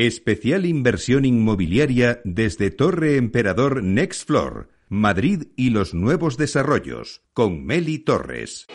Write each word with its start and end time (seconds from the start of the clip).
Especial 0.00 0.64
inversión 0.64 1.26
inmobiliaria 1.26 2.22
desde 2.24 2.70
Torre 2.70 3.18
Emperador 3.18 3.82
Next 3.82 4.26
Floor, 4.26 4.70
Madrid 4.88 5.48
y 5.56 5.68
los 5.68 5.92
nuevos 5.92 6.38
desarrollos, 6.38 7.20
con 7.34 7.66
Meli 7.66 7.98
Torres. 7.98 8.66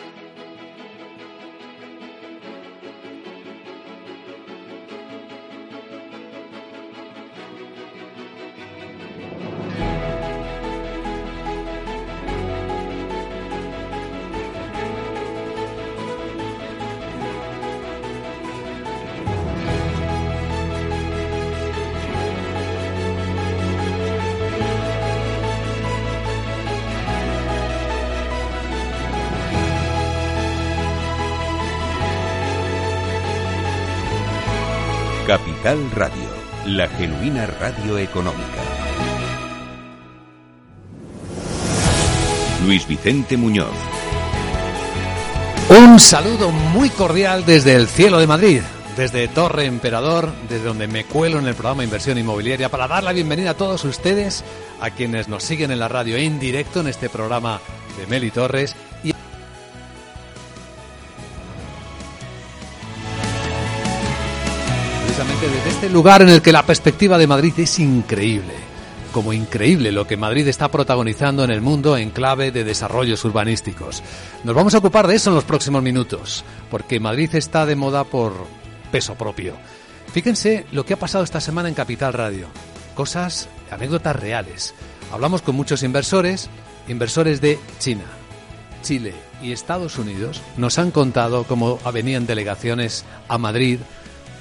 Radio, 35.94 36.28
la 36.64 36.88
genuina 36.88 37.46
radio 37.46 37.98
económica. 37.98 38.62
Luis 42.64 42.86
Vicente 42.88 43.36
Muñoz. 43.36 43.68
Un 45.68 46.00
saludo 46.00 46.50
muy 46.50 46.88
cordial 46.88 47.44
desde 47.44 47.74
el 47.74 47.88
cielo 47.88 48.18
de 48.18 48.26
Madrid, 48.26 48.62
desde 48.96 49.28
Torre 49.28 49.66
Emperador, 49.66 50.32
desde 50.48 50.64
donde 50.64 50.86
me 50.86 51.04
cuelo 51.04 51.38
en 51.38 51.46
el 51.46 51.54
programa 51.54 51.84
Inversión 51.84 52.16
Inmobiliaria 52.16 52.70
para 52.70 52.88
dar 52.88 53.04
la 53.04 53.12
bienvenida 53.12 53.50
a 53.50 53.56
todos 53.56 53.84
ustedes, 53.84 54.44
a 54.80 54.90
quienes 54.90 55.28
nos 55.28 55.44
siguen 55.44 55.70
en 55.70 55.78
la 55.78 55.88
radio 55.88 56.16
en 56.16 56.38
directo 56.38 56.80
en 56.80 56.86
este 56.86 57.10
programa 57.10 57.60
de 57.98 58.06
Meli 58.06 58.30
Torres 58.30 58.74
este 65.86 65.94
lugar 65.94 66.20
en 66.20 66.30
el 66.30 66.42
que 66.42 66.50
la 66.50 66.66
perspectiva 66.66 67.16
de 67.16 67.28
Madrid 67.28 67.52
es 67.58 67.78
increíble. 67.78 68.54
Como 69.12 69.32
increíble 69.32 69.92
lo 69.92 70.04
que 70.04 70.16
Madrid 70.16 70.48
está 70.48 70.68
protagonizando 70.68 71.44
en 71.44 71.52
el 71.52 71.60
mundo 71.60 71.96
en 71.96 72.10
clave 72.10 72.50
de 72.50 72.64
desarrollos 72.64 73.24
urbanísticos. 73.24 74.02
Nos 74.42 74.56
vamos 74.56 74.74
a 74.74 74.78
ocupar 74.78 75.06
de 75.06 75.14
eso 75.14 75.30
en 75.30 75.36
los 75.36 75.44
próximos 75.44 75.84
minutos, 75.84 76.44
porque 76.72 76.98
Madrid 76.98 77.32
está 77.36 77.66
de 77.66 77.76
moda 77.76 78.02
por 78.02 78.32
peso 78.90 79.14
propio. 79.14 79.54
Fíjense 80.12 80.66
lo 80.72 80.84
que 80.84 80.94
ha 80.94 80.98
pasado 80.98 81.22
esta 81.22 81.40
semana 81.40 81.68
en 81.68 81.76
Capital 81.76 82.12
Radio. 82.12 82.48
Cosas, 82.96 83.48
anécdotas 83.70 84.16
reales. 84.16 84.74
Hablamos 85.12 85.40
con 85.40 85.54
muchos 85.54 85.84
inversores, 85.84 86.50
inversores 86.88 87.40
de 87.40 87.60
China, 87.78 88.06
Chile 88.82 89.14
y 89.40 89.52
Estados 89.52 89.98
Unidos. 89.98 90.42
Nos 90.56 90.80
han 90.80 90.90
contado 90.90 91.44
cómo 91.44 91.78
venían 91.94 92.26
delegaciones 92.26 93.04
a 93.28 93.38
Madrid 93.38 93.78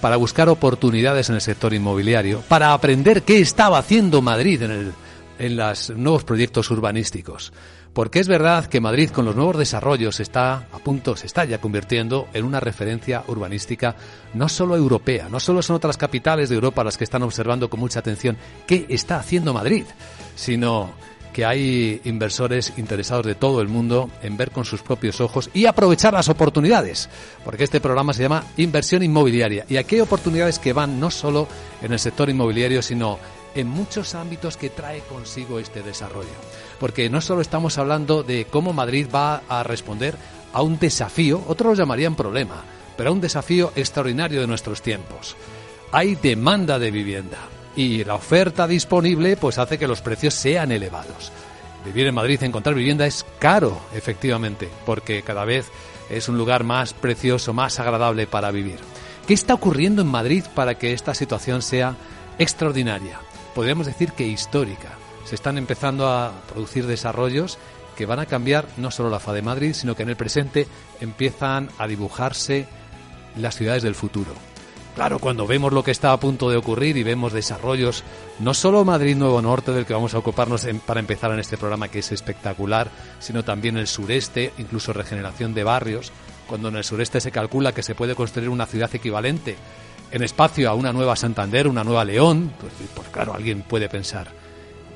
para 0.05 0.17
buscar 0.17 0.49
oportunidades 0.49 1.29
en 1.29 1.35
el 1.35 1.41
sector 1.41 1.73
inmobiliario, 1.73 2.41
para 2.47 2.73
aprender 2.73 3.23
qué 3.23 3.39
estaba 3.39 3.79
haciendo 3.79 4.21
Madrid 4.21 4.61
en, 4.61 4.69
el, 4.69 4.93
en 5.39 5.55
los 5.55 5.89
nuevos 5.89 6.23
proyectos 6.23 6.69
urbanísticos. 6.69 7.51
Porque 7.91 8.19
es 8.19 8.27
verdad 8.27 8.67
que 8.67 8.79
Madrid 8.79 9.09
con 9.09 9.25
los 9.25 9.35
nuevos 9.35 9.57
desarrollos 9.57 10.19
está 10.19 10.67
a 10.71 10.77
punto, 10.77 11.15
se 11.15 11.25
está 11.25 11.43
ya 11.45 11.57
convirtiendo 11.57 12.27
en 12.35 12.45
una 12.45 12.59
referencia 12.59 13.23
urbanística 13.25 13.95
no 14.35 14.47
solo 14.47 14.75
europea, 14.75 15.27
no 15.27 15.39
solo 15.39 15.63
son 15.63 15.77
otras 15.77 15.97
capitales 15.97 16.49
de 16.49 16.55
Europa 16.55 16.83
las 16.83 16.97
que 16.97 17.03
están 17.03 17.23
observando 17.23 17.67
con 17.67 17.79
mucha 17.79 17.97
atención 17.97 18.37
qué 18.67 18.85
está 18.89 19.17
haciendo 19.17 19.55
Madrid, 19.55 19.85
sino 20.35 20.93
que 21.35 21.43
hay 21.43 21.99
inversores 22.05 22.71
interesados 22.77 23.25
de 23.25 23.35
todo 23.35 23.59
el 23.59 23.67
mundo 23.67 24.09
en 24.21 24.37
ver 24.37 24.51
con 24.51 24.63
sus 24.63 24.81
propios 24.81 25.19
ojos 25.19 25.49
y 25.53 25.65
aprovechar 25.65 26.13
las 26.13 26.29
oportunidades, 26.29 27.09
porque 27.43 27.65
este 27.65 27.81
programa 27.81 28.13
se 28.13 28.23
llama 28.23 28.45
Inversión 28.55 29.03
Inmobiliaria. 29.03 29.65
Y 29.67 29.75
aquí 29.75 29.95
hay 29.95 30.01
oportunidades 30.01 30.59
que 30.59 30.71
van 30.71 30.97
no 30.97 31.11
solo 31.11 31.49
en 31.81 31.91
el 31.91 31.99
sector 31.99 32.29
inmobiliario, 32.29 32.81
sino 32.81 33.19
en 33.53 33.67
muchos 33.67 34.15
ámbitos 34.15 34.55
que 34.55 34.69
trae 34.69 35.01
consigo 35.01 35.59
este 35.59 35.83
desarrollo. 35.83 36.29
Porque 36.79 37.09
no 37.09 37.19
solo 37.19 37.41
estamos 37.41 37.77
hablando 37.77 38.23
de 38.23 38.45
cómo 38.45 38.71
Madrid 38.71 39.07
va 39.13 39.41
a 39.49 39.61
responder 39.63 40.15
a 40.53 40.61
un 40.61 40.79
desafío, 40.79 41.43
otros 41.49 41.71
lo 41.71 41.83
llamarían 41.83 42.15
problema, 42.15 42.63
pero 42.95 43.09
a 43.09 43.11
un 43.13 43.19
desafío 43.19 43.73
extraordinario 43.75 44.39
de 44.39 44.47
nuestros 44.47 44.81
tiempos. 44.81 45.35
Hay 45.91 46.15
demanda 46.15 46.79
de 46.79 46.91
vivienda 46.91 47.39
y 47.75 48.03
la 48.03 48.15
oferta 48.15 48.67
disponible 48.67 49.37
pues 49.37 49.57
hace 49.57 49.77
que 49.77 49.87
los 49.87 50.01
precios 50.01 50.33
sean 50.33 50.71
elevados. 50.71 51.31
Vivir 51.85 52.07
en 52.07 52.15
Madrid, 52.15 52.41
encontrar 52.41 52.75
vivienda 52.75 53.05
es 53.05 53.25
caro, 53.37 53.79
efectivamente, 53.93 54.69
porque 54.85 55.21
cada 55.21 55.45
vez 55.45 55.67
es 56.09 56.27
un 56.29 56.37
lugar 56.37 56.63
más 56.63 56.93
precioso, 56.93 57.53
más 57.53 57.79
agradable 57.79 58.25
para 58.27 58.51
vivir. 58.51 58.79
¿Qué 59.27 59.33
está 59.33 59.53
ocurriendo 59.53 60.01
en 60.01 60.07
Madrid 60.07 60.43
para 60.55 60.75
que 60.75 60.93
esta 60.93 61.13
situación 61.13 61.61
sea 61.61 61.95
extraordinaria? 62.39 63.19
Podríamos 63.53 63.85
decir 63.85 64.11
que 64.13 64.27
histórica. 64.27 64.89
Se 65.25 65.35
están 65.35 65.57
empezando 65.57 66.07
a 66.07 66.31
producir 66.51 66.85
desarrollos 66.87 67.57
que 67.95 68.05
van 68.05 68.19
a 68.19 68.25
cambiar 68.25 68.65
no 68.77 68.91
solo 68.91 69.09
la 69.09 69.19
fa 69.19 69.33
de 69.33 69.41
Madrid, 69.41 69.73
sino 69.73 69.95
que 69.95 70.03
en 70.03 70.09
el 70.09 70.15
presente 70.15 70.67
empiezan 71.01 71.69
a 71.77 71.87
dibujarse 71.87 72.67
las 73.37 73.55
ciudades 73.55 73.83
del 73.83 73.95
futuro. 73.95 74.33
Claro, 74.95 75.19
cuando 75.19 75.45
vemos 75.45 75.73
lo 75.73 75.83
que 75.83 75.91
está 75.91 76.13
a 76.13 76.19
punto 76.19 76.49
de 76.49 76.55
ocurrir 76.55 76.95
y 76.95 77.03
vemos 77.03 77.33
desarrollos, 77.33 78.05
no 78.39 78.53
solo 78.53 78.85
Madrid 78.85 79.17
Nuevo 79.17 79.41
Norte, 79.41 79.73
del 79.73 79.85
que 79.85 79.93
vamos 79.93 80.13
a 80.13 80.19
ocuparnos 80.19 80.65
para 80.85 81.01
empezar 81.01 81.31
en 81.31 81.39
este 81.39 81.57
programa, 81.57 81.89
que 81.89 81.99
es 81.99 82.13
espectacular, 82.13 82.89
sino 83.19 83.43
también 83.43 83.75
el 83.75 83.87
sureste, 83.87 84.53
incluso 84.57 84.93
regeneración 84.93 85.53
de 85.53 85.65
barrios, 85.65 86.13
cuando 86.47 86.69
en 86.69 86.77
el 86.77 86.85
sureste 86.85 87.19
se 87.19 87.31
calcula 87.31 87.73
que 87.73 87.83
se 87.83 87.93
puede 87.93 88.15
construir 88.15 88.47
una 88.47 88.67
ciudad 88.67 88.89
equivalente 88.95 89.57
en 90.11 90.23
espacio 90.23 90.69
a 90.69 90.75
una 90.75 90.93
nueva 90.93 91.17
Santander, 91.17 91.67
una 91.67 91.83
nueva 91.83 92.05
León, 92.05 92.53
pues, 92.57 92.71
pues 92.95 93.09
claro, 93.09 93.33
alguien 93.33 93.63
puede 93.63 93.89
pensar, 93.89 94.27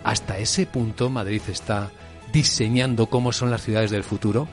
hasta 0.06 0.38
ese 0.38 0.66
punto 0.66 1.10
Madrid 1.10 1.42
está 1.50 1.92
diseñando 2.32 3.08
cómo 3.08 3.34
son 3.34 3.52
las 3.52 3.64
ciudades 3.64 3.92
del 3.92 4.06
futuro. 4.06 4.48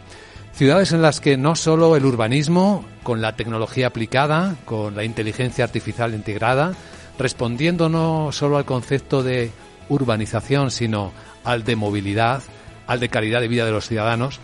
Ciudades 0.57 0.93
en 0.93 1.03
las 1.03 1.21
que 1.21 1.37
no 1.37 1.55
solo 1.55 1.97
el 1.97 2.07
urbanismo, 2.07 2.83
con 3.03 3.21
la 3.21 3.37
tecnología 3.37 3.89
aplicada, 3.89 4.57
con 4.65 4.97
la 4.97 5.05
inteligencia 5.05 5.65
artificial 5.65 6.15
integrada, 6.15 6.73
respondiendo 7.19 7.91
no 7.91 8.33
solo 8.33 8.57
al 8.57 8.65
concepto 8.65 9.23
de 9.23 9.51
urbanización, 9.91 10.71
sino 10.71 11.13
al 11.45 11.65
de 11.65 11.77
movilidad, 11.77 12.43
al 12.87 13.01
de 13.01 13.11
calidad 13.11 13.43
de 13.43 13.49
vida 13.49 13.67
de 13.67 13.71
los 13.71 13.87
ciudadanos 13.87 14.41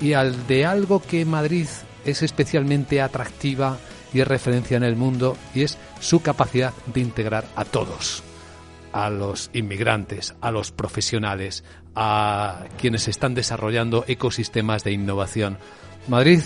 y 0.00 0.14
al 0.14 0.48
de 0.48 0.66
algo 0.66 1.00
que 1.00 1.24
Madrid 1.24 1.68
es 2.04 2.22
especialmente 2.22 3.00
atractiva 3.00 3.78
y 4.12 4.18
es 4.18 4.26
referencia 4.26 4.76
en 4.76 4.82
el 4.82 4.96
mundo 4.96 5.36
y 5.54 5.62
es 5.62 5.78
su 6.00 6.22
capacidad 6.22 6.72
de 6.92 7.02
integrar 7.02 7.44
a 7.54 7.64
todos 7.64 8.24
a 8.92 9.10
los 9.10 9.50
inmigrantes, 9.52 10.34
a 10.40 10.50
los 10.50 10.70
profesionales, 10.70 11.64
a 11.94 12.64
quienes 12.78 13.08
están 13.08 13.34
desarrollando 13.34 14.04
ecosistemas 14.06 14.84
de 14.84 14.92
innovación. 14.92 15.58
Madrid 16.08 16.40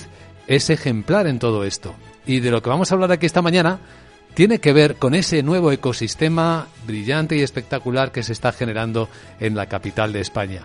es 0.46 0.70
ejemplar 0.70 1.26
en 1.26 1.38
todo 1.38 1.64
esto. 1.64 1.94
Y 2.26 2.40
de 2.40 2.50
lo 2.50 2.62
que 2.62 2.70
vamos 2.70 2.90
a 2.90 2.94
hablar 2.94 3.12
aquí 3.12 3.26
esta 3.26 3.42
mañana 3.42 3.80
tiene 4.34 4.58
que 4.58 4.72
ver 4.72 4.96
con 4.96 5.14
ese 5.14 5.42
nuevo 5.42 5.72
ecosistema 5.72 6.66
brillante 6.86 7.36
y 7.36 7.42
espectacular 7.42 8.12
que 8.12 8.22
se 8.22 8.32
está 8.32 8.52
generando 8.52 9.08
en 9.40 9.54
la 9.54 9.66
capital 9.66 10.12
de 10.12 10.20
España. 10.20 10.62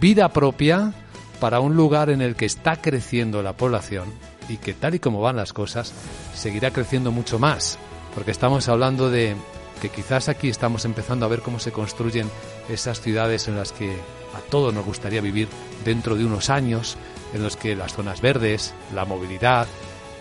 Vida 0.00 0.28
propia 0.28 0.92
para 1.40 1.60
un 1.60 1.74
lugar 1.74 2.10
en 2.10 2.20
el 2.20 2.36
que 2.36 2.46
está 2.46 2.76
creciendo 2.76 3.42
la 3.42 3.54
población 3.54 4.12
y 4.48 4.56
que 4.58 4.74
tal 4.74 4.94
y 4.94 4.98
como 4.98 5.20
van 5.20 5.36
las 5.36 5.52
cosas 5.52 5.92
seguirá 6.34 6.70
creciendo 6.70 7.10
mucho 7.10 7.38
más, 7.38 7.78
porque 8.14 8.30
estamos 8.30 8.68
hablando 8.68 9.10
de 9.10 9.34
que 9.78 9.88
quizás 9.88 10.28
aquí 10.28 10.48
estamos 10.48 10.84
empezando 10.84 11.24
a 11.24 11.28
ver 11.28 11.40
cómo 11.40 11.58
se 11.58 11.72
construyen 11.72 12.30
esas 12.68 13.00
ciudades 13.00 13.48
en 13.48 13.56
las 13.56 13.72
que 13.72 13.92
a 14.36 14.40
todos 14.50 14.74
nos 14.74 14.84
gustaría 14.84 15.20
vivir 15.20 15.48
dentro 15.84 16.16
de 16.16 16.24
unos 16.24 16.50
años, 16.50 16.96
en 17.32 17.42
los 17.42 17.56
que 17.56 17.76
las 17.76 17.94
zonas 17.94 18.20
verdes, 18.20 18.74
la 18.94 19.04
movilidad, 19.04 19.66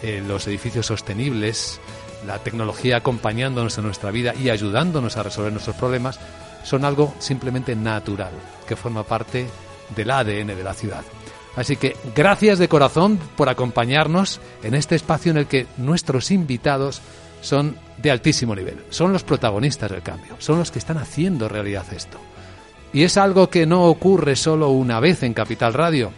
eh, 0.02 0.24
los 0.26 0.48
edificios 0.48 0.86
sostenibles, 0.86 1.80
la 2.26 2.40
tecnología 2.40 2.98
acompañándonos 2.98 3.78
en 3.78 3.86
nuestra 3.86 4.12
vida 4.12 4.34
y 4.36 4.50
ayudándonos 4.50 5.18
a 5.18 5.24
resolver 5.24 5.52
nuestros 5.52 5.76
problemas, 5.76 6.20
son 6.64 6.86
algo 6.86 7.14
simplemente 7.20 7.76
natural, 7.76 8.34
que 8.68 8.76
forma 8.76 9.04
parte 9.04 9.48
del 9.96 10.12
ADN 10.12 10.48
de 10.48 10.64
la 10.64 10.74
ciudad. 10.74 11.04
Así 11.56 11.76
que 11.76 11.96
gracias 12.16 12.60
de 12.60 12.68
corazón 12.68 13.20
por 13.36 13.50
acompañarnos 13.50 14.40
en 14.62 14.76
este 14.76 14.96
espacio 14.96 15.32
en 15.32 15.38
el 15.38 15.48
que 15.48 15.66
nuestros 15.78 16.30
invitados 16.30 17.02
son 17.42 17.76
de 17.98 18.12
altísimo 18.12 18.56
nivel, 18.56 18.78
son 18.90 19.14
los 19.14 19.24
protagonistas 19.24 19.92
del 19.92 20.02
cambio, 20.02 20.36
son 20.40 20.60
los 20.60 20.72
que 20.72 20.80
están 20.80 20.98
haciendo 20.98 21.50
realidad 21.50 21.86
esto. 21.94 22.20
Y 22.94 23.04
es 23.04 23.18
algo 23.18 23.50
que 23.50 23.66
no 23.66 23.86
ocurre 23.86 24.36
solo 24.36 24.70
una 24.70 25.00
vez 25.00 25.24
en 25.24 25.34
Capital 25.34 25.74
Radio. 25.74 26.12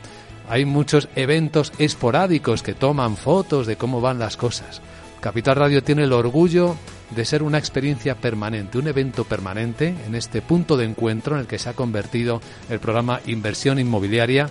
Hay 0.50 0.66
muchos 0.66 1.10
eventos 1.16 1.74
esporádicos 1.78 2.64
que 2.64 2.74
toman 2.74 3.18
fotos 3.18 3.68
de 3.68 3.76
cómo 3.76 4.02
van 4.02 4.20
las 4.20 4.38
cosas. 4.38 4.82
Capital 5.20 5.58
Radio 5.58 5.84
tiene 5.84 6.04
el 6.04 6.14
orgullo 6.14 6.76
de 7.12 7.26
ser 7.26 7.44
una 7.44 7.58
experiencia 7.58 8.16
permanente, 8.16 8.78
un 8.78 8.88
evento 8.88 9.24
permanente 9.24 9.96
en 10.06 10.16
este 10.16 10.42
punto 10.42 10.78
de 10.78 10.86
encuentro 10.86 11.36
en 11.36 11.42
el 11.42 11.48
que 11.48 11.60
se 11.60 11.70
ha 11.70 11.74
convertido 11.74 12.42
el 12.70 12.80
programa 12.80 13.20
Inversión 13.26 13.80
Inmobiliaria 13.80 14.50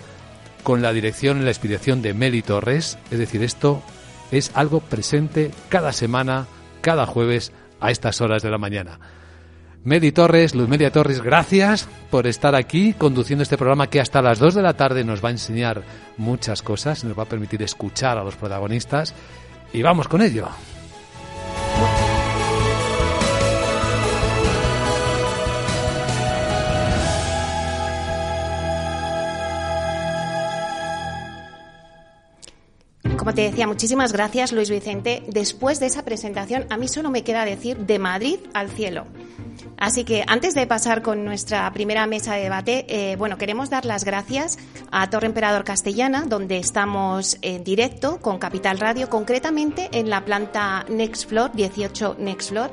con 0.63 0.81
la 0.81 0.93
dirección 0.93 1.41
y 1.41 1.45
la 1.45 1.51
expedición 1.51 2.01
de 2.01 2.13
Meli 2.13 2.41
Torres. 2.41 2.97
Es 3.11 3.19
decir, 3.19 3.43
esto 3.43 3.81
es 4.31 4.51
algo 4.53 4.81
presente 4.81 5.51
cada 5.69 5.93
semana, 5.93 6.47
cada 6.81 7.05
jueves 7.05 7.51
a 7.79 7.91
estas 7.91 8.21
horas 8.21 8.43
de 8.43 8.49
la 8.49 8.57
mañana. 8.57 8.99
Meli 9.83 10.11
Torres, 10.11 10.55
Luz 10.55 10.67
Media 10.67 10.91
Torres, 10.91 11.21
gracias 11.21 11.87
por 12.11 12.27
estar 12.27 12.53
aquí 12.53 12.93
conduciendo 12.93 13.43
este 13.43 13.57
programa 13.57 13.87
que 13.87 14.01
hasta 14.01 14.21
las 14.21 14.37
2 14.39 14.55
de 14.55 14.61
la 14.61 14.73
tarde 14.73 15.05
nos 15.05 15.23
va 15.23 15.29
a 15.29 15.31
enseñar 15.31 15.83
muchas 16.17 16.61
cosas, 16.61 17.05
nos 17.05 17.17
va 17.17 17.23
a 17.23 17.29
permitir 17.29 17.63
escuchar 17.63 18.17
a 18.17 18.23
los 18.23 18.35
protagonistas 18.35 19.13
y 19.71 19.81
vamos 19.81 20.09
con 20.09 20.21
ello. 20.21 20.49
Como 33.29 33.35
te 33.35 33.51
decía, 33.51 33.67
muchísimas 33.67 34.11
gracias 34.11 34.51
Luis 34.51 34.71
Vicente. 34.71 35.21
Después 35.27 35.79
de 35.79 35.85
esa 35.85 36.03
presentación, 36.03 36.65
a 36.71 36.77
mí 36.77 36.87
solo 36.87 37.11
me 37.11 37.23
queda 37.23 37.45
decir 37.45 37.77
de 37.77 37.99
Madrid 37.99 38.39
al 38.55 38.71
cielo. 38.71 39.05
Así 39.77 40.03
que 40.03 40.23
antes 40.25 40.55
de 40.55 40.65
pasar 40.65 41.03
con 41.03 41.25
nuestra 41.25 41.71
primera 41.71 42.07
mesa 42.07 42.33
de 42.33 42.41
debate, 42.41 42.85
eh, 42.89 43.17
bueno, 43.17 43.37
queremos 43.37 43.69
dar 43.69 43.85
las 43.85 44.03
gracias 44.03 44.57
a 44.91 45.11
Torre 45.11 45.27
Emperador 45.27 45.63
Castellana, 45.63 46.23
donde 46.25 46.57
estamos 46.57 47.37
en 47.43 47.63
directo 47.63 48.19
con 48.19 48.39
Capital 48.39 48.79
Radio, 48.79 49.11
concretamente 49.11 49.89
en 49.91 50.09
la 50.09 50.25
planta 50.25 50.83
Next 50.89 51.29
Floor, 51.29 51.51
18 51.53 52.15
Next 52.17 52.49
Floor. 52.49 52.71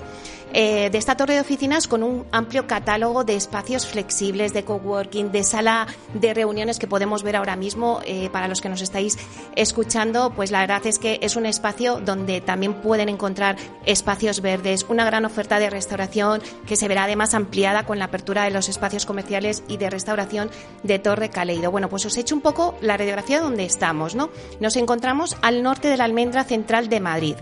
Eh, 0.58 0.88
de 0.88 0.96
esta 0.96 1.18
torre 1.18 1.34
de 1.34 1.40
oficinas 1.40 1.86
con 1.86 2.02
un 2.02 2.24
amplio 2.32 2.66
catálogo 2.66 3.24
de 3.24 3.36
espacios 3.36 3.86
flexibles, 3.86 4.54
de 4.54 4.64
coworking, 4.64 5.30
de 5.30 5.44
sala 5.44 5.86
de 6.14 6.32
reuniones 6.32 6.78
que 6.78 6.86
podemos 6.86 7.22
ver 7.22 7.36
ahora 7.36 7.56
mismo. 7.56 8.00
Eh, 8.06 8.30
para 8.30 8.48
los 8.48 8.62
que 8.62 8.70
nos 8.70 8.80
estáis 8.80 9.18
escuchando, 9.54 10.32
pues 10.34 10.50
la 10.50 10.60
verdad 10.60 10.86
es 10.86 10.98
que 10.98 11.18
es 11.20 11.36
un 11.36 11.44
espacio 11.44 12.00
donde 12.00 12.40
también 12.40 12.72
pueden 12.72 13.10
encontrar 13.10 13.56
espacios 13.84 14.40
verdes, 14.40 14.86
una 14.88 15.04
gran 15.04 15.26
oferta 15.26 15.58
de 15.58 15.68
restauración 15.68 16.40
que 16.66 16.76
se 16.76 16.88
verá 16.88 17.04
además 17.04 17.34
ampliada 17.34 17.84
con 17.84 17.98
la 17.98 18.06
apertura 18.06 18.44
de 18.44 18.50
los 18.50 18.70
espacios 18.70 19.04
comerciales 19.04 19.62
y 19.68 19.76
de 19.76 19.90
restauración 19.90 20.50
de 20.82 20.98
Torre 20.98 21.28
Caleido. 21.28 21.70
Bueno, 21.70 21.90
pues 21.90 22.06
os 22.06 22.16
he 22.16 22.20
hecho 22.20 22.34
un 22.34 22.40
poco 22.40 22.76
la 22.80 22.96
radiografía 22.96 23.42
donde 23.42 23.66
estamos, 23.66 24.14
¿no? 24.14 24.30
Nos 24.58 24.76
encontramos 24.76 25.36
al 25.42 25.62
norte 25.62 25.88
de 25.88 25.98
la 25.98 26.04
almendra 26.04 26.44
central 26.44 26.88
de 26.88 27.00
Madrid 27.00 27.36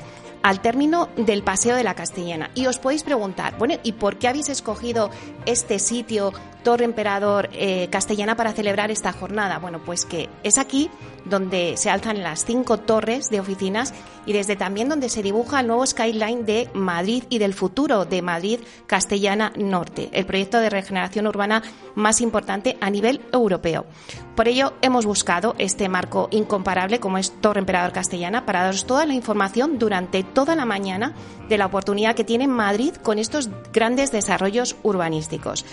al 0.45 0.61
término 0.61 1.09
del 1.17 1.43
Paseo 1.43 1.75
de 1.75 1.83
la 1.83 1.95
Castellana. 1.95 2.51
Y 2.55 2.67
os 2.67 2.79
podéis 2.79 3.03
preguntar, 3.03 3.57
bueno, 3.57 3.77
¿y 3.83 3.93
por 3.93 4.19
qué 4.19 4.29
habéis 4.29 4.51
escogido 4.51 5.11
este 5.47 5.79
sitio, 5.79 6.35
Torre 6.65 6.85
Emperador 6.85 7.49
eh, 7.53 7.89
Castellana, 7.91 8.37
para 8.37 8.53
celebrar 8.53 8.91
esta 8.91 9.13
jornada? 9.13 9.59
Bueno, 9.59 9.81
pues 9.85 10.05
que 10.05 10.29
es 10.43 10.59
aquí 10.59 10.91
donde 11.25 11.77
se 11.77 11.91
alzan 11.91 12.23
las 12.23 12.45
cinco 12.45 12.79
torres 12.79 13.31
de 13.31 13.41
oficinas 13.41 13.95
y 14.27 14.33
desde 14.33 14.57
también 14.57 14.89
donde 14.89 15.09
se 15.09 15.23
dibuja 15.23 15.61
el 15.61 15.67
nuevo 15.67 15.87
skyline 15.87 16.45
de 16.45 16.69
Madrid 16.75 17.25
y 17.29 17.39
del 17.39 17.55
futuro 17.55 18.05
de 18.05 18.23
Madrid 18.23 18.61
Castellana 18.87 19.53
Norte, 19.57 20.09
el 20.13 20.27
proyecto 20.27 20.59
de 20.59 20.71
regeneración 20.71 21.27
urbana 21.27 21.63
más 21.95 22.21
importante 22.21 22.77
a 22.81 22.91
nivel 22.91 23.21
europeo. 23.33 23.87
Por 24.35 24.49
ello, 24.49 24.73
hemos 24.83 25.07
buscado 25.07 25.55
este 25.59 25.89
marco 25.89 26.29
incomparable 26.33 26.99
como 26.99 27.19
es 27.19 27.31
Torre 27.41 27.61
Emperador 27.61 27.93
Castellana 27.93 28.45
para 28.45 28.63
daros 28.63 28.85
toda 28.85 29.07
la 29.07 29.15
información 29.15 29.79
durante 29.79 30.25
toda 30.25 30.57
la 30.57 30.65
mañana 30.65 31.15
de 31.49 31.59
la 31.59 31.67
oportunidad 31.67 32.17
que 32.17 32.25
tiene 32.25 32.49
Madrid 32.49 32.95
con 32.95 33.19
estos 33.19 33.51
grandes 33.73 34.11
desarrollos 34.11 34.77
urbanísticos. 34.83 35.65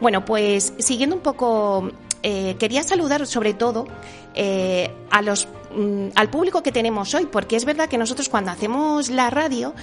Bueno, 0.00 0.24
pues 0.24 0.74
siguiendo 0.78 1.16
un 1.16 1.22
poco, 1.22 1.90
eh, 2.22 2.56
quería 2.58 2.82
saludar 2.82 3.26
sobre 3.26 3.54
todo 3.54 3.86
eh, 4.34 4.90
a 5.10 5.22
los, 5.22 5.48
mm, 5.74 6.08
al 6.14 6.28
público 6.30 6.62
que 6.62 6.72
tenemos 6.72 7.14
hoy, 7.14 7.26
porque 7.26 7.56
es 7.56 7.64
verdad 7.64 7.88
que 7.88 7.98
nosotros 7.98 8.28
cuando 8.28 8.50
hacemos 8.50 9.08
la 9.08 9.30
radio, 9.30 9.74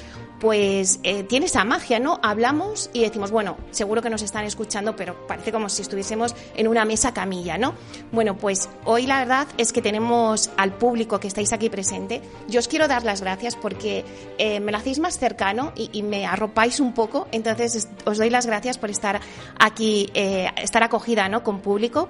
pues 0.43 0.99
eh, 1.03 1.23
tiene 1.23 1.45
esa 1.45 1.63
magia, 1.63 2.01
¿no? 2.01 2.19
Hablamos 2.21 2.89
y 2.91 2.99
decimos, 2.99 3.31
bueno, 3.31 3.55
seguro 3.71 4.01
que 4.01 4.09
nos 4.09 4.21
están 4.21 4.43
escuchando, 4.43 4.93
pero 4.93 5.25
parece 5.25 5.53
como 5.53 5.69
si 5.69 5.81
estuviésemos 5.83 6.35
en 6.57 6.67
una 6.67 6.83
mesa 6.83 7.13
camilla, 7.13 7.57
¿no? 7.57 7.75
Bueno, 8.11 8.35
pues 8.35 8.67
hoy 8.83 9.07
la 9.07 9.19
verdad 9.19 9.47
es 9.57 9.71
que 9.71 9.81
tenemos 9.81 10.51
al 10.57 10.73
público 10.73 11.17
que 11.21 11.29
estáis 11.29 11.53
aquí 11.53 11.69
presente. 11.69 12.21
Yo 12.49 12.59
os 12.59 12.67
quiero 12.67 12.89
dar 12.89 13.03
las 13.03 13.21
gracias 13.21 13.55
porque 13.55 14.03
eh, 14.37 14.59
me 14.59 14.73
lo 14.73 14.79
hacéis 14.79 14.99
más 14.99 15.17
cercano 15.17 15.71
y, 15.77 16.03
me 16.03 16.25
arropáis 16.25 16.81
un 16.81 16.93
poco, 16.93 17.29
entonces 17.31 17.87
os 18.03 18.17
doy 18.17 18.29
las 18.29 18.45
gracias 18.45 18.77
por 18.77 18.89
estar 18.89 19.21
aquí, 19.57 20.09
eh, 20.13 20.49
estar 20.61 20.83
acogida, 20.83 21.29
¿no? 21.29 21.41
Con 21.41 21.61
público. 21.61 22.09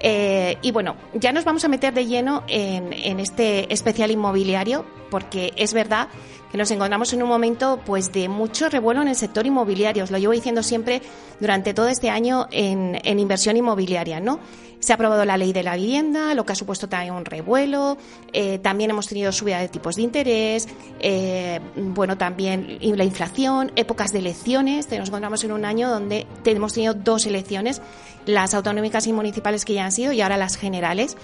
y 0.00 0.70
bueno, 0.70 0.94
ya 1.14 1.32
nos 1.32 1.44
vamos 1.44 1.64
a 1.64 1.68
meter 1.68 1.94
de 1.94 2.06
lleno 2.06 2.44
en, 2.46 2.92
en 2.92 3.18
este 3.18 3.72
especial 3.72 4.12
inmobiliario 4.12 4.84
porque 5.10 5.52
es 5.56 5.74
verdad 5.74 6.08
que 6.52 6.58
nos 6.58 6.70
encontramos 6.70 7.10
en 7.14 7.22
un 7.22 7.30
momento 7.30 7.71
pues 7.78 8.12
de 8.12 8.28
mucho 8.28 8.68
revuelo 8.68 9.02
en 9.02 9.08
el 9.08 9.16
sector 9.16 9.46
inmobiliario. 9.46 10.04
Os 10.04 10.10
lo 10.10 10.18
llevo 10.18 10.32
diciendo 10.32 10.62
siempre 10.62 11.02
durante 11.40 11.74
todo 11.74 11.88
este 11.88 12.10
año 12.10 12.46
en, 12.50 13.18
inversión 13.18 13.56
inmobiliaria, 13.56 14.20
¿no? 14.20 14.40
Se 14.80 14.92
ha 14.92 14.96
aprobado 14.96 15.24
la 15.24 15.36
ley 15.36 15.52
de 15.52 15.62
la 15.62 15.76
vivienda, 15.76 16.34
lo 16.34 16.44
que 16.44 16.52
ha 16.52 16.56
supuesto 16.56 16.88
también 16.88 17.14
un 17.14 17.24
revuelo. 17.24 17.96
Eh, 18.32 18.58
también 18.58 18.90
hemos 18.90 19.06
tenido 19.06 19.30
subida 19.30 19.60
de 19.60 19.68
tipos 19.68 19.94
de 19.94 20.02
interés. 20.02 20.68
Eh, 20.98 21.60
bueno, 21.76 22.18
también 22.18 22.78
la 22.80 23.04
inflación, 23.04 23.70
épocas 23.76 24.12
de 24.12 24.18
elecciones. 24.18 24.90
Nos 24.90 25.08
encontramos 25.08 25.44
en 25.44 25.52
un 25.52 25.64
año 25.64 25.88
donde 25.88 26.26
hemos 26.44 26.72
tenido 26.72 26.94
dos 26.94 27.26
elecciones, 27.26 27.80
las 28.26 28.54
autonómicas 28.54 29.06
y 29.06 29.12
municipales 29.12 29.64
que 29.64 29.74
ya 29.74 29.84
han 29.84 29.92
sido 29.92 30.12
y 30.12 30.20
ahora 30.20 30.36
las 30.36 30.56
generales. 30.56 31.16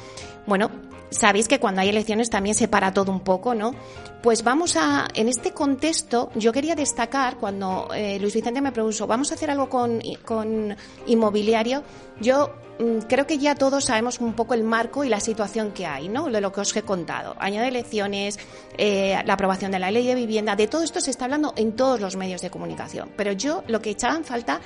Bueno, 0.47 0.71
sabéis 1.11 1.49
que 1.49 1.61
cuando 1.61 1.81
hay 1.81 1.89
elecciones 1.89 2.31
también 2.31 2.55
se 2.55 2.69
para 2.69 2.93
todo 2.93 3.13
un 3.13 3.21
poco, 3.21 3.55
¿no? 3.55 3.75
Pues 4.23 4.43
vamos 4.43 4.77
a, 4.77 5.07
en 5.15 5.29
este 5.29 5.53
contexto, 5.53 6.31
yo 6.35 6.53
quería 6.53 6.75
destacar 6.75 7.37
cuando 7.37 7.89
eh, 7.95 8.19
Luis 8.19 8.35
Vicente 8.35 8.61
me 8.61 8.73
propuso, 8.73 9.07
vamos 9.07 9.31
a 9.31 9.35
hacer 9.35 9.51
algo 9.51 9.69
con, 9.69 10.01
con 10.25 10.77
inmobiliario, 11.07 11.85
yo 12.21 12.51
mm, 12.81 13.07
creo 13.09 13.27
que 13.27 13.39
ya 13.39 13.55
todos 13.55 13.85
sabemos 13.85 14.19
un 14.19 14.33
poco 14.33 14.55
el 14.55 14.65
marco 14.65 15.05
y 15.05 15.09
la 15.09 15.21
situación 15.21 15.71
que 15.71 15.87
hay, 15.87 16.09
¿no? 16.09 16.29
De 16.29 16.41
lo 16.41 16.53
que 16.53 16.63
os 16.63 16.75
he 16.77 16.83
contado. 16.83 17.37
Año 17.39 17.61
de 17.63 17.69
elecciones, 17.69 18.39
eh, 18.77 19.23
la 19.25 19.35
aprobación 19.35 19.71
de 19.71 19.79
la 19.79 19.93
ley 19.93 20.05
de 20.05 20.17
vivienda, 20.17 20.57
de 20.57 20.67
todo 20.67 20.83
esto 20.83 21.01
se 21.01 21.13
está 21.13 21.27
hablando 21.27 21.53
en 21.57 21.77
todos 21.77 22.01
los 22.01 22.17
medios 22.17 22.43
de 22.43 22.51
comunicación. 22.51 23.11
Pero 23.17 23.33
yo 23.33 23.63
lo 23.69 23.81
que 23.81 23.91
echaba 23.91 24.17
en 24.17 24.25
falta 24.25 24.61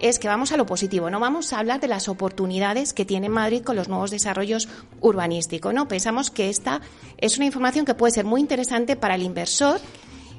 es 0.00 0.18
que 0.18 0.28
vamos 0.28 0.52
a 0.52 0.56
lo 0.56 0.66
positivo, 0.66 1.10
no 1.10 1.20
vamos 1.20 1.52
a 1.52 1.58
hablar 1.58 1.80
de 1.80 1.88
las 1.88 2.08
oportunidades 2.08 2.92
que 2.92 3.04
tiene 3.04 3.28
Madrid 3.28 3.62
con 3.62 3.76
los 3.76 3.88
nuevos 3.88 4.10
desarrollos 4.10 4.68
urbanísticos, 5.00 5.74
¿no? 5.74 5.88
Pensamos 5.88 6.30
que 6.30 6.48
esta 6.48 6.80
es 7.16 7.36
una 7.36 7.46
información 7.46 7.84
que 7.84 7.94
puede 7.94 8.12
ser 8.12 8.24
muy 8.24 8.40
interesante 8.40 8.96
para 8.96 9.14
el 9.14 9.22
inversor 9.22 9.80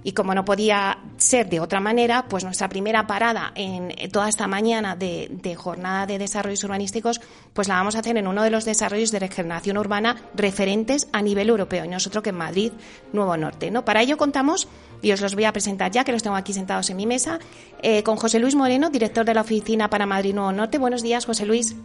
y 0.03 0.13
como 0.13 0.33
no 0.33 0.45
podía 0.45 0.99
ser 1.17 1.49
de 1.49 1.59
otra 1.59 1.79
manera, 1.79 2.25
pues 2.27 2.43
nuestra 2.43 2.69
primera 2.69 3.07
parada 3.07 3.51
en 3.55 3.93
toda 4.11 4.29
esta 4.29 4.47
mañana 4.47 4.95
de, 4.95 5.55
jornada 5.57 6.05
de 6.05 6.17
desarrollos 6.17 6.63
urbanísticos, 6.63 7.21
pues 7.53 7.67
la 7.67 7.75
vamos 7.75 7.95
a 7.95 7.99
hacer 7.99 8.17
en 8.17 8.27
uno 8.27 8.43
de 8.43 8.49
los 8.49 8.65
desarrollos 8.65 9.11
de 9.11 9.19
regeneración 9.19 9.77
urbana 9.77 10.15
referentes 10.35 11.07
a 11.11 11.21
nivel 11.21 11.49
europeo, 11.49 11.85
y 11.85 11.87
nosotros 11.87 12.23
que 12.23 12.29
en 12.29 12.37
Madrid, 12.37 12.71
Nuevo 13.13 13.35
Norte. 13.37 13.71
¿no? 13.71 13.85
Para 13.85 14.01
ello 14.01 14.17
contamos, 14.17 14.67
y 15.01 15.11
os 15.11 15.21
los 15.21 15.35
voy 15.35 15.45
a 15.45 15.53
presentar 15.53 15.91
ya, 15.91 16.03
que 16.03 16.11
los 16.11 16.23
tengo 16.23 16.35
aquí 16.35 16.53
sentados 16.53 16.89
en 16.89 16.97
mi 16.97 17.05
mesa, 17.05 17.39
eh, 17.81 18.03
con 18.03 18.15
José 18.15 18.39
Luis 18.39 18.55
Moreno, 18.55 18.89
director 18.89 19.25
de 19.25 19.33
la 19.33 19.41
Oficina 19.41 19.89
para 19.89 20.05
Madrid 20.05 20.33
Nuevo 20.33 20.51
Norte. 20.51 20.77
Buenos 20.77 21.01
días, 21.01 21.25
José 21.25 21.45
Luis. 21.45 21.75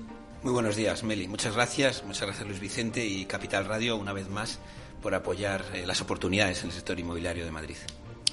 Muy 0.42 0.52
buenos 0.52 0.76
días, 0.76 1.02
Meli. 1.02 1.26
Muchas 1.26 1.54
gracias. 1.54 2.04
Muchas 2.04 2.26
gracias, 2.26 2.46
Luis 2.46 2.60
Vicente 2.60 3.04
y 3.04 3.24
Capital 3.24 3.64
Radio, 3.64 3.96
una 3.96 4.12
vez 4.12 4.28
más, 4.28 4.58
por 5.02 5.14
apoyar 5.14 5.64
eh, 5.72 5.86
las 5.86 6.02
oportunidades 6.02 6.60
en 6.60 6.66
el 6.66 6.72
sector 6.72 7.00
inmobiliario 7.00 7.46
de 7.46 7.50
Madrid. 7.50 7.76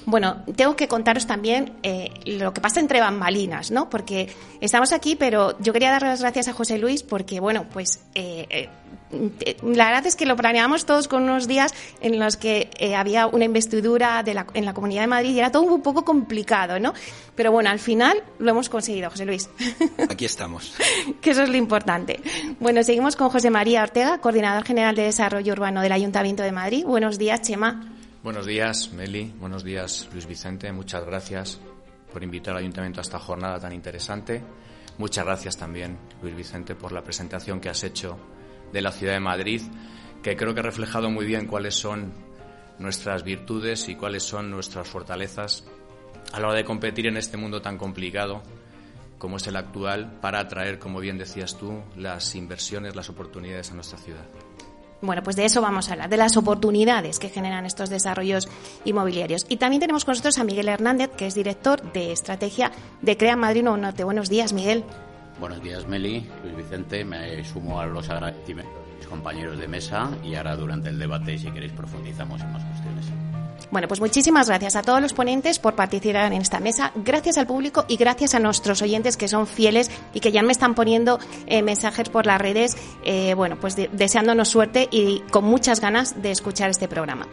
Bueno, 0.06 0.42
tengo 0.56 0.74
que 0.76 0.88
contaros 0.88 1.26
también 1.26 1.74
eh, 1.82 2.10
lo 2.26 2.52
que 2.52 2.60
pasa 2.60 2.80
entre 2.80 3.00
bambalinas, 3.00 3.70
¿no? 3.70 3.88
Porque 3.88 4.34
estamos 4.60 4.92
aquí, 4.92 5.16
pero 5.16 5.58
yo 5.60 5.72
quería 5.72 5.90
dar 5.90 6.02
las 6.02 6.20
gracias 6.20 6.48
a 6.48 6.52
José 6.52 6.78
Luis 6.78 7.02
porque, 7.02 7.40
bueno, 7.40 7.66
pues 7.72 8.00
eh, 8.14 8.46
eh, 8.50 9.56
la 9.62 9.86
verdad 9.86 10.06
es 10.06 10.16
que 10.16 10.26
lo 10.26 10.36
planeamos 10.36 10.86
todos 10.86 11.06
con 11.06 11.22
unos 11.22 11.46
días 11.46 11.72
en 12.00 12.18
los 12.18 12.36
que 12.36 12.70
había 12.96 13.26
una 13.26 13.44
investidura 13.44 14.22
de 14.22 14.34
la, 14.34 14.46
en 14.54 14.64
la 14.64 14.74
Comunidad 14.74 15.02
de 15.02 15.06
Madrid 15.06 15.30
y 15.30 15.38
era 15.38 15.52
todo 15.52 15.62
un 15.62 15.82
poco 15.82 16.04
complicado, 16.04 16.80
¿no? 16.80 16.94
Pero 17.36 17.52
bueno, 17.52 17.70
al 17.70 17.78
final 17.78 18.22
lo 18.38 18.50
hemos 18.50 18.68
conseguido, 18.68 19.10
José 19.10 19.24
Luis. 19.24 19.48
Aquí 20.10 20.24
estamos. 20.24 20.74
que 21.20 21.30
eso 21.30 21.42
es 21.42 21.48
lo 21.48 21.56
importante. 21.56 22.20
Bueno, 22.58 22.82
seguimos 22.82 23.16
con 23.16 23.28
José 23.28 23.50
María 23.50 23.82
Ortega, 23.82 24.18
coordinador 24.18 24.64
general 24.64 24.96
de 24.96 25.04
Desarrollo 25.04 25.52
Urbano 25.52 25.80
del 25.80 25.92
Ayuntamiento 25.92 26.42
de 26.42 26.52
Madrid. 26.52 26.84
Buenos 26.84 27.18
días, 27.18 27.42
Chema. 27.42 27.92
Buenos 28.22 28.46
días, 28.46 28.92
Meli. 28.92 29.34
Buenos 29.40 29.64
días, 29.64 30.08
Luis 30.12 30.26
Vicente. 30.26 30.70
Muchas 30.70 31.04
gracias 31.04 31.60
por 32.12 32.22
invitar 32.22 32.54
al 32.54 32.60
Ayuntamiento 32.60 33.00
a 33.00 33.02
esta 33.02 33.18
jornada 33.18 33.58
tan 33.58 33.72
interesante. 33.72 34.40
Muchas 34.98 35.24
gracias 35.24 35.56
también, 35.56 35.98
Luis 36.22 36.36
Vicente, 36.36 36.76
por 36.76 36.92
la 36.92 37.02
presentación 37.02 37.60
que 37.60 37.68
has 37.68 37.82
hecho 37.82 38.16
de 38.72 38.80
la 38.80 38.92
ciudad 38.92 39.14
de 39.14 39.20
Madrid, 39.20 39.60
que 40.22 40.36
creo 40.36 40.54
que 40.54 40.60
ha 40.60 40.62
reflejado 40.62 41.10
muy 41.10 41.26
bien 41.26 41.48
cuáles 41.48 41.74
son 41.74 42.12
nuestras 42.78 43.24
virtudes 43.24 43.88
y 43.88 43.96
cuáles 43.96 44.22
son 44.22 44.52
nuestras 44.52 44.86
fortalezas 44.86 45.64
a 46.32 46.38
la 46.38 46.46
hora 46.46 46.58
de 46.58 46.64
competir 46.64 47.08
en 47.08 47.16
este 47.16 47.36
mundo 47.36 47.60
tan 47.60 47.76
complicado 47.76 48.44
como 49.18 49.38
es 49.38 49.48
el 49.48 49.56
actual 49.56 50.20
para 50.20 50.38
atraer, 50.38 50.78
como 50.78 51.00
bien 51.00 51.18
decías 51.18 51.58
tú, 51.58 51.82
las 51.96 52.36
inversiones, 52.36 52.94
las 52.94 53.08
oportunidades 53.08 53.72
a 53.72 53.74
nuestra 53.74 53.98
ciudad. 53.98 54.26
Bueno, 55.02 55.22
pues 55.22 55.36
de 55.36 55.44
eso 55.44 55.60
vamos 55.60 55.88
a 55.88 55.92
hablar, 55.92 56.08
de 56.08 56.16
las 56.16 56.36
oportunidades 56.36 57.18
que 57.18 57.28
generan 57.28 57.66
estos 57.66 57.90
desarrollos 57.90 58.48
inmobiliarios. 58.84 59.44
Y 59.48 59.56
también 59.56 59.80
tenemos 59.80 60.04
con 60.04 60.12
nosotros 60.12 60.38
a 60.38 60.44
Miguel 60.44 60.68
Hernández, 60.68 61.10
que 61.16 61.26
es 61.26 61.34
director 61.34 61.82
de 61.92 62.12
estrategia 62.12 62.70
de 63.00 63.16
Crea 63.16 63.36
Madrid 63.36 63.62
Nuevo 63.62 63.76
Norte. 63.76 64.04
Buenos 64.04 64.30
días, 64.30 64.52
Miguel. 64.52 64.84
Buenos 65.40 65.60
días, 65.62 65.86
Meli, 65.88 66.26
Luis 66.44 66.56
Vicente. 66.56 67.04
Me 67.04 67.44
sumo 67.44 67.80
a 67.80 67.86
los 67.86 68.08
agradecimientos 68.08 68.82
compañeros 69.12 69.58
de 69.58 69.68
mesa 69.68 70.10
y 70.24 70.34
ahora 70.36 70.56
durante 70.56 70.88
el 70.88 70.98
debate, 70.98 71.36
si 71.36 71.50
queréis, 71.50 71.72
profundizamos 71.72 72.40
en 72.40 72.52
más 72.52 72.64
cuestiones. 72.64 73.31
Bueno, 73.72 73.88
pues 73.88 74.00
muchísimas 74.00 74.48
gracias 74.48 74.76
a 74.76 74.82
todos 74.82 75.00
los 75.00 75.14
ponentes 75.14 75.58
por 75.58 75.74
participar 75.74 76.30
en 76.30 76.42
esta 76.42 76.60
mesa. 76.60 76.92
Gracias 76.94 77.38
al 77.38 77.46
público 77.46 77.86
y 77.88 77.96
gracias 77.96 78.34
a 78.34 78.38
nuestros 78.38 78.82
oyentes 78.82 79.16
que 79.16 79.28
son 79.28 79.46
fieles 79.46 79.90
y 80.12 80.20
que 80.20 80.30
ya 80.30 80.42
me 80.42 80.52
están 80.52 80.74
poniendo 80.74 81.18
eh, 81.46 81.62
mensajes 81.62 82.10
por 82.10 82.26
las 82.26 82.38
redes, 82.38 82.76
eh, 83.02 83.32
bueno, 83.32 83.56
pues 83.58 83.74
deseándonos 83.74 84.50
suerte 84.50 84.88
y 84.90 85.20
con 85.30 85.44
muchas 85.44 85.80
ganas 85.80 86.20
de 86.20 86.32
escuchar 86.32 86.68
este 86.68 86.86
programa. 86.86 87.26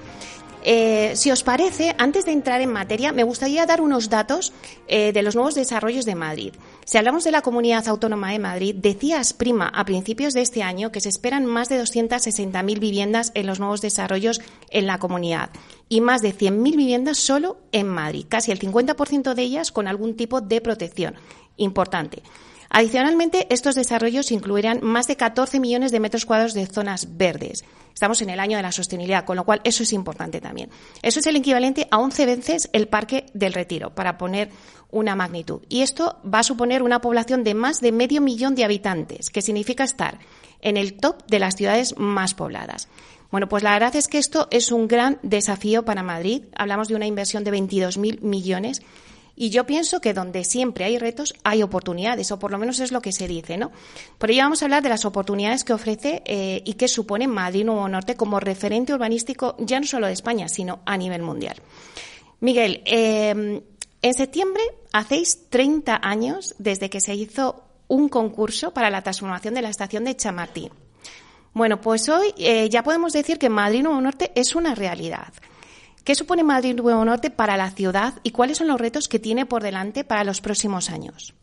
Eh, 0.63 1.13
si 1.15 1.31
os 1.31 1.43
parece, 1.43 1.95
antes 1.97 2.25
de 2.25 2.31
entrar 2.31 2.61
en 2.61 2.71
materia, 2.71 3.13
me 3.13 3.23
gustaría 3.23 3.65
dar 3.65 3.81
unos 3.81 4.09
datos 4.09 4.51
eh, 4.87 5.13
de 5.13 5.23
los 5.23 5.35
nuevos 5.35 5.55
desarrollos 5.55 6.05
de 6.05 6.15
Madrid. 6.15 6.53
Si 6.85 6.97
hablamos 6.97 7.23
de 7.23 7.31
la 7.31 7.41
Comunidad 7.41 7.87
Autónoma 7.87 8.31
de 8.31 8.39
Madrid, 8.39 8.75
decía 8.75 9.19
Asprima 9.19 9.69
a 9.69 9.85
principios 9.85 10.33
de 10.33 10.41
este 10.41 10.63
año 10.63 10.91
que 10.91 11.01
se 11.01 11.09
esperan 11.09 11.45
más 11.45 11.69
de 11.69 11.81
260.000 11.81 12.79
viviendas 12.79 13.31
en 13.35 13.47
los 13.47 13.59
nuevos 13.59 13.81
desarrollos 13.81 14.41
en 14.69 14.87
la 14.87 14.99
comunidad 14.99 15.49
y 15.87 16.01
más 16.01 16.21
de 16.21 16.35
100.000 16.35 16.75
viviendas 16.75 17.17
solo 17.17 17.57
en 17.71 17.87
Madrid, 17.87 18.25
casi 18.27 18.51
el 18.51 18.59
50% 18.59 19.33
de 19.33 19.41
ellas 19.41 19.71
con 19.71 19.87
algún 19.87 20.15
tipo 20.15 20.41
de 20.41 20.61
protección. 20.61 21.15
Importante. 21.57 22.21
Adicionalmente, 22.69 23.47
estos 23.49 23.73
desarrollos 23.73 24.31
incluirán 24.31 24.79
más 24.83 25.07
de 25.07 25.15
14 25.15 25.59
millones 25.59 25.91
de 25.91 25.99
metros 25.99 26.25
cuadrados 26.25 26.53
de 26.53 26.67
zonas 26.67 27.17
verdes. 27.17 27.65
Estamos 27.93 28.21
en 28.21 28.29
el 28.29 28.39
año 28.39 28.57
de 28.57 28.63
la 28.63 28.71
sostenibilidad, 28.71 29.25
con 29.25 29.37
lo 29.37 29.43
cual 29.43 29.59
eso 29.63 29.83
es 29.83 29.91
importante 29.91 30.39
también. 30.39 30.69
Eso 31.01 31.19
es 31.19 31.27
el 31.27 31.35
equivalente 31.35 31.87
a 31.89 31.97
11 31.97 32.25
veces 32.27 32.69
el 32.71 32.87
Parque 32.87 33.25
del 33.33 33.53
Retiro, 33.53 33.95
para 33.95 34.17
poner 34.17 34.49
una 34.91 35.15
magnitud. 35.15 35.61
Y 35.67 35.81
esto 35.81 36.19
va 36.23 36.39
a 36.39 36.43
suponer 36.43 36.83
una 36.83 37.01
población 37.01 37.43
de 37.43 37.55
más 37.55 37.81
de 37.81 37.91
medio 37.91 38.21
millón 38.21 38.53
de 38.53 38.63
habitantes, 38.63 39.31
que 39.31 39.41
significa 39.41 39.83
estar 39.83 40.19
en 40.61 40.77
el 40.77 40.93
top 40.93 41.25
de 41.27 41.39
las 41.39 41.55
ciudades 41.55 41.95
más 41.97 42.35
pobladas. 42.35 42.87
Bueno, 43.31 43.49
pues 43.49 43.63
la 43.63 43.73
verdad 43.73 43.95
es 43.95 44.07
que 44.07 44.17
esto 44.17 44.47
es 44.51 44.71
un 44.71 44.87
gran 44.87 45.19
desafío 45.21 45.85
para 45.85 46.03
Madrid. 46.03 46.43
Hablamos 46.55 46.87
de 46.87 46.95
una 46.95 47.05
inversión 47.05 47.43
de 47.43 47.51
22.000 47.51 48.21
millones 48.21 48.81
y 49.41 49.51
yo 49.51 49.65
pienso 49.65 50.01
que 50.01 50.13
donde 50.13 50.43
siempre 50.43 50.83
hay 50.83 50.97
retos 50.97 51.33
hay 51.45 51.63
oportunidades, 51.63 52.29
o 52.33 52.39
por 52.39 52.51
lo 52.51 52.57
menos 52.57 52.81
es 52.81 52.91
lo 52.91 53.01
que 53.01 53.13
se 53.13 53.25
dice, 53.25 53.55
¿no? 53.57 53.71
Por 54.17 54.29
ello 54.29 54.43
vamos 54.43 54.61
a 54.61 54.65
hablar 54.65 54.83
de 54.83 54.89
las 54.89 55.05
oportunidades 55.05 55.63
que 55.63 55.71
ofrece 55.71 56.21
eh, 56.25 56.61
y 56.65 56.73
que 56.73 56.89
supone 56.89 57.25
Madrid 57.25 57.63
Nuevo 57.63 57.87
Norte 57.87 58.17
como 58.17 58.41
referente 58.41 58.93
urbanístico 58.93 59.55
ya 59.57 59.79
no 59.79 59.87
solo 59.87 60.07
de 60.07 60.13
España, 60.13 60.49
sino 60.49 60.81
a 60.85 60.97
nivel 60.97 61.21
mundial. 61.21 61.55
Miguel, 62.41 62.83
eh, 62.85 63.63
en 64.01 64.13
septiembre 64.13 64.61
hacéis 64.91 65.49
30 65.49 66.01
años 66.03 66.53
desde 66.57 66.89
que 66.89 66.99
se 66.99 67.15
hizo 67.15 67.63
un 67.87 68.09
concurso 68.09 68.73
para 68.73 68.89
la 68.89 69.03
transformación 69.03 69.53
de 69.53 69.61
la 69.61 69.69
estación 69.69 70.03
de 70.03 70.17
Chamartín. 70.17 70.69
Bueno, 71.53 71.79
pues 71.79 72.09
hoy 72.09 72.33
eh, 72.37 72.67
ya 72.69 72.83
podemos 72.83 73.13
decir 73.13 73.39
que 73.39 73.47
Madrid 73.47 73.83
Nuevo 73.83 74.01
Norte 74.01 74.33
es 74.35 74.53
una 74.53 74.75
realidad. 74.75 75.31
¿Qué 76.09 76.15
supone 76.15 76.43
Madrid 76.43 76.73
Nuevo 76.73 77.05
Norte 77.05 77.29
para 77.29 77.55
la 77.55 77.69
ciudad 77.69 78.15
y 78.23 78.31
cuáles 78.31 78.57
son 78.57 78.67
los 78.67 78.81
retos 78.81 79.07
que 79.07 79.19
tiene 79.19 79.45
por 79.45 79.61
delante 79.61 80.03
para 80.03 80.23
los 80.23 80.41
próximos 80.41 80.89
años? 80.89 81.35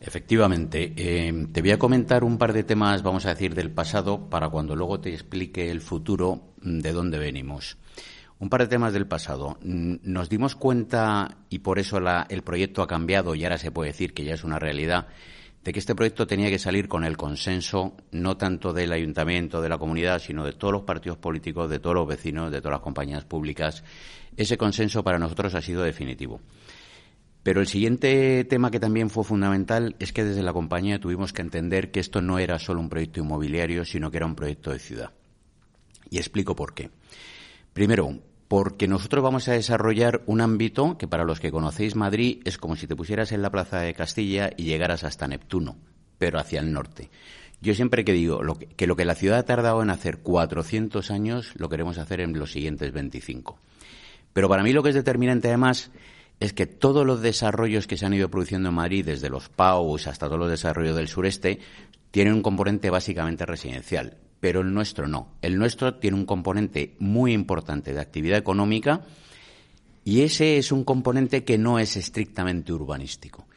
Efectivamente. 0.00 0.94
Eh, 0.96 1.46
te 1.52 1.60
voy 1.60 1.72
a 1.72 1.78
comentar 1.78 2.24
un 2.24 2.38
par 2.38 2.54
de 2.54 2.64
temas, 2.64 3.02
vamos 3.02 3.26
a 3.26 3.34
decir, 3.34 3.54
del 3.54 3.70
pasado 3.70 4.30
para 4.30 4.48
cuando 4.48 4.74
luego 4.74 5.00
te 5.00 5.12
explique 5.12 5.70
el 5.70 5.82
futuro 5.82 6.54
mm, 6.62 6.78
de 6.78 6.92
dónde 6.92 7.18
venimos. 7.18 7.76
Un 8.38 8.48
par 8.48 8.62
de 8.62 8.68
temas 8.68 8.94
del 8.94 9.06
pasado. 9.06 9.58
Mm, 9.60 9.96
nos 10.04 10.30
dimos 10.30 10.56
cuenta, 10.56 11.36
y 11.50 11.58
por 11.58 11.78
eso 11.78 11.98
el 12.30 12.42
proyecto 12.42 12.80
ha 12.80 12.86
cambiado 12.86 13.34
y 13.34 13.44
ahora 13.44 13.58
se 13.58 13.72
puede 13.72 13.90
decir 13.90 14.14
que 14.14 14.24
ya 14.24 14.32
es 14.32 14.42
una 14.42 14.58
realidad, 14.58 15.08
de 15.66 15.72
que 15.72 15.80
este 15.80 15.96
proyecto 15.96 16.28
tenía 16.28 16.48
que 16.48 16.60
salir 16.60 16.86
con 16.86 17.02
el 17.02 17.16
consenso 17.16 17.96
no 18.12 18.36
tanto 18.36 18.72
del 18.72 18.92
ayuntamiento, 18.92 19.60
de 19.60 19.68
la 19.68 19.78
comunidad, 19.78 20.20
sino 20.20 20.44
de 20.44 20.52
todos 20.52 20.72
los 20.72 20.82
partidos 20.82 21.18
políticos, 21.18 21.68
de 21.68 21.80
todos 21.80 21.96
los 21.96 22.06
vecinos, 22.06 22.52
de 22.52 22.60
todas 22.60 22.74
las 22.74 22.82
compañías 22.82 23.24
públicas. 23.24 23.82
Ese 24.36 24.56
consenso 24.56 25.02
para 25.02 25.18
nosotros 25.18 25.56
ha 25.56 25.60
sido 25.60 25.82
definitivo. 25.82 26.40
Pero 27.42 27.60
el 27.60 27.66
siguiente 27.66 28.44
tema 28.44 28.70
que 28.70 28.78
también 28.78 29.10
fue 29.10 29.24
fundamental 29.24 29.96
es 29.98 30.12
que 30.12 30.22
desde 30.22 30.44
la 30.44 30.52
compañía 30.52 31.00
tuvimos 31.00 31.32
que 31.32 31.42
entender 31.42 31.90
que 31.90 31.98
esto 31.98 32.22
no 32.22 32.38
era 32.38 32.60
solo 32.60 32.78
un 32.78 32.88
proyecto 32.88 33.18
inmobiliario, 33.18 33.84
sino 33.84 34.12
que 34.12 34.18
era 34.18 34.26
un 34.26 34.36
proyecto 34.36 34.70
de 34.70 34.78
ciudad. 34.78 35.10
Y 36.10 36.18
explico 36.18 36.54
por 36.54 36.74
qué. 36.74 36.90
Primero, 37.72 38.20
porque 38.48 38.86
nosotros 38.86 39.24
vamos 39.24 39.48
a 39.48 39.52
desarrollar 39.52 40.22
un 40.26 40.40
ámbito 40.40 40.96
que 40.98 41.08
para 41.08 41.24
los 41.24 41.40
que 41.40 41.50
conocéis 41.50 41.96
Madrid 41.96 42.40
es 42.44 42.58
como 42.58 42.76
si 42.76 42.86
te 42.86 42.94
pusieras 42.94 43.32
en 43.32 43.42
la 43.42 43.50
Plaza 43.50 43.80
de 43.80 43.94
Castilla 43.94 44.50
y 44.56 44.64
llegaras 44.64 45.04
hasta 45.04 45.26
Neptuno, 45.26 45.76
pero 46.18 46.38
hacia 46.38 46.60
el 46.60 46.72
norte. 46.72 47.10
Yo 47.60 47.74
siempre 47.74 48.04
que 48.04 48.12
digo 48.12 48.40
que, 48.76 48.86
lo 48.86 48.96
que 48.96 49.04
la 49.04 49.14
ciudad 49.14 49.38
ha 49.38 49.44
tardado 49.44 49.82
en 49.82 49.90
hacer 49.90 50.18
400 50.18 51.10
años, 51.10 51.52
lo 51.56 51.68
queremos 51.68 51.98
hacer 51.98 52.20
en 52.20 52.38
los 52.38 52.52
siguientes 52.52 52.92
25. 52.92 53.58
Pero 54.32 54.48
para 54.48 54.62
mí 54.62 54.72
lo 54.72 54.82
que 54.82 54.90
es 54.90 54.94
determinante 54.94 55.48
además 55.48 55.90
es 56.38 56.52
que 56.52 56.66
todos 56.66 57.06
los 57.06 57.22
desarrollos 57.22 57.86
que 57.86 57.96
se 57.96 58.04
han 58.04 58.12
ido 58.12 58.28
produciendo 58.28 58.68
en 58.68 58.74
Madrid, 58.74 59.06
desde 59.06 59.30
los 59.30 59.48
PAUs 59.48 60.06
hasta 60.06 60.26
todos 60.26 60.38
los 60.38 60.50
desarrollos 60.50 60.94
del 60.94 61.08
sureste, 61.08 61.58
tienen 62.10 62.34
un 62.34 62.42
componente 62.42 62.90
básicamente 62.90 63.46
residencial 63.46 64.18
pero 64.46 64.60
el 64.60 64.72
nuestro 64.72 65.08
no. 65.08 65.32
El 65.42 65.58
nuestro 65.58 65.96
tiene 65.96 66.16
un 66.16 66.24
componente 66.24 66.94
muy 67.00 67.32
importante 67.32 67.92
de 67.92 67.98
actividad 67.98 68.38
económica 68.38 69.00
y 70.04 70.20
ese 70.20 70.56
es 70.56 70.70
un 70.70 70.84
componente 70.84 71.42
que 71.42 71.58
no 71.58 71.80
es 71.80 71.96
estrictamente 71.96 72.72
urbanístico. 72.72 73.48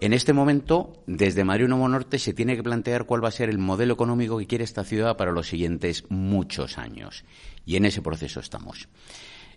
En 0.00 0.14
este 0.14 0.32
momento, 0.32 0.94
desde 1.06 1.44
Madrid 1.44 1.68
Nuevo 1.68 1.86
Norte 1.88 2.18
se 2.18 2.32
tiene 2.32 2.56
que 2.56 2.62
plantear 2.62 3.04
cuál 3.04 3.22
va 3.22 3.28
a 3.28 3.32
ser 3.32 3.50
el 3.50 3.58
modelo 3.58 3.92
económico 3.92 4.38
que 4.38 4.46
quiere 4.46 4.64
esta 4.64 4.82
ciudad 4.82 5.18
para 5.18 5.30
los 5.30 5.46
siguientes 5.46 6.04
muchos 6.08 6.78
años. 6.78 7.26
Y 7.66 7.76
en 7.76 7.84
ese 7.84 8.00
proceso 8.00 8.40
estamos. 8.40 8.88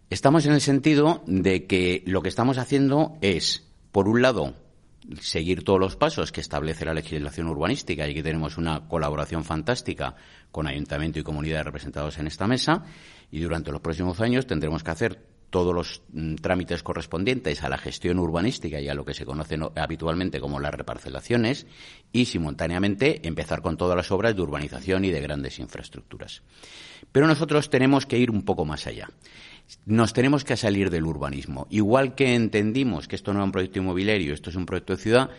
Estamos 0.10 0.46
en 0.46 0.52
el 0.52 0.60
sentido 0.60 1.24
de 1.28 1.66
que 1.66 2.04
lo 2.06 2.22
que 2.22 2.28
estamos 2.28 2.58
haciendo 2.58 3.16
es, 3.22 3.66
por 3.94 4.10
un 4.10 4.22
lado, 4.22 4.54
seguir 5.20 5.64
todos 5.64 5.80
los 5.80 5.96
pasos 5.96 6.32
que 6.32 6.42
establece 6.42 6.86
la 6.86 6.94
legislación 6.94 7.48
urbanística 7.48 8.08
y 8.08 8.14
que 8.14 8.24
tenemos 8.24 8.58
una 8.58 8.88
colaboración 8.88 9.44
fantástica 9.44 10.16
con 10.52 10.68
ayuntamiento 10.68 11.20
y 11.20 11.24
comunidades 11.24 11.66
representados 11.66 12.18
en 12.18 12.28
esta 12.28 12.48
mesa 12.48 12.84
y 13.32 13.40
durante 13.40 13.72
los 13.72 13.82
próximos 13.82 14.22
años 14.22 14.48
tendremos 14.48 14.84
que 14.84 14.92
hacer 14.92 15.34
todos 15.54 15.76
los 15.76 16.02
mm, 16.12 16.36
trámites 16.36 16.82
correspondientes 16.82 17.64
a 17.64 17.70
la 17.70 17.78
gestión 17.78 18.18
urbanística 18.18 18.80
y 18.80 18.90
a 18.90 18.96
lo 18.96 19.06
que 19.06 19.14
se 19.14 19.24
conoce 19.24 19.56
habitualmente 19.76 20.40
como 20.40 20.60
las 20.60 20.74
reparcelaciones 20.74 21.68
y 22.12 22.26
simultáneamente 22.26 23.28
empezar 23.28 23.62
con 23.62 23.78
todas 23.78 23.96
las 23.96 24.12
obras 24.12 24.36
de 24.36 24.42
urbanización 24.42 25.06
y 25.06 25.12
de 25.12 25.22
grandes 25.22 25.60
infraestructuras. 25.60 26.42
Pero 27.12 27.28
nosotros 27.28 27.70
tenemos 27.70 28.08
que 28.08 28.18
ir 28.18 28.32
un 28.32 28.42
poco 28.42 28.66
más 28.66 28.88
allá 28.88 29.10
nos 29.86 30.14
tenemos 30.14 30.44
que 30.44 30.58
salir 30.58 30.90
del 30.90 31.06
urbanismo. 31.06 31.68
Igual 31.70 32.16
que 32.16 32.36
entendimos 32.36 33.08
que 33.08 33.16
esto 33.16 33.34
no 33.34 33.40
es 33.40 33.46
un 33.46 33.52
proyecto 33.52 33.80
inmobiliario, 33.80 34.34
esto 34.34 34.50
es 34.50 34.56
un 34.56 34.66
proyecto 34.66 34.96
de 34.96 35.02
ciudad, 35.02 35.30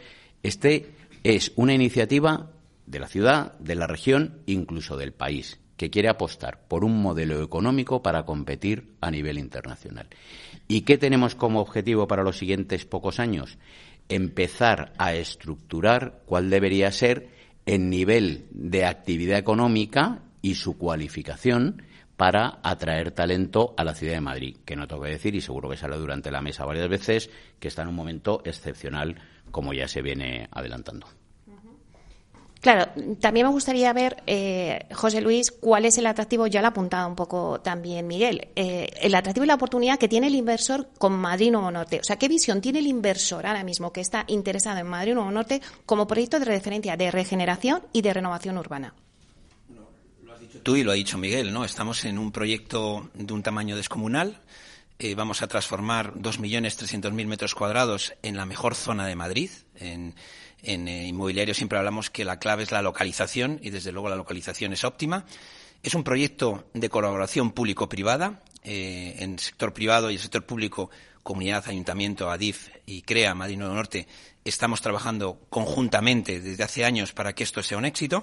este 0.43 0.95
es 1.23 1.53
una 1.57 1.75
iniciativa 1.75 2.51
de 2.87 2.99
la 2.99 3.09
ciudad, 3.09 3.59
de 3.59 3.75
la 3.75 3.87
región, 3.87 4.41
incluso 4.47 4.97
del 4.97 5.13
país, 5.13 5.59
que 5.77 5.91
quiere 5.91 6.09
apostar 6.09 6.67
por 6.69 6.85
un 6.85 7.01
modelo 7.01 7.43
económico 7.43 8.03
para 8.03 8.25
competir 8.25 8.95
a 9.01 9.11
nivel 9.11 9.39
internacional. 9.39 10.09
¿Y 10.69 10.83
qué 10.83 10.99
tenemos 10.99 11.35
como 11.35 11.61
objetivo 11.61 12.07
para 12.07 12.23
los 12.23 12.39
siguientes 12.39 12.85
pocos 12.85 13.21
años? 13.21 13.59
Empezar 14.09 14.93
a 14.99 15.15
estructurar 15.15 16.23
cuál 16.27 16.51
debería 16.51 16.93
ser 16.93 17.29
el 17.67 17.89
nivel 17.89 18.47
de 18.51 18.85
actividad 18.85 19.39
económica 19.39 20.23
y 20.43 20.57
su 20.57 20.77
cualificación 20.77 21.83
para 22.17 22.61
atraer 22.63 23.11
talento 23.11 23.75
a 23.77 23.85
la 23.85 23.95
ciudad 23.95 24.15
de 24.15 24.21
Madrid, 24.21 24.57
que 24.65 24.77
no 24.77 24.87
tengo 24.87 25.03
que 25.03 25.11
decir, 25.11 25.35
y 25.35 25.41
seguro 25.41 25.69
que 25.69 25.77
sale 25.77 25.97
durante 25.97 26.31
la 26.31 26.41
mesa 26.41 26.65
varias 26.65 26.89
veces, 26.89 27.31
que 27.59 27.69
está 27.69 27.83
en 27.83 27.89
un 27.89 27.97
momento 27.97 28.43
excepcional, 28.45 29.17
como 29.51 29.73
ya 29.73 29.89
se 29.89 30.03
viene 30.03 30.49
adelantando. 30.53 31.07
Claro, 32.65 32.87
también 33.21 33.47
me 33.47 33.53
gustaría 33.53 33.93
ver, 33.93 34.23
eh, 34.27 34.87
José 34.95 35.21
Luis, 35.21 35.51
cuál 35.51 35.85
es 35.85 35.99
el 35.99 36.07
atractivo, 36.07 36.47
ya 36.47 36.63
lo 36.63 36.69
ha 36.69 36.71
apuntado 36.71 37.07
un 37.07 37.15
poco 37.15 37.61
también 37.61 38.07
Miguel, 38.07 38.49
eh, 38.57 38.89
el 39.03 39.15
atractivo 39.15 39.45
y 39.45 39.49
la 39.49 39.57
oportunidad 39.57 39.99
que 39.99 40.09
tiene 40.09 40.29
el 40.29 40.35
inversor 40.35 40.89
con 40.97 41.13
Madrid 41.13 41.53
Nuevo 41.53 41.71
Norte. 41.71 42.01
O 42.01 42.05
sea, 42.05 42.17
¿qué 42.17 42.27
visión 42.27 42.63
tiene 42.63 42.79
el 42.79 42.87
inversor 42.87 43.47
ahora 43.47 43.65
mismo 43.65 43.93
que 43.93 44.01
está 44.01 44.25
interesado 44.29 44.79
en 44.79 44.87
Madrid 44.87 45.13
Nuevo 45.13 45.31
Norte 45.31 45.61
como 45.85 46.07
proyecto 46.07 46.39
de 46.39 46.47
referencia 46.47 46.97
de 46.97 47.11
regeneración 47.11 47.83
y 47.93 48.01
de 48.01 48.15
renovación 48.15 48.57
urbana? 48.57 48.95
Tú 50.65 50.77
y 50.77 50.83
lo 50.83 50.91
ha 50.91 50.95
dicho 50.95 51.19
Miguel, 51.19 51.53
¿no? 51.53 51.65
Estamos 51.65 52.05
en 52.07 52.19
un 52.19 52.33
proyecto 52.33 53.11
de 53.15 53.33
un 53.33 53.43
tamaño 53.43 53.77
descomunal. 53.77 54.41
eh, 54.99 55.15
vamos 55.15 55.43
a 55.43 55.49
transformar 55.49 56.15
2.300.000 56.15 57.27
metros 57.27 57.55
cuadrados 57.55 58.15
en 58.23 58.37
la 58.37 58.47
mejor 58.47 58.75
zona 58.75 59.07
de 59.07 59.15
Madrid. 59.15 59.51
En, 59.77 60.15
eh, 60.63 61.07
inmobiliario 61.07 61.53
siempre 61.53 61.79
hablamos 61.79 62.09
que 62.11 62.25
la 62.25 62.39
clave 62.39 62.63
es 62.63 62.73
la 62.73 62.81
localización 62.81 63.61
y 63.63 63.71
desde 63.71 63.93
luego 63.93 64.09
la 64.09 64.17
localización 64.17 64.73
es 64.73 64.85
óptima. 64.85 65.27
Es 65.83 65.95
un 65.95 66.03
proyecto 66.05 66.67
de 66.73 66.89
colaboración 66.89 67.53
público-privada. 67.53 68.43
Eh, 68.63 69.17
en 69.19 69.35
el 69.35 69.39
sector 69.41 69.75
privado 69.75 70.11
y 70.11 70.15
el 70.15 70.21
sector 70.21 70.47
público, 70.47 70.89
comunidad, 71.25 71.65
ayuntamiento, 71.67 72.31
ADIF 72.31 72.69
y 72.87 73.03
CREA, 73.03 73.35
Madrid 73.35 73.57
Nuevo 73.57 73.75
Norte, 73.75 74.07
estamos 74.45 74.83
trabajando 74.83 75.41
conjuntamente 75.49 76.39
desde 76.39 76.63
hace 76.63 76.85
años 76.85 77.13
para 77.13 77.33
que 77.33 77.43
esto 77.43 77.63
sea 77.63 77.79
un 77.79 77.87
éxito 77.87 78.23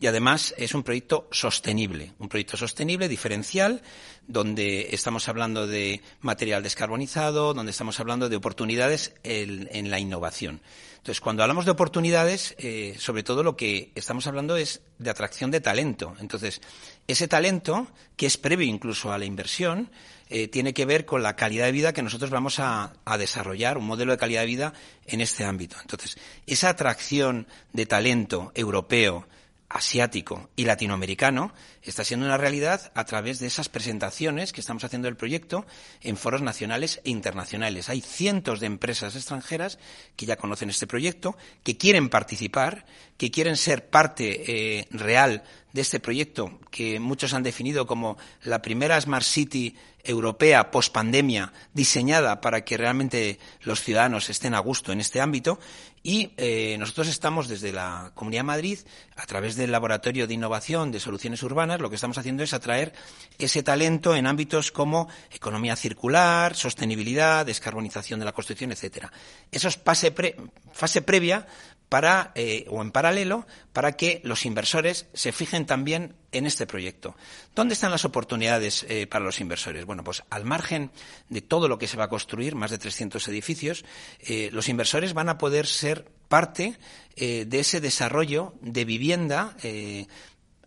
y 0.00 0.08
además 0.08 0.52
es 0.58 0.74
un 0.74 0.82
proyecto 0.82 1.28
sostenible, 1.30 2.12
un 2.18 2.28
proyecto 2.28 2.56
sostenible, 2.56 3.08
diferencial, 3.08 3.82
donde 4.26 4.88
estamos 4.92 5.28
hablando 5.28 5.66
de 5.66 6.00
material 6.22 6.62
descarbonizado, 6.62 7.54
donde 7.54 7.70
estamos 7.70 8.00
hablando 8.00 8.28
de 8.28 8.36
oportunidades 8.36 9.14
en, 9.22 9.90
la 9.90 10.00
innovación. 10.00 10.60
Entonces, 10.96 11.20
cuando 11.20 11.42
hablamos 11.42 11.66
de 11.66 11.70
oportunidades, 11.70 12.54
eh, 12.58 12.96
sobre 12.98 13.22
todo 13.22 13.42
lo 13.42 13.56
que 13.56 13.92
estamos 13.94 14.26
hablando 14.26 14.56
es 14.56 14.82
de 14.98 15.10
atracción 15.10 15.50
de 15.50 15.60
talento. 15.60 16.14
Entonces, 16.20 16.60
ese 17.06 17.28
talento, 17.28 17.86
que 18.16 18.26
es 18.26 18.36
previo 18.36 18.66
incluso 18.66 19.12
a 19.12 19.18
la 19.18 19.24
inversión, 19.24 19.90
eh, 20.30 20.48
tiene 20.48 20.72
que 20.72 20.86
ver 20.86 21.04
con 21.04 21.22
la 21.22 21.36
calidad 21.36 21.66
de 21.66 21.72
vida 21.72 21.92
que 21.92 22.02
nosotros 22.02 22.30
vamos 22.30 22.60
a, 22.60 22.92
a, 23.04 23.18
desarrollar, 23.18 23.76
un 23.76 23.86
modelo 23.86 24.12
de 24.12 24.18
calidad 24.18 24.42
de 24.42 24.46
vida 24.46 24.72
en 25.06 25.20
este 25.20 25.44
ámbito. 25.44 25.76
Entonces, 25.80 26.16
esa 26.46 26.68
atracción 26.68 27.48
de 27.72 27.86
talento 27.86 28.52
europeo, 28.54 29.26
asiático 29.70 30.50
y 30.56 30.64
latinoamericano 30.64 31.54
está 31.82 32.04
siendo 32.04 32.26
una 32.26 32.36
realidad 32.36 32.90
a 32.94 33.04
través 33.04 33.38
de 33.38 33.46
esas 33.46 33.68
presentaciones 33.68 34.52
que 34.52 34.60
estamos 34.60 34.82
haciendo 34.84 35.06
del 35.06 35.16
proyecto 35.16 35.64
en 36.02 36.16
foros 36.16 36.42
nacionales 36.42 37.00
e 37.04 37.10
internacionales. 37.10 37.88
Hay 37.88 38.00
cientos 38.00 38.58
de 38.58 38.66
empresas 38.66 39.14
extranjeras 39.14 39.78
que 40.16 40.26
ya 40.26 40.36
conocen 40.36 40.70
este 40.70 40.88
proyecto, 40.88 41.36
que 41.62 41.78
quieren 41.78 42.08
participar, 42.08 42.84
que 43.16 43.30
quieren 43.30 43.56
ser 43.56 43.88
parte 43.88 44.78
eh, 44.78 44.88
real 44.90 45.44
de 45.72 45.82
este 45.82 46.00
proyecto 46.00 46.58
que 46.70 46.98
muchos 46.98 47.32
han 47.32 47.44
definido 47.44 47.86
como 47.86 48.18
la 48.42 48.60
primera 48.60 49.00
Smart 49.00 49.24
City 49.24 49.76
europea 50.02 50.70
post 50.70 50.92
pandemia 50.92 51.52
diseñada 51.74 52.40
para 52.40 52.64
que 52.64 52.76
realmente 52.76 53.38
los 53.62 53.82
ciudadanos 53.82 54.30
estén 54.30 54.54
a 54.54 54.58
gusto 54.58 54.92
en 54.92 55.00
este 55.00 55.20
ámbito 55.20 55.60
y 56.02 56.32
eh, 56.38 56.76
nosotros 56.78 57.08
estamos 57.08 57.46
desde 57.48 57.72
la 57.72 58.12
Comunidad 58.14 58.40
de 58.40 58.44
Madrid 58.44 58.78
a 59.16 59.26
través 59.26 59.56
del 59.56 59.70
Laboratorio 59.70 60.26
de 60.26 60.34
Innovación 60.34 60.90
de 60.92 61.00
Soluciones 61.00 61.42
Urbanas 61.42 61.80
lo 61.80 61.90
que 61.90 61.96
estamos 61.96 62.16
haciendo 62.16 62.42
es 62.42 62.54
atraer 62.54 62.94
ese 63.38 63.62
talento 63.62 64.16
en 64.16 64.26
ámbitos 64.26 64.72
como 64.72 65.08
economía 65.30 65.76
circular, 65.76 66.54
sostenibilidad, 66.56 67.44
descarbonización 67.44 68.18
de 68.18 68.24
la 68.24 68.32
construcción, 68.32 68.72
etcétera. 68.72 69.12
Eso 69.52 69.68
es 69.68 69.76
fase 69.76 71.02
previa 71.02 71.46
para, 71.90 72.30
eh, 72.36 72.64
o 72.70 72.80
en 72.80 72.92
paralelo 72.92 73.46
para 73.72 73.92
que 73.92 74.20
los 74.24 74.46
inversores 74.46 75.06
se 75.12 75.32
fijen 75.32 75.66
también 75.66 76.14
en 76.30 76.46
este 76.46 76.64
proyecto. 76.64 77.16
¿Dónde 77.56 77.74
están 77.74 77.90
las 77.90 78.04
oportunidades 78.04 78.86
eh, 78.88 79.08
para 79.08 79.24
los 79.24 79.40
inversores? 79.40 79.84
Bueno, 79.84 80.04
pues 80.04 80.22
al 80.30 80.44
margen 80.44 80.92
de 81.28 81.42
todo 81.42 81.66
lo 81.66 81.78
que 81.78 81.88
se 81.88 81.96
va 81.96 82.04
a 82.04 82.08
construir, 82.08 82.54
más 82.54 82.70
de 82.70 82.78
300 82.78 83.26
edificios, 83.26 83.84
eh, 84.20 84.50
los 84.52 84.68
inversores 84.68 85.14
van 85.14 85.28
a 85.28 85.36
poder 85.36 85.66
ser 85.66 86.06
parte 86.28 86.78
de 87.16 87.58
ese 87.58 87.80
desarrollo 87.80 88.54
de 88.62 88.84
vivienda 88.86 89.54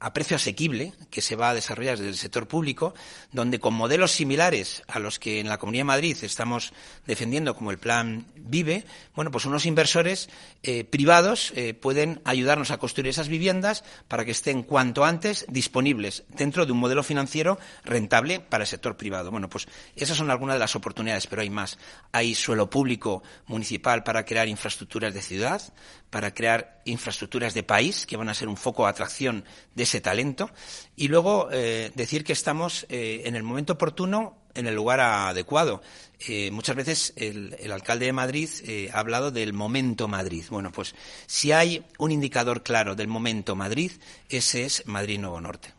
a 0.03 0.12
precio 0.12 0.36
asequible 0.36 0.91
que 1.10 1.22
se 1.22 1.38
va 1.38 1.51
a 1.51 1.53
desarrollar 1.53 1.98
desde 1.98 2.10
el 2.10 2.17
sector 2.17 2.45
público, 2.45 2.93
donde 3.31 3.60
con 3.60 3.74
modelos 3.74 4.12
similares 4.12 4.83
a 4.88 5.00
los 5.00 5.17
que 5.17 5.39
en 5.39 5.48
la 5.48 5.57
Comunidad 5.57 5.81
de 5.81 5.86
Madrid 5.95 6.17
estamos 6.24 6.74
defendiendo 7.07 7.55
como 7.55 7.72
el 7.72 7.77
plan 7.77 8.25
Vive, 8.36 8.86
bueno, 9.15 9.31
pues 9.31 9.45
unos 9.45 9.65
inversores 9.65 10.29
eh, 10.62 10.83
privados 10.83 11.53
eh, 11.55 11.74
pueden 11.74 12.22
ayudarnos 12.25 12.69
a 12.72 12.79
construir 12.79 13.07
esas 13.07 13.29
viviendas 13.29 13.86
para 14.09 14.25
que 14.25 14.31
estén 14.31 14.63
cuanto 14.63 15.05
antes 15.05 15.46
disponibles 15.48 16.25
dentro 16.27 16.66
de 16.66 16.74
un 16.74 16.79
modelo 16.79 17.03
financiero 17.03 17.57
rentable 17.85 18.42
para 18.42 18.66
el 18.66 18.68
sector 18.68 18.98
privado. 18.98 19.31
Bueno, 19.31 19.50
pues 19.50 19.70
esas 19.96 20.18
son 20.18 20.29
algunas 20.29 20.55
de 20.55 20.59
las 20.59 20.75
oportunidades, 20.75 21.27
pero 21.27 21.44
hay 21.44 21.50
más. 21.50 21.79
Hay 22.11 22.35
suelo 22.35 22.70
público 22.70 23.24
municipal 23.48 24.03
para 24.03 24.25
crear 24.25 24.50
infraestructuras 24.50 25.13
de 25.13 25.22
ciudad, 25.22 25.61
para 26.09 26.33
crear 26.33 26.81
infraestructuras 26.85 27.53
de 27.53 27.63
país 27.63 28.05
que 28.05 28.18
van 28.18 28.29
a 28.29 28.33
ser 28.33 28.48
un 28.48 28.57
foco 28.57 28.83
de 28.83 28.89
atracción 28.89 29.46
de 29.74 29.83
ese 29.83 29.93
talento 30.01 30.50
y 30.96 31.08
luego 31.08 31.50
eh, 31.51 31.92
decir 31.96 32.24
que 32.24 32.34
estamos 32.34 32.86
eh, 32.90 33.24
en 33.25 33.36
el 33.36 33.44
momento 33.44 33.74
oportuno 33.74 34.38
en 34.56 34.68
el 34.68 34.75
lugar 34.75 35.00
adecuado. 35.00 35.82
Eh, 36.27 36.51
muchas 36.51 36.75
veces 36.75 37.14
el, 37.16 37.72
alcalde 37.72 38.06
de 38.06 38.14
Madrid 38.14 38.50
ha 38.94 39.00
hablado 39.00 39.32
del 39.32 39.53
momento 39.53 40.08
Madrid. 40.08 40.46
Bueno, 40.50 40.72
pues 40.72 40.94
si 41.25 41.51
hay 41.51 41.84
un 41.98 42.12
indicador 42.12 42.62
claro 42.62 42.96
del 42.96 43.08
momento 43.08 43.56
Madrid, 43.56 43.92
ese 44.29 44.66
es 44.66 44.86
Madrid 44.86 45.20
Nuevo 45.20 45.42
Norte. 45.42 45.74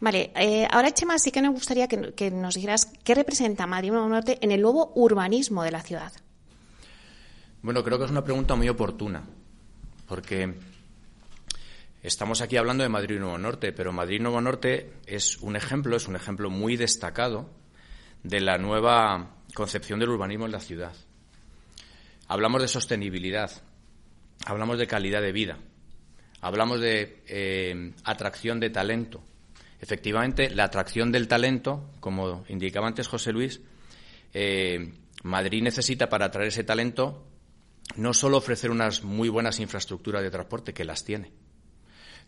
Vale, 0.00 0.32
ahora 0.70 0.92
Chema, 0.92 1.18
sí 1.18 1.30
que 1.30 1.42
nos 1.42 1.52
gustaría 1.52 1.88
que, 1.88 2.14
que, 2.14 2.30
nos 2.30 2.54
dijeras 2.54 2.86
qué 3.04 3.14
representa 3.14 3.66
Madrid 3.66 3.90
Nuevo 3.90 4.08
Norte 4.08 4.38
en 4.40 4.50
el 4.50 4.62
nuevo 4.62 4.92
urbanismo 4.94 5.62
de 5.62 5.70
la 5.70 5.82
ciudad. 5.82 6.12
Bueno, 7.66 7.82
creo 7.82 7.98
que 7.98 8.04
es 8.04 8.10
una 8.10 8.22
pregunta 8.22 8.54
muy 8.54 8.68
oportuna, 8.68 9.24
porque 10.06 10.54
Estamos 12.06 12.40
aquí 12.40 12.56
hablando 12.56 12.84
de 12.84 12.88
Madrid 12.88 13.18
Nuevo 13.18 13.36
Norte, 13.36 13.72
pero 13.72 13.92
Madrid 13.92 14.20
Nuevo 14.20 14.40
Norte 14.40 14.92
es 15.06 15.38
un 15.38 15.56
ejemplo, 15.56 15.96
es 15.96 16.06
un 16.06 16.14
ejemplo 16.14 16.50
muy 16.50 16.76
destacado 16.76 17.50
de 18.22 18.40
la 18.40 18.58
nueva 18.58 19.38
concepción 19.54 19.98
del 19.98 20.10
urbanismo 20.10 20.46
en 20.46 20.52
la 20.52 20.60
ciudad. 20.60 20.92
Hablamos 22.28 22.62
de 22.62 22.68
sostenibilidad, 22.68 23.50
hablamos 24.44 24.78
de 24.78 24.86
calidad 24.86 25.20
de 25.20 25.32
vida, 25.32 25.58
hablamos 26.42 26.80
de 26.80 27.24
eh, 27.26 27.92
atracción 28.04 28.60
de 28.60 28.70
talento. 28.70 29.24
Efectivamente, 29.80 30.48
la 30.50 30.62
atracción 30.62 31.10
del 31.10 31.26
talento, 31.26 31.90
como 31.98 32.44
indicaba 32.48 32.86
antes 32.86 33.08
José 33.08 33.32
Luis, 33.32 33.60
eh, 34.32 34.92
Madrid 35.24 35.60
necesita 35.60 36.08
para 36.08 36.26
atraer 36.26 36.50
ese 36.50 36.62
talento 36.62 37.26
no 37.96 38.14
solo 38.14 38.36
ofrecer 38.36 38.70
unas 38.70 39.02
muy 39.02 39.28
buenas 39.28 39.58
infraestructuras 39.58 40.22
de 40.22 40.30
transporte, 40.30 40.72
que 40.72 40.84
las 40.84 41.04
tiene, 41.04 41.32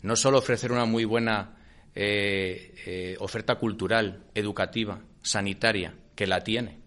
no 0.01 0.15
solo 0.15 0.37
ofrecer 0.37 0.71
una 0.71 0.85
muy 0.85 1.05
buena 1.05 1.57
eh, 1.95 2.75
eh, 2.85 3.17
oferta 3.19 3.55
cultural, 3.55 4.23
educativa, 4.33 5.01
sanitaria, 5.21 5.95
que 6.15 6.27
la 6.27 6.43
tiene. 6.43 6.79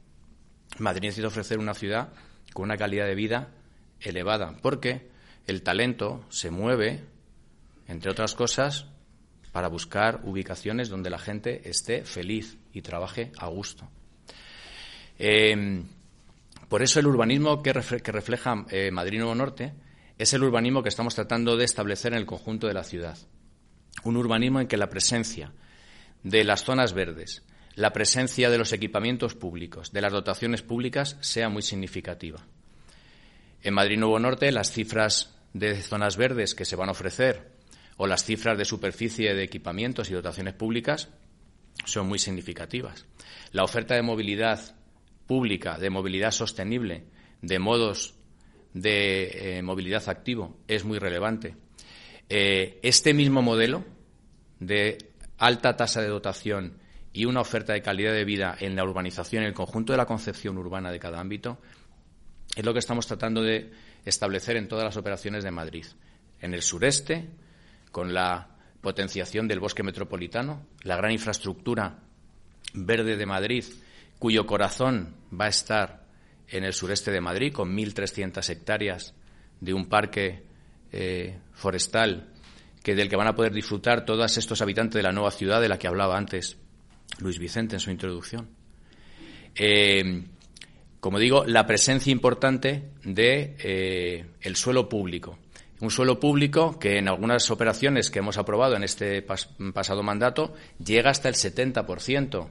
Madrid 0.78 1.02
necesita 1.02 1.28
ofrecer 1.28 1.58
una 1.58 1.74
ciudad 1.74 2.12
con 2.52 2.64
una 2.64 2.76
calidad 2.76 3.06
de 3.06 3.14
vida 3.14 3.50
elevada, 4.00 4.56
porque 4.62 5.10
el 5.46 5.62
talento 5.62 6.24
se 6.28 6.50
mueve, 6.50 7.04
entre 7.88 8.10
otras 8.10 8.34
cosas, 8.34 8.86
para 9.52 9.68
buscar 9.68 10.20
ubicaciones 10.24 10.88
donde 10.88 11.10
la 11.10 11.18
gente 11.18 11.68
esté 11.68 12.04
feliz 12.04 12.56
y 12.72 12.80
trabaje 12.80 13.32
a 13.36 13.48
gusto. 13.48 13.88
Eh, 15.18 15.82
por 16.68 16.82
eso 16.82 17.00
el 17.00 17.06
urbanismo 17.06 17.62
que, 17.62 17.72
refleja 17.72 18.54
Madrid 18.90 19.18
Nuevo 19.18 19.34
Norte 19.34 19.74
es 20.22 20.32
el 20.34 20.44
urbanismo 20.44 20.84
que 20.84 20.88
estamos 20.88 21.16
tratando 21.16 21.56
de 21.56 21.64
establecer 21.64 22.12
en 22.12 22.20
el 22.20 22.26
conjunto 22.26 22.68
de 22.68 22.74
la 22.74 22.84
ciudad. 22.84 23.18
Un 24.04 24.16
urbanismo 24.16 24.60
en 24.60 24.68
que 24.68 24.76
la 24.76 24.88
presencia 24.88 25.52
de 26.22 26.44
las 26.44 26.62
zonas 26.62 26.92
verdes, 26.92 27.42
la 27.74 27.92
presencia 27.92 28.48
de 28.48 28.56
los 28.56 28.72
equipamientos 28.72 29.34
públicos, 29.34 29.90
de 29.90 30.00
las 30.00 30.12
dotaciones 30.12 30.62
públicas, 30.62 31.16
sea 31.20 31.48
muy 31.48 31.62
significativa. 31.62 32.46
En 33.62 33.74
Madrid 33.74 33.98
Nuevo 33.98 34.20
Norte, 34.20 34.52
las 34.52 34.70
cifras 34.70 35.34
de 35.54 35.82
zonas 35.82 36.16
verdes 36.16 36.54
que 36.54 36.64
se 36.64 36.76
van 36.76 36.88
a 36.88 36.92
ofrecer 36.92 37.50
o 37.96 38.06
las 38.06 38.22
cifras 38.22 38.56
de 38.56 38.64
superficie 38.64 39.34
de 39.34 39.42
equipamientos 39.42 40.08
y 40.08 40.14
dotaciones 40.14 40.54
públicas 40.54 41.08
son 41.84 42.06
muy 42.06 42.20
significativas. 42.20 43.06
La 43.50 43.64
oferta 43.64 43.96
de 43.96 44.02
movilidad 44.02 44.76
pública, 45.26 45.78
de 45.78 45.90
movilidad 45.90 46.30
sostenible, 46.30 47.06
de 47.40 47.58
modos 47.58 48.14
de 48.74 49.58
eh, 49.58 49.62
movilidad 49.62 50.08
activo 50.08 50.56
es 50.66 50.84
muy 50.84 50.98
relevante. 50.98 51.56
Eh, 52.28 52.78
este 52.82 53.14
mismo 53.14 53.42
modelo 53.42 53.84
de 54.60 54.98
alta 55.38 55.76
tasa 55.76 56.00
de 56.00 56.08
dotación 56.08 56.78
y 57.12 57.26
una 57.26 57.40
oferta 57.40 57.72
de 57.72 57.82
calidad 57.82 58.12
de 58.12 58.24
vida 58.24 58.56
en 58.58 58.74
la 58.74 58.84
urbanización, 58.84 59.42
en 59.42 59.48
el 59.48 59.54
conjunto 59.54 59.92
de 59.92 59.98
la 59.98 60.06
concepción 60.06 60.56
urbana 60.56 60.90
de 60.90 60.98
cada 60.98 61.20
ámbito, 61.20 61.58
es 62.54 62.64
lo 62.64 62.72
que 62.72 62.78
estamos 62.78 63.06
tratando 63.06 63.42
de 63.42 63.70
establecer 64.04 64.56
en 64.56 64.68
todas 64.68 64.84
las 64.84 64.96
operaciones 64.96 65.44
de 65.44 65.50
Madrid. 65.50 65.86
En 66.40 66.54
el 66.54 66.62
sureste, 66.62 67.28
con 67.90 68.14
la 68.14 68.48
potenciación 68.80 69.46
del 69.46 69.60
bosque 69.60 69.82
metropolitano, 69.82 70.66
la 70.82 70.96
gran 70.96 71.12
infraestructura 71.12 71.98
verde 72.74 73.16
de 73.16 73.26
Madrid, 73.26 73.64
cuyo 74.18 74.46
corazón 74.46 75.14
va 75.38 75.46
a 75.46 75.48
estar 75.48 76.01
en 76.52 76.64
el 76.64 76.72
sureste 76.72 77.10
de 77.10 77.20
Madrid, 77.20 77.52
con 77.52 77.76
1.300 77.76 78.48
hectáreas 78.48 79.14
de 79.60 79.74
un 79.74 79.86
parque 79.86 80.44
eh, 80.92 81.38
forestal 81.52 82.28
que 82.82 82.94
del 82.94 83.08
que 83.08 83.16
van 83.16 83.28
a 83.28 83.34
poder 83.34 83.52
disfrutar 83.52 84.04
todos 84.04 84.36
estos 84.36 84.60
habitantes 84.60 84.94
de 84.94 85.02
la 85.02 85.12
nueva 85.12 85.30
ciudad 85.30 85.60
de 85.60 85.68
la 85.68 85.78
que 85.78 85.86
hablaba 85.86 86.16
antes 86.16 86.58
Luis 87.18 87.38
Vicente 87.38 87.76
en 87.76 87.80
su 87.80 87.90
introducción. 87.90 88.48
Eh, 89.54 90.24
como 91.00 91.18
digo, 91.18 91.44
la 91.44 91.66
presencia 91.66 92.12
importante 92.12 92.90
de 93.04 93.56
eh, 93.58 94.26
el 94.40 94.56
suelo 94.56 94.88
público. 94.88 95.38
Un 95.80 95.90
suelo 95.90 96.20
público 96.20 96.78
que 96.78 96.98
en 96.98 97.08
algunas 97.08 97.50
operaciones 97.50 98.10
que 98.10 98.20
hemos 98.20 98.38
aprobado 98.38 98.76
en 98.76 98.84
este 98.84 99.20
pasado 99.22 100.02
mandato 100.04 100.54
llega 100.78 101.10
hasta 101.10 101.28
el 101.28 101.34
70% 101.34 102.48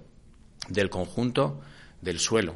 del 0.68 0.90
conjunto 0.90 1.62
del 2.02 2.20
suelo. 2.20 2.56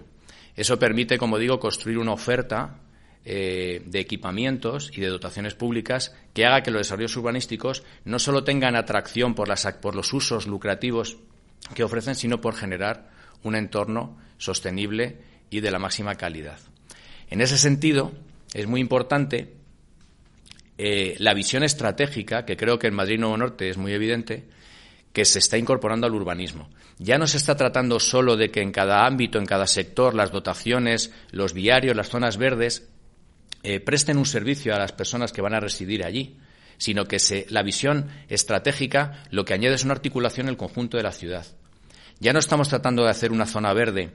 Eso 0.55 0.79
permite, 0.79 1.17
como 1.17 1.37
digo, 1.37 1.59
construir 1.59 1.97
una 1.97 2.13
oferta 2.13 2.79
eh, 3.25 3.81
de 3.85 3.99
equipamientos 3.99 4.91
y 4.95 5.01
de 5.01 5.07
dotaciones 5.07 5.55
públicas 5.55 6.15
que 6.33 6.45
haga 6.45 6.61
que 6.61 6.71
los 6.71 6.81
desarrollos 6.81 7.17
urbanísticos 7.17 7.83
no 8.03 8.19
solo 8.19 8.43
tengan 8.43 8.75
atracción 8.75 9.33
por, 9.33 9.47
las, 9.47 9.65
por 9.81 9.95
los 9.95 10.13
usos 10.13 10.47
lucrativos 10.47 11.17
que 11.73 11.83
ofrecen, 11.83 12.15
sino 12.15 12.39
por 12.39 12.55
generar 12.55 13.09
un 13.43 13.55
entorno 13.55 14.17
sostenible 14.37 15.17
y 15.49 15.59
de 15.61 15.71
la 15.71 15.79
máxima 15.79 16.15
calidad. 16.15 16.59
En 17.29 17.41
ese 17.41 17.57
sentido, 17.57 18.11
es 18.53 18.67
muy 18.67 18.79
importante 18.79 19.53
eh, 20.77 21.15
la 21.19 21.33
visión 21.33 21.63
estratégica, 21.63 22.45
que 22.45 22.57
creo 22.57 22.77
que 22.77 22.87
en 22.87 22.93
Madrid 22.93 23.19
Nuevo 23.19 23.37
Norte 23.37 23.69
es 23.69 23.77
muy 23.77 23.93
evidente, 23.93 24.45
que 25.15 25.23
se 25.23 25.39
está 25.39 25.57
incorporando 25.57 26.05
al 26.05 26.13
urbanismo. 26.13 26.67
Ya 26.99 27.17
no 27.17 27.25
se 27.25 27.37
está 27.37 27.55
tratando 27.55 28.01
solo 28.01 28.35
de 28.35 28.51
que 28.51 28.61
en 28.61 28.73
cada 28.73 29.05
ámbito, 29.05 29.39
en 29.39 29.45
cada 29.45 29.65
sector, 29.65 30.13
las 30.13 30.29
dotaciones, 30.29 31.13
los 31.31 31.53
viarios, 31.53 31.95
las 31.95 32.09
zonas 32.09 32.35
verdes, 32.35 32.89
eh, 33.63 33.79
presten 33.79 34.17
un 34.17 34.25
servicio 34.25 34.75
a 34.75 34.77
las 34.77 34.91
personas 34.91 35.31
que 35.31 35.41
van 35.41 35.53
a 35.53 35.61
residir 35.61 36.03
allí, 36.03 36.37
sino 36.77 37.05
que 37.05 37.19
se, 37.19 37.45
la 37.47 37.63
visión 37.63 38.09
estratégica 38.27 39.23
lo 39.31 39.45
que 39.45 39.53
añade 39.53 39.75
es 39.75 39.85
una 39.85 39.93
articulación 39.93 40.47
en 40.47 40.49
el 40.49 40.57
conjunto 40.57 40.97
de 40.97 41.03
la 41.03 41.13
ciudad. 41.13 41.47
Ya 42.19 42.33
no 42.33 42.39
estamos 42.39 42.67
tratando 42.67 43.05
de 43.05 43.11
hacer 43.11 43.31
una 43.31 43.45
zona 43.45 43.71
verde 43.71 44.11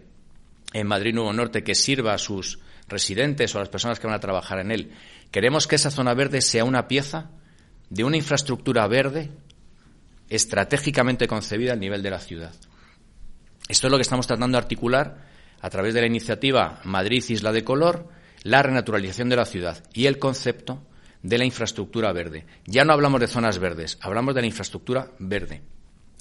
en 0.75 0.87
Madrid 0.87 1.15
Nuevo 1.15 1.33
Norte 1.33 1.65
que 1.65 1.75
sirva 1.75 2.13
a 2.13 2.19
sus 2.19 2.59
residentes 2.89 3.55
o 3.55 3.59
a 3.59 3.63
las 3.63 3.71
personas 3.71 3.99
que 3.99 4.07
van 4.07 4.17
a 4.17 4.21
trabajar 4.21 4.59
en 4.59 4.71
él. 4.71 4.93
Queremos 5.31 5.67
que 5.67 5.77
esa 5.77 5.91
zona 5.91 6.13
verde 6.13 6.43
sea 6.43 6.65
una 6.65 6.89
pieza 6.89 7.31
de 7.89 8.05
una 8.05 8.19
infraestructura 8.19 8.87
verde 8.87 9.31
estratégicamente 10.31 11.29
concebida 11.29 11.75
al 11.75 11.81
nivel 11.81 12.03
de 12.03 12.11
la 12.11 12.21
ciudad. 12.21 12.55
Esto 13.69 13.87
es 13.87 13.91
lo 13.91 13.99
que 13.99 14.03
estamos 14.03 14.27
tratando 14.27 14.57
de 14.57 14.63
articular 14.63 15.29
a 15.61 15.69
través 15.69 15.93
de 15.93 16.01
la 16.01 16.07
iniciativa 16.07 16.81
Madrid 16.85 17.23
Isla 17.29 17.53
de 17.53 17.65
Color, 17.65 18.09
la 18.43 18.63
renaturalización 18.63 19.29
de 19.29 19.37
la 19.37 19.45
ciudad 19.45 19.85
y 19.93 20.07
el 20.07 20.19
concepto 20.19 20.83
de 21.23 21.37
la 21.37 21.45
infraestructura 21.45 22.13
verde. 22.13 22.47
Ya 22.65 22.85
no 22.85 22.95
hablamos 22.95 23.21
de 23.21 23.27
zonas 23.27 23.59
verdes, 23.59 23.99
hablamos 24.01 24.35
de 24.35 24.41
la 24.41 24.47
infraestructura 24.47 25.11
verde 25.19 25.63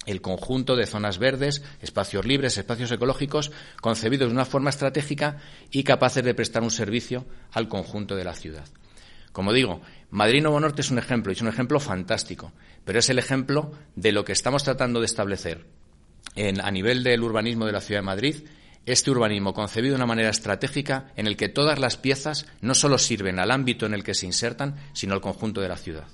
el 0.06 0.20
conjunto 0.20 0.76
de 0.76 0.86
zonas 0.86 1.18
verdes, 1.18 1.62
espacios 1.80 2.24
libres, 2.24 2.56
espacios 2.56 2.90
ecológicos, 2.90 3.52
concebidos 3.80 4.28
de 4.28 4.34
una 4.34 4.44
forma 4.44 4.70
estratégica 4.70 5.38
y 5.70 5.84
capaces 5.84 6.24
de 6.24 6.34
prestar 6.34 6.62
un 6.62 6.70
servicio 6.70 7.26
al 7.52 7.68
conjunto 7.68 8.16
de 8.16 8.24
la 8.24 8.34
ciudad. 8.34 8.66
Como 9.32 9.52
digo, 9.52 9.80
Madrid 10.10 10.42
Nuevo 10.42 10.60
Norte 10.60 10.80
es 10.82 10.90
un 10.90 10.98
ejemplo, 10.98 11.30
y 11.32 11.34
es 11.34 11.42
un 11.42 11.48
ejemplo 11.48 11.78
fantástico, 11.80 12.52
pero 12.84 12.98
es 12.98 13.08
el 13.10 13.18
ejemplo 13.18 13.72
de 13.94 14.12
lo 14.12 14.24
que 14.24 14.32
estamos 14.32 14.64
tratando 14.64 15.00
de 15.00 15.06
establecer 15.06 15.66
a 16.62 16.70
nivel 16.70 17.02
del 17.02 17.22
urbanismo 17.22 17.66
de 17.66 17.72
la 17.72 17.80
ciudad 17.80 18.00
de 18.00 18.06
Madrid, 18.06 18.36
este 18.86 19.10
urbanismo 19.10 19.52
concebido 19.52 19.92
de 19.92 19.96
una 19.96 20.06
manera 20.06 20.30
estratégica 20.30 21.12
en 21.16 21.26
el 21.26 21.36
que 21.36 21.48
todas 21.48 21.78
las 21.78 21.96
piezas 21.96 22.46
no 22.60 22.74
solo 22.74 22.98
sirven 22.98 23.38
al 23.38 23.50
ámbito 23.50 23.86
en 23.86 23.94
el 23.94 24.04
que 24.04 24.14
se 24.14 24.26
insertan, 24.26 24.76
sino 24.92 25.14
al 25.14 25.20
conjunto 25.20 25.60
de 25.60 25.68
la 25.68 25.76
ciudad. 25.76 26.06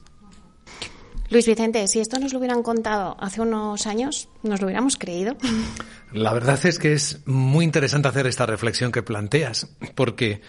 Luis 1.29 1.47
Vicente, 1.47 1.87
si 1.89 1.99
esto 1.99 2.19
nos 2.21 2.33
lo 2.33 2.39
hubieran 2.39 2.63
contado 2.63 3.17
hace 3.19 3.41
unos 3.41 3.87
años, 3.87 4.29
¿nos 4.43 4.61
lo 4.61 4.67
hubiéramos 4.67 4.97
creído? 4.97 5.37
La 6.13 6.33
verdad 6.33 6.65
es 6.65 6.79
que 6.79 6.93
es 6.93 7.27
muy 7.27 7.65
interesante 7.65 8.09
hacer 8.09 8.27
esta 8.27 8.47
reflexión 8.47 8.93
que 8.93 9.03
planteas, 9.03 9.69
porque 9.97 10.41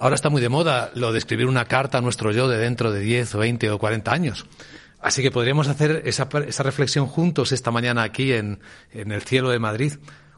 ahora 0.00 0.16
está 0.16 0.30
muy 0.30 0.40
de 0.40 0.48
moda 0.48 0.90
lo 0.94 1.12
de 1.12 1.18
escribir 1.18 1.46
una 1.46 1.66
carta 1.66 1.98
a 1.98 2.00
nuestro 2.00 2.32
yo 2.32 2.48
de 2.48 2.58
dentro 2.58 2.90
de 2.90 3.00
10 3.00 3.34
o 3.36 3.38
20 3.38 3.70
o 3.70 3.78
40 3.78 4.12
años. 4.12 4.46
Así 4.98 5.22
que 5.22 5.30
podríamos 5.30 5.68
hacer 5.68 6.02
esa, 6.06 6.28
esa 6.46 6.62
reflexión 6.62 7.06
juntos 7.06 7.52
esta 7.52 7.70
mañana 7.70 8.02
aquí 8.02 8.32
en, 8.32 8.60
el 8.92 9.22
cielo 9.22 9.50
de 9.50 9.58
Madrid. 9.58 9.92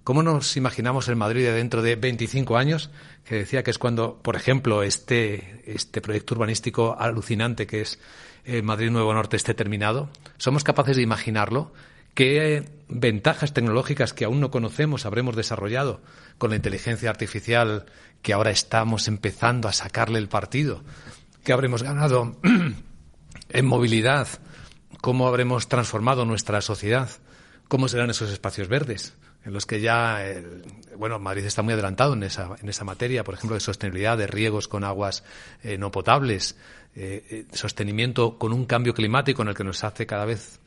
¿Cómo 0.04 0.22
nos 0.22 0.56
imaginamos 0.56 1.08
el 1.08 1.16
Madrid 1.16 1.44
de 1.44 1.52
dentro 1.52 1.80
de 1.80 1.94
25 1.94 2.56
años? 2.56 2.90
Que 3.24 3.36
decía 3.36 3.62
que 3.62 3.70
es 3.70 3.78
cuando, 3.78 4.18
por 4.20 4.34
ejemplo, 4.34 4.82
este, 4.82 5.62
este 5.64 6.00
proyecto 6.00 6.34
urbanístico 6.34 6.96
alucinante 6.98 7.66
que 7.66 7.82
es 7.82 8.00
eh, 8.44 8.62
Madrid 8.62 8.90
Nuevo 8.90 9.14
Norte 9.14 9.36
esté 9.36 9.54
terminado? 9.54 10.08
¿Somos 10.38 10.64
capaces 10.64 10.96
de 10.96 11.02
imaginarlo? 11.02 11.72
¿Qué 12.14 12.68
ventajas 12.88 13.54
tecnológicas 13.54 14.12
que 14.12 14.24
aún 14.24 14.40
no 14.40 14.50
conocemos 14.50 15.06
habremos 15.06 15.34
desarrollado 15.34 16.02
con 16.38 16.50
la 16.50 16.56
inteligencia 16.56 17.08
artificial 17.08 17.86
que 18.20 18.32
ahora 18.32 18.50
estamos 18.50 19.08
empezando 19.08 19.68
a 19.68 19.72
sacarle 19.72 20.18
el 20.18 20.28
partido? 20.28 20.82
¿Qué 21.44 21.52
habremos 21.52 21.82
ganado 21.82 22.36
en 23.48 23.66
movilidad? 23.66 24.28
¿Cómo 25.00 25.26
habremos 25.26 25.68
transformado 25.68 26.24
nuestra 26.24 26.60
sociedad? 26.60 27.08
¿Cómo 27.68 27.88
serán 27.88 28.10
esos 28.10 28.30
espacios 28.30 28.68
verdes? 28.68 29.14
en 29.44 29.52
los 29.52 29.66
que 29.66 29.80
ya, 29.80 30.24
bueno, 30.96 31.18
Madrid 31.18 31.44
está 31.44 31.62
muy 31.62 31.74
adelantado 31.74 32.14
en 32.14 32.22
esa, 32.22 32.50
en 32.60 32.68
esa 32.68 32.84
materia, 32.84 33.24
por 33.24 33.34
ejemplo, 33.34 33.54
de 33.54 33.60
sostenibilidad 33.60 34.16
de 34.16 34.26
riegos 34.26 34.68
con 34.68 34.84
aguas 34.84 35.24
eh, 35.62 35.76
no 35.78 35.90
potables, 35.90 36.56
eh, 36.94 37.24
eh, 37.28 37.46
sostenimiento 37.52 38.38
con 38.38 38.52
un 38.52 38.66
cambio 38.66 38.94
climático 38.94 39.42
en 39.42 39.48
el 39.48 39.54
que 39.54 39.64
nos 39.64 39.82
hace 39.82 40.06
cada 40.06 40.24
vez 40.24 40.60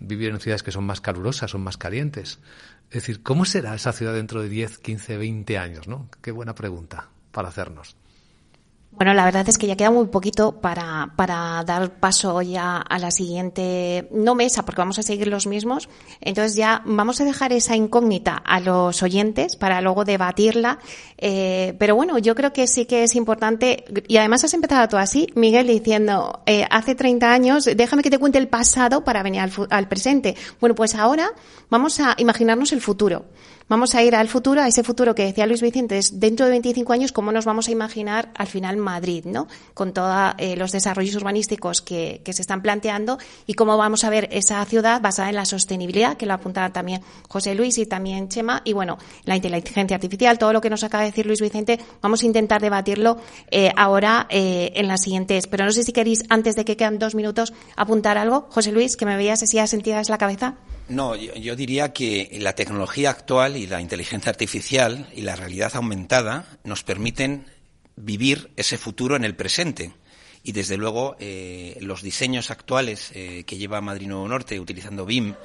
vivir 0.00 0.30
en 0.30 0.40
ciudades 0.40 0.62
que 0.62 0.72
son 0.72 0.84
más 0.84 1.00
calurosas, 1.00 1.50
son 1.50 1.62
más 1.62 1.76
calientes. 1.76 2.40
Es 2.88 2.94
decir, 2.94 3.22
¿cómo 3.22 3.44
será 3.44 3.74
esa 3.74 3.92
ciudad 3.92 4.14
dentro 4.14 4.42
de 4.42 4.48
10, 4.48 4.78
15, 4.78 5.16
20 5.16 5.58
años? 5.58 5.86
¿no? 5.86 6.08
Qué 6.22 6.32
buena 6.32 6.54
pregunta 6.54 7.08
para 7.30 7.48
hacernos. 7.48 7.96
Bueno, 8.92 9.14
la 9.14 9.24
verdad 9.24 9.48
es 9.48 9.56
que 9.56 9.68
ya 9.68 9.76
queda 9.76 9.90
muy 9.92 10.08
poquito 10.08 10.60
para, 10.60 11.12
para 11.16 11.62
dar 11.64 12.00
paso 12.00 12.42
ya 12.42 12.78
a 12.78 12.98
la 12.98 13.12
siguiente, 13.12 14.08
no 14.10 14.34
mesa, 14.34 14.64
porque 14.64 14.80
vamos 14.80 14.98
a 14.98 15.02
seguir 15.02 15.28
los 15.28 15.46
mismos. 15.46 15.88
Entonces 16.20 16.56
ya 16.56 16.82
vamos 16.84 17.20
a 17.20 17.24
dejar 17.24 17.52
esa 17.52 17.76
incógnita 17.76 18.36
a 18.36 18.58
los 18.58 19.02
oyentes 19.02 19.54
para 19.56 19.80
luego 19.80 20.04
debatirla. 20.04 20.80
Eh, 21.16 21.76
pero 21.78 21.94
bueno, 21.94 22.18
yo 22.18 22.34
creo 22.34 22.52
que 22.52 22.66
sí 22.66 22.84
que 22.84 23.04
es 23.04 23.14
importante, 23.14 23.84
y 24.08 24.16
además 24.16 24.42
has 24.44 24.54
empezado 24.54 24.88
tú 24.88 24.96
así, 24.96 25.28
Miguel, 25.34 25.68
diciendo, 25.68 26.42
eh, 26.44 26.66
hace 26.68 26.96
30 26.96 27.32
años, 27.32 27.64
déjame 27.64 28.02
que 28.02 28.10
te 28.10 28.18
cuente 28.18 28.38
el 28.38 28.48
pasado 28.48 29.04
para 29.04 29.22
venir 29.22 29.40
al, 29.40 29.52
al 29.70 29.88
presente. 29.88 30.36
Bueno, 30.60 30.74
pues 30.74 30.96
ahora 30.96 31.30
vamos 31.70 32.00
a 32.00 32.16
imaginarnos 32.18 32.72
el 32.72 32.80
futuro. 32.80 33.24
Vamos 33.70 33.94
a 33.94 34.02
ir 34.02 34.16
al 34.16 34.26
futuro, 34.26 34.60
a 34.60 34.66
ese 34.66 34.82
futuro 34.82 35.14
que 35.14 35.24
decía 35.24 35.46
Luis 35.46 35.62
Vicente, 35.62 35.96
es 35.96 36.18
dentro 36.18 36.44
de 36.44 36.50
25 36.50 36.92
años, 36.92 37.12
cómo 37.12 37.30
nos 37.30 37.44
vamos 37.44 37.68
a 37.68 37.70
imaginar 37.70 38.32
al 38.34 38.48
final 38.48 38.76
Madrid, 38.78 39.24
¿no? 39.26 39.46
Con 39.74 39.92
todos 39.92 40.34
eh, 40.38 40.56
los 40.56 40.72
desarrollos 40.72 41.14
urbanísticos 41.14 41.80
que, 41.80 42.20
se 42.24 42.42
están 42.42 42.62
planteando 42.62 43.18
y 43.46 43.54
cómo 43.54 43.76
vamos 43.76 44.02
a 44.02 44.10
ver 44.10 44.28
esa 44.32 44.64
ciudad 44.64 45.00
basada 45.00 45.28
en 45.28 45.36
la 45.36 45.44
sostenibilidad, 45.44 46.16
que 46.16 46.26
lo 46.26 46.34
apuntaba 46.34 46.72
también 46.72 47.00
José 47.28 47.54
Luis 47.54 47.78
y 47.78 47.86
también 47.86 48.28
Chema, 48.28 48.60
y 48.64 48.72
bueno, 48.72 48.98
la 49.24 49.36
inteligencia 49.36 49.94
artificial, 49.94 50.36
todo 50.36 50.52
lo 50.52 50.60
que 50.60 50.68
nos 50.68 50.82
acaba 50.82 51.04
de 51.04 51.10
decir 51.10 51.26
Luis 51.26 51.40
Vicente, 51.40 51.78
vamos 52.02 52.24
a 52.24 52.26
intentar 52.26 52.60
debatirlo 52.60 53.18
eh, 53.52 53.70
ahora 53.76 54.26
eh, 54.30 54.72
en 54.74 54.88
las 54.88 55.02
siguientes. 55.02 55.46
Pero 55.46 55.64
no 55.64 55.70
sé 55.70 55.84
si 55.84 55.92
queréis, 55.92 56.24
antes 56.28 56.56
de 56.56 56.64
que 56.64 56.76
quedan 56.76 56.98
dos 56.98 57.14
minutos, 57.14 57.52
apuntar 57.76 58.18
algo. 58.18 58.48
José 58.50 58.72
Luis, 58.72 58.96
que 58.96 59.06
me 59.06 59.16
veías 59.16 59.44
así 59.44 59.60
a 59.60 59.68
sentidas 59.68 60.08
la 60.08 60.18
cabeza. 60.18 60.56
No, 60.90 61.14
yo, 61.14 61.54
diría 61.54 61.92
que 61.92 62.36
la 62.40 62.56
tecnología 62.56 63.10
actual 63.10 63.56
y 63.56 63.68
la 63.68 63.80
inteligencia 63.80 64.28
artificial 64.28 65.08
y 65.14 65.20
la 65.22 65.36
realidad 65.36 65.76
aumentada 65.76 66.46
nos 66.64 66.82
permiten 66.82 67.46
vivir 67.94 68.50
ese 68.56 68.76
futuro 68.76 69.14
en 69.14 69.24
el 69.24 69.36
presente. 69.36 69.92
Y 70.42 70.50
desde 70.50 70.76
luego 70.76 71.14
eh, 71.20 71.78
los 71.80 72.02
diseños 72.02 72.50
actuales 72.50 73.12
eh, 73.14 73.44
que 73.46 73.56
lleva 73.56 73.80
Madrid 73.80 74.08
Nuevo 74.08 74.26
Norte 74.26 74.58
utilizando 74.58 75.06
BIM 75.06 75.36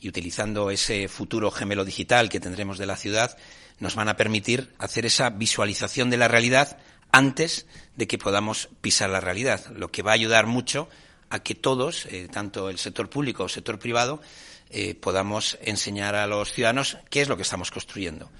y 0.00 0.08
utilizando 0.08 0.70
ese 0.70 1.08
futuro 1.08 1.50
gemelo 1.50 1.84
digital 1.84 2.30
que 2.30 2.40
tendremos 2.40 2.78
de 2.78 2.86
la 2.86 2.96
ciudad 2.96 3.36
nos 3.78 3.96
van 3.96 4.08
a 4.08 4.16
permitir 4.16 4.72
hacer 4.78 5.04
esa 5.04 5.28
visualización 5.28 6.08
de 6.08 6.16
la 6.16 6.28
realidad 6.28 6.78
antes 7.12 7.66
de 7.96 8.06
que 8.06 8.16
podamos 8.16 8.70
pisar 8.80 9.10
la 9.10 9.20
realidad, 9.20 9.66
lo 9.74 9.90
que 9.90 10.02
va 10.02 10.12
a 10.12 10.14
ayudar 10.14 10.46
mucho 10.46 10.88
a 11.28 11.40
que 11.40 11.54
todos, 11.54 12.06
eh, 12.06 12.28
tanto 12.32 12.70
el 12.70 12.78
sector 12.78 13.10
público 13.10 13.42
o 13.42 13.46
el 13.46 13.52
sector 13.52 13.78
privado, 13.78 14.22
eh, 14.70 14.94
podamos 14.94 15.58
enseñar 15.62 16.14
a 16.14 16.26
los 16.26 16.52
ciudadanos 16.52 16.98
qué 17.08 17.20
es 17.20 17.28
lo 17.28 17.36
que 17.36 17.42
estamos 17.42 17.70
construyendo. 17.70 18.30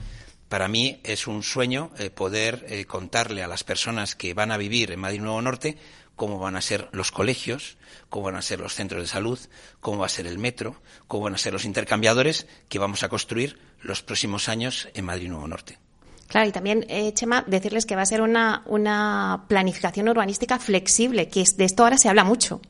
Para 0.48 0.68
mí 0.68 1.00
es 1.04 1.26
un 1.26 1.42
sueño 1.42 1.90
eh, 1.98 2.10
poder 2.10 2.66
eh, 2.68 2.84
contarle 2.84 3.42
a 3.42 3.48
las 3.48 3.64
personas 3.64 4.14
que 4.14 4.34
van 4.34 4.52
a 4.52 4.56
vivir 4.56 4.92
en 4.92 5.00
Madrid 5.00 5.20
Nuevo 5.20 5.42
Norte 5.42 5.76
cómo 6.14 6.38
van 6.38 6.56
a 6.56 6.62
ser 6.62 6.88
los 6.92 7.12
colegios, 7.12 7.76
cómo 8.08 8.26
van 8.26 8.36
a 8.36 8.42
ser 8.42 8.60
los 8.60 8.74
centros 8.74 9.02
de 9.02 9.08
salud, 9.08 9.38
cómo 9.80 9.98
va 9.98 10.06
a 10.06 10.08
ser 10.08 10.26
el 10.26 10.38
metro, 10.38 10.80
cómo 11.08 11.24
van 11.24 11.34
a 11.34 11.38
ser 11.38 11.52
los 11.52 11.64
intercambiadores 11.64 12.46
que 12.68 12.78
vamos 12.78 13.02
a 13.02 13.08
construir 13.08 13.58
los 13.82 14.02
próximos 14.02 14.48
años 14.48 14.88
en 14.94 15.04
Madrid 15.04 15.28
Nuevo 15.28 15.46
Norte. 15.46 15.78
Claro, 16.26 16.48
y 16.48 16.52
también, 16.52 16.86
Chema, 17.12 17.44
decirles 17.46 17.84
que 17.84 17.96
va 17.96 18.02
a 18.02 18.06
ser 18.06 18.22
una, 18.22 18.62
una 18.64 19.44
planificación 19.46 20.08
urbanística 20.08 20.58
flexible, 20.58 21.28
que 21.28 21.44
de 21.54 21.64
esto 21.64 21.84
ahora 21.84 21.98
se 21.98 22.08
habla 22.08 22.24
mucho. 22.24 22.62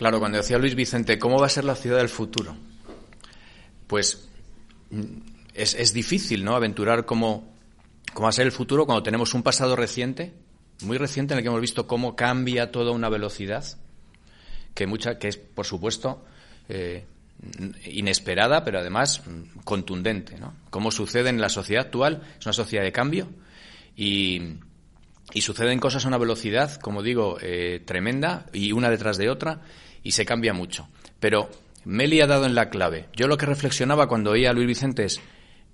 Claro, 0.00 0.18
cuando 0.18 0.38
decía 0.38 0.56
Luis 0.56 0.74
Vicente, 0.74 1.18
¿cómo 1.18 1.38
va 1.38 1.44
a 1.44 1.50
ser 1.50 1.64
la 1.64 1.74
ciudad 1.74 1.98
del 1.98 2.08
futuro? 2.08 2.56
Pues 3.86 4.30
mm, 4.88 5.02
es, 5.52 5.92
difícil 5.92 6.42
¿no? 6.42 6.56
aventurar 6.56 7.04
cómo, 7.04 7.52
cómo 8.14 8.24
va 8.24 8.30
a 8.30 8.32
ser 8.32 8.46
el 8.46 8.52
futuro 8.52 8.86
cuando 8.86 9.02
tenemos 9.02 9.34
un 9.34 9.42
pasado 9.42 9.76
reciente, 9.76 10.32
muy 10.84 10.96
reciente, 10.96 11.34
en 11.34 11.38
el 11.38 11.42
que 11.42 11.48
hemos 11.48 11.60
visto 11.60 11.86
cómo 11.86 12.16
cambia 12.16 12.72
toda 12.72 12.92
una 12.92 13.10
velocidad, 13.10 13.62
que, 14.72 14.86
mucha, 14.86 15.18
que 15.18 15.28
es, 15.28 15.36
por 15.36 15.66
supuesto, 15.66 16.24
eh, 16.70 17.04
inesperada, 17.84 18.64
pero 18.64 18.78
además 18.78 19.20
mm, 19.26 19.58
contundente. 19.64 20.38
¿no? 20.38 20.54
Cómo 20.70 20.92
sucede 20.92 21.28
en 21.28 21.42
la 21.42 21.50
sociedad 21.50 21.84
actual, 21.84 22.22
es 22.38 22.46
una 22.46 22.54
sociedad 22.54 22.84
de 22.84 22.92
cambio 22.92 23.28
y, 23.94 24.54
y 25.34 25.42
suceden 25.42 25.78
cosas 25.78 26.06
a 26.06 26.08
una 26.08 26.16
velocidad, 26.16 26.76
como 26.76 27.02
digo, 27.02 27.36
eh, 27.42 27.82
tremenda 27.84 28.46
y 28.54 28.72
una 28.72 28.88
detrás 28.88 29.18
de 29.18 29.28
otra 29.28 29.60
y 30.02 30.12
se 30.12 30.24
cambia 30.24 30.52
mucho. 30.52 30.88
Pero 31.18 31.50
Meli 31.84 32.20
ha 32.20 32.26
dado 32.26 32.46
en 32.46 32.54
la 32.54 32.70
clave. 32.70 33.08
Yo 33.14 33.26
lo 33.26 33.36
que 33.36 33.46
reflexionaba 33.46 34.08
cuando 34.08 34.32
oía 34.32 34.50
a 34.50 34.52
Luis 34.52 34.66
Vicente 34.66 35.04
es 35.04 35.20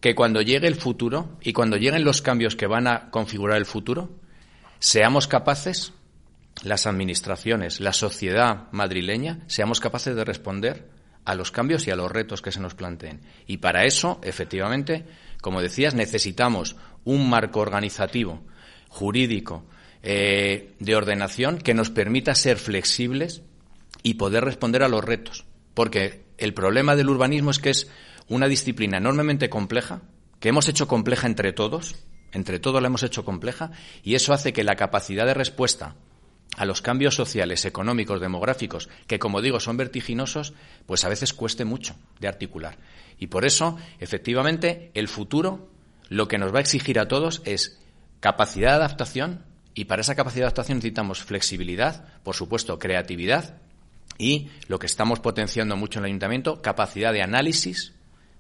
que 0.01 0.15
cuando 0.15 0.43
llegue 0.43 0.69
el 0.69 0.77
futuro 0.77 1.37
y 1.41 1.53
cuando 1.53 1.77
lleguen 1.77 2.05
los 2.05 2.23
cambios 2.23 2.57
que 2.57 2.67
van 2.67 2.87
a 2.87 3.11
configurar 3.11 3.59
el 3.59 3.67
futuro, 3.67 4.11
seamos 4.79 5.27
capaces, 5.27 5.93
las 6.63 6.87
administraciones, 6.87 7.81
la 7.81 7.93
sociedad 7.93 8.69
madrileña, 8.73 9.41
seamos 9.47 9.81
capaces 9.81 10.15
de 10.15 10.25
responder 10.25 10.89
a 11.25 11.35
los 11.35 11.51
cambios 11.51 11.87
y 11.87 11.91
a 11.91 11.97
los 11.97 12.11
retos 12.11 12.41
que 12.41 12.53
se 12.53 12.61
nos 12.61 12.75
planteen. 12.75 13.21
Y 13.47 13.59
para 13.59 13.85
eso, 13.85 14.21
efectivamente, 14.23 15.05
como 15.41 15.61
decías, 15.61 15.95
necesitamos 15.95 16.77
un 17.05 17.29
marco 17.29 17.61
organizativo, 17.61 18.45
jurídico, 18.89 19.67
eh, 20.03 20.75
de 20.79 20.95
ordenación 20.95 21.59
que 21.59 21.75
nos 21.75 21.91
permita 21.91 22.35
ser 22.35 22.59
flexibles 22.59 23.43
y 24.07 24.15
poder 24.15 24.45
responder 24.45 24.85
a 24.85 24.89
los 24.89 25.05
retos. 25.05 25.47
Porque 25.75 26.23
el 26.39 26.55
problema 26.55 26.95
del 26.95 27.09
urbanismo 27.09 27.51
es 27.51 27.59
que 27.59 27.71
es 27.71 27.89
una 28.29 28.47
disciplina 28.47 28.99
enormemente 28.99 29.51
compleja, 29.51 30.03
que 30.39 30.51
hemos 30.51 30.69
hecho 30.69 30.87
compleja 30.87 31.27
entre 31.27 31.53
todos, 31.53 31.97
entre 32.31 32.61
todos 32.61 32.81
la 32.81 32.87
hemos 32.87 33.03
hecho 33.03 33.25
compleja, 33.25 33.73
y 34.05 34.15
eso 34.15 34.33
hace 34.33 34.53
que 34.53 34.63
la 34.63 34.77
capacidad 34.77 35.27
de 35.27 35.35
respuesta 35.35 35.97
a 36.57 36.65
los 36.67 36.83
cambios 36.83 37.17
sociales, 37.17 37.65
económicos, 37.65 38.21
demográficos, 38.21 38.89
que 39.09 39.19
como 39.19 39.43
digo 39.43 39.59
son 39.59 39.77
vertiginosos, 39.77 40.55
pues 40.87 41.05
a 41.05 41.09
veces 41.09 41.33
cueste 41.33 41.65
mucho 41.65 41.97
de 42.21 42.29
articular. 42.29 42.79
Y 43.19 43.27
por 43.27 43.45
eso, 43.45 43.77
efectivamente, 43.99 44.93
el 44.95 45.09
futuro 45.09 45.69
lo 46.09 46.29
que 46.29 46.39
nos 46.39 46.55
va 46.55 46.59
a 46.59 46.63
exigir 46.63 47.01
a 47.01 47.09
todos 47.09 47.43
es 47.45 47.83
capacidad 48.21 48.71
de 48.71 48.77
adaptación 48.77 49.45
y 49.75 49.87
para 49.87 50.03
esa 50.03 50.15
capacidad 50.15 50.43
de 50.43 50.47
adaptación 50.47 50.79
necesitamos 50.79 51.25
flexibilidad, 51.25 52.23
por 52.23 52.37
supuesto, 52.37 52.79
creatividad 52.79 53.66
y 54.19 54.49
lo 54.69 54.79
que 54.79 54.87
estamos 54.87 55.21
potenciando 55.21 55.77
mucho 55.77 55.99
en 55.99 56.05
el 56.05 56.11
ayuntamiento, 56.11 56.63
capacidad 56.63 57.13
de 57.13 57.23
análisis 57.23 57.93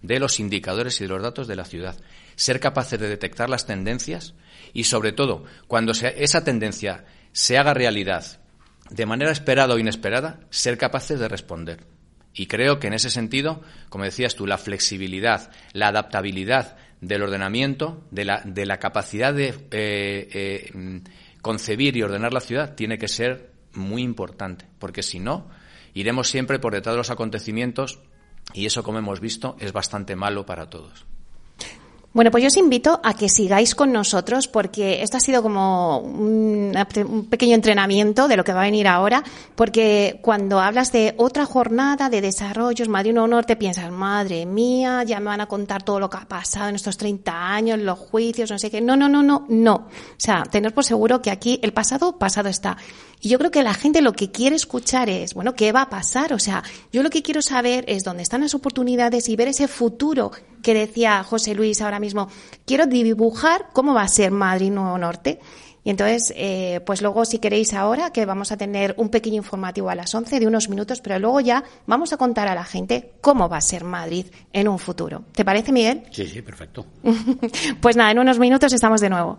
de 0.02 0.20
los 0.20 0.40
indicadores 0.40 1.00
y 1.00 1.04
de 1.04 1.08
los 1.08 1.22
datos 1.22 1.46
de 1.46 1.56
la 1.56 1.64
ciudad. 1.64 1.96
Ser 2.36 2.60
capaces 2.60 2.98
de 2.98 3.08
detectar 3.08 3.48
las 3.48 3.66
tendencias 3.66 4.34
y, 4.72 4.84
sobre 4.84 5.12
todo, 5.12 5.44
cuando 5.66 5.92
esa 5.92 6.44
tendencia 6.44 7.04
se 7.32 7.58
haga 7.58 7.74
realidad 7.74 8.40
de 8.90 9.06
manera 9.06 9.32
esperada 9.32 9.74
o 9.74 9.78
inesperada, 9.78 10.40
ser 10.50 10.78
capaces 10.78 11.18
de 11.18 11.28
responder. 11.28 11.80
Y 12.34 12.46
creo 12.46 12.78
que 12.78 12.86
en 12.86 12.92
ese 12.92 13.10
sentido, 13.10 13.62
como 13.88 14.04
decías 14.04 14.34
tú, 14.34 14.46
la 14.46 14.58
flexibilidad, 14.58 15.50
la 15.72 15.88
adaptabilidad 15.88 16.76
del 17.00 17.22
ordenamiento, 17.22 18.04
de 18.10 18.24
la, 18.24 18.42
de 18.44 18.66
la 18.66 18.78
capacidad 18.78 19.34
de 19.34 19.48
eh, 19.70 20.28
eh, 20.32 21.02
concebir 21.40 21.96
y 21.96 22.02
ordenar 22.02 22.32
la 22.32 22.40
ciudad, 22.40 22.74
tiene 22.74 22.98
que 22.98 23.08
ser 23.08 23.52
muy 23.72 24.02
importante, 24.02 24.66
porque 24.78 25.02
si 25.02 25.18
no, 25.18 25.48
iremos 25.96 26.28
siempre 26.28 26.58
por 26.58 26.74
detrás 26.74 26.92
de 26.92 26.98
los 26.98 27.10
acontecimientos 27.10 28.00
y 28.52 28.66
eso, 28.66 28.82
como 28.82 28.98
hemos 28.98 29.18
visto, 29.18 29.56
es 29.58 29.72
bastante 29.72 30.14
malo 30.14 30.44
para 30.44 30.68
todos. 30.68 31.06
Bueno, 32.16 32.30
pues 32.30 32.42
yo 32.42 32.46
os 32.46 32.56
invito 32.56 32.98
a 33.04 33.12
que 33.12 33.28
sigáis 33.28 33.74
con 33.74 33.92
nosotros 33.92 34.48
porque 34.48 35.02
esto 35.02 35.18
ha 35.18 35.20
sido 35.20 35.42
como 35.42 35.98
un, 35.98 36.72
pequeño 37.28 37.54
entrenamiento 37.54 38.26
de 38.26 38.38
lo 38.38 38.42
que 38.42 38.54
va 38.54 38.62
a 38.62 38.64
venir 38.64 38.88
ahora, 38.88 39.22
porque 39.54 40.18
cuando 40.22 40.58
hablas 40.58 40.92
de 40.92 41.12
otra 41.18 41.44
jornada 41.44 42.08
de 42.08 42.22
desarrollos 42.22 42.88
Madrid 42.88 43.12
Nuevo 43.12 43.28
Norte 43.28 43.54
piensas, 43.56 43.92
madre 43.92 44.46
mía, 44.46 45.04
ya 45.04 45.20
me 45.20 45.26
van 45.26 45.42
a 45.42 45.46
contar 45.46 45.82
todo 45.82 46.00
lo 46.00 46.08
que 46.08 46.16
ha 46.16 46.26
pasado 46.26 46.70
en 46.70 46.76
estos 46.76 46.96
30 46.96 47.52
años, 47.52 47.78
los 47.80 47.98
juicios, 47.98 48.50
no 48.50 48.58
sé 48.58 48.70
qué. 48.70 48.80
No, 48.80 48.96
no, 48.96 49.10
no, 49.10 49.22
no, 49.22 49.44
no. 49.50 49.74
O 49.74 49.90
sea, 50.16 50.44
tener 50.44 50.72
por 50.72 50.86
seguro 50.86 51.20
que 51.20 51.30
aquí 51.30 51.60
el 51.62 51.74
pasado, 51.74 52.16
pasado 52.18 52.48
está. 52.48 52.78
Y 53.20 53.28
yo 53.28 53.38
creo 53.38 53.50
que 53.50 53.62
la 53.62 53.74
gente 53.74 54.00
lo 54.00 54.12
que 54.12 54.30
quiere 54.30 54.56
escuchar 54.56 55.10
es, 55.10 55.34
bueno, 55.34 55.54
¿qué 55.54 55.70
va 55.72 55.82
a 55.82 55.90
pasar? 55.90 56.32
O 56.32 56.38
sea, 56.38 56.62
yo 56.92 57.02
lo 57.02 57.10
que 57.10 57.22
quiero 57.22 57.42
saber 57.42 57.84
es 57.88 58.04
dónde 58.04 58.22
están 58.22 58.40
las 58.40 58.54
oportunidades 58.54 59.28
y 59.28 59.36
ver 59.36 59.48
ese 59.48 59.68
futuro 59.68 60.30
que 60.62 60.74
decía 60.74 61.22
José 61.22 61.54
Luis 61.54 61.80
ahora 61.80 62.00
mismo. 62.00 62.05
Quiero 62.64 62.86
dibujar 62.86 63.66
cómo 63.72 63.94
va 63.94 64.02
a 64.02 64.08
ser 64.08 64.30
Madrid 64.30 64.70
Nuevo 64.70 64.98
Norte. 64.98 65.40
Y 65.84 65.90
entonces, 65.90 66.32
eh, 66.36 66.80
pues 66.84 67.00
luego 67.00 67.24
si 67.24 67.38
queréis 67.38 67.72
ahora, 67.72 68.10
que 68.10 68.26
vamos 68.26 68.50
a 68.50 68.56
tener 68.56 68.94
un 68.98 69.08
pequeño 69.08 69.36
informativo 69.36 69.88
a 69.88 69.94
las 69.94 70.12
11 70.12 70.40
de 70.40 70.46
unos 70.48 70.68
minutos, 70.68 71.00
pero 71.00 71.16
luego 71.20 71.38
ya 71.40 71.62
vamos 71.86 72.12
a 72.12 72.16
contar 72.16 72.48
a 72.48 72.56
la 72.56 72.64
gente 72.64 73.12
cómo 73.20 73.48
va 73.48 73.58
a 73.58 73.60
ser 73.60 73.84
Madrid 73.84 74.26
en 74.52 74.66
un 74.66 74.80
futuro. 74.80 75.22
¿Te 75.32 75.44
parece, 75.44 75.70
Miguel? 75.70 76.02
Sí, 76.10 76.26
sí, 76.26 76.42
perfecto. 76.42 76.86
pues 77.80 77.96
nada, 77.96 78.10
en 78.10 78.18
unos 78.18 78.40
minutos 78.40 78.72
estamos 78.72 79.00
de 79.00 79.10
nuevo. 79.10 79.38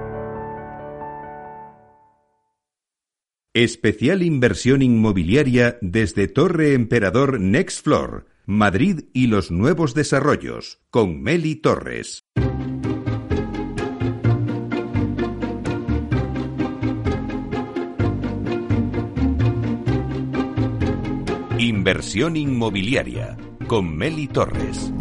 Especial 3.53 4.23
inversión 4.23 4.81
inmobiliaria 4.81 5.77
desde 5.81 6.29
Torre 6.29 6.73
Emperador 6.73 7.41
Next 7.41 7.83
Floor, 7.83 8.25
Madrid 8.45 9.01
y 9.11 9.27
los 9.27 9.51
nuevos 9.51 9.93
desarrollos, 9.93 10.79
con 10.89 11.21
Meli 11.21 11.55
Torres. 11.55 12.23
Inversión 21.59 22.37
inmobiliaria, 22.37 23.35
con 23.67 23.97
Meli 23.97 24.29
Torres. 24.29 24.93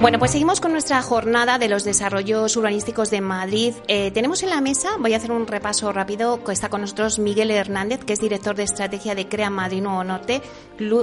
Bueno, 0.00 0.20
pues 0.20 0.30
seguimos 0.30 0.60
con 0.60 0.70
nuestra 0.70 1.02
jornada 1.02 1.58
de 1.58 1.68
los 1.68 1.82
desarrollos 1.82 2.56
urbanísticos 2.56 3.10
de 3.10 3.20
Madrid. 3.20 3.74
Eh, 3.88 4.12
tenemos 4.12 4.44
en 4.44 4.50
la 4.50 4.60
mesa, 4.60 4.90
voy 5.00 5.12
a 5.12 5.16
hacer 5.16 5.32
un 5.32 5.44
repaso 5.44 5.92
rápido, 5.92 6.40
está 6.52 6.68
con 6.68 6.82
nosotros 6.82 7.18
Miguel 7.18 7.50
Hernández, 7.50 8.04
que 8.04 8.12
es 8.12 8.20
director 8.20 8.54
de 8.54 8.62
estrategia 8.62 9.16
de 9.16 9.26
CREA 9.26 9.50
Madrid 9.50 9.82
Nuevo 9.82 10.04
Norte, 10.04 10.40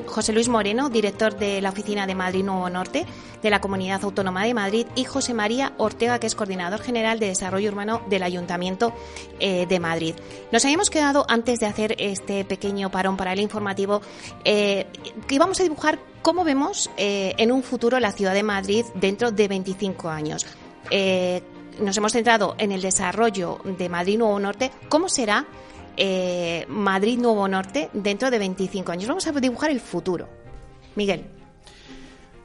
José 0.05 0.31
Luis 0.31 0.47
Moreno, 0.47 0.89
director 0.89 1.37
de 1.37 1.61
la 1.61 1.71
oficina 1.71 2.07
de 2.07 2.15
Madrid 2.15 2.45
Nuevo 2.45 2.69
Norte 2.69 3.05
de 3.43 3.49
la 3.49 3.59
Comunidad 3.59 4.01
Autónoma 4.01 4.45
de 4.45 4.53
Madrid, 4.53 4.87
y 4.95 5.03
José 5.03 5.33
María 5.33 5.73
Ortega, 5.77 6.17
que 6.17 6.27
es 6.27 6.33
coordinador 6.33 6.79
general 6.79 7.19
de 7.19 7.27
desarrollo 7.27 7.71
urbano 7.71 8.01
del 8.09 8.23
Ayuntamiento 8.23 8.93
eh, 9.41 9.65
de 9.67 9.79
Madrid. 9.81 10.15
Nos 10.53 10.63
habíamos 10.63 10.89
quedado, 10.89 11.25
antes 11.27 11.59
de 11.59 11.65
hacer 11.65 11.95
este 11.99 12.45
pequeño 12.45 12.89
parón 12.91 13.17
para 13.17 13.33
el 13.33 13.41
informativo, 13.41 14.01
eh, 14.45 14.87
que 15.27 15.35
íbamos 15.35 15.59
a 15.59 15.63
dibujar 15.63 15.99
cómo 16.25 16.43
vemos 16.43 16.89
eh, 16.97 17.35
en 17.37 17.51
un 17.51 17.61
futuro 17.61 17.99
la 17.99 18.11
ciudad 18.11 18.33
de 18.33 18.41
Madrid 18.41 18.83
dentro 18.95 19.31
de 19.31 19.47
25 19.47 20.09
años. 20.09 20.43
Eh, 20.89 21.43
nos 21.79 21.95
hemos 21.97 22.13
centrado 22.13 22.55
en 22.57 22.71
el 22.71 22.81
desarrollo 22.81 23.59
de 23.63 23.87
Madrid 23.89 24.17
Nuevo 24.17 24.39
Norte. 24.39 24.71
¿Cómo 24.89 25.07
será 25.07 25.45
eh, 25.95 26.65
Madrid 26.67 27.19
Nuevo 27.19 27.47
Norte 27.47 27.91
dentro 27.93 28.31
de 28.31 28.39
25 28.39 28.91
años? 28.91 29.07
Vamos 29.07 29.27
a 29.27 29.31
dibujar 29.33 29.69
el 29.69 29.79
futuro. 29.79 30.27
Miguel. 30.95 31.27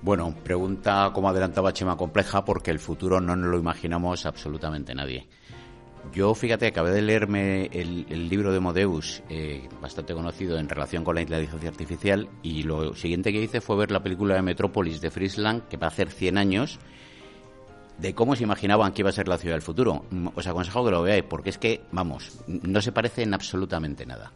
Bueno, 0.02 0.34
pregunta 0.44 1.10
como 1.14 1.30
adelantaba 1.30 1.72
Chema 1.72 1.96
compleja 1.96 2.44
porque 2.44 2.70
el 2.70 2.80
futuro 2.80 3.18
no 3.18 3.34
nos 3.34 3.48
lo 3.48 3.58
imaginamos 3.58 4.26
absolutamente 4.26 4.94
nadie. 4.94 5.26
Yo, 6.12 6.34
fíjate, 6.34 6.66
acabé 6.66 6.90
de 6.90 7.02
leerme 7.02 7.66
el, 7.72 8.28
libro 8.28 8.52
de 8.52 8.58
Modeus, 8.58 9.22
eh, 9.28 9.68
bastante 9.80 10.12
conocido 10.12 10.58
en 10.58 10.68
relación 10.68 11.04
con 11.04 11.14
la 11.14 11.20
inteligencia 11.20 11.68
artificial, 11.68 12.28
y 12.42 12.64
lo 12.64 12.94
siguiente 12.94 13.32
que 13.32 13.40
hice 13.40 13.60
fue 13.60 13.76
ver 13.76 13.92
la 13.92 14.02
película 14.02 14.34
de 14.34 14.42
Metrópolis 14.42 15.00
de 15.00 15.10
Friesland, 15.10 15.68
que 15.68 15.76
va 15.76 15.86
a 15.86 15.90
hacer 15.90 16.10
100 16.10 16.38
años, 16.38 16.80
de 17.98 18.14
cómo 18.14 18.34
se 18.34 18.44
imaginaban 18.44 18.92
que 18.92 19.02
iba 19.02 19.10
a 19.10 19.12
ser 19.12 19.28
la 19.28 19.38
ciudad 19.38 19.54
del 19.54 19.62
futuro. 19.62 20.04
Mm, 20.10 20.28
os 20.34 20.46
aconsejo 20.46 20.84
que 20.84 20.90
lo 20.90 21.02
veáis, 21.02 21.24
porque 21.24 21.50
es 21.50 21.58
que, 21.58 21.82
vamos, 21.92 22.40
no 22.46 22.80
se 22.80 22.92
parece 22.92 23.22
en 23.22 23.34
absolutamente 23.34 24.06
nada. 24.06 24.32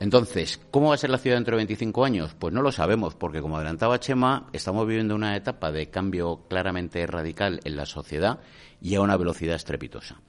Entonces, 0.00 0.60
¿cómo 0.70 0.88
va 0.88 0.94
a 0.94 0.98
ser 0.98 1.10
la 1.10 1.18
ciudad 1.18 1.36
dentro 1.36 1.56
de 1.56 1.58
25 1.64 2.04
años? 2.04 2.34
Pues 2.38 2.54
no 2.54 2.62
lo 2.62 2.72
sabemos, 2.72 3.14
porque 3.14 3.40
como 3.40 3.56
adelantaba 3.56 3.98
Chema, 3.98 4.48
estamos 4.52 4.86
viviendo 4.86 5.14
una 5.14 5.36
etapa 5.36 5.72
de 5.72 5.90
cambio 5.90 6.44
claramente 6.48 7.04
radical 7.06 7.60
en 7.64 7.76
la 7.76 7.84
sociedad 7.84 8.38
y 8.80 8.94
a 8.94 9.00
una 9.00 9.16
velocidad 9.16 9.56
estrepitosa. 9.56 10.20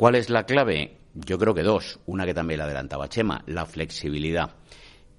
¿Cuál 0.00 0.14
es 0.14 0.30
la 0.30 0.46
clave? 0.46 0.96
Yo 1.12 1.38
creo 1.38 1.52
que 1.52 1.62
dos. 1.62 2.00
Una 2.06 2.24
que 2.24 2.32
también 2.32 2.56
la 2.56 2.64
adelantaba 2.64 3.10
Chema, 3.10 3.44
la 3.46 3.66
flexibilidad. 3.66 4.54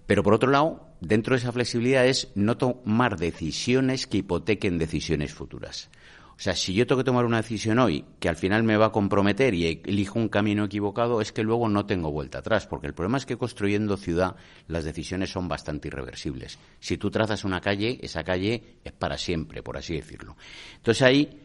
Pero 0.07 0.23
por 0.23 0.33
otro 0.33 0.49
lado, 0.49 0.95
dentro 0.99 1.35
de 1.35 1.39
esa 1.39 1.51
flexibilidad 1.51 2.07
es 2.07 2.31
no 2.33 2.57
tomar 2.57 3.19
decisiones 3.19 4.07
que 4.07 4.17
hipotequen 4.17 4.79
decisiones 4.79 5.35
futuras. 5.35 5.91
O 6.31 6.39
sea, 6.39 6.55
si 6.55 6.73
yo 6.73 6.87
tengo 6.87 7.01
que 7.01 7.05
tomar 7.05 7.25
una 7.25 7.43
decisión 7.43 7.77
hoy 7.77 8.05
que 8.19 8.27
al 8.27 8.37
final 8.37 8.63
me 8.63 8.75
va 8.75 8.87
a 8.87 8.91
comprometer 8.91 9.53
y 9.53 9.83
elijo 9.85 10.17
un 10.17 10.29
camino 10.29 10.65
equivocado, 10.65 11.21
es 11.21 11.31
que 11.31 11.43
luego 11.43 11.69
no 11.69 11.85
tengo 11.85 12.11
vuelta 12.11 12.39
atrás, 12.39 12.65
porque 12.65 12.87
el 12.87 12.95
problema 12.95 13.19
es 13.19 13.27
que 13.27 13.37
construyendo 13.37 13.97
ciudad 13.97 14.35
las 14.67 14.83
decisiones 14.83 15.29
son 15.29 15.47
bastante 15.47 15.89
irreversibles. 15.89 16.57
Si 16.79 16.97
tú 16.97 17.11
trazas 17.11 17.43
una 17.43 17.61
calle, 17.61 17.99
esa 18.01 18.23
calle 18.23 18.79
es 18.83 18.93
para 18.93 19.19
siempre, 19.19 19.61
por 19.61 19.77
así 19.77 19.93
decirlo. 19.93 20.35
Entonces 20.77 21.03
ahí 21.03 21.40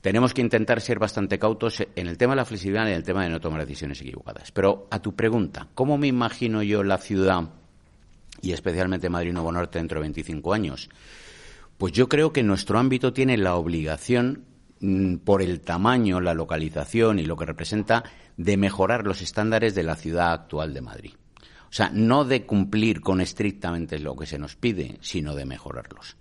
tenemos 0.00 0.32
que 0.32 0.40
intentar 0.40 0.80
ser 0.80 0.98
bastante 0.98 1.38
cautos 1.38 1.82
en 1.94 2.06
el 2.06 2.16
tema 2.16 2.32
de 2.32 2.38
la 2.38 2.44
flexibilidad 2.44 2.86
y 2.86 2.90
en 2.90 2.96
el 2.96 3.04
tema 3.04 3.24
de 3.24 3.30
no 3.30 3.40
tomar 3.40 3.60
decisiones 3.60 4.00
equivocadas. 4.00 4.50
Pero 4.52 4.88
a 4.90 5.00
tu 5.00 5.14
pregunta, 5.14 5.68
¿cómo 5.74 5.98
me 5.98 6.06
imagino 6.06 6.62
yo 6.62 6.82
la 6.82 6.98
ciudad 6.98 7.50
y 8.40 8.52
especialmente 8.52 9.10
Madrid 9.10 9.32
Nuevo 9.32 9.52
Norte 9.52 9.78
dentro 9.78 9.98
de 9.98 10.02
25 10.02 10.54
años? 10.54 10.88
Pues 11.76 11.92
yo 11.92 12.08
creo 12.08 12.32
que 12.32 12.42
nuestro 12.42 12.78
ámbito 12.78 13.12
tiene 13.12 13.36
la 13.36 13.56
obligación, 13.56 14.44
mm, 14.80 15.16
por 15.16 15.42
el 15.42 15.60
tamaño, 15.60 16.20
la 16.20 16.34
localización 16.34 17.18
y 17.18 17.24
lo 17.24 17.36
que 17.36 17.46
representa, 17.46 18.04
de 18.36 18.56
mejorar 18.56 19.06
los 19.06 19.20
estándares 19.20 19.74
de 19.74 19.82
la 19.82 19.96
ciudad 19.96 20.32
actual 20.32 20.72
de 20.72 20.80
Madrid. 20.80 21.12
O 21.70 21.72
sea, 21.72 21.90
no 21.92 22.24
de 22.24 22.46
cumplir 22.46 23.00
con 23.00 23.20
estrictamente 23.20 23.98
lo 23.98 24.16
que 24.16 24.26
se 24.26 24.38
nos 24.38 24.56
pide, 24.56 24.98
sino 25.02 25.34
de 25.34 25.44
mejorarlos. 25.44 26.16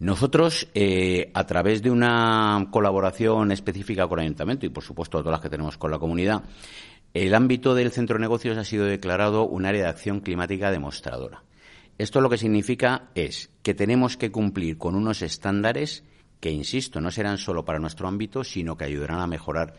Nosotros, 0.00 0.68
eh, 0.74 1.30
a 1.34 1.46
través 1.46 1.82
de 1.82 1.90
una 1.90 2.68
colaboración 2.70 3.52
específica 3.52 4.08
con 4.08 4.18
el 4.18 4.24
Ayuntamiento 4.24 4.66
y, 4.66 4.70
por 4.70 4.82
supuesto, 4.82 5.18
todas 5.18 5.32
las 5.32 5.40
que 5.40 5.50
tenemos 5.50 5.78
con 5.78 5.90
la 5.90 5.98
comunidad, 5.98 6.42
el 7.14 7.34
ámbito 7.34 7.74
del 7.74 7.92
centro 7.92 8.16
de 8.16 8.22
negocios 8.22 8.58
ha 8.58 8.64
sido 8.64 8.86
declarado 8.86 9.46
un 9.46 9.66
área 9.66 9.84
de 9.84 9.88
acción 9.88 10.20
climática 10.20 10.72
demostradora. 10.72 11.44
Esto 11.96 12.20
lo 12.20 12.28
que 12.28 12.38
significa 12.38 13.10
es 13.14 13.50
que 13.62 13.72
tenemos 13.72 14.16
que 14.16 14.32
cumplir 14.32 14.78
con 14.78 14.96
unos 14.96 15.22
estándares 15.22 16.02
que, 16.40 16.50
insisto, 16.50 17.00
no 17.00 17.12
serán 17.12 17.38
solo 17.38 17.64
para 17.64 17.78
nuestro 17.78 18.08
ámbito, 18.08 18.42
sino 18.42 18.76
que 18.76 18.84
ayudarán 18.84 19.20
a 19.20 19.28
mejorar 19.28 19.74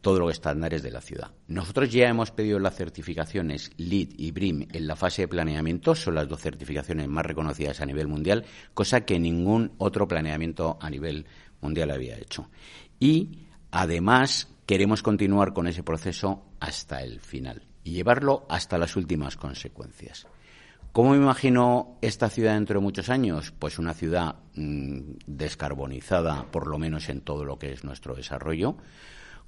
todos 0.00 0.18
los 0.18 0.32
estándares 0.32 0.82
de 0.82 0.90
la 0.90 1.00
ciudad. 1.00 1.30
Nosotros 1.46 1.90
ya 1.90 2.08
hemos 2.08 2.30
pedido 2.30 2.58
las 2.58 2.76
certificaciones 2.76 3.70
LEED 3.76 4.10
y 4.16 4.30
BRIM 4.30 4.68
en 4.72 4.86
la 4.86 4.96
fase 4.96 5.22
de 5.22 5.28
planeamiento, 5.28 5.94
son 5.94 6.14
las 6.14 6.28
dos 6.28 6.40
certificaciones 6.40 7.08
más 7.08 7.26
reconocidas 7.26 7.80
a 7.80 7.86
nivel 7.86 8.08
mundial, 8.08 8.44
cosa 8.74 9.02
que 9.02 9.18
ningún 9.18 9.72
otro 9.78 10.08
planeamiento 10.08 10.78
a 10.80 10.88
nivel 10.88 11.26
mundial 11.60 11.90
había 11.90 12.16
hecho. 12.16 12.48
Y 12.98 13.46
además 13.70 14.48
queremos 14.66 15.02
continuar 15.02 15.52
con 15.52 15.66
ese 15.66 15.82
proceso 15.82 16.44
hasta 16.60 17.02
el 17.02 17.20
final 17.20 17.66
y 17.84 17.92
llevarlo 17.92 18.46
hasta 18.48 18.78
las 18.78 18.96
últimas 18.96 19.36
consecuencias. 19.36 20.26
¿Cómo 20.92 21.10
me 21.10 21.18
imagino 21.18 21.98
esta 22.00 22.28
ciudad 22.28 22.54
dentro 22.54 22.80
de 22.80 22.84
muchos 22.84 23.10
años? 23.10 23.52
Pues 23.56 23.78
una 23.78 23.94
ciudad 23.94 24.36
mm, 24.54 25.12
descarbonizada, 25.24 26.50
por 26.50 26.66
lo 26.66 26.78
menos 26.78 27.08
en 27.08 27.20
todo 27.20 27.44
lo 27.44 27.60
que 27.60 27.72
es 27.72 27.84
nuestro 27.84 28.16
desarrollo, 28.16 28.76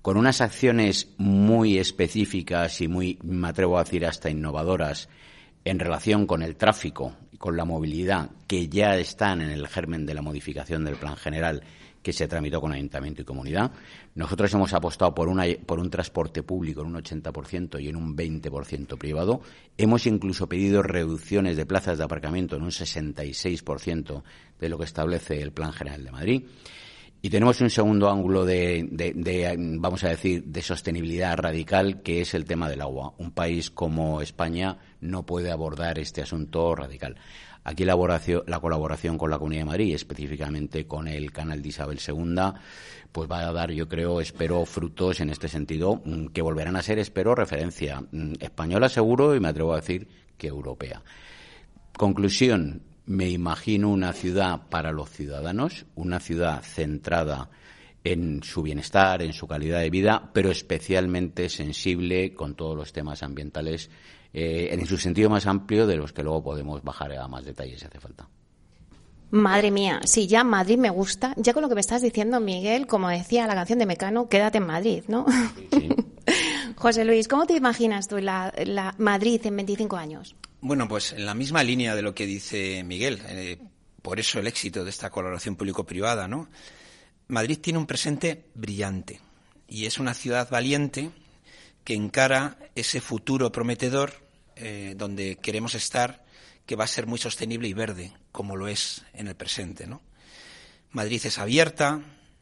con 0.03 0.17
unas 0.17 0.41
acciones 0.41 1.09
muy 1.17 1.79
específicas 1.79 2.81
y 2.81 2.89
muy, 2.89 3.19
me 3.23 3.49
atrevo 3.49 3.79
a 3.79 3.85
decir, 3.85 4.05
hasta 4.05 4.29
innovadoras 4.29 5.09
en 5.65 5.79
relación 5.79 6.27
con 6.27 6.43
el 6.43 6.57
tráfico 6.57 7.15
y 7.31 7.37
con 7.37 7.57
la 7.57 7.65
movilidad 7.65 8.31
que 8.49 8.69
ya 8.69 8.97
están 8.97 9.41
en 9.41 9.51
el 9.51 9.69
germen 9.69 10.05
de 10.05 10.15
la 10.15 10.23
modificación 10.23 10.85
del 10.85 10.97
plan 10.97 11.17
general 11.17 11.63
que 12.03 12.13
se 12.13 12.27
tramitó 12.27 12.61
con 12.61 12.73
ayuntamiento 12.73 13.23
y 13.23 13.25
comunidad. 13.25 13.71
Nosotros 14.17 14.53
hemos 14.55 14.73
apostado 14.73 15.15
por, 15.15 15.29
un 15.29 15.91
transporte 15.91 16.43
público 16.43 16.81
en 16.81 16.89
un 16.89 16.95
80% 16.95 17.81
y 17.81 17.89
en 17.89 17.95
un 17.95 18.17
20% 18.17 18.99
privado. 18.99 19.41
Hemos 19.79 20.07
incluso 20.07 20.49
pedido 20.49 20.83
reducciones 20.83 21.57
de 21.57 21.65
plazas 21.65 21.99
de 21.99 22.05
aparcamiento 22.05 22.57
en 22.57 22.63
un 22.63 22.71
66% 22.71 24.23
de 24.59 24.69
lo 24.69 24.79
que 24.79 24.85
establece 24.85 25.41
el 25.41 25.53
Plan 25.53 25.73
General 25.73 26.03
de 26.03 26.11
Madrid. 26.11 26.43
Y 27.25 27.31
tenemos 27.31 27.61
un 27.61 27.71
segundo 27.71 28.11
ángulo 28.11 28.45
de, 28.45 29.57
vamos 29.79 30.03
a 30.03 30.09
decir, 30.09 30.43
de 30.43 30.61
sostenibilidad 30.61 31.37
radical, 31.37 32.03
que 32.03 32.21
es 32.21 32.35
el 32.35 32.45
tema 32.45 32.69
del 32.69 32.81
agua. 32.81 33.15
Un 33.19 33.31
país 33.31 33.71
como 33.71 34.21
España 34.21 34.79
no 35.01 35.25
puede 35.25 35.53
abordar 35.53 36.01
este 36.01 36.21
asunto 36.21 36.75
radical. 36.75 37.15
Aquí 37.63 37.85
la, 37.85 37.97
la 38.49 38.59
colaboración 38.59 39.19
con 39.19 39.31
la 39.31 39.39
Comunidad 39.39 39.61
de 39.61 39.67
Madrid, 39.67 39.95
específicamente 39.95 40.89
con 40.89 41.07
el 41.07 41.31
canal 41.31 41.63
de 41.63 41.69
Isabel 41.69 42.01
II, 42.05 42.59
pues 43.13 43.31
va 43.31 43.47
a 43.47 43.53
dar, 43.53 43.71
yo 43.71 43.89
creo, 43.89 44.21
espero, 44.21 44.65
frutos 44.65 45.21
en 45.21 45.31
este 45.31 45.47
sentido, 45.47 46.03
mm, 46.05 46.27
que 46.29 46.43
volverán 46.43 46.75
a 46.75 46.83
ser, 46.83 46.99
espero, 46.99 47.37
referencia 47.37 48.01
mm, 48.01 48.33
española 48.41 48.89
seguro 48.89 49.37
y 49.37 49.39
me 49.39 49.47
atrevo 49.47 49.75
a 49.75 49.77
decir 49.77 50.09
que 50.37 50.49
europea. 50.49 51.05
Conclusión, 51.97 52.83
me 53.07 53.29
imagino 53.29 53.91
una 53.91 54.13
ciudad 54.13 54.69
para 54.69 54.93
los 54.93 55.11
ciudadanos, 55.11 55.87
una 55.95 56.21
ciudad 56.21 56.63
centrada 56.63 57.51
en 58.05 58.43
su 58.43 58.63
bienestar, 58.63 59.23
en 59.23 59.33
su 59.33 59.47
calidad 59.47 59.81
de 59.81 59.91
vida, 59.91 60.31
pero 60.33 60.51
especialmente 60.51 61.49
sensible 61.49 62.35
con 62.35 62.55
todos 62.55 62.77
los 62.77 62.93
temas 62.93 63.23
ambientales 63.23 63.91
eh, 64.33 64.69
en 64.73 64.87
su 64.87 64.97
sentido 64.97 65.31
más 65.31 65.47
amplio 65.47 65.87
de 65.87 65.97
los 65.97 66.13
que 66.13 66.23
luego 66.23 66.43
podemos 66.43 66.83
bajar 66.83 67.13
a 67.13 67.29
más 67.29 67.45
detalles 67.45 67.81
si 67.81 67.87
hace 67.87 68.01
falta. 68.01 68.29
Madre 69.31 69.71
mía, 69.71 70.01
si 70.05 70.27
ya 70.27 70.45
Madrid 70.45 70.77
me 70.77 70.91
gusta, 70.91 71.33
ya 71.37 71.55
con 71.55 71.63
lo 71.63 71.69
que 71.69 71.75
me 71.75 71.81
estás 71.81 72.03
diciendo, 72.03 72.39
Miguel, 72.39 72.87
como 72.87 73.09
decía 73.09 73.47
la 73.47 73.55
canción 73.55 73.79
de 73.79 73.87
Mecano, 73.87 74.29
quédate 74.29 74.59
en 74.59 74.67
Madrid, 74.67 75.05
¿no? 75.09 75.25
José 76.83 77.05
Luis, 77.05 77.29
¿cómo 77.29 77.47
te 77.47 77.55
imaginas 77.55 78.09
tú 78.09 78.19
la, 78.19 78.53
Madrid 78.99 79.41
en 79.47 79.55
25 79.55 79.97
años? 79.97 80.35
Bueno, 80.61 80.89
pues 80.89 81.13
en 81.13 81.25
la 81.25 81.33
misma 81.33 81.63
línea 81.63 81.95
de 81.95 82.03
lo 82.03 82.13
que 82.13 82.27
dice 82.27 82.83
Miguel, 82.83 83.23
eh, 83.29 83.61
por 84.03 84.19
eso 84.19 84.41
el 84.41 84.49
éxito 84.49 84.83
de 84.83 84.91
esta 84.91 85.09
colaboración 85.09 85.55
público-privada, 85.55 86.27
¿no? 86.27 86.49
Madrid 87.29 87.61
tiene 87.63 87.79
un 87.79 87.87
presente 87.87 88.47
brillante 88.55 89.21
y 89.69 89.87
es 89.87 90.01
una 90.01 90.13
ciudad 90.13 90.51
valiente 90.51 91.13
que 91.85 91.95
encara 91.95 92.59
ese 92.75 93.01
futuro 93.01 93.53
prometedor 93.53 94.15
eh, 94.57 94.95
donde 94.97 95.37
queremos 95.37 95.77
estar, 95.77 96.25
que 96.67 96.75
va 96.75 96.83
a 96.83 96.89
ser 96.89 97.07
muy 97.07 97.21
sostenible 97.21 97.69
y 97.69 97.75
verde, 97.75 98.13
como 98.33 98.57
lo 98.57 98.67
es 98.67 99.05
en 99.15 99.29
el 99.29 99.37
presente, 99.37 99.87
¿no? 99.87 100.03
Madrid 100.91 101.21
es 101.23 101.39
abierta, 101.39 102.01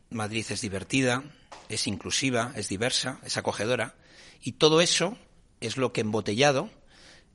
Madrid 0.08 0.46
es 0.48 0.62
divertida, 0.62 1.24
es 1.68 1.86
inclusiva, 1.86 2.54
es 2.56 2.70
diversa, 2.70 3.20
es 3.22 3.36
acogedora, 3.36 3.96
y 4.42 4.52
todo 4.52 4.80
eso 4.80 5.16
es 5.60 5.76
lo 5.76 5.92
que 5.92 6.00
embotellado 6.00 6.70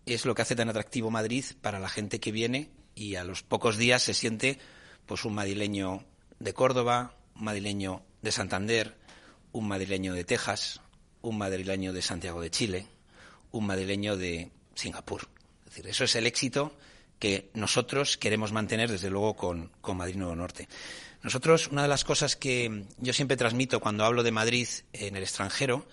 es 0.06 0.26
lo 0.26 0.36
que 0.36 0.42
hace 0.42 0.56
tan 0.56 0.70
atractivo 0.70 1.10
Madrid 1.10 1.46
para 1.62 1.80
la 1.80 1.90
gente 1.90 2.20
que 2.20 2.32
viene 2.32 2.70
y 2.94 3.16
a 3.16 3.24
los 3.24 3.44
pocos 3.44 3.78
días 3.78 4.04
se 4.04 4.14
siente 4.14 4.60
pues 5.06 5.26
un 5.26 5.34
madrileño 5.34 6.04
de 6.40 6.54
Córdoba, 6.54 7.16
un 7.36 7.46
madrileño 7.46 8.04
de 8.22 8.32
Santander, 8.32 8.98
un 9.52 9.68
madrileño 9.68 10.14
de 10.14 10.24
Texas, 10.24 10.82
un 11.22 11.38
madrileño 11.38 11.94
de 11.94 12.02
Santiago 12.02 12.42
de 12.42 12.52
Chile, 12.52 12.88
un 13.52 13.66
madrileño 13.66 14.18
de 14.18 14.52
Singapur. 14.76 15.28
Es 15.66 15.72
decir, 15.72 15.88
eso 15.88 16.04
es 16.04 16.16
el 16.16 16.28
éxito 16.28 16.76
que 17.20 17.50
nosotros 17.54 18.18
queremos 18.18 18.52
mantener, 18.52 18.92
desde 18.92 19.10
luego, 19.10 19.36
con, 19.36 19.72
con 19.82 19.98
Madrid 19.98 20.18
Nuevo 20.18 20.36
Norte. 20.36 20.68
Nosotros, 21.24 21.70
una 21.70 21.84
de 21.84 21.88
las 21.88 22.04
cosas 22.04 22.36
que 22.36 22.86
yo 22.98 23.14
siempre 23.14 23.38
transmito 23.38 23.80
cuando 23.80 24.06
hablo 24.06 24.22
de 24.22 24.32
Madrid 24.32 24.68
en 24.94 25.16
el 25.16 25.24
extranjero 25.24 25.88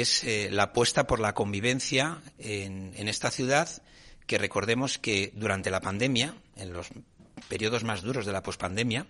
es 0.00 0.24
eh, 0.24 0.48
la 0.50 0.64
apuesta 0.64 1.06
por 1.06 1.20
la 1.20 1.34
convivencia 1.34 2.20
en, 2.38 3.08
esta 3.08 3.30
ciudad, 3.30 3.82
que 4.26 4.38
recordemos 4.38 4.98
que 4.98 5.32
durante 5.34 5.70
la 5.70 5.80
pandemia, 5.80 6.34
en 6.56 6.72
los 6.72 6.88
periodos 7.48 7.84
más 7.84 8.02
duros 8.02 8.26
de 8.26 8.32
la 8.32 8.42
pospandemia, 8.42 9.06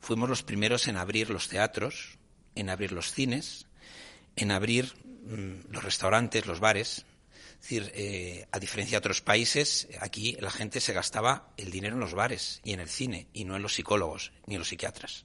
fuimos 0.00 0.28
los 0.28 0.42
primeros 0.42 0.88
en 0.88 0.96
abrir 0.96 1.30
los 1.30 1.48
teatros, 1.48 2.18
en 2.54 2.70
abrir 2.70 2.92
los 2.92 3.12
cines, 3.12 3.66
en 4.36 4.50
abrir 4.50 4.92
mmm, 5.04 5.70
los 5.72 5.84
restaurantes, 5.84 6.46
los 6.46 6.60
bares, 6.60 7.06
es 7.60 7.62
decir, 7.62 7.92
eh, 7.94 8.46
a 8.52 8.58
diferencia 8.58 8.96
de 8.96 8.98
otros 8.98 9.22
países, 9.22 9.88
aquí 10.00 10.36
la 10.40 10.50
gente 10.50 10.80
se 10.80 10.92
gastaba 10.92 11.52
el 11.56 11.70
dinero 11.70 11.94
en 11.94 12.00
los 12.00 12.14
bares 12.14 12.60
y 12.64 12.72
en 12.72 12.80
el 12.80 12.88
cine, 12.88 13.28
y 13.32 13.44
no 13.44 13.56
en 13.56 13.62
los 13.62 13.74
psicólogos 13.74 14.32
ni 14.46 14.54
en 14.54 14.60
los 14.60 14.68
psiquiatras. 14.68 15.24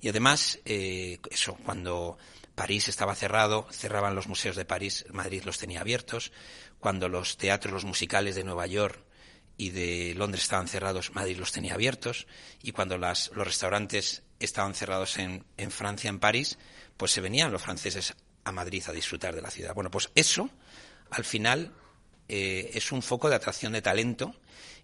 Y 0.00 0.08
además, 0.08 0.60
eh, 0.64 1.18
eso, 1.30 1.56
cuando 1.64 2.18
París 2.58 2.88
estaba 2.88 3.14
cerrado, 3.14 3.68
cerraban 3.70 4.16
los 4.16 4.26
museos 4.26 4.56
de 4.56 4.64
París, 4.64 5.06
Madrid 5.12 5.44
los 5.44 5.58
tenía 5.58 5.80
abiertos. 5.80 6.32
Cuando 6.80 7.08
los 7.08 7.36
teatros, 7.36 7.72
los 7.72 7.84
musicales 7.84 8.34
de 8.34 8.42
Nueva 8.42 8.66
York 8.66 8.98
y 9.56 9.70
de 9.70 10.12
Londres 10.16 10.42
estaban 10.42 10.66
cerrados, 10.66 11.14
Madrid 11.14 11.38
los 11.38 11.52
tenía 11.52 11.74
abiertos. 11.74 12.26
Y 12.60 12.72
cuando 12.72 12.98
las, 12.98 13.30
los 13.32 13.46
restaurantes 13.46 14.24
estaban 14.40 14.74
cerrados 14.74 15.18
en, 15.18 15.44
en 15.56 15.70
Francia, 15.70 16.10
en 16.10 16.18
París, 16.18 16.58
pues 16.96 17.12
se 17.12 17.20
venían 17.20 17.52
los 17.52 17.62
franceses 17.62 18.16
a 18.42 18.50
Madrid 18.50 18.82
a 18.88 18.92
disfrutar 18.92 19.36
de 19.36 19.42
la 19.42 19.52
ciudad. 19.52 19.72
Bueno, 19.72 19.92
pues 19.92 20.10
eso 20.16 20.50
al 21.10 21.24
final 21.24 21.72
eh, 22.28 22.72
es 22.74 22.90
un 22.90 23.02
foco 23.02 23.30
de 23.30 23.36
atracción 23.36 23.72
de 23.72 23.82
talento 23.82 24.34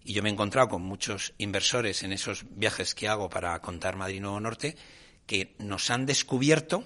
y 0.05 0.13
yo 0.13 0.23
me 0.23 0.29
he 0.29 0.31
encontrado 0.31 0.69
con 0.69 0.81
muchos 0.81 1.33
inversores 1.39 2.03
en 2.03 2.13
esos 2.13 2.45
viajes 2.51 2.95
que 2.95 3.09
hago 3.09 3.29
para 3.29 3.59
contar 3.59 3.97
Madrid 3.97 4.21
Nuevo 4.21 4.39
Norte 4.39 4.77
que 5.27 5.55
nos 5.59 5.89
han 5.89 6.05
descubierto 6.05 6.85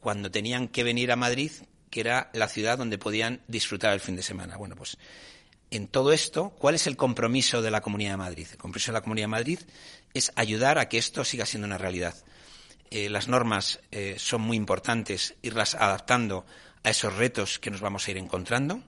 cuando 0.00 0.30
tenían 0.30 0.68
que 0.68 0.84
venir 0.84 1.12
a 1.12 1.16
Madrid, 1.16 1.50
que 1.90 2.00
era 2.00 2.30
la 2.32 2.48
ciudad 2.48 2.78
donde 2.78 2.98
podían 2.98 3.42
disfrutar 3.48 3.92
el 3.92 4.00
fin 4.00 4.16
de 4.16 4.22
semana. 4.22 4.56
Bueno, 4.56 4.76
pues 4.76 4.98
en 5.70 5.86
todo 5.86 6.12
esto, 6.12 6.50
¿cuál 6.50 6.74
es 6.74 6.86
el 6.86 6.96
compromiso 6.96 7.60
de 7.60 7.70
la 7.70 7.80
Comunidad 7.80 8.12
de 8.12 8.16
Madrid? 8.18 8.46
El 8.50 8.58
compromiso 8.58 8.90
de 8.90 8.98
la 8.98 9.02
Comunidad 9.02 9.24
de 9.24 9.28
Madrid 9.28 9.58
es 10.14 10.32
ayudar 10.34 10.78
a 10.78 10.88
que 10.88 10.98
esto 10.98 11.24
siga 11.24 11.46
siendo 11.46 11.66
una 11.66 11.78
realidad. 11.78 12.14
Eh, 12.90 13.10
las 13.10 13.28
normas 13.28 13.80
eh, 13.90 14.16
son 14.18 14.40
muy 14.40 14.56
importantes, 14.56 15.34
irlas 15.42 15.74
adaptando 15.74 16.46
a 16.84 16.90
esos 16.90 17.14
retos 17.16 17.58
que 17.58 17.70
nos 17.70 17.80
vamos 17.80 18.06
a 18.06 18.10
ir 18.10 18.16
encontrando. 18.16 18.82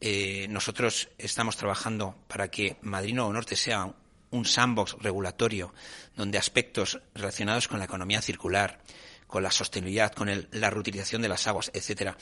Eh, 0.00 0.46
nosotros 0.50 1.08
estamos 1.18 1.56
trabajando 1.56 2.16
para 2.28 2.50
que 2.50 2.76
Madrid 2.82 3.14
Nuevo 3.14 3.32
Norte 3.32 3.56
sea 3.56 3.94
un 4.30 4.44
sandbox 4.44 4.96
regulatorio 5.00 5.74
donde 6.16 6.38
aspectos 6.38 7.00
relacionados 7.14 7.66
con 7.66 7.78
la 7.78 7.86
economía 7.86 8.22
circular, 8.22 8.80
con 9.30 9.42
la 9.42 9.50
sostenibilidad, 9.50 10.12
con 10.12 10.28
el, 10.28 10.48
la 10.50 10.68
reutilización 10.68 11.22
de 11.22 11.28
las 11.28 11.46
aguas, 11.46 11.70
etcétera, 11.72 12.16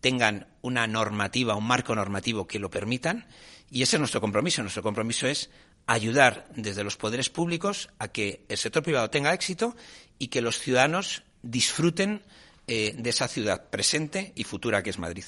tengan 0.00 0.46
una 0.62 0.86
normativa, 0.86 1.56
un 1.56 1.66
marco 1.66 1.94
normativo 1.94 2.46
que 2.46 2.58
lo 2.58 2.70
permitan. 2.70 3.26
Y 3.70 3.82
ese 3.82 3.96
es 3.96 4.00
nuestro 4.00 4.20
compromiso. 4.20 4.62
Nuestro 4.62 4.82
compromiso 4.82 5.26
es 5.26 5.50
ayudar 5.86 6.46
desde 6.54 6.84
los 6.84 6.96
poderes 6.96 7.28
públicos 7.30 7.90
a 7.98 8.08
que 8.08 8.44
el 8.48 8.56
sector 8.56 8.82
privado 8.82 9.10
tenga 9.10 9.34
éxito 9.34 9.76
y 10.18 10.28
que 10.28 10.40
los 10.40 10.58
ciudadanos 10.58 11.24
disfruten 11.42 12.22
eh, 12.66 12.94
de 12.96 13.10
esa 13.10 13.28
ciudad 13.28 13.68
presente 13.70 14.32
y 14.36 14.44
futura 14.44 14.82
que 14.82 14.90
es 14.90 14.98
Madrid. 14.98 15.24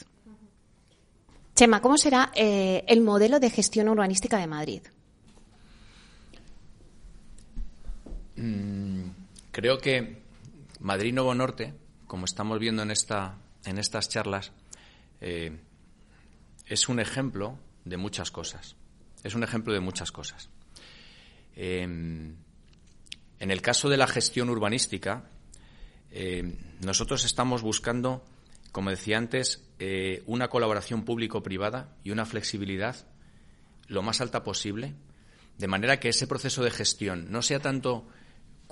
Chema, 1.54 1.80
¿cómo 1.80 1.98
será 1.98 2.30
eh, 2.34 2.84
el 2.88 3.00
modelo 3.00 3.40
de 3.40 3.50
gestión 3.50 3.88
urbanística 3.88 4.38
de 4.38 4.46
Madrid? 4.46 4.82
Mm, 8.36 9.10
creo 9.52 9.78
que 9.78 10.23
Madrid 10.84 11.14
Nuevo 11.14 11.34
Norte, 11.34 11.72
como 12.06 12.26
estamos 12.26 12.58
viendo 12.58 12.82
en, 12.82 12.90
esta, 12.90 13.38
en 13.64 13.78
estas 13.78 14.10
charlas, 14.10 14.52
eh, 15.22 15.58
es 16.66 16.90
un 16.90 17.00
ejemplo 17.00 17.58
de 17.86 17.96
muchas 17.96 18.30
cosas. 18.30 18.76
Es 19.22 19.34
un 19.34 19.42
ejemplo 19.42 19.72
de 19.72 19.80
muchas 19.80 20.12
cosas. 20.12 20.50
Eh, 21.56 21.84
en 21.84 22.36
el 23.38 23.62
caso 23.62 23.88
de 23.88 23.96
la 23.96 24.06
gestión 24.06 24.50
urbanística, 24.50 25.24
eh, 26.10 26.54
nosotros 26.84 27.24
estamos 27.24 27.62
buscando, 27.62 28.22
como 28.70 28.90
decía 28.90 29.16
antes, 29.16 29.64
una 30.26 30.48
colaboración 30.48 31.06
público-privada 31.06 31.96
y 32.04 32.10
una 32.10 32.26
flexibilidad 32.26 33.06
lo 33.86 34.02
más 34.02 34.20
alta 34.20 34.44
posible, 34.44 34.92
de 35.56 35.66
manera 35.66 35.98
que 35.98 36.10
ese 36.10 36.26
proceso 36.26 36.62
de 36.62 36.70
gestión 36.70 37.32
no 37.32 37.40
sea 37.40 37.60
tanto 37.60 38.06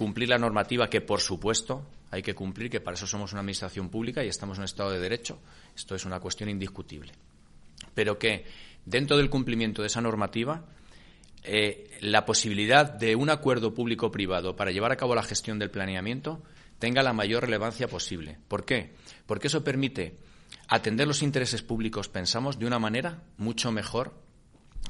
cumplir 0.03 0.29
la 0.29 0.37
normativa 0.37 0.91
que, 0.91 1.01
por 1.01 1.21
supuesto, 1.21 1.87
hay 2.11 2.23
que 2.23 2.35
cumplir, 2.35 2.69
que 2.69 2.81
para 2.81 2.97
eso 2.97 3.07
somos 3.07 3.31
una 3.31 3.39
administración 3.39 3.89
pública 3.89 4.25
y 4.25 4.29
estamos 4.29 4.59
en 4.59 4.63
un 4.63 4.65
Estado 4.65 4.91
de 4.91 4.99
Derecho. 4.99 5.39
Esto 5.77 5.95
es 5.95 6.05
una 6.05 6.19
cuestión 6.19 6.49
indiscutible. 6.49 7.13
Pero 7.95 8.19
que, 8.19 8.45
dentro 8.85 9.17
del 9.17 9.31
cumplimiento 9.31 9.81
de 9.81 9.87
esa 9.87 10.01
normativa, 10.01 10.65
eh, 11.45 11.89
la 12.01 12.25
posibilidad 12.25 12.93
de 12.93 13.15
un 13.15 13.31
acuerdo 13.31 13.75
público-privado 13.75 14.57
para 14.57 14.73
llevar 14.73 14.91
a 14.91 14.97
cabo 14.97 15.15
la 15.15 15.23
gestión 15.23 15.61
del 15.61 15.71
planeamiento 15.71 16.43
tenga 16.81 17.05
la 17.05 17.13
mayor 17.13 17.45
relevancia 17.45 17.87
posible. 17.87 18.39
¿Por 18.49 18.65
qué? 18.65 18.95
Porque 19.27 19.47
eso 19.47 19.63
permite 19.63 20.19
atender 20.67 21.07
los 21.07 21.23
intereses 21.23 21.63
públicos, 21.63 22.09
pensamos, 22.09 22.59
de 22.59 22.67
una 22.67 22.81
manera 22.81 23.23
mucho 23.37 23.71
mejor 23.71 24.15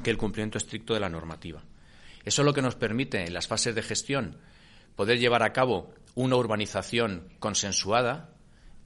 que 0.02 0.08
el 0.08 0.16
cumplimiento 0.16 0.56
estricto 0.56 0.94
de 0.94 1.00
la 1.00 1.10
normativa. 1.10 1.62
Eso 2.24 2.40
es 2.40 2.46
lo 2.46 2.54
que 2.54 2.62
nos 2.62 2.76
permite, 2.76 3.26
en 3.26 3.34
las 3.34 3.46
fases 3.46 3.74
de 3.74 3.82
gestión, 3.82 4.38
poder 4.96 5.18
llevar 5.18 5.42
a 5.42 5.52
cabo 5.52 5.92
una 6.14 6.36
urbanización 6.36 7.28
consensuada, 7.38 8.30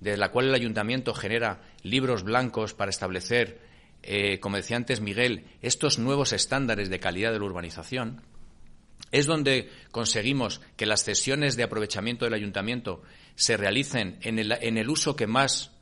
de 0.01 0.17
la 0.17 0.31
cual 0.31 0.49
el 0.49 0.55
ayuntamiento 0.55 1.15
genera 1.15 1.63
libros 1.83 2.23
blancos 2.23 2.75
para 2.75 2.91
establecer, 2.91 3.61
eh, 4.03 4.39
como 4.41 4.57
decía 4.57 4.77
antes 4.77 5.01
Miguel, 5.01 5.47
estos 5.63 5.99
nuevos 5.99 6.33
estándares 6.33 6.91
de 6.91 7.01
calidad 7.01 7.33
de 7.33 7.39
la 7.39 7.47
urbanización 7.47 8.23
es 9.13 9.27
donde 9.27 9.71
conseguimos 9.91 10.61
que 10.77 10.87
las 10.87 11.05
cesiones 11.05 11.57
de 11.57 11.63
aprovechamiento 11.63 12.25
del 12.25 12.35
ayuntamiento 12.35 13.03
se 13.35 13.57
realicen 13.57 14.19
en 14.23 14.39
el, 14.39 14.53
en 14.61 14.79
el, 14.79 14.91
uso 14.91 15.17
que 15.17 15.27
más 15.27 15.73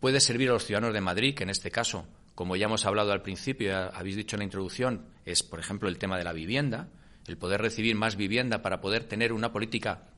puede 0.00 0.20
servir 0.20 0.50
a 0.50 0.52
los 0.52 0.64
ciudadanos 0.64 0.94
de 0.94 1.00
Madrid, 1.00 1.34
que 1.34 1.44
en 1.44 1.50
este 1.50 1.70
caso, 1.70 2.06
como 2.34 2.56
ya 2.56 2.66
hemos 2.66 2.84
hablado 2.86 3.12
al 3.12 3.22
principio, 3.22 3.74
habéis 3.92 4.16
dicho 4.16 4.36
en 4.36 4.40
la 4.40 4.44
introducción, 4.44 5.06
es, 5.24 5.42
por 5.42 5.60
ejemplo, 5.60 5.88
el 5.88 5.98
tema 5.98 6.18
de 6.18 6.24
la 6.24 6.32
vivienda, 6.32 6.88
el 7.28 7.38
poder 7.38 7.60
recibir 7.60 7.94
más 7.96 8.16
vivienda 8.16 8.62
para 8.62 8.80
poder 8.80 9.04
tener 9.04 9.32
una 9.32 9.52
política 9.52 10.08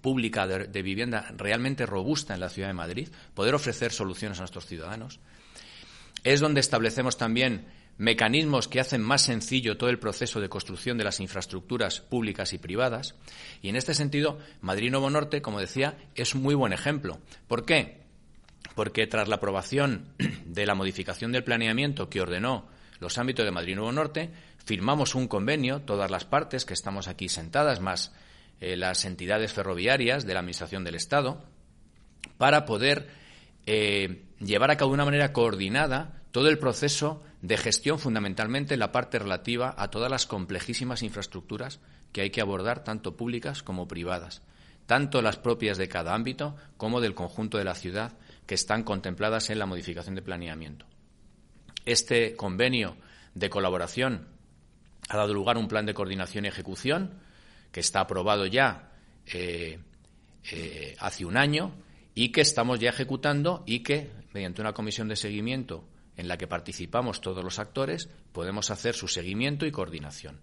pública 0.00 0.46
de, 0.46 0.82
vivienda 0.82 1.32
realmente 1.36 1.86
robusta 1.86 2.34
en 2.34 2.40
la 2.40 2.48
ciudad 2.48 2.68
de 2.68 2.74
Madrid, 2.74 3.08
poder 3.34 3.54
ofrecer 3.54 3.92
soluciones 3.92 4.38
a 4.38 4.42
nuestros 4.42 4.66
ciudadanos. 4.66 5.20
Es 6.22 6.40
donde 6.40 6.60
establecemos 6.60 7.16
también 7.16 7.66
mecanismos 7.98 8.68
que 8.68 8.80
hacen 8.80 9.02
más 9.02 9.22
sencillo 9.22 9.76
todo 9.76 9.90
el 9.90 9.98
proceso 9.98 10.40
de 10.40 10.48
construcción 10.48 10.98
de 10.98 11.04
las 11.04 11.20
infraestructuras 11.20 12.00
públicas 12.00 12.52
y 12.52 12.58
privadas. 12.58 13.14
Y 13.62 13.68
en 13.68 13.76
este 13.76 13.94
sentido, 13.94 14.38
Madrid 14.60 14.90
Nuevo 14.90 15.10
Norte, 15.10 15.42
como 15.42 15.60
decía, 15.60 15.96
es 16.14 16.34
un 16.34 16.42
muy 16.42 16.54
buen 16.54 16.72
ejemplo. 16.72 17.18
¿Por 17.48 17.64
qué? 17.64 18.02
Porque 18.74 19.06
tras 19.06 19.28
la 19.28 19.36
aprobación 19.36 20.14
de 20.44 20.66
la 20.66 20.74
modificación 20.74 21.32
del 21.32 21.44
planeamiento 21.44 22.08
que 22.08 22.20
ordenó 22.20 22.68
los 23.00 23.18
ámbitos 23.18 23.44
de 23.44 23.52
Madrid 23.52 23.74
Nuevo 23.74 23.92
Norte, 23.92 24.30
firmamos 24.66 25.14
un 25.14 25.28
convenio, 25.28 25.82
todas 25.82 26.10
las 26.10 26.24
partes 26.24 26.64
que 26.64 26.74
estamos 26.74 27.06
aquí 27.06 27.28
sentadas, 27.28 27.80
más 27.80 28.12
eh, 28.60 28.76
las 28.76 29.04
entidades 29.04 29.52
ferroviarias 29.52 30.26
de 30.26 30.34
la 30.34 30.40
Administración 30.40 30.82
del 30.82 30.96
Estado, 30.96 31.44
para 32.36 32.66
poder 32.66 33.08
eh, 33.66 34.24
llevar 34.40 34.72
a 34.72 34.76
cabo 34.76 34.90
de 34.90 34.94
una 34.94 35.04
manera 35.04 35.32
coordinada 35.32 36.20
todo 36.32 36.48
el 36.48 36.58
proceso 36.58 37.22
de 37.42 37.56
gestión, 37.56 38.00
fundamentalmente 38.00 38.76
la 38.76 38.90
parte 38.90 39.20
relativa 39.20 39.72
a 39.78 39.88
todas 39.88 40.10
las 40.10 40.26
complejísimas 40.26 41.04
infraestructuras 41.04 41.78
que 42.10 42.22
hay 42.22 42.30
que 42.30 42.40
abordar, 42.40 42.82
tanto 42.82 43.16
públicas 43.16 43.62
como 43.62 43.86
privadas, 43.86 44.42
tanto 44.86 45.22
las 45.22 45.36
propias 45.36 45.78
de 45.78 45.88
cada 45.88 46.12
ámbito 46.12 46.56
como 46.76 47.00
del 47.00 47.14
conjunto 47.14 47.56
de 47.56 47.64
la 47.64 47.76
ciudad, 47.76 48.14
que 48.46 48.56
están 48.56 48.82
contempladas 48.82 49.48
en 49.48 49.60
la 49.60 49.66
modificación 49.66 50.16
de 50.16 50.22
planeamiento. 50.22 50.86
Este 51.84 52.34
convenio 52.34 52.96
de 53.34 53.48
colaboración 53.48 54.35
ha 55.08 55.16
dado 55.16 55.34
lugar 55.34 55.56
un 55.56 55.68
plan 55.68 55.86
de 55.86 55.94
coordinación 55.94 56.44
y 56.44 56.48
ejecución 56.48 57.20
que 57.72 57.80
está 57.80 58.00
aprobado 58.00 58.46
ya 58.46 58.92
eh, 59.26 59.78
eh, 60.50 60.96
hace 60.98 61.24
un 61.24 61.36
año 61.36 61.72
y 62.14 62.30
que 62.30 62.40
estamos 62.40 62.80
ya 62.80 62.90
ejecutando 62.90 63.62
y 63.66 63.80
que, 63.80 64.10
mediante 64.32 64.60
una 64.60 64.72
comisión 64.72 65.08
de 65.08 65.16
seguimiento 65.16 65.84
en 66.16 66.28
la 66.28 66.38
que 66.38 66.46
participamos 66.46 67.20
todos 67.20 67.44
los 67.44 67.58
actores, 67.58 68.08
podemos 68.32 68.70
hacer 68.70 68.94
su 68.94 69.06
seguimiento 69.06 69.66
y 69.66 69.70
coordinación. 69.70 70.40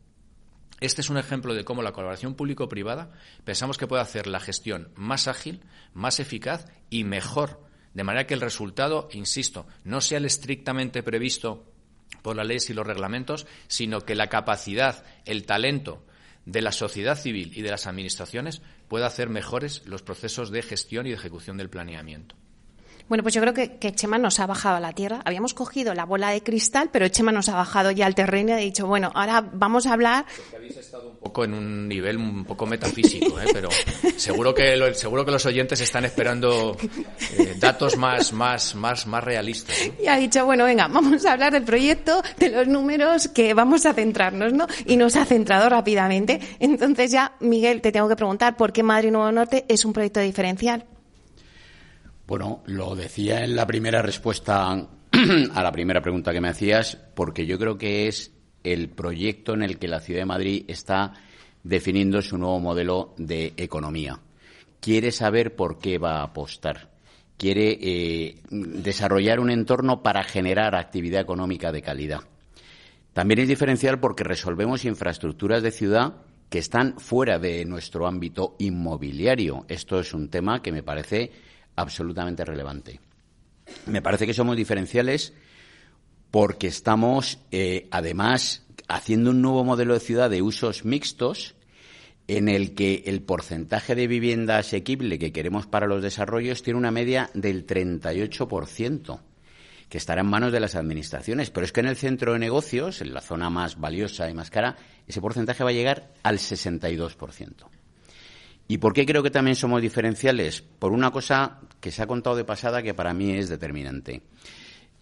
Este 0.79 1.01
es 1.01 1.09
un 1.09 1.17
ejemplo 1.17 1.53
de 1.53 1.63
cómo 1.63 1.81
la 1.81 1.93
colaboración 1.93 2.35
público-privada 2.35 3.11
pensamos 3.43 3.77
que 3.77 3.87
puede 3.87 4.01
hacer 4.01 4.27
la 4.27 4.39
gestión 4.39 4.91
más 4.95 5.27
ágil, 5.27 5.61
más 5.93 6.19
eficaz 6.19 6.67
y 6.89 7.05
mejor, 7.05 7.61
de 7.93 8.03
manera 8.03 8.27
que 8.27 8.33
el 8.33 8.41
resultado, 8.41 9.07
insisto, 9.11 9.65
no 9.83 10.01
sea 10.01 10.17
el 10.17 10.25
estrictamente 10.25 11.01
previsto 11.01 11.72
por 12.21 12.35
las 12.35 12.47
leyes 12.47 12.69
y 12.69 12.73
los 12.73 12.87
reglamentos, 12.87 13.47
sino 13.67 14.01
que 14.01 14.15
la 14.15 14.27
capacidad, 14.27 15.03
el 15.25 15.45
talento 15.45 16.05
de 16.45 16.61
la 16.61 16.71
sociedad 16.71 17.17
civil 17.17 17.51
y 17.55 17.61
de 17.61 17.71
las 17.71 17.87
administraciones 17.87 18.61
pueda 18.87 19.07
hacer 19.07 19.29
mejores 19.29 19.85
los 19.85 20.03
procesos 20.03 20.51
de 20.51 20.61
gestión 20.61 21.05
y 21.05 21.09
de 21.09 21.15
ejecución 21.15 21.57
del 21.57 21.69
planeamiento. 21.69 22.35
Bueno, 23.13 23.21
pues 23.21 23.35
yo 23.35 23.41
creo 23.41 23.53
que, 23.53 23.93
Chema 23.93 24.17
nos 24.17 24.39
ha 24.39 24.47
bajado 24.47 24.77
a 24.77 24.79
la 24.79 24.91
tierra. 24.91 25.21
Habíamos 25.23 25.53
cogido 25.53 25.93
la 25.93 26.03
bola 26.03 26.31
de 26.31 26.41
cristal, 26.41 26.89
pero 26.91 27.07
Chema 27.09 27.31
nos 27.31 27.47
ha 27.47 27.53
bajado 27.53 27.91
ya 27.91 28.07
al 28.07 28.15
terreno 28.15 28.49
y 28.49 28.53
ha 28.53 28.55
dicho, 28.55 28.87
bueno, 28.87 29.11
ahora 29.13 29.47
vamos 29.53 29.85
a 29.85 29.93
hablar. 29.93 30.25
habéis 30.55 30.77
estado 30.77 31.09
un 31.09 31.17
poco 31.17 31.43
en 31.43 31.53
un 31.53 31.87
nivel 31.87 32.17
un 32.17 32.43
poco 32.43 32.65
metafísico, 32.65 33.39
¿eh? 33.39 33.45
pero 33.53 33.69
seguro 34.17 34.51
que 34.55 34.95
seguro 34.95 35.23
que 35.23 35.29
los 35.29 35.45
oyentes 35.45 35.79
están 35.81 36.05
esperando 36.05 36.75
eh, 37.37 37.55
datos 37.59 37.97
más 37.97 38.33
más 38.33 38.73
más 38.73 39.05
más 39.05 39.23
realistas. 39.23 39.75
Y 40.01 40.07
ha 40.07 40.17
dicho, 40.17 40.43
bueno, 40.47 40.65
venga, 40.65 40.87
vamos 40.87 41.23
a 41.27 41.33
hablar 41.33 41.53
del 41.53 41.65
proyecto, 41.65 42.19
de 42.39 42.49
los 42.49 42.67
números, 42.67 43.27
que 43.27 43.53
vamos 43.53 43.85
a 43.85 43.93
centrarnos, 43.93 44.53
¿no? 44.53 44.65
Y 44.87 44.97
nos 44.97 45.15
ha 45.17 45.25
centrado 45.25 45.69
rápidamente. 45.69 46.39
Entonces 46.59 47.11
ya, 47.11 47.33
Miguel, 47.41 47.79
te 47.81 47.91
tengo 47.91 48.09
que 48.09 48.15
preguntar 48.15 48.57
por 48.57 48.73
qué 48.73 48.81
Madrid 48.81 49.11
Nuevo 49.11 49.31
Norte 49.31 49.65
es 49.67 49.85
un 49.85 49.93
proyecto 49.93 50.19
diferencial. 50.19 50.87
Bueno, 52.25 52.63
lo 52.67 52.95
decía 52.95 53.43
en 53.43 53.55
la 53.55 53.67
primera 53.67 54.01
respuesta 54.01 54.71
a 55.53 55.63
la 55.63 55.71
primera 55.71 56.01
pregunta 56.01 56.31
que 56.31 56.39
me 56.39 56.49
hacías, 56.49 56.97
porque 57.15 57.45
yo 57.45 57.59
creo 57.59 57.77
que 57.77 58.07
es 58.07 58.31
el 58.63 58.89
proyecto 58.89 59.53
en 59.53 59.63
el 59.63 59.77
que 59.77 59.89
la 59.89 59.99
Ciudad 59.99 60.21
de 60.21 60.25
Madrid 60.25 60.65
está 60.67 61.13
definiendo 61.63 62.21
su 62.21 62.37
nuevo 62.37 62.59
modelo 62.59 63.13
de 63.17 63.53
economía. 63.57 64.19
Quiere 64.79 65.11
saber 65.11 65.55
por 65.55 65.79
qué 65.79 65.97
va 65.97 66.19
a 66.19 66.23
apostar. 66.23 66.91
Quiere 67.37 67.77
eh, 67.81 68.41
desarrollar 68.49 69.39
un 69.39 69.49
entorno 69.49 70.01
para 70.01 70.23
generar 70.23 70.75
actividad 70.75 71.21
económica 71.21 71.71
de 71.71 71.81
calidad. 71.81 72.21
También 73.11 73.41
es 73.41 73.47
diferencial 73.47 73.99
porque 73.99 74.23
resolvemos 74.23 74.85
infraestructuras 74.85 75.61
de 75.61 75.71
ciudad 75.71 76.15
que 76.49 76.59
están 76.59 76.99
fuera 76.99 77.37
de 77.37 77.65
nuestro 77.65 78.07
ámbito 78.07 78.55
inmobiliario. 78.59 79.65
Esto 79.67 79.99
es 79.99 80.13
un 80.13 80.29
tema 80.29 80.61
que 80.61 80.71
me 80.71 80.83
parece 80.83 81.31
absolutamente 81.75 82.45
relevante. 82.45 82.99
Me 83.85 84.01
parece 84.01 84.25
que 84.25 84.33
somos 84.33 84.57
diferenciales 84.57 85.33
porque 86.31 86.67
estamos, 86.67 87.39
eh, 87.51 87.87
además, 87.91 88.65
haciendo 88.87 89.31
un 89.31 89.41
nuevo 89.41 89.63
modelo 89.63 89.93
de 89.93 89.99
ciudad 89.99 90.29
de 90.29 90.41
usos 90.41 90.85
mixtos 90.85 91.55
en 92.27 92.47
el 92.47 92.73
que 92.73 93.03
el 93.05 93.21
porcentaje 93.21 93.95
de 93.95 94.07
vivienda 94.07 94.57
asequible 94.57 95.19
que 95.19 95.31
queremos 95.31 95.67
para 95.67 95.87
los 95.87 96.01
desarrollos 96.01 96.63
tiene 96.63 96.79
una 96.79 96.91
media 96.91 97.29
del 97.33 97.67
38%, 97.67 99.19
que 99.89 99.97
estará 99.97 100.21
en 100.21 100.27
manos 100.27 100.51
de 100.51 100.59
las 100.59 100.75
administraciones. 100.75 101.49
Pero 101.49 101.65
es 101.65 101.71
que 101.71 101.81
en 101.81 101.87
el 101.87 101.97
centro 101.97 102.33
de 102.33 102.39
negocios, 102.39 103.01
en 103.01 103.13
la 103.13 103.21
zona 103.21 103.49
más 103.49 103.79
valiosa 103.79 104.29
y 104.29 104.33
más 104.33 104.49
cara, 104.49 104.77
ese 105.05 105.21
porcentaje 105.21 105.63
va 105.63 105.69
a 105.69 105.73
llegar 105.73 106.13
al 106.23 106.39
62%. 106.39 107.67
¿Y 108.73 108.79
por 108.79 108.91
qué 108.91 109.05
creo 109.05 109.21
que 109.21 109.29
también 109.29 109.55
somos 109.55 109.83
diferenciales? 109.83 110.63
Por 110.63 110.93
una 110.93 111.11
cosa 111.11 111.59
que 111.79 111.91
se 111.91 112.01
ha 112.01 112.07
contado 112.07 112.35
de 112.35 112.43
pasada 112.43 112.81
que 112.81 112.95
para 112.95 113.13
mí 113.13 113.33
es 113.33 113.47
determinante. 113.47 114.23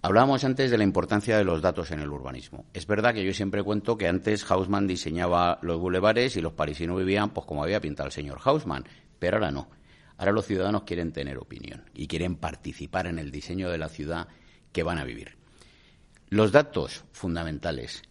Hablábamos 0.01 0.43
antes 0.43 0.69
de 0.69 0.77
la 0.77 0.83
importancia 0.83 1.37
de 1.37 1.45
los 1.45 1.61
datos 1.61 1.89
en 1.91 2.01
el 2.01 2.09
urbanismo. 2.09 2.65
Es 2.73 2.85
verdad 2.85 3.13
que 3.13 3.23
yo 3.23 3.33
siempre 3.33 3.63
cuento 3.63 3.97
que 3.97 4.09
antes 4.09 4.43
Hausmann 4.51 4.87
diseñaba 4.87 5.57
los 5.61 5.79
bulevares 5.79 6.35
y 6.35 6.41
los 6.41 6.51
parisinos 6.51 6.97
vivían 6.97 7.29
pues 7.29 7.47
como 7.47 7.63
había 7.63 7.79
pintado 7.79 8.07
el 8.07 8.11
señor 8.11 8.39
Hausmann, 8.43 8.83
pero 9.19 9.37
ahora 9.37 9.51
no. 9.51 9.69
Ahora 10.17 10.33
los 10.33 10.47
ciudadanos 10.47 10.83
quieren 10.83 11.13
tener 11.13 11.37
opinión 11.37 11.89
y 11.93 12.07
quieren 12.07 12.35
participar 12.35 13.07
en 13.07 13.19
el 13.19 13.31
diseño 13.31 13.69
de 13.69 13.77
la 13.77 13.87
ciudad 13.87 14.27
que 14.73 14.83
van 14.83 14.97
a 14.97 15.05
vivir. 15.05 15.37
Los 16.27 16.51
datos 16.51 17.05
fundamentales, 17.13 18.01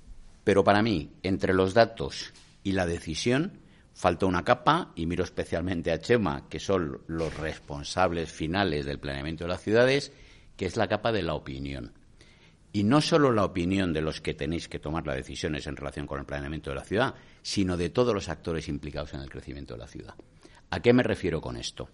pero 0.43 0.65
para 0.65 0.81
mí 0.81 1.13
entre 1.23 1.53
los 1.53 1.75
datos 1.75 2.33
y 2.63 2.73
la 2.73 2.87
decisión 2.87 3.60
falta 3.95 4.27
una 4.27 4.45
capa, 4.45 4.93
y 4.95 5.07
miro 5.07 5.25
especialmente 5.25 5.93
a 5.93 5.99
Chema, 5.99 6.49
que 6.49 6.61
son 6.61 7.01
los 7.07 7.37
responsables 7.37 8.31
finales 8.33 8.87
del 8.87 8.99
planeamiento 8.99 9.45
de 9.45 9.49
las 9.49 9.63
ciudades, 9.63 10.13
que 10.57 10.67
es 10.67 10.77
la 10.77 10.89
capa 10.89 11.13
de 11.13 11.23
la 11.23 11.35
opinión. 11.35 11.93
Y 12.73 12.85
no 12.85 13.01
solo 13.01 13.33
la 13.33 13.45
opinión 13.45 13.93
de 13.93 14.01
los 14.01 14.21
que 14.21 14.35
tenéis 14.35 14.69
que 14.69 14.79
tomar 14.79 15.07
las 15.07 15.17
decisiones 15.17 15.67
en 15.67 15.77
relación 15.77 16.07
con 16.07 16.21
el 16.21 16.27
planeamiento 16.27 16.71
de 16.71 16.77
la 16.77 16.85
ciudad, 16.85 17.15
sino 17.43 17.77
de 17.77 17.91
todos 17.91 18.15
los 18.15 18.29
actores 18.29 18.69
implicados 18.69 19.13
en 19.15 19.21
el 19.21 19.31
crecimiento 19.31 19.75
de 19.75 19.81
la 19.81 19.89
ciudad. 19.89 20.15
¿A 20.71 20.81
qué 20.81 20.93
me 20.93 21.03
refiero 21.03 21.41
con 21.41 21.57
esto? 21.57 21.89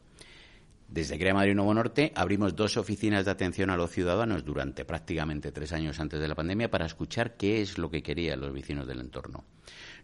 Desde 0.88 1.18
Crea 1.18 1.34
Madrid 1.34 1.54
Nuevo 1.54 1.74
Norte 1.74 2.12
abrimos 2.14 2.54
dos 2.54 2.76
oficinas 2.76 3.24
de 3.24 3.32
atención 3.32 3.70
a 3.70 3.76
los 3.76 3.90
ciudadanos 3.90 4.44
durante 4.44 4.84
prácticamente 4.84 5.50
tres 5.50 5.72
años 5.72 5.98
antes 5.98 6.20
de 6.20 6.28
la 6.28 6.36
pandemia 6.36 6.70
para 6.70 6.86
escuchar 6.86 7.36
qué 7.36 7.60
es 7.60 7.76
lo 7.76 7.90
que 7.90 8.02
querían 8.02 8.40
los 8.40 8.52
vecinos 8.52 8.86
del 8.86 9.00
entorno. 9.00 9.44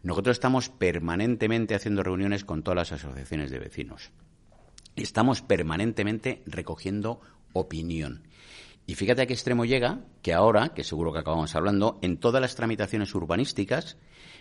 Nosotros 0.03 0.37
estamos 0.37 0.69
permanentemente 0.69 1.75
haciendo 1.75 2.03
reuniones 2.03 2.45
con 2.45 2.63
todas 2.63 2.91
las 2.91 2.93
asociaciones 2.93 3.51
de 3.51 3.59
vecinos. 3.59 4.11
Estamos 4.97 5.43
permanentemente 5.43 6.43
recogiendo 6.47 7.21
opinión. 7.53 8.23
Y 8.87 8.97
fíjate 8.97 9.23
a 9.23 9.27
qué 9.27 9.33
extremo 9.33 9.65
llega 9.65 10.01
que 10.23 10.33
ahora, 10.33 10.71
que 10.75 10.83
seguro 10.83 11.13
que 11.13 11.21
acabamos 11.21 11.55
hablando, 11.55 11.99
en 12.03 12.17
todas 12.17 12.43
las 12.43 12.57
tramitaciones 12.57 13.15
urbanísticas 13.15 13.97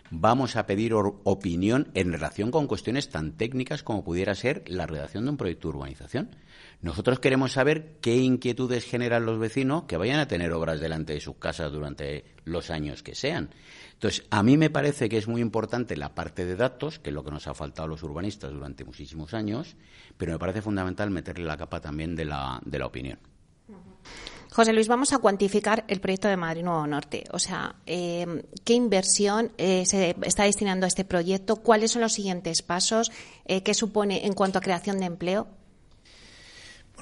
vamos 0.09 0.55
a 0.55 0.66
pedir 0.66 0.93
opinión 0.93 1.89
en 1.93 2.12
relación 2.12 2.51
con 2.51 2.68
cuestiones 2.68 3.09
tan 3.09 3.38
técnicas 3.38 3.84
como 3.84 4.03
pudiera 4.03 4.36
ser 4.36 4.64
la 4.68 4.88
redacción 4.88 5.24
de 5.24 5.32
un 5.32 5.38
proyecto 5.38 5.70
de 5.70 5.78
urbanización. 5.78 6.36
Nosotros 6.82 7.20
queremos 7.20 7.53
saber 7.53 7.97
qué 8.01 8.18
inquietudes 8.18 8.84
generan 8.84 9.26
los 9.26 9.39
vecinos 9.39 9.84
que 9.84 9.97
vayan 9.97 10.20
a 10.20 10.28
tener 10.28 10.51
obras 10.51 10.80
delante 10.80 11.14
de 11.14 11.22
sus 11.22 11.36
casas 11.36 11.72
durante 11.72 12.26
los 12.43 12.72
años 12.72 13.03
que 13.03 13.16
sean. 13.16 13.51
Entonces, 14.02 14.26
a 14.32 14.41
mí 14.41 14.58
me 14.58 14.72
parece 14.72 15.08
que 15.10 15.18
es 15.20 15.28
muy 15.28 15.41
importante 15.41 15.95
la 15.95 16.16
parte 16.16 16.43
de 16.43 16.56
datos, 16.56 16.97
que 16.97 17.12
es 17.12 17.14
lo 17.14 17.24
que 17.24 17.30
nos 17.30 17.45
ha 17.45 17.54
faltado 17.54 17.86
a 17.86 17.88
los 17.88 18.02
urbanistas 18.02 18.52
durante 18.52 18.84
muchísimos 18.84 19.36
años, 19.36 19.76
pero 20.18 20.32
me 20.32 20.39
parece 20.39 20.64
fundamental 20.64 21.12
meterle 21.12 21.45
la 21.45 21.56
capa 21.56 21.80
también 21.82 22.16
de 22.16 22.26
la, 22.26 22.60
de 22.66 22.80
la 22.80 22.88
opinión. 22.88 23.20
José 24.52 24.74
Luis, 24.74 24.88
vamos 24.88 25.14
a 25.14 25.20
cuantificar 25.20 25.86
el 25.88 26.02
proyecto 26.02 26.28
de 26.28 26.36
Madrid 26.36 26.64
Nuevo 26.64 26.88
Norte. 26.88 27.26
O 27.32 27.38
sea, 27.38 27.76
eh, 27.86 28.43
¿qué 28.64 28.74
inversión 28.74 29.52
eh, 29.60 29.86
se 29.86 30.16
está 30.24 30.45
destinando 30.45 30.86
a 30.86 30.88
este 30.88 31.06
proyecto? 31.06 31.58
¿Cuáles 31.58 31.91
son 31.91 32.02
los 32.02 32.14
siguientes 32.14 32.64
pasos? 32.64 33.12
Eh, 33.45 33.62
¿Qué 33.62 33.76
supone 33.76 34.26
en 34.26 34.34
cuanto 34.34 34.58
a 34.58 34.62
creación 34.62 34.97
de 34.97 35.06
empleo? 35.06 35.47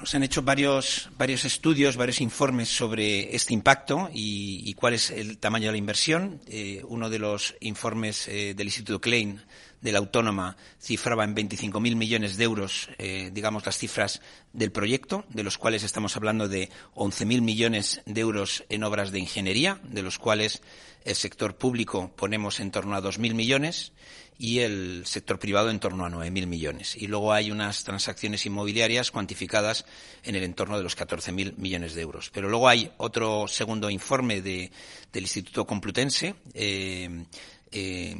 Se 0.04 0.16
han 0.16 0.22
hecho 0.22 0.42
varios, 0.42 1.10
varios 1.18 1.44
estudios, 1.44 1.96
varios 1.96 2.20
informes 2.20 2.68
sobre 2.68 3.34
este 3.34 3.54
impacto 3.54 4.10
y, 4.12 4.72
cuál 4.74 4.94
es 4.94 5.10
el 5.10 5.38
tamaño 5.38 5.66
de 5.66 5.72
la 5.72 5.78
inversión. 5.78 6.40
Eh, 6.46 6.82
uno 6.88 7.10
de 7.10 7.18
los 7.18 7.54
informes 7.60 8.28
eh, 8.28 8.54
del 8.54 8.68
Instituto 8.68 9.00
Klein 9.00 9.40
de 9.80 9.92
la 9.92 9.98
Autónoma 9.98 10.56
cifraba 10.80 11.24
en 11.24 11.34
25.000 11.34 11.96
millones 11.96 12.36
de 12.36 12.44
euros, 12.44 12.90
eh, 12.98 13.30
digamos, 13.32 13.64
las 13.66 13.78
cifras 13.78 14.20
del 14.52 14.72
proyecto, 14.72 15.24
de 15.28 15.42
los 15.42 15.58
cuales 15.58 15.82
estamos 15.82 16.16
hablando 16.16 16.48
de 16.48 16.70
11.000 16.94 17.40
millones 17.40 18.02
de 18.06 18.20
euros 18.20 18.64
en 18.68 18.84
obras 18.84 19.10
de 19.10 19.20
ingeniería, 19.20 19.80
de 19.84 20.02
los 20.02 20.18
cuales 20.18 20.62
el 21.04 21.14
sector 21.14 21.56
público 21.56 22.12
ponemos 22.16 22.60
en 22.60 22.70
torno 22.70 22.94
a 22.94 23.02
2.000 23.02 23.34
millones 23.34 23.92
y 24.38 24.60
el 24.60 25.02
sector 25.04 25.38
privado 25.38 25.68
en 25.68 25.80
torno 25.80 26.06
a 26.06 26.10
9.000 26.10 26.46
millones. 26.46 26.96
Y 26.96 27.08
luego 27.08 27.32
hay 27.32 27.50
unas 27.50 27.84
transacciones 27.84 28.46
inmobiliarias 28.46 29.10
cuantificadas 29.10 29.84
en 30.22 30.34
el 30.34 30.44
entorno 30.44 30.78
de 30.78 30.82
los 30.82 30.96
14.000 30.96 31.58
millones 31.58 31.94
de 31.94 32.00
euros. 32.00 32.30
Pero 32.30 32.48
luego 32.48 32.66
hay 32.66 32.90
otro 32.96 33.46
segundo 33.48 33.90
informe 33.90 34.40
del 34.40 34.70
Instituto 35.12 35.66
Complutense 35.66 36.36
eh, 36.54 37.26
eh, 37.72 38.16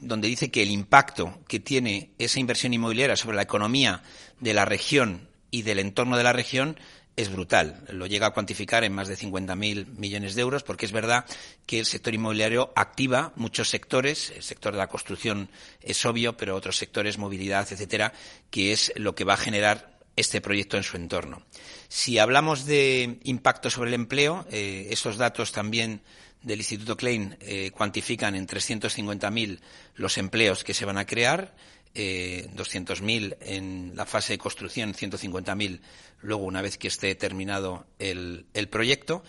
donde 0.00 0.28
dice 0.28 0.50
que 0.50 0.62
el 0.62 0.70
impacto 0.70 1.38
que 1.48 1.60
tiene 1.60 2.10
esa 2.18 2.40
inversión 2.40 2.74
inmobiliaria 2.74 3.16
sobre 3.16 3.36
la 3.36 3.42
economía 3.42 4.02
de 4.40 4.54
la 4.54 4.64
región 4.64 5.28
y 5.50 5.62
del 5.62 5.78
entorno 5.78 6.16
de 6.16 6.24
la 6.24 6.32
región 6.32 6.76
es 7.16 7.30
brutal. 7.30 7.84
Lo 7.90 8.06
llega 8.06 8.28
a 8.28 8.32
cuantificar 8.32 8.84
en 8.84 8.94
más 8.94 9.08
de 9.08 9.16
50.000 9.16 9.86
millones 9.98 10.34
de 10.34 10.42
euros, 10.42 10.62
porque 10.62 10.86
es 10.86 10.92
verdad 10.92 11.26
que 11.66 11.78
el 11.78 11.86
sector 11.86 12.14
inmobiliario 12.14 12.72
activa 12.74 13.32
muchos 13.36 13.68
sectores. 13.68 14.32
El 14.34 14.42
sector 14.42 14.72
de 14.72 14.78
la 14.78 14.88
construcción 14.88 15.50
es 15.80 16.04
obvio, 16.06 16.36
pero 16.36 16.56
otros 16.56 16.76
sectores, 16.76 17.18
movilidad, 17.18 17.70
etcétera, 17.70 18.12
que 18.50 18.72
es 18.72 18.92
lo 18.96 19.14
que 19.14 19.24
va 19.24 19.34
a 19.34 19.38
generar 19.38 19.92
este 20.16 20.40
proyecto 20.40 20.76
en 20.76 20.82
su 20.82 20.96
entorno. 20.96 21.42
Si 21.88 22.18
hablamos 22.18 22.64
de 22.64 23.18
impacto 23.24 23.70
sobre 23.70 23.90
el 23.90 23.94
empleo, 23.94 24.46
eh, 24.50 24.88
esos 24.90 25.16
datos 25.16 25.52
también 25.52 26.02
del 26.42 26.58
Instituto 26.58 26.96
Klein 26.96 27.36
eh, 27.40 27.70
cuantifican 27.70 28.34
en 28.34 28.46
350.000 28.46 29.60
los 29.96 30.18
empleos 30.18 30.64
que 30.64 30.74
se 30.74 30.84
van 30.84 30.98
a 30.98 31.06
crear 31.06 31.54
eh, 31.94 32.48
200.000 32.56 33.36
en 33.40 33.92
la 33.94 34.06
fase 34.06 34.34
de 34.34 34.38
construcción, 34.38 34.94
150.000 34.94 35.80
luego 36.22 36.44
una 36.44 36.62
vez 36.62 36.78
que 36.78 36.88
esté 36.88 37.14
terminado 37.14 37.86
el, 37.98 38.46
el, 38.54 38.68
proyecto. 38.68 39.22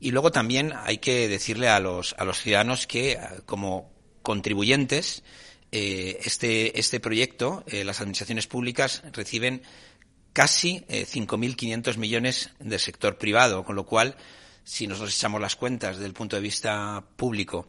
Y 0.00 0.10
luego 0.10 0.30
también 0.30 0.72
hay 0.74 0.98
que 0.98 1.28
decirle 1.28 1.68
a 1.68 1.80
los, 1.80 2.14
a 2.18 2.24
los 2.24 2.40
ciudadanos 2.40 2.86
que 2.86 3.18
como 3.46 3.90
contribuyentes 4.22 5.22
este, 5.70 6.78
este 6.80 7.00
proyecto, 7.00 7.64
las 7.70 8.00
administraciones 8.00 8.48
públicas 8.48 9.02
reciben 9.12 9.62
casi 10.32 10.80
5.500 10.88 11.96
millones 11.96 12.50
del 12.58 12.80
sector 12.80 13.18
privado, 13.18 13.64
con 13.64 13.76
lo 13.76 13.86
cual, 13.86 14.16
si 14.64 14.86
nosotros 14.86 15.14
echamos 15.14 15.40
las 15.40 15.56
cuentas 15.56 15.96
desde 15.96 16.06
el 16.06 16.14
punto 16.14 16.36
de 16.36 16.42
vista 16.42 17.02
público, 17.16 17.68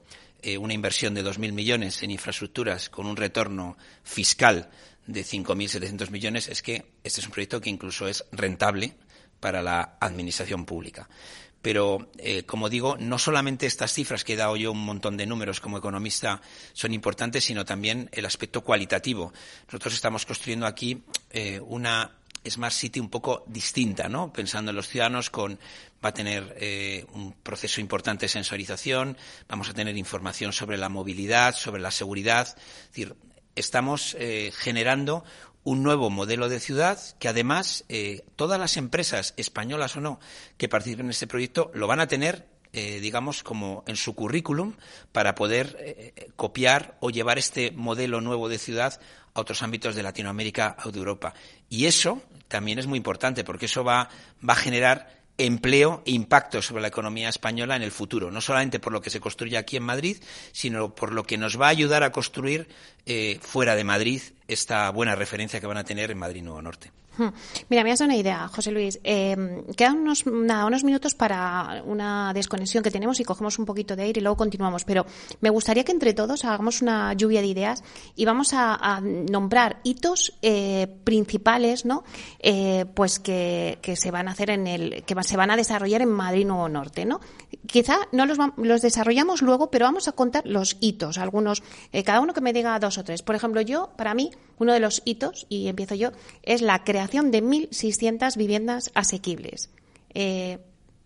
una 0.60 0.74
inversión 0.74 1.14
de 1.14 1.24
2.000 1.24 1.52
millones 1.52 2.02
en 2.02 2.10
infraestructuras 2.10 2.90
con 2.90 3.06
un 3.06 3.16
retorno 3.16 3.78
fiscal 4.04 4.72
de 5.06 5.24
5.700 5.24 6.10
millones, 6.10 6.48
es 6.48 6.62
que 6.62 6.86
este 7.04 7.22
es 7.22 7.26
un 7.26 7.32
proyecto 7.32 7.62
que 7.62 7.70
incluso 7.70 8.08
es 8.08 8.26
rentable 8.32 8.96
para 9.40 9.62
la 9.62 9.98
administración 10.00 10.66
pública. 10.66 11.10
Pero, 11.62 12.10
eh, 12.18 12.44
como 12.44 12.70
digo, 12.70 12.98
no 12.98 13.20
solamente 13.20 13.68
estas 13.68 13.94
cifras 13.94 14.24
que 14.24 14.34
he 14.34 14.36
dado 14.38 14.56
yo 14.56 14.72
un 14.72 14.84
montón 14.84 15.16
de 15.16 15.28
números 15.28 15.60
como 15.60 15.78
economista 15.78 16.42
son 16.74 16.94
importantes, 16.94 17.44
sino 17.44 17.66
también 17.66 18.10
el 18.14 18.26
aspecto 18.26 18.62
cualitativo. 18.62 19.32
Nosotros 19.68 19.94
estamos 19.94 20.26
construyendo 20.26 20.66
aquí 20.66 21.04
eh, 21.30 21.60
una 21.60 22.18
Smart 22.50 22.74
City 22.74 23.00
un 23.00 23.10
poco 23.10 23.44
distinta, 23.48 24.10
¿no? 24.10 24.34
Pensando 24.34 24.72
en 24.72 24.78
los 24.78 24.88
ciudadanos 24.88 25.30
con 25.30 25.60
va 26.04 26.10
a 26.10 26.14
tener 26.14 26.56
eh, 26.60 27.06
un 27.14 27.34
proceso 27.34 27.82
importante 27.82 28.26
de 28.26 28.30
sensorización, 28.30 29.18
vamos 29.48 29.70
a 29.70 29.74
tener 29.74 29.98
información 29.98 30.54
sobre 30.54 30.78
la 30.78 30.90
movilidad, 30.90 31.56
sobre 31.56 31.82
la 31.82 31.92
seguridad. 31.92 32.48
Es 32.48 32.88
decir, 32.88 33.16
estamos 33.56 34.16
generando 34.54 35.24
un 35.64 35.84
nuevo 35.84 36.10
modelo 36.10 36.50
de 36.50 36.60
ciudad 36.60 37.00
que 37.20 37.28
además 37.28 37.86
eh, 37.90 38.24
todas 38.36 38.60
las 38.60 38.78
empresas 38.78 39.34
españolas 39.38 39.96
o 39.96 40.02
no 40.02 40.20
que 40.58 40.70
participen 40.70 41.08
en 41.08 41.12
este 41.12 41.28
proyecto 41.28 41.72
lo 41.74 41.88
van 41.88 42.00
a 42.00 42.08
tener 42.08 42.48
eh, 42.74 43.00
digamos 43.00 43.44
como 43.44 43.84
en 43.86 43.96
su 43.96 44.16
currículum 44.16 44.76
para 45.12 45.36
poder 45.36 45.78
eh, 45.80 46.30
copiar 46.36 46.98
o 47.00 47.10
llevar 47.10 47.38
este 47.38 47.72
modelo 47.72 48.22
nuevo 48.22 48.50
de 48.50 48.58
ciudad 48.58 49.00
a 49.34 49.42
otros 49.42 49.62
ámbitos 49.62 49.96
de 49.96 50.04
Latinoamérica 50.04 50.78
o 50.86 50.92
de 50.92 50.98
Europa 50.98 51.34
y 51.70 51.86
eso 51.86 52.22
también 52.48 52.80
es 52.80 52.88
muy 52.88 52.98
importante 52.98 53.44
porque 53.44 53.66
eso 53.66 53.84
va, 53.84 54.10
va 54.48 54.54
a 54.54 54.58
generar 54.58 55.21
empleo 55.38 56.04
e 56.06 56.12
impacto 56.12 56.62
sobre 56.62 56.82
la 56.82 56.90
economía 56.90 57.30
española 57.30 57.76
en 57.76 57.82
el 57.82 57.92
futuro, 57.92 58.32
no 58.32 58.42
solamente 58.42 58.80
por 58.80 58.94
lo 58.94 59.02
que 59.02 59.10
se 59.10 59.20
construye 59.20 59.58
aquí 59.58 59.78
en 59.78 59.84
Madrid, 59.84 60.18
sino 60.52 60.94
por 60.94 61.12
lo 61.12 61.24
que 61.24 61.38
nos 61.38 61.60
va 61.60 61.68
a 61.68 61.70
ayudar 61.70 62.04
a 62.04 62.12
construir 62.12 62.68
eh, 63.06 63.40
fuera 63.42 63.76
de 63.76 63.84
Madrid 63.84 64.22
esta 64.48 64.90
buena 64.92 65.16
referencia 65.16 65.60
que 65.60 65.68
van 65.68 65.78
a 65.78 65.84
tener 65.84 66.12
en 66.12 66.18
Madrid 66.18 66.44
Nuevo 66.44 66.62
Norte. 66.62 66.92
Hmm. 67.18 67.28
Mira, 67.70 67.84
me 67.84 67.92
has 67.92 68.00
dado 68.00 68.08
una 68.08 68.18
idea, 68.18 68.48
José 68.48 68.72
Luis. 68.72 69.00
Eh, 69.04 69.64
quedan 69.76 70.00
unos, 70.00 70.26
unos 70.26 70.84
minutos 70.84 71.14
para 71.14 71.84
una 71.86 72.34
desconexión 72.34 72.84
que 72.84 72.92
tenemos 72.92 73.20
y 73.20 73.26
cogemos 73.26 73.60
un 73.60 73.66
poquito 73.66 73.96
de 73.96 74.04
aire 74.04 74.20
y 74.20 74.24
luego 74.24 74.38
continuamos. 74.38 74.86
Pero 74.86 75.06
me 75.42 75.50
gustaría 75.50 75.84
que 75.84 75.92
entre 75.92 76.14
todos 76.14 76.46
hagamos 76.46 76.82
una 76.82 77.14
lluvia 77.14 77.42
de 77.42 77.48
ideas 77.48 77.84
y 78.16 78.26
vamos 78.26 78.54
a, 78.54 79.02
nombrar 79.02 79.80
hitos 79.84 80.34
eh, 80.42 80.88
principales, 81.04 81.86
¿no? 81.86 82.04
Eh, 82.40 82.86
pues 82.94 83.20
que, 83.20 83.78
se 83.96 84.12
van 84.12 84.28
a 84.28 84.32
hacer 84.32 84.50
en 84.50 84.68
el, 84.68 85.04
que 85.04 85.16
se 85.24 85.38
van 85.38 85.52
a 85.52 85.58
desarrollar 85.58 86.02
en 86.02 86.10
Madrid 86.10 86.46
Nuevo 86.46 86.70
Norte, 86.70 87.06
¿no? 87.06 87.20
Quizá 87.68 87.98
no 88.12 88.26
los, 88.26 88.38
los 88.58 88.82
desarrollamos 88.82 89.42
luego, 89.42 89.70
pero 89.70 89.86
vamos 89.86 90.08
a 90.08 90.14
contar 90.14 90.44
los 90.46 90.78
hitos, 90.80 91.18
algunos, 91.18 91.62
cada 92.06 92.22
uno 92.22 92.34
que 92.34 92.42
me 92.42 92.54
diga 92.54 92.80
dos 92.80 92.98
o 92.98 93.04
tres. 93.04 93.22
Por 93.22 93.36
ejemplo, 93.36 93.62
yo, 93.62 93.90
para 93.98 94.14
mí, 94.14 94.32
uno 94.62 94.74
de 94.74 94.80
los 94.80 95.02
hitos, 95.06 95.48
y 95.50 95.68
empiezo 95.68 95.96
yo, 95.96 96.12
es 96.44 96.62
la 96.62 96.84
creación 96.84 97.32
de 97.32 97.42
1.600 97.42 98.38
viviendas 98.38 98.92
asequibles. 98.94 99.72
Eh, 100.14 100.60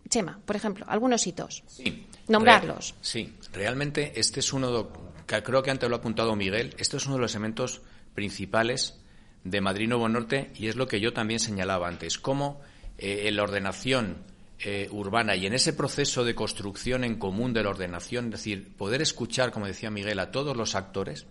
Chema, 0.09 0.39
por 0.45 0.57
ejemplo, 0.57 0.85
algunos 0.89 1.25
hitos. 1.25 1.63
Sí. 1.67 2.05
Nombrarlos. 2.27 2.95
sí, 3.01 3.33
realmente 3.53 4.19
este 4.19 4.39
es 4.39 4.51
uno, 4.51 4.89
que 5.27 5.41
creo 5.43 5.63
que 5.63 5.71
antes 5.71 5.87
lo 5.87 5.95
ha 5.95 5.99
apuntado 5.99 6.35
Miguel, 6.35 6.75
este 6.79 6.97
es 6.97 7.05
uno 7.05 7.15
de 7.15 7.21
los 7.21 7.33
elementos 7.33 7.81
principales 8.13 8.99
de 9.43 9.61
Madrid 9.61 9.87
Nuevo 9.87 10.09
Norte 10.09 10.51
y 10.55 10.67
es 10.67 10.75
lo 10.75 10.87
que 10.87 10.99
yo 10.99 11.13
también 11.13 11.39
señalaba 11.39 11.87
antes, 11.87 12.17
cómo 12.17 12.61
eh, 12.97 13.27
en 13.27 13.35
la 13.35 13.43
ordenación 13.43 14.17
eh, 14.59 14.89
urbana 14.91 15.35
y 15.35 15.45
en 15.45 15.53
ese 15.53 15.71
proceso 15.71 16.25
de 16.25 16.33
construcción 16.33 17.03
en 17.03 17.19
común 17.19 17.53
de 17.53 17.61
la 17.63 17.69
ordenación, 17.69 18.25
es 18.25 18.31
decir, 18.31 18.75
poder 18.75 19.01
escuchar, 19.01 19.51
como 19.51 19.67
decía 19.67 19.91
Miguel, 19.91 20.19
a 20.19 20.31
todos 20.31 20.57
los 20.57 20.73
actores, 20.75 21.27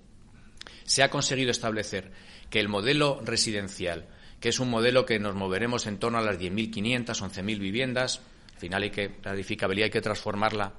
se 0.84 1.02
ha 1.02 1.10
conseguido 1.10 1.50
establecer 1.50 2.12
que 2.50 2.60
el 2.60 2.68
modelo 2.68 3.20
residencial, 3.24 4.06
que 4.40 4.50
es 4.50 4.60
un 4.60 4.70
modelo 4.70 5.06
que 5.06 5.18
nos 5.18 5.34
moveremos 5.34 5.86
en 5.86 5.98
torno 5.98 6.18
a 6.18 6.22
las 6.22 6.38
10.500, 6.38 7.06
11.000 7.06 7.58
viviendas, 7.58 8.20
al 8.54 8.60
final 8.60 8.82
hay 8.82 8.90
que, 8.90 9.16
la 9.22 9.32
edificabilidad 9.32 9.86
hay 9.86 9.90
que 9.90 10.00
transformarla 10.00 10.74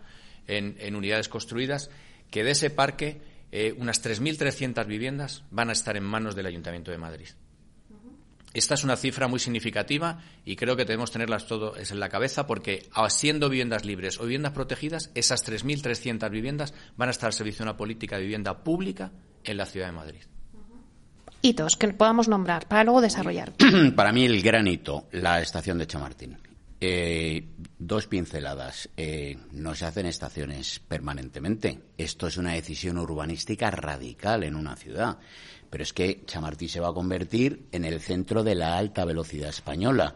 en, 0.47 0.95
unidades 0.95 1.29
construidas, 1.29 1.89
que 2.31 2.43
de 2.43 2.51
ese 2.51 2.69
parque 2.69 3.21
eh, 3.51 3.73
unas 3.77 4.03
3.300 4.03 4.85
viviendas 4.85 5.43
van 5.51 5.69
a 5.69 5.73
estar 5.73 5.97
en 5.97 6.03
manos 6.03 6.35
del 6.35 6.45
Ayuntamiento 6.45 6.91
de 6.91 6.97
Madrid. 6.97 7.27
Esta 8.53 8.75
es 8.75 8.85
una 8.85 8.95
cifra 8.95 9.27
muy 9.27 9.39
significativa 9.39 10.23
y 10.45 10.55
creo 10.55 10.77
que 10.77 10.85
debemos 10.85 11.11
tenerlas 11.11 11.45
todo 11.45 11.75
en 11.75 11.99
la 11.99 12.07
cabeza 12.07 12.47
porque, 12.47 12.87
siendo 13.09 13.49
viviendas 13.49 13.83
libres 13.83 14.17
o 14.17 14.23
viviendas 14.23 14.53
protegidas, 14.53 15.11
esas 15.13 15.45
3.300 15.45 16.29
viviendas 16.29 16.73
van 16.95 17.09
a 17.09 17.11
estar 17.11 17.27
al 17.27 17.33
servicio 17.33 17.65
de 17.65 17.71
una 17.71 17.77
política 17.77 18.15
de 18.15 18.21
vivienda 18.21 18.63
pública 18.63 19.11
en 19.45 19.57
la 19.57 19.65
ciudad 19.65 19.87
de 19.87 19.93
Madrid. 19.93 20.21
Hitos 21.41 21.75
que 21.77 21.87
podamos 21.89 22.27
nombrar 22.27 22.67
para 22.67 22.83
luego 22.83 23.01
desarrollar. 23.01 23.53
Para 23.95 24.11
mí 24.11 24.25
el 24.25 24.41
gran 24.41 24.67
hito, 24.67 25.07
la 25.11 25.41
estación 25.41 25.77
de 25.77 25.85
Chamartín. 25.85 26.37
Eh, 26.81 27.45
dos 27.77 28.07
pinceladas. 28.07 28.89
Eh, 28.97 29.37
no 29.51 29.75
se 29.75 29.85
hacen 29.85 30.07
estaciones 30.07 30.79
permanentemente. 30.79 31.79
Esto 31.97 32.27
es 32.27 32.37
una 32.37 32.53
decisión 32.53 32.97
urbanística 32.97 33.69
radical 33.69 34.43
en 34.43 34.55
una 34.55 34.75
ciudad. 34.75 35.19
Pero 35.69 35.83
es 35.83 35.93
que 35.93 36.23
Chamartín 36.25 36.69
se 36.69 36.79
va 36.79 36.89
a 36.89 36.93
convertir 36.93 37.67
en 37.71 37.85
el 37.85 38.01
centro 38.01 38.43
de 38.43 38.55
la 38.55 38.77
alta 38.77 39.05
velocidad 39.05 39.49
española 39.49 40.15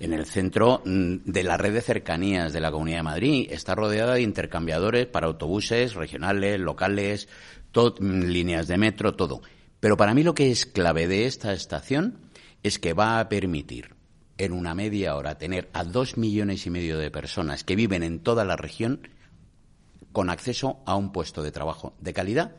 en 0.00 0.14
el 0.14 0.24
centro 0.24 0.82
mm, 0.84 1.16
de 1.24 1.44
la 1.44 1.56
red 1.58 1.74
de 1.74 1.82
cercanías 1.82 2.52
de 2.52 2.60
la 2.60 2.72
Comunidad 2.72 2.98
de 2.98 3.02
Madrid. 3.04 3.48
Está 3.50 3.74
rodeada 3.74 4.14
de 4.14 4.22
intercambiadores 4.22 5.06
para 5.06 5.26
autobuses 5.26 5.94
regionales, 5.94 6.58
locales, 6.58 7.28
Mm, 7.74 8.22
líneas 8.24 8.66
de 8.66 8.78
metro, 8.78 9.14
todo. 9.14 9.42
Pero 9.78 9.96
para 9.96 10.14
mí 10.14 10.22
lo 10.22 10.34
que 10.34 10.50
es 10.50 10.66
clave 10.66 11.06
de 11.06 11.26
esta 11.26 11.52
estación 11.52 12.18
es 12.62 12.78
que 12.78 12.92
va 12.92 13.20
a 13.20 13.28
permitir 13.28 13.94
en 14.38 14.52
una 14.52 14.74
media 14.74 15.16
hora 15.16 15.38
tener 15.38 15.68
a 15.72 15.84
dos 15.84 16.16
millones 16.16 16.66
y 16.66 16.70
medio 16.70 16.98
de 16.98 17.10
personas 17.10 17.64
que 17.64 17.76
viven 17.76 18.02
en 18.02 18.20
toda 18.20 18.44
la 18.44 18.56
región 18.56 19.08
con 20.12 20.30
acceso 20.30 20.80
a 20.86 20.96
un 20.96 21.12
puesto 21.12 21.42
de 21.42 21.52
trabajo 21.52 21.94
de 22.00 22.12
calidad, 22.12 22.56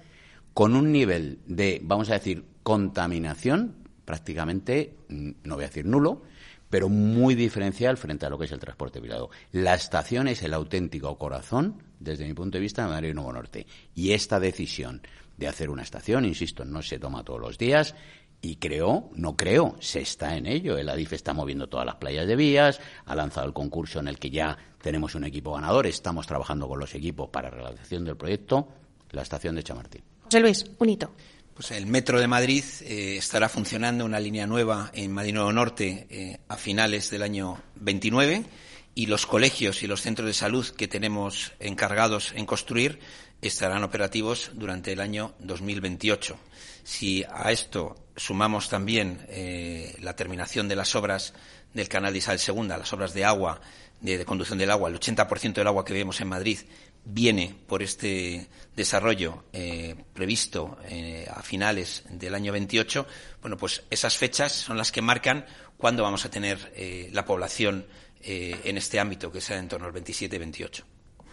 con 0.53 0.75
un 0.75 0.91
nivel 0.91 1.39
de, 1.45 1.81
vamos 1.83 2.09
a 2.09 2.13
decir, 2.13 2.45
contaminación 2.63 3.75
prácticamente, 4.05 4.95
mm, 5.09 5.31
no 5.43 5.55
voy 5.55 5.65
a 5.65 5.67
decir 5.67 5.85
nulo, 5.85 6.23
pero 6.69 6.87
muy 6.87 7.35
diferencial 7.35 7.97
frente 7.97 8.25
a 8.25 8.29
lo 8.29 8.39
que 8.39 8.45
es 8.45 8.51
el 8.51 8.59
transporte 8.59 9.01
privado. 9.01 9.29
La 9.51 9.73
estación 9.73 10.27
es 10.27 10.41
el 10.41 10.53
auténtico 10.53 11.17
corazón, 11.17 11.83
desde 12.01 12.25
mi 12.25 12.33
punto 12.33 12.57
de 12.57 12.61
vista, 12.61 12.83
de 12.83 12.89
Madrid 12.89 13.13
Nuevo 13.13 13.33
Norte. 13.33 13.65
Y 13.95 14.11
esta 14.11 14.39
decisión 14.39 15.01
de 15.37 15.47
hacer 15.47 15.69
una 15.69 15.83
estación, 15.83 16.25
insisto, 16.25 16.65
no 16.65 16.81
se 16.81 16.99
toma 16.99 17.23
todos 17.23 17.39
los 17.39 17.57
días, 17.57 17.95
y 18.41 18.55
creo, 18.55 19.09
no 19.15 19.35
creo, 19.35 19.75
se 19.79 20.01
está 20.01 20.35
en 20.35 20.47
ello. 20.47 20.77
El 20.77 20.89
ADIF 20.89 21.13
está 21.13 21.33
moviendo 21.33 21.67
todas 21.69 21.85
las 21.85 21.95
playas 21.95 22.27
de 22.27 22.35
vías, 22.35 22.79
ha 23.05 23.15
lanzado 23.15 23.45
el 23.45 23.53
concurso 23.53 23.99
en 23.99 24.07
el 24.07 24.17
que 24.17 24.31
ya 24.31 24.57
tenemos 24.81 25.13
un 25.13 25.23
equipo 25.23 25.53
ganador, 25.53 25.85
estamos 25.85 26.25
trabajando 26.25 26.67
con 26.67 26.79
los 26.79 26.95
equipos 26.95 27.29
para 27.29 27.51
la 27.51 27.57
realización 27.57 28.03
del 28.03 28.17
proyecto, 28.17 28.67
la 29.11 29.21
estación 29.21 29.55
de 29.55 29.63
Chamartín. 29.63 30.01
José 30.23 30.39
Luis, 30.39 30.65
un 30.79 30.89
hito. 30.89 31.11
Pues 31.53 31.71
el 31.71 31.85
Metro 31.85 32.19
de 32.19 32.27
Madrid 32.27 32.63
eh, 32.81 33.17
estará 33.17 33.47
funcionando 33.47 34.05
una 34.05 34.19
línea 34.19 34.47
nueva 34.47 34.89
en 34.93 35.11
Madrid 35.11 35.33
Nuevo 35.33 35.53
Norte 35.53 36.07
eh, 36.09 36.39
a 36.47 36.57
finales 36.57 37.11
del 37.11 37.21
año 37.21 37.61
29 37.75 38.43
y 38.93 39.05
los 39.05 39.25
colegios 39.25 39.83
y 39.83 39.87
los 39.87 40.01
centros 40.01 40.27
de 40.27 40.33
salud 40.33 40.67
que 40.69 40.87
tenemos 40.87 41.53
encargados 41.59 42.33
en 42.35 42.45
construir 42.45 42.99
estarán 43.41 43.83
operativos 43.83 44.51
durante 44.53 44.91
el 44.91 44.99
año 44.99 45.33
2028. 45.39 46.37
Si 46.83 47.23
a 47.23 47.51
esto 47.51 47.95
sumamos 48.15 48.69
también 48.69 49.25
eh, 49.29 49.95
la 50.01 50.15
terminación 50.15 50.67
de 50.67 50.75
las 50.75 50.95
obras 50.95 51.33
del 51.73 51.87
canal 51.87 52.11
de 52.13 52.19
Isabel 52.19 52.41
II, 52.45 52.67
las 52.67 52.93
obras 52.93 53.13
de 53.13 53.25
agua, 53.25 53.61
de, 54.01 54.25
conducción 54.25 54.59
del 54.59 54.71
agua, 54.71 54.89
el 54.89 54.99
80% 54.99 55.53
del 55.53 55.67
agua 55.67 55.85
que 55.85 55.93
vemos 55.93 56.19
en 56.21 56.27
Madrid 56.27 56.59
viene 57.03 57.55
por 57.67 57.81
este 57.81 58.47
desarrollo 58.75 59.45
eh, 59.53 59.95
previsto 60.13 60.77
eh, 60.87 61.27
a 61.33 61.41
finales 61.41 62.03
del 62.09 62.35
año 62.35 62.51
28, 62.51 63.07
bueno, 63.41 63.57
pues 63.57 63.83
esas 63.89 64.17
fechas 64.17 64.51
son 64.51 64.77
las 64.77 64.91
que 64.91 65.01
marcan 65.01 65.45
cuándo 65.77 66.03
vamos 66.03 66.25
a 66.25 66.29
tener 66.29 66.71
la 67.11 67.25
población 67.25 67.87
en 68.23 68.77
este 68.77 68.99
ámbito, 68.99 69.31
que 69.31 69.41
sea 69.41 69.57
en 69.57 69.67
torno 69.67 69.85
al 69.85 69.91
27 69.91 70.39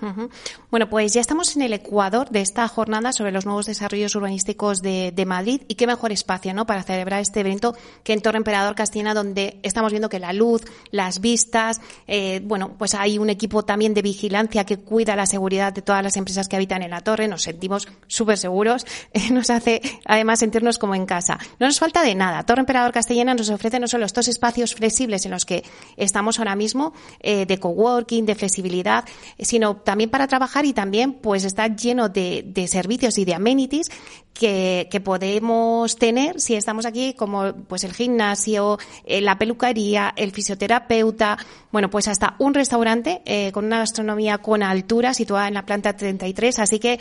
y 0.00 0.04
28. 0.04 0.30
Bueno, 0.70 0.88
pues 0.88 1.12
ya 1.14 1.20
estamos 1.20 1.56
en 1.56 1.62
el 1.62 1.72
ecuador 1.72 2.30
de 2.30 2.40
esta 2.40 2.66
jornada 2.68 3.12
sobre 3.12 3.32
los 3.32 3.46
nuevos 3.46 3.66
desarrollos 3.66 4.14
urbanísticos 4.14 4.82
de, 4.82 5.24
Madrid 5.26 5.62
y 5.68 5.74
qué 5.74 5.86
mejor 5.86 6.12
espacio, 6.12 6.54
¿no? 6.54 6.66
Para 6.66 6.82
celebrar 6.82 7.20
este 7.20 7.40
evento 7.40 7.76
que 8.02 8.12
en 8.12 8.22
Torre 8.22 8.38
Emperador 8.38 8.74
Castellana, 8.74 9.12
donde 9.12 9.58
estamos 9.62 9.92
viendo 9.92 10.08
que 10.08 10.18
la 10.18 10.32
luz, 10.32 10.62
las 10.90 11.20
vistas, 11.20 11.80
eh, 12.06 12.40
bueno, 12.44 12.74
pues 12.78 12.94
hay 12.94 13.18
un 13.18 13.28
equipo 13.28 13.64
también 13.64 13.94
de 13.94 14.02
vigilancia 14.02 14.64
que 14.64 14.78
cuida 14.78 15.16
la 15.16 15.26
seguridad 15.26 15.72
de 15.72 15.82
todas 15.82 16.02
las 16.02 16.16
empresas 16.16 16.48
que 16.48 16.56
habitan 16.56 16.82
en 16.82 16.90
la 16.90 17.00
torre. 17.00 17.28
Nos 17.28 17.42
sentimos 17.42 17.88
súper 18.06 18.38
seguros. 18.38 18.86
nos 19.30 19.50
hace 19.50 19.80
además 20.04 20.38
sentirnos 20.38 20.78
como 20.78 20.94
en 20.94 21.06
casa. 21.06 21.38
No 21.58 21.66
nos 21.66 21.78
falta 21.78 22.02
de 22.02 22.14
nada. 22.14 22.44
Torre 22.44 22.60
Emperador 22.60 22.92
Castellana 22.92 23.34
nos 23.34 23.50
ofrece 23.50 23.80
no 23.80 23.88
solo 23.88 24.06
estos 24.06 24.28
espacios 24.28 24.74
flexibles 24.74 25.24
en 25.26 25.32
los 25.32 25.44
que 25.44 25.64
estamos 25.96 26.38
ahora 26.38 26.56
mismo, 26.56 26.92
eh, 27.20 27.46
de 27.46 27.58
coworking, 27.58 28.26
de 28.26 28.34
flexibilidad, 28.34 29.04
sino 29.38 29.82
también 29.88 30.10
para 30.10 30.26
trabajar 30.26 30.66
y 30.66 30.74
también 30.74 31.14
pues 31.14 31.44
está 31.44 31.66
lleno 31.68 32.10
de, 32.10 32.66
servicios 32.68 33.16
y 33.16 33.24
de 33.24 33.32
amenities 33.32 33.88
que, 34.34 34.86
podemos 35.02 35.96
tener 35.96 36.42
si 36.42 36.56
estamos 36.56 36.84
aquí 36.84 37.14
como 37.14 37.54
pues 37.54 37.84
el 37.84 37.94
gimnasio, 37.94 38.78
eh, 39.06 39.22
la 39.22 39.38
peluquería, 39.38 40.12
el 40.14 40.32
fisioterapeuta, 40.32 41.38
bueno 41.72 41.88
pues 41.88 42.06
hasta 42.06 42.34
un 42.38 42.52
restaurante 42.52 43.22
eh, 43.24 43.50
con 43.50 43.64
una 43.64 43.78
gastronomía 43.78 44.36
con 44.36 44.62
altura 44.62 45.14
situada 45.14 45.48
en 45.48 45.54
la 45.54 45.64
planta 45.64 45.96
33, 45.96 46.58
así 46.58 46.78
que 46.78 47.00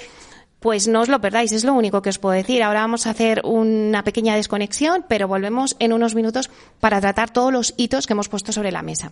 pues 0.62 0.88
no 0.88 1.02
os 1.02 1.10
lo 1.10 1.20
perdáis, 1.20 1.52
es 1.52 1.66
lo 1.66 1.74
único 1.74 2.02
que 2.02 2.10
os 2.10 2.20
puedo 2.20 2.36
decir. 2.36 2.64
Ahora 2.64 2.80
vamos 2.80 3.06
a 3.06 3.10
hacer 3.10 3.42
una 3.44 4.06
pequeña 4.06 4.38
desconexión, 4.38 5.04
pero 5.10 5.28
volvemos 5.28 5.76
en 5.80 5.92
unos 5.92 6.16
minutos 6.16 6.50
para 6.80 7.02
tratar 7.02 7.32
todos 7.32 7.52
los 7.52 7.74
hitos 7.76 8.08
que 8.08 8.14
hemos 8.14 8.30
puesto 8.30 8.54
sobre 8.54 8.72
la 8.72 8.82
mesa. 8.82 9.12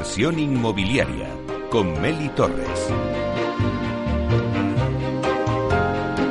Inversión 0.00 0.38
inmobiliaria 0.38 1.28
con 1.70 2.00
Meli 2.00 2.30
Torres. 2.30 2.88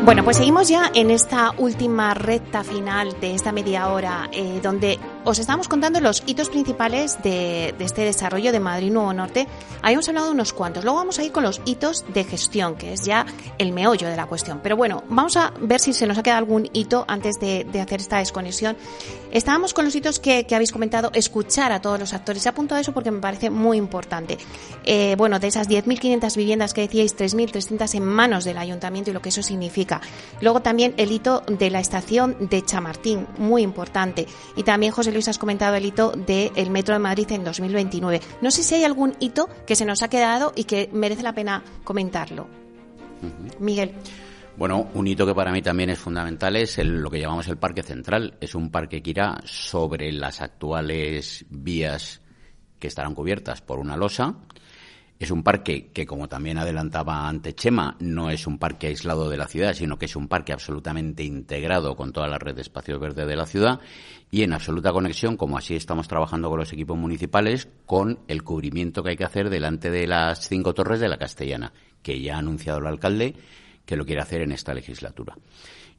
Bueno, 0.03 0.23
pues 0.23 0.37
seguimos 0.37 0.67
ya 0.67 0.89
en 0.95 1.11
esta 1.11 1.53
última 1.55 2.15
recta 2.15 2.63
final 2.63 3.15
de 3.21 3.35
esta 3.35 3.51
media 3.51 3.89
hora, 3.89 4.27
eh, 4.31 4.59
donde 4.63 4.97
os 5.25 5.39
estamos 5.39 5.67
contando 5.67 5.99
los 5.99 6.23
hitos 6.25 6.49
principales 6.49 7.21
de, 7.21 7.75
este 7.79 8.03
desarrollo 8.03 8.51
de 8.51 8.59
Madrid 8.59 8.91
Nuevo 8.91 9.13
Norte. 9.13 9.47
Habíamos 9.81 10.07
hablado 10.07 10.27
de 10.27 10.33
unos 10.33 10.53
cuantos. 10.53 10.83
Luego 10.83 10.99
vamos 10.99 11.19
a 11.19 11.23
ir 11.23 11.31
con 11.31 11.43
los 11.43 11.61
hitos 11.65 12.05
de 12.13 12.23
gestión, 12.23 12.75
que 12.75 12.93
es 12.93 13.03
ya 13.03 13.25
el 13.57 13.73
meollo 13.73 14.07
de 14.07 14.15
la 14.15 14.25
cuestión. 14.27 14.59
Pero 14.63 14.77
bueno, 14.77 15.03
vamos 15.09 15.35
a 15.37 15.53
ver 15.59 15.79
si 15.79 15.93
se 15.93 16.07
nos 16.07 16.17
ha 16.17 16.23
quedado 16.23 16.39
algún 16.39 16.69
hito 16.73 17.05
antes 17.07 17.39
de, 17.39 17.67
hacer 17.81 17.99
esta 17.99 18.19
desconexión. 18.19 18.77
Estábamos 19.31 19.73
con 19.73 19.85
los 19.85 19.95
hitos 19.95 20.19
que, 20.19 20.45
habéis 20.51 20.71
comentado, 20.71 21.11
escuchar 21.13 21.71
a 21.71 21.81
todos 21.81 21.99
los 21.99 22.13
actores. 22.13 22.43
Se 22.43 22.49
apunto 22.49 22.75
a 22.75 22.79
eso 22.79 22.93
porque 22.93 23.11
me 23.11 23.19
parece 23.19 23.49
muy 23.49 23.77
importante. 23.77 24.37
Eh, 24.85 25.15
bueno, 25.17 25.39
de 25.39 25.47
esas 25.47 25.67
10.500 25.69 26.35
viviendas 26.35 26.73
que 26.73 26.81
decíais, 26.81 27.15
3.300 27.15 27.95
en 27.95 28.05
manos 28.05 28.45
del 28.45 28.57
ayuntamiento 28.57 29.11
y 29.11 29.13
lo 29.13 29.21
que 29.21 29.29
eso 29.29 29.43
significa. 29.43 30.01
Luego 30.41 30.61
también 30.61 30.93
el 30.97 31.11
hito 31.11 31.43
de 31.47 31.69
la 31.69 31.79
estación 31.79 32.37
de 32.39 32.63
Chamartín, 32.63 33.27
muy 33.37 33.61
importante. 33.61 34.25
Y 34.55 34.63
también, 34.63 34.91
José 34.91 35.08
Luis, 35.11 35.27
has 35.27 35.37
comentado 35.37 35.75
el 35.75 35.85
hito 35.85 36.11
del 36.11 36.69
Metro 36.69 36.93
de 36.93 36.99
Madrid 36.99 37.31
en 37.31 37.43
2029. 37.43 38.21
No 38.41 38.51
sé 38.51 38.63
si 38.63 38.75
hay 38.75 38.83
algún 38.83 39.15
hito 39.19 39.49
que 39.65 39.75
se 39.75 39.85
nos 39.85 40.03
ha 40.03 40.09
quedado 40.09 40.53
y 40.55 40.63
que 40.65 40.89
merece 40.93 41.23
la 41.23 41.33
pena 41.33 41.63
comentarlo. 41.83 42.47
Miguel. 43.59 43.93
Bueno, 44.57 44.89
un 44.93 45.07
hito 45.07 45.25
que 45.25 45.33
para 45.33 45.51
mí 45.51 45.61
también 45.61 45.89
es 45.89 45.99
fundamental 45.99 46.55
es 46.57 46.77
lo 46.79 47.09
que 47.09 47.19
llamamos 47.19 47.47
el 47.47 47.57
Parque 47.57 47.81
Central. 47.81 48.35
Es 48.41 48.55
un 48.55 48.71
parque 48.71 49.01
que 49.01 49.11
irá 49.11 49.39
sobre 49.45 50.11
las 50.11 50.41
actuales 50.41 51.45
vías 51.49 52.21
que 52.77 52.87
estarán 52.87 53.15
cubiertas 53.15 53.61
por 53.61 53.79
una 53.79 53.95
losa 53.95 54.35
es 55.19 55.31
un 55.31 55.43
parque 55.43 55.91
que, 55.91 56.05
como 56.05 56.29
también 56.29 56.57
adelantaba 56.57 57.27
ante 57.27 57.53
Chema, 57.53 57.97
no 57.99 58.29
es 58.29 58.47
un 58.47 58.57
parque 58.57 58.87
aislado 58.87 59.29
de 59.29 59.35
la 59.35 59.47
ciudad, 59.47 59.73
sino 59.73 59.99
que 59.99 60.05
es 60.05 60.15
un 60.15 60.29
parque 60.29 60.53
absolutamente 60.53 61.23
integrado 61.23 61.97
con 61.97 62.13
toda 62.13 62.29
la 62.29 62.39
red 62.39 62.55
de 62.55 62.61
espacio 62.61 62.97
verde 62.99 63.25
de 63.25 63.35
la 63.35 63.45
ciudad 63.45 63.81
y 64.31 64.43
en 64.43 64.53
absoluta 64.53 64.93
conexión, 64.93 65.35
como 65.35 65.57
así 65.57 65.75
estamos 65.75 66.07
trabajando 66.07 66.49
con 66.49 66.59
los 66.59 66.71
equipos 66.71 66.97
municipales, 66.97 67.67
con 67.85 68.19
el 68.29 68.43
cubrimiento 68.43 69.03
que 69.03 69.09
hay 69.09 69.17
que 69.17 69.25
hacer 69.25 69.49
delante 69.49 69.91
de 69.91 70.07
las 70.07 70.47
cinco 70.47 70.73
torres 70.73 71.01
de 71.01 71.09
la 71.09 71.17
Castellana, 71.17 71.73
que 72.01 72.21
ya 72.21 72.35
ha 72.35 72.39
anunciado 72.39 72.79
el 72.79 72.87
alcalde 72.87 73.35
que 73.85 73.97
lo 73.97 74.05
quiere 74.05 74.21
hacer 74.21 74.41
en 74.41 74.53
esta 74.53 74.73
legislatura. 74.73 75.35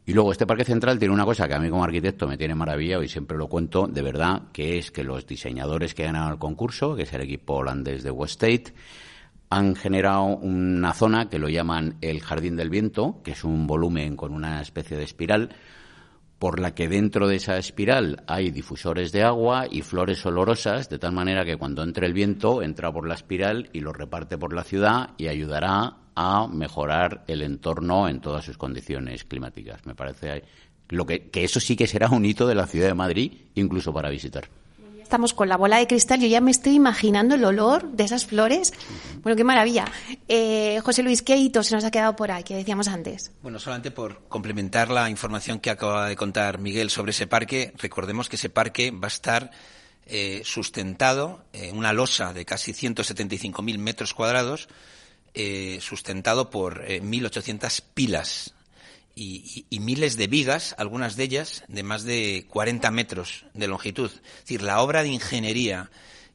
Y 0.07 0.15
luego 0.15 0.33
este 0.33 0.47
parque 0.47 0.65
central 0.65 0.99
tiene 0.99 1.13
una 1.13 1.27
cosa 1.27 1.47
que 1.47 1.55
a 1.55 1.59
mí 1.59 1.69
como 1.69 1.85
arquitecto 1.85 2.27
me 2.27 2.39
tiene 2.39 2.55
maravillado 2.55 3.03
y 3.03 3.09
siempre 3.09 3.37
lo 3.37 3.49
cuento 3.49 3.87
de 3.87 4.01
verdad, 4.01 4.45
que 4.51 4.79
es 4.79 4.91
que 4.91 5.05
los 5.05 5.27
diseñadores 5.27 5.93
que 5.93 6.05
ganan 6.05 6.33
el 6.33 6.39
concurso, 6.39 6.97
que 6.97 7.03
es 7.03 7.13
el 7.13 7.21
equipo 7.21 7.57
holandés 7.57 8.03
de 8.03 8.11
Westate, 8.11 8.73
han 9.51 9.75
generado 9.75 10.25
una 10.27 10.95
zona 10.95 11.29
que 11.29 11.41
lo 11.41 11.49
llaman 11.49 11.97
el 12.01 12.21
Jardín 12.21 12.57
del 12.57 12.71
Viento, 12.71 13.21
que 13.25 13.33
es 13.33 13.43
un 13.43 13.67
volumen 13.67 14.17
con 14.17 14.33
una 14.33 14.63
especie 14.63 14.97
de 14.97 15.03
espiral, 15.03 15.51
por 16.39 16.61
la 16.61 16.75
que 16.75 16.89
dentro 16.89 17.27
de 17.27 17.37
esa 17.37 17.59
espiral 17.59 18.23
hay 18.29 18.51
difusores 18.51 19.11
de 19.13 19.25
agua 19.25 19.67
y 19.69 19.83
flores 19.83 20.25
olorosas, 20.25 20.89
de 20.89 20.99
tal 20.99 21.13
manera 21.13 21.45
que 21.45 21.57
cuando 21.57 21.83
entre 21.83 22.07
el 22.07 22.15
viento 22.15 22.63
entra 22.63 22.93
por 22.93 23.07
la 23.07 23.15
espiral 23.15 23.69
y 23.73 23.81
lo 23.81 23.93
reparte 23.93 24.39
por 24.39 24.55
la 24.55 24.63
ciudad 24.63 25.11
y 25.19 25.27
ayudará 25.27 25.97
a 26.15 26.47
mejorar 26.47 27.25
el 27.27 27.43
entorno 27.43 28.09
en 28.09 28.21
todas 28.21 28.45
sus 28.45 28.57
condiciones 28.57 29.25
climáticas. 29.25 29.85
Me 29.85 29.95
parece 29.95 30.45
lo 30.89 31.05
que, 31.05 31.29
que 31.29 31.45
eso 31.45 31.61
sí 31.61 31.77
que 31.77 31.89
será 31.89 32.09
un 32.09 32.25
hito 32.25 32.47
de 32.47 32.55
la 32.55 32.67
ciudad 32.67 32.87
de 32.87 32.95
Madrid, 32.95 33.33
incluso 33.55 33.93
para 33.93 34.09
visitar 34.09 34.49
estamos 35.11 35.35
con 35.35 35.49
la 35.49 35.57
bola 35.57 35.79
de 35.79 35.89
cristal, 35.89 36.21
yo 36.21 36.29
ya 36.29 36.41
me 36.41 36.53
estoy 36.53 36.77
imaginando 36.77 37.35
el 37.35 37.45
olor 37.45 37.91
de 37.91 38.05
esas 38.05 38.27
flores. 38.27 38.73
Bueno, 39.23 39.35
qué 39.35 39.43
maravilla. 39.43 39.85
Eh, 40.29 40.79
José 40.85 41.03
Luis, 41.03 41.23
¿qué 41.23 41.37
hito 41.37 41.65
se 41.65 41.75
nos 41.75 41.83
ha 41.83 41.91
quedado 41.91 42.15
por 42.15 42.31
ahí 42.31 42.45
que 42.45 42.55
decíamos 42.55 42.87
antes? 42.87 43.33
Bueno, 43.43 43.59
solamente 43.59 43.91
por 43.91 44.29
complementar 44.29 44.89
la 44.89 45.11
información 45.11 45.59
que 45.59 45.71
acaba 45.71 46.09
de 46.09 46.15
contar 46.15 46.61
Miguel 46.61 46.91
sobre 46.91 47.11
ese 47.11 47.27
parque, 47.27 47.73
recordemos 47.79 48.29
que 48.29 48.37
ese 48.37 48.51
parque 48.51 48.93
va 48.93 49.07
a 49.07 49.09
estar 49.09 49.51
eh, 50.07 50.43
sustentado 50.45 51.43
en 51.53 51.77
una 51.77 51.93
losa 51.93 52.33
de 52.33 52.45
casi 52.45 52.71
175.000 52.71 53.79
metros 53.79 54.15
cuadrados, 54.15 54.69
eh, 55.35 55.79
sustentado 55.81 56.51
por 56.51 56.85
1.800 56.87 57.83
pilas 57.95 58.55
y, 59.21 59.81
miles 59.81 60.17
de 60.17 60.27
vigas, 60.27 60.75
algunas 60.79 61.17
de 61.17 61.25
ellas 61.25 61.65
de 61.69 61.83
más 61.83 62.05
de 62.05 62.47
40 62.49 62.91
metros 62.91 63.45
de 63.53 63.69
longitud. 63.69 64.11
Es 64.11 64.41
decir, 64.41 64.63
la 64.63 64.81
obra 64.81 65.03
de 65.03 65.11
ingeniería 65.11 65.91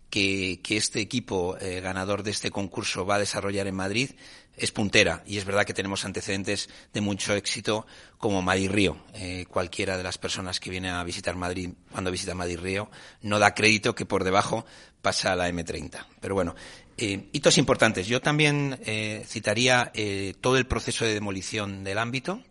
que, 0.09 0.59
este 0.69 1.01
equipo 1.01 1.57
eh, 1.59 1.81
ganador 1.81 2.21
de 2.23 2.31
este 2.31 2.51
concurso 2.51 3.05
va 3.05 3.15
a 3.15 3.19
desarrollar 3.19 3.67
en 3.67 3.75
Madrid 3.75 4.11
es 4.57 4.71
puntera 4.71 5.23
y 5.25 5.37
es 5.37 5.45
verdad 5.45 5.65
que 5.65 5.73
tenemos 5.73 6.05
antecedentes 6.05 6.69
de 6.93 7.01
mucho 7.01 7.33
éxito 7.33 7.85
como 8.17 8.41
Madrid 8.41 8.69
Río. 8.71 8.97
Eh, 9.13 9.45
cualquiera 9.49 9.97
de 9.97 10.03
las 10.03 10.17
personas 10.17 10.59
que 10.59 10.69
viene 10.69 10.89
a 10.89 11.03
visitar 11.03 11.35
Madrid 11.35 11.71
cuando 11.91 12.11
visita 12.11 12.35
Madrid 12.35 12.59
Río 12.59 12.89
no 13.21 13.39
da 13.39 13.53
crédito 13.53 13.95
que 13.95 14.05
por 14.05 14.23
debajo 14.23 14.65
pasa 15.01 15.35
la 15.35 15.49
M30. 15.49 16.05
Pero 16.21 16.35
bueno, 16.35 16.55
eh, 16.97 17.27
hitos 17.33 17.57
importantes. 17.57 18.07
Yo 18.07 18.21
también 18.21 18.79
eh, 18.85 19.23
citaría 19.27 19.91
todo 20.39 20.57
el 20.57 20.67
proceso 20.67 21.05
de 21.05 21.13
demolición 21.13 21.83
del 21.83 21.97
ámbito. 21.97 22.41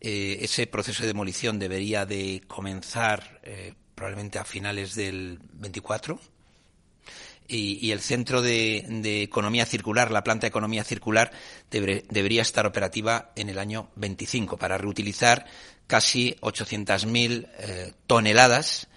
Ese 0.00 0.66
proceso 0.66 1.02
de 1.02 1.08
demolición 1.08 1.58
debería 1.58 2.06
de 2.06 2.42
comenzar 2.46 3.40
probablemente 3.94 4.38
a 4.38 4.44
finales 4.44 4.94
del 4.94 5.40
24 5.54 6.20
y, 7.48 7.92
el 7.92 8.00
centro 8.00 8.42
de, 8.42 9.22
economía 9.22 9.64
circular, 9.64 10.10
la 10.10 10.22
planta 10.22 10.42
de 10.42 10.48
economía 10.48 10.84
circular, 10.84 11.32
debería 11.70 12.42
estar 12.42 12.66
operativa 12.66 13.32
en 13.36 13.48
el 13.48 13.58
año 13.58 13.88
25 13.96 14.58
para 14.58 14.76
reutilizar 14.76 15.46
casi 15.86 16.36
800.000 16.42 17.48
eh, 17.58 17.92
toneladas 18.06 18.88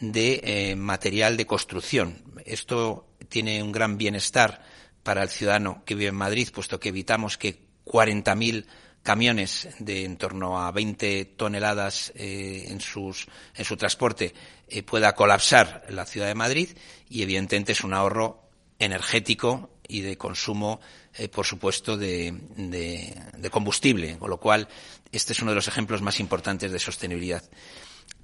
de 0.00 0.40
eh, 0.42 0.76
material 0.76 1.36
de 1.36 1.46
construcción. 1.46 2.22
Esto 2.46 3.06
tiene 3.28 3.62
un 3.62 3.72
gran 3.72 3.98
bienestar 3.98 4.62
para 5.02 5.22
el 5.22 5.28
ciudadano 5.28 5.82
que 5.84 5.94
vive 5.94 6.08
en 6.08 6.14
Madrid, 6.14 6.48
puesto 6.52 6.80
que 6.80 6.88
evitamos 6.88 7.36
que 7.36 7.60
40.000 7.84 8.64
camiones 9.08 9.66
de 9.78 10.04
en 10.04 10.18
torno 10.18 10.60
a 10.60 10.70
20 10.70 11.24
toneladas 11.34 12.12
eh, 12.14 12.66
en, 12.68 12.78
sus, 12.78 13.26
en 13.54 13.64
su 13.64 13.74
transporte 13.74 14.34
eh, 14.68 14.82
pueda 14.82 15.14
colapsar 15.14 15.86
la 15.88 16.04
ciudad 16.04 16.26
de 16.26 16.34
Madrid 16.34 16.68
y 17.08 17.22
evidentemente 17.22 17.72
es 17.72 17.84
un 17.84 17.94
ahorro 17.94 18.42
energético 18.78 19.70
y 19.88 20.02
de 20.02 20.18
consumo, 20.18 20.82
eh, 21.14 21.28
por 21.28 21.46
supuesto, 21.46 21.96
de, 21.96 22.34
de, 22.58 23.50
combustible, 23.50 24.18
con 24.18 24.28
lo 24.28 24.36
cual 24.36 24.68
este 25.10 25.32
es 25.32 25.40
uno 25.40 25.52
de 25.52 25.54
los 25.54 25.68
ejemplos 25.68 26.02
más 26.02 26.20
importantes 26.20 26.70
de 26.70 26.78
sostenibilidad. 26.78 27.42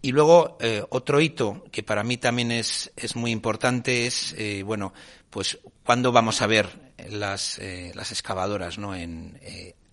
Y 0.03 0.13
luego, 0.13 0.59
otro 0.91 1.19
hito 1.19 1.65
que 1.73 1.83
para 1.83 2.05
mí 2.05 2.19
también 2.19 2.53
es, 2.53 2.93
es 2.95 3.17
muy 3.17 3.31
importante 3.31 4.05
es, 4.05 4.37
bueno, 4.67 4.93
pues 5.31 5.59
cuándo 5.83 6.13
vamos 6.13 6.43
a 6.43 6.47
ver 6.47 6.93
las, 7.09 7.59
las 7.95 8.13
excavadoras 8.13 8.77
¿no? 8.77 8.95
en, 8.95 9.41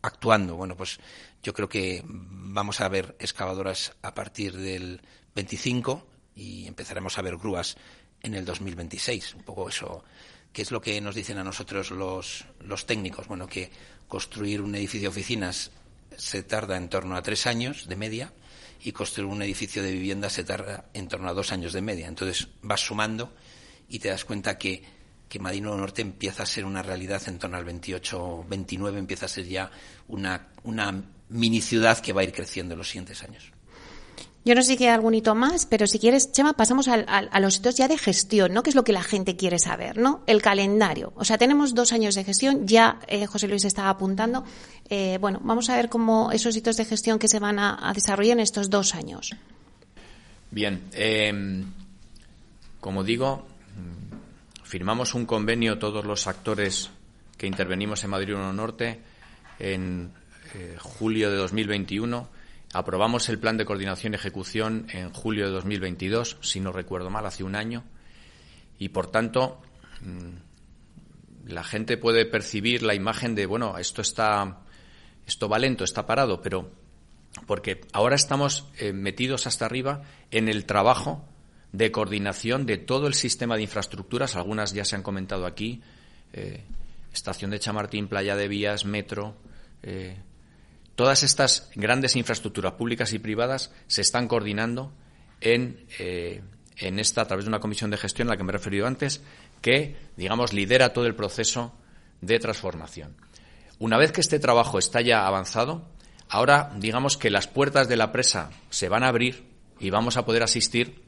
actuando. 0.02 0.56
Bueno, 0.56 0.76
pues 0.76 1.00
yo 1.44 1.54
creo 1.54 1.70
que 1.70 2.04
vamos 2.06 2.82
a 2.82 2.90
ver 2.90 3.16
excavadoras 3.20 3.94
a 4.02 4.14
partir 4.14 4.58
del 4.58 5.02
25 5.36 6.08
y 6.36 6.68
empezaremos 6.68 7.18
a 7.18 7.22
ver 7.22 7.38
grúas 7.38 7.78
en 8.22 8.36
el 8.36 8.46
2026. 8.46 9.36
Un 9.36 9.44
poco 9.44 9.70
eso, 9.70 10.04
que 10.54 10.62
es 10.62 10.72
lo 10.72 10.82
que 10.82 11.00
nos 11.02 11.16
dicen 11.16 11.38
a 11.38 11.44
nosotros 11.44 11.92
los, 11.92 12.46
los 12.60 12.86
técnicos. 12.86 13.28
Bueno, 13.28 13.48
que 13.48 13.72
construir 14.08 14.62
un 14.62 14.76
edificio 14.76 15.10
de 15.10 15.16
oficinas 15.16 15.72
se 16.18 16.44
tarda 16.44 16.78
en 16.78 16.90
torno 16.90 17.16
a 17.16 17.22
tres 17.22 17.48
años 17.48 17.88
de 17.88 17.96
media 17.96 18.34
y 18.84 18.92
construir 18.92 19.32
un 19.32 19.42
edificio 19.42 19.84
de 19.84 19.92
vivienda 19.92 20.30
se 20.30 20.44
tarda 20.44 20.86
en 20.94 21.08
torno 21.08 21.30
a 21.30 21.34
dos 21.34 21.52
años 21.52 21.74
de 21.74 21.82
media. 21.82 22.08
Entonces 22.08 22.48
vas 22.62 22.82
sumando 22.82 23.34
y 23.88 24.00
te 24.00 24.10
das 24.10 24.26
cuenta 24.26 24.58
que 24.58 24.84
que 25.32 25.40
Madrid 25.40 25.62
Norte 25.62 26.02
empieza 26.02 26.44
a 26.44 26.46
ser 26.46 26.66
una 26.66 26.84
realidad 26.84 27.22
en 27.28 27.40
torno 27.40 27.56
al 27.56 27.64
28, 27.64 28.46
29, 28.50 29.00
empieza 29.00 29.28
a 29.28 29.30
ser 29.30 29.48
ya 29.48 29.72
una, 30.10 30.50
una 30.66 31.04
mini 31.30 31.62
ciudad 31.62 32.00
que 32.00 32.12
va 32.12 32.20
a 32.20 32.26
ir 32.26 32.34
creciendo 32.34 32.74
en 32.74 32.80
los 32.80 32.90
siguientes 32.90 33.24
años. 33.24 33.50
Yo 34.44 34.56
no 34.56 34.62
sé 34.62 34.74
si 34.74 34.78
queda 34.78 34.94
algún 34.94 35.14
hito 35.14 35.34
más, 35.34 35.66
pero 35.66 35.88
si 35.88 36.00
quieres, 36.00 36.34
Chema, 36.34 36.52
pasamos 36.52 36.90
a, 36.90 37.40
los 37.40 37.58
hitos 37.58 37.76
ya 37.76 37.88
de 37.88 37.98
gestión, 37.98 38.52
¿no? 38.54 38.62
Que 38.62 38.72
es 38.72 38.76
lo 38.76 38.84
que 38.84 38.92
la 38.92 39.04
gente 39.04 39.38
quiere 39.38 39.58
saber, 39.58 39.98
¿no? 39.98 40.22
El 40.28 40.42
calendario. 40.42 41.14
O 41.16 41.24
sea, 41.24 41.38
tenemos 41.38 41.76
dos 41.76 41.94
años 41.94 42.14
de 42.16 42.26
gestión, 42.26 42.68
ya 42.68 43.00
eh, 43.08 43.26
José 43.26 43.48
Luis 43.48 43.64
estaba 43.64 43.90
apuntando. 43.90 44.44
Eh, 44.90 45.18
bueno, 45.22 45.40
vamos 45.44 45.70
a 45.70 45.78
ver 45.78 45.88
cómo 45.88 46.34
esos 46.34 46.58
hitos 46.58 46.76
de 46.76 46.84
gestión 46.84 47.20
que 47.20 47.30
se 47.30 47.40
van 47.40 47.58
a, 47.58 47.94
desarrollar 47.96 48.34
en 48.34 48.42
estos 48.42 48.70
dos 48.70 48.96
años. 48.96 49.34
Bien, 50.50 50.82
eh, 50.92 51.64
como 52.82 53.06
digo, 53.06 53.46
firmamos 54.72 55.16
un 55.16 55.26
convenio 55.26 55.80
todos 55.80 56.06
los 56.06 56.28
actores 56.28 56.92
que 57.38 57.46
intervenimos 57.46 58.06
en 58.06 58.10
Madrid 58.10 58.36
1 58.36 58.54
Norte 58.54 59.02
en 59.60 60.14
eh, 60.54 60.78
julio 60.80 61.30
de 61.30 61.36
2021. 61.36 62.30
Aprobamos 62.72 63.28
el 63.28 63.38
plan 63.38 63.58
de 63.58 63.66
coordinación 63.66 64.14
y 64.14 64.16
ejecución 64.16 64.88
en 64.94 65.12
julio 65.12 65.48
de 65.48 65.52
2022, 65.52 66.38
si 66.40 66.62
no 66.62 66.72
recuerdo 66.72 67.10
mal, 67.10 67.26
hace 67.26 67.44
un 67.44 67.58
año. 67.58 67.84
Y 68.80 68.88
por 68.90 69.12
tanto, 69.12 69.62
mm, 70.04 71.50
la 71.52 71.66
gente 71.66 71.98
puede 71.98 72.26
percibir 72.26 72.82
la 72.82 72.96
imagen 72.96 73.36
de, 73.36 73.48
bueno, 73.48 73.78
esto 73.78 74.02
está, 74.02 74.62
esto 75.28 75.50
va 75.50 75.60
lento, 75.60 75.84
está 75.84 76.06
parado, 76.06 76.42
pero 76.42 76.72
porque 77.46 77.82
ahora 77.92 78.16
estamos 78.16 78.70
eh, 78.78 78.94
metidos 78.94 79.48
hasta 79.48 79.66
arriba 79.66 80.04
en 80.32 80.48
el 80.48 80.64
trabajo 80.64 81.28
de 81.72 81.92
coordinación 81.92 82.66
de 82.66 82.78
todo 82.78 83.08
el 83.08 83.14
sistema 83.14 83.56
de 83.56 83.64
infraestructuras, 83.64 84.36
algunas 84.36 84.74
ya 84.74 84.86
se 84.86 84.96
han 84.96 85.04
comentado 85.04 85.46
aquí, 85.46 85.82
eh, 86.34 86.64
estación 87.14 87.52
de 87.52 87.60
Chamartín, 87.60 88.08
playa 88.08 88.36
de 88.36 88.48
vías, 88.48 88.86
metro, 88.86 89.36
eh, 89.84 90.18
todas 90.96 91.24
estas 91.24 91.70
grandes 91.76 92.16
infraestructuras 92.16 92.74
públicas 92.74 93.14
y 93.14 93.20
privadas 93.20 93.72
se 93.88 94.02
están 94.02 94.28
coordinando 94.28 94.92
en, 95.40 95.86
eh, 96.00 96.42
en 96.78 97.00
esta, 97.00 97.22
a 97.22 97.26
través 97.26 97.46
de 97.46 97.50
una 97.50 97.60
comisión 97.60 97.90
de 97.90 97.98
gestión 97.98 98.28
a 98.28 98.32
la 98.32 98.38
que 98.38 98.44
me 98.44 98.52
he 98.52 98.54
referido 98.54 98.88
antes, 98.88 99.22
que, 99.62 99.96
digamos, 100.18 100.54
lidera 100.54 100.94
todo 100.94 101.06
el 101.06 101.16
proceso 101.16 101.74
de 102.22 102.40
transformación. 102.40 103.16
Una 103.80 103.98
vez 103.98 104.12
que 104.12 104.22
este 104.22 104.40
trabajo 104.40 104.78
está 104.78 105.02
ya 105.02 105.26
avanzado, 105.26 105.88
ahora 106.30 106.72
digamos 106.78 107.18
que 107.18 107.32
las 107.32 107.48
puertas 107.48 107.88
de 107.88 107.98
la 107.98 108.12
presa 108.12 108.52
se 108.70 108.90
van 108.90 109.04
a 109.04 109.08
abrir 109.08 109.46
y 109.80 109.90
vamos 109.90 110.18
a 110.18 110.26
poder 110.26 110.44
asistir 110.44 111.02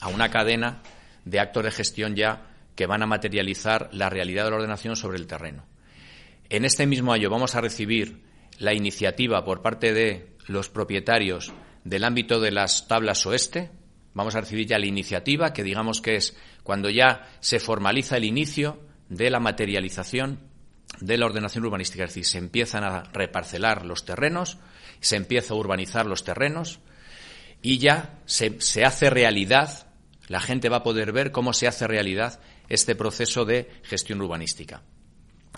a 0.00 0.08
una 0.08 0.30
cadena 0.30 0.82
de 1.24 1.40
actos 1.40 1.64
de 1.64 1.70
gestión 1.70 2.16
ya 2.16 2.46
que 2.74 2.86
van 2.86 3.02
a 3.02 3.06
materializar 3.06 3.88
la 3.92 4.10
realidad 4.10 4.44
de 4.44 4.50
la 4.50 4.56
ordenación 4.56 4.96
sobre 4.96 5.18
el 5.18 5.26
terreno. 5.26 5.64
En 6.48 6.64
este 6.64 6.86
mismo 6.86 7.12
año 7.12 7.30
vamos 7.30 7.54
a 7.54 7.60
recibir 7.60 8.22
la 8.58 8.74
iniciativa 8.74 9.44
por 9.44 9.62
parte 9.62 9.92
de 9.92 10.34
los 10.46 10.68
propietarios 10.68 11.52
del 11.84 12.04
ámbito 12.04 12.40
de 12.40 12.52
las 12.52 12.88
tablas 12.88 13.24
oeste. 13.26 13.70
Vamos 14.12 14.34
a 14.34 14.40
recibir 14.40 14.66
ya 14.66 14.78
la 14.78 14.86
iniciativa, 14.86 15.52
que 15.52 15.64
digamos 15.64 16.00
que 16.00 16.16
es 16.16 16.36
cuando 16.62 16.90
ya 16.90 17.28
se 17.40 17.58
formaliza 17.58 18.16
el 18.16 18.24
inicio 18.24 18.80
de 19.08 19.30
la 19.30 19.40
materialización 19.40 20.40
de 21.00 21.18
la 21.18 21.26
ordenación 21.26 21.64
urbanística. 21.64 22.04
Es 22.04 22.10
decir, 22.10 22.24
se 22.24 22.38
empiezan 22.38 22.84
a 22.84 23.04
reparcelar 23.12 23.84
los 23.84 24.04
terrenos, 24.04 24.58
se 25.00 25.16
empieza 25.16 25.54
a 25.54 25.56
urbanizar 25.56 26.06
los 26.06 26.24
terrenos, 26.24 26.80
y 27.64 27.78
ya 27.78 28.18
se, 28.26 28.84
hace 28.84 29.08
realidad, 29.08 29.86
la 30.28 30.40
gente 30.40 30.68
va 30.68 30.76
a 30.76 30.82
poder 30.82 31.12
ver 31.12 31.32
cómo 31.32 31.54
se 31.54 31.66
hace 31.66 31.86
realidad 31.86 32.38
este 32.68 32.94
proceso 32.94 33.46
de 33.46 33.70
gestión 33.84 34.20
urbanística. 34.20 34.82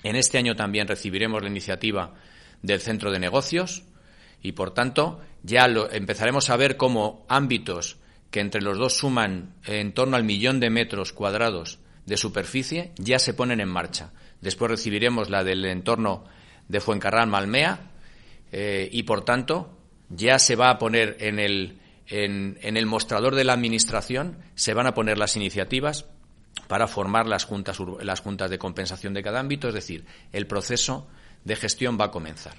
En 0.04 0.14
este 0.14 0.38
año 0.38 0.54
también 0.54 0.86
recibiremos 0.86 1.42
la 1.42 1.48
iniciativa 1.48 2.14
del 2.62 2.80
centro 2.80 3.10
de 3.10 3.18
negocios 3.18 3.82
y, 4.40 4.52
por 4.52 4.72
tanto, 4.72 5.20
ya 5.42 5.66
lo, 5.66 5.90
empezaremos 5.90 6.48
a 6.48 6.56
ver 6.56 6.76
cómo 6.76 7.26
ámbitos 7.28 7.96
que 8.30 8.38
entre 8.38 8.62
los 8.62 8.78
dos 8.78 8.96
suman 8.96 9.56
en 9.64 9.92
torno 9.92 10.16
al 10.16 10.22
millón 10.22 10.60
de 10.60 10.70
metros 10.70 11.12
cuadrados 11.12 11.80
de 12.06 12.16
superficie 12.16 12.92
ya 12.98 13.18
se 13.18 13.34
ponen 13.34 13.58
en 13.58 13.68
marcha. 13.68 14.12
Después 14.40 14.70
recibiremos 14.70 15.28
la 15.28 15.42
del 15.42 15.64
entorno 15.64 16.22
de 16.68 16.80
Fuencarral 16.80 17.26
Malmea 17.26 17.80
eh, 18.52 18.88
y, 18.92 19.02
por 19.02 19.24
tanto, 19.24 19.76
ya 20.08 20.38
se 20.38 20.54
va 20.54 20.70
a 20.70 20.78
poner 20.78 21.16
en 21.18 21.40
el, 21.40 21.80
en, 22.08 22.58
el 22.62 22.86
mostrador 22.86 23.34
de 23.34 23.44
la 23.44 23.52
Administración 23.52 24.38
se 24.54 24.74
van 24.74 24.86
a 24.86 24.94
poner 24.94 25.18
las 25.18 25.36
iniciativas 25.36 26.06
para 26.68 26.86
formar 26.86 27.26
las 27.26 27.44
juntas, 27.44 27.78
las 28.00 28.20
juntas 28.20 28.50
de 28.50 28.58
compensación 28.58 29.14
de 29.14 29.22
cada 29.22 29.40
ámbito, 29.40 29.68
es 29.68 29.74
decir, 29.74 30.04
el 30.32 30.46
proceso 30.46 31.06
de 31.44 31.56
gestión 31.56 31.98
va 32.00 32.06
a 32.06 32.10
comenzar. 32.10 32.54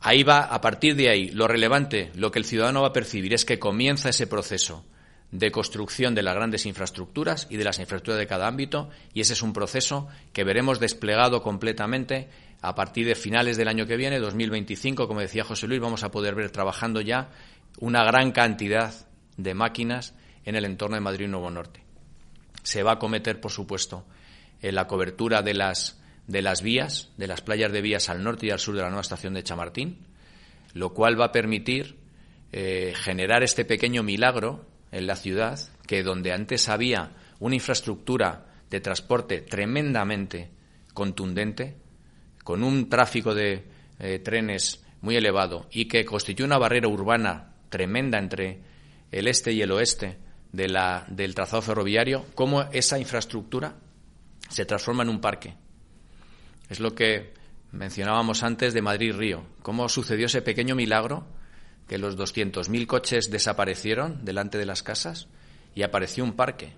Ahí 0.00 0.22
va, 0.22 0.40
a 0.40 0.60
partir 0.60 0.96
de 0.96 1.08
ahí, 1.08 1.28
lo 1.30 1.48
relevante, 1.48 2.10
lo 2.14 2.30
que 2.30 2.38
el 2.38 2.44
ciudadano 2.44 2.82
va 2.82 2.88
a 2.88 2.92
percibir 2.92 3.32
es 3.32 3.44
que 3.44 3.58
comienza 3.58 4.10
ese 4.10 4.26
proceso 4.26 4.84
de 5.30 5.50
construcción 5.50 6.14
de 6.14 6.22
las 6.22 6.34
grandes 6.34 6.66
infraestructuras 6.66 7.46
y 7.50 7.56
de 7.56 7.64
las 7.64 7.78
infraestructuras 7.78 8.18
de 8.18 8.26
cada 8.26 8.46
ámbito, 8.46 8.90
y 9.14 9.20
ese 9.20 9.32
es 9.32 9.42
un 9.42 9.52
proceso 9.52 10.08
que 10.32 10.44
veremos 10.44 10.78
desplegado 10.78 11.42
completamente 11.42 12.28
a 12.60 12.74
partir 12.74 13.06
de 13.06 13.14
finales 13.14 13.56
del 13.56 13.68
año 13.68 13.86
que 13.86 13.96
viene, 13.96 14.18
2025, 14.18 15.08
como 15.08 15.20
decía 15.20 15.44
José 15.44 15.66
Luis, 15.66 15.80
vamos 15.80 16.04
a 16.04 16.10
poder 16.10 16.34
ver 16.34 16.50
trabajando 16.50 17.00
ya 17.00 17.30
una 17.78 18.04
gran 18.04 18.32
cantidad 18.32 18.94
de 19.36 19.54
máquinas 19.54 20.14
en 20.44 20.56
el 20.56 20.64
entorno 20.64 20.96
de 20.96 21.00
Madrid 21.00 21.28
Nuevo 21.28 21.50
Norte. 21.50 21.82
Se 22.62 22.82
va 22.82 22.92
a 22.92 22.98
cometer, 22.98 23.40
por 23.40 23.50
supuesto, 23.50 24.06
en 24.62 24.74
la 24.74 24.86
cobertura 24.86 25.42
de 25.42 25.54
las, 25.54 26.00
de 26.26 26.42
las 26.42 26.62
vías, 26.62 27.10
de 27.16 27.26
las 27.26 27.42
playas 27.42 27.72
de 27.72 27.82
vías 27.82 28.08
al 28.08 28.22
norte 28.22 28.46
y 28.46 28.50
al 28.50 28.60
sur 28.60 28.74
de 28.74 28.82
la 28.82 28.88
nueva 28.88 29.02
estación 29.02 29.34
de 29.34 29.42
Chamartín, 29.42 29.98
lo 30.72 30.94
cual 30.94 31.20
va 31.20 31.26
a 31.26 31.32
permitir 31.32 31.96
eh, 32.52 32.92
generar 32.96 33.42
este 33.42 33.64
pequeño 33.64 34.02
milagro 34.02 34.64
en 34.92 35.06
la 35.06 35.16
ciudad, 35.16 35.58
que 35.86 36.02
donde 36.02 36.32
antes 36.32 36.68
había 36.68 37.12
una 37.40 37.56
infraestructura 37.56 38.46
de 38.70 38.80
transporte 38.80 39.40
tremendamente 39.42 40.50
contundente, 40.94 41.76
con 42.42 42.62
un 42.62 42.88
tráfico 42.88 43.34
de 43.34 43.64
eh, 43.98 44.18
trenes 44.20 44.84
muy 45.00 45.16
elevado 45.16 45.66
y 45.70 45.86
que 45.86 46.04
constituye 46.04 46.46
una 46.46 46.58
barrera 46.58 46.88
urbana 46.88 47.53
tremenda 47.74 48.18
entre 48.20 48.60
el 49.10 49.26
este 49.26 49.50
y 49.50 49.60
el 49.60 49.72
oeste 49.72 50.16
de 50.52 50.68
la, 50.68 51.04
del 51.08 51.34
trazado 51.34 51.60
ferroviario, 51.60 52.24
cómo 52.36 52.62
esa 52.70 53.00
infraestructura 53.00 53.74
se 54.48 54.64
transforma 54.64 55.02
en 55.02 55.08
un 55.08 55.20
parque. 55.20 55.56
Es 56.70 56.78
lo 56.78 56.94
que 56.94 57.34
mencionábamos 57.72 58.44
antes 58.44 58.74
de 58.74 58.80
Madrid-Río, 58.80 59.42
cómo 59.62 59.88
sucedió 59.88 60.26
ese 60.26 60.40
pequeño 60.40 60.76
milagro 60.76 61.26
que 61.88 61.98
los 61.98 62.16
200.000 62.16 62.86
coches 62.86 63.28
desaparecieron 63.28 64.24
delante 64.24 64.56
de 64.56 64.66
las 64.66 64.84
casas 64.84 65.26
y 65.74 65.82
apareció 65.82 66.22
un 66.22 66.34
parque. 66.34 66.74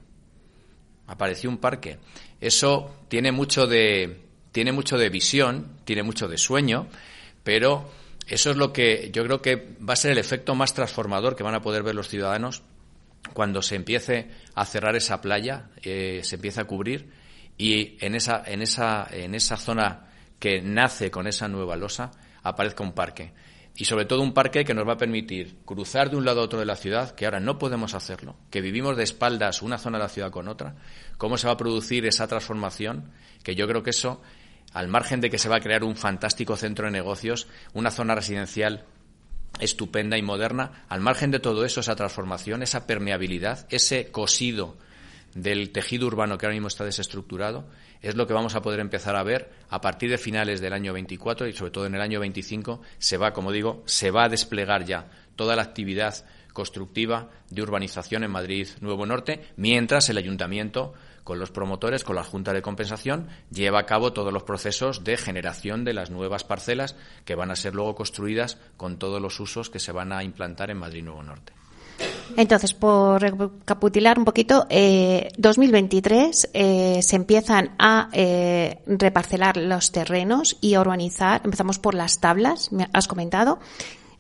Apareció 1.07 1.51
un 1.51 1.59
parque. 1.59 1.99
Eso 2.41 3.05
tiene 3.09 3.33
mucho 3.33 3.67
de 3.67 4.23
tiene 4.51 4.73
mucho 4.73 4.97
de 4.97 5.11
visión, 5.11 5.77
tiene 5.85 6.03
mucho 6.03 6.27
de 6.27 6.39
sueño, 6.39 6.89
pero 7.45 7.91
eso 8.27 8.51
es 8.51 8.57
lo 8.57 8.73
que 8.73 9.11
yo 9.13 9.25
creo 9.25 9.41
que 9.41 9.77
va 9.89 9.93
a 9.93 9.97
ser 9.97 10.13
el 10.13 10.19
efecto 10.19 10.55
más 10.55 10.75
transformador 10.75 11.37
que 11.37 11.43
van 11.43 11.55
a 11.55 11.63
poder 11.63 11.83
ver 11.83 11.95
los 11.95 12.09
ciudadanos 12.09 12.63
cuando 13.33 13.63
se 13.63 13.77
empiece 13.77 14.31
a 14.55 14.65
cerrar 14.65 14.97
esa 14.97 15.21
playa, 15.21 15.71
eh, 15.83 16.21
se 16.23 16.37
empiece 16.37 16.61
a 16.61 16.65
cubrir 16.65 17.11
y 17.59 17.97
en 18.05 18.15
esa, 18.15 18.43
en 18.45 18.63
esa, 18.63 19.07
en 19.11 19.35
esa 19.35 19.57
zona 19.57 20.09
que 20.39 20.61
nace 20.61 21.11
con 21.11 21.27
esa 21.27 21.49
nueva 21.49 21.77
losa 21.77 22.11
aparezca 22.43 22.83
un 22.83 22.93
parque. 22.93 23.33
Y 23.79 23.85
sobre 23.85 24.07
todo 24.07 24.23
un 24.23 24.33
parque 24.33 24.65
que 24.65 24.73
nos 24.73 24.89
va 24.89 24.95
a 24.95 24.99
permitir 24.99 25.59
cruzar 25.67 26.11
de 26.11 26.17
un 26.17 26.25
lado 26.25 26.41
a 26.41 26.45
otro 26.45 26.59
de 26.59 26.65
la 26.65 26.77
ciudad, 26.77 27.15
que 27.15 27.27
ahora 27.27 27.41
no 27.41 27.59
podemos 27.59 27.95
hacerlo, 27.95 28.37
que 28.51 28.63
vivimos 28.63 28.97
de 28.97 29.05
espaldas 29.05 29.61
una 29.61 29.77
zona 29.77 29.99
de 29.99 30.05
la 30.05 30.09
ciudad 30.09 30.31
con 30.31 30.49
otra, 30.49 30.77
cómo 31.19 31.37
se 31.37 31.47
va 31.47 31.55
a 31.55 31.59
producir 31.59 32.07
esa 32.07 32.27
transformación, 32.27 33.11
que 33.43 33.55
yo 33.55 33.69
creo 33.69 33.83
que 33.83 33.91
eso, 33.91 34.23
al 34.77 34.89
margen 34.89 35.23
de 35.23 35.31
que 35.31 35.39
se 35.39 35.49
va 35.49 35.57
a 35.57 35.61
crear 35.61 35.85
un 35.85 35.97
fantástico 35.97 36.55
centro 36.55 36.85
de 36.85 36.93
negocios, 36.93 37.47
una 37.73 37.91
zona 37.91 38.15
residencial 38.15 38.85
estupenda 39.59 40.19
y 40.19 40.23
moderna, 40.23 40.85
al 40.91 41.01
margen 41.01 41.31
de 41.31 41.41
todo 41.41 41.65
eso, 41.65 41.81
esa 41.81 41.97
transformación, 41.97 42.63
esa 42.63 42.87
permeabilidad, 42.87 43.67
ese 43.71 44.11
cosido 44.11 44.77
del 45.35 45.71
tejido 45.71 46.07
urbano 46.07 46.37
que 46.37 46.45
ahora 46.45 46.57
mismo 46.57 46.69
está 46.69 46.85
desestructurado, 46.85 47.67
es 48.03 48.17
lo 48.17 48.27
que 48.27 48.35
vamos 48.35 48.55
a 48.55 48.61
poder 48.61 48.81
empezar 48.81 49.17
a 49.17 49.23
ver 49.23 49.51
a 49.71 49.81
partir 49.81 50.11
de 50.11 50.19
finales 50.19 50.61
del 50.61 50.75
año 50.75 50.93
24 50.93 51.49
y 51.49 51.55
sobre 51.55 51.71
todo 51.71 51.87
en 51.87 51.95
el 51.95 52.03
año 52.03 52.21
25 52.21 52.83
se 52.99 53.17
va, 53.17 53.33
como 53.33 53.53
digo, 53.53 53.83
se 53.87 54.11
va 54.11 54.25
a 54.25 54.29
desplegar 54.29 54.85
ya 54.85 55.09
toda 55.37 55.57
la 55.57 55.63
actividad 55.63 56.23
constructiva 56.53 57.31
de 57.49 57.63
urbanización 57.63 58.25
en 58.25 58.31
Madrid 58.31 58.69
Nuevo 58.83 59.07
Norte, 59.07 59.41
mientras 59.57 60.11
el 60.11 60.19
ayuntamiento 60.19 60.93
con 61.27 61.41
los 61.41 61.51
promotores, 61.51 62.05
con 62.05 62.15
la 62.15 62.23
Junta 62.23 62.53
de 62.53 62.63
Compensación, 62.63 63.27
lleva 63.51 63.81
a 63.81 63.87
cabo 63.87 64.13
todos 64.13 64.33
los 64.33 64.45
procesos 64.45 65.03
de 65.03 65.17
generación 65.17 65.85
de 65.85 65.93
las 65.93 66.09
nuevas 66.09 66.45
parcelas 66.45 66.95
que 67.25 67.35
van 67.35 67.51
a 67.51 67.57
ser 67.57 67.75
luego 67.75 67.97
construidas 67.97 68.59
con 68.77 68.97
todos 68.97 69.21
los 69.21 69.41
usos 69.41 69.69
que 69.69 69.81
se 69.81 69.91
van 69.91 70.13
a 70.13 70.23
implantar 70.23 70.71
en 70.71 70.79
Madrid 70.79 71.03
Nuevo 71.03 71.25
Norte. 71.25 71.53
Entonces, 72.37 72.75
por 72.75 73.21
recapitular 73.21 74.21
un 74.21 74.25
poquito, 74.25 74.67
eh, 74.71 75.31
2023 75.37 76.51
eh, 76.55 77.01
se 77.03 77.17
empiezan 77.17 77.75
a 77.77 78.09
eh, 78.13 78.79
reparcelar 78.87 79.57
los 79.57 79.91
terrenos 79.91 80.59
y 80.61 80.75
a 80.75 80.81
urbanizar. 80.81 81.41
Empezamos 81.45 81.81
por 81.81 81.95
las 81.95 82.21
tablas, 82.21 82.71
me 82.71 82.89
has 82.93 83.09
comentado. 83.09 83.59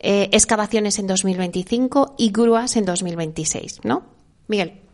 Eh, 0.00 0.28
excavaciones 0.32 0.98
en 0.98 1.06
2025 1.06 2.16
y 2.18 2.32
grúas 2.32 2.74
en 2.74 2.84
2026, 2.84 3.84
¿no? 3.84 4.02
Miguel. 4.48 4.85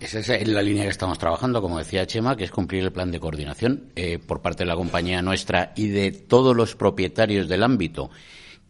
Esa 0.00 0.18
es 0.18 0.48
la 0.48 0.62
línea 0.62 0.84
que 0.84 0.90
estamos 0.90 1.18
trabajando, 1.18 1.60
como 1.60 1.78
decía 1.78 2.06
Chema, 2.06 2.34
que 2.34 2.44
es 2.44 2.50
cumplir 2.50 2.82
el 2.82 2.90
plan 2.90 3.10
de 3.10 3.20
coordinación 3.20 3.92
eh, 3.94 4.18
por 4.18 4.40
parte 4.40 4.64
de 4.64 4.68
la 4.68 4.74
compañía 4.74 5.20
nuestra 5.20 5.74
y 5.76 5.88
de 5.88 6.10
todos 6.10 6.56
los 6.56 6.74
propietarios 6.74 7.48
del 7.48 7.62
ámbito 7.62 8.10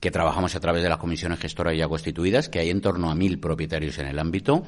que 0.00 0.10
trabajamos 0.10 0.56
a 0.56 0.60
través 0.60 0.82
de 0.82 0.88
las 0.88 0.98
comisiones 0.98 1.38
gestoras 1.38 1.76
ya 1.76 1.86
constituidas, 1.86 2.48
que 2.48 2.58
hay 2.58 2.70
en 2.70 2.80
torno 2.80 3.12
a 3.12 3.14
mil 3.14 3.38
propietarios 3.38 3.98
en 3.98 4.08
el 4.08 4.18
ámbito. 4.18 4.64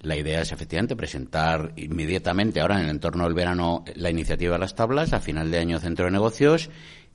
La 0.00 0.14
idea 0.14 0.40
es 0.40 0.52
efectivamente 0.52 0.94
presentar 0.94 1.72
inmediatamente, 1.74 2.60
ahora 2.60 2.78
en 2.78 2.84
el 2.84 2.90
entorno 2.90 3.24
del 3.24 3.34
verano, 3.34 3.84
la 3.96 4.10
iniciativa 4.10 4.52
de 4.52 4.60
las 4.60 4.76
tablas, 4.76 5.12
a 5.12 5.18
final 5.18 5.50
de 5.50 5.58
año 5.58 5.80
centro 5.80 6.04
de 6.04 6.12
negocios 6.12 6.70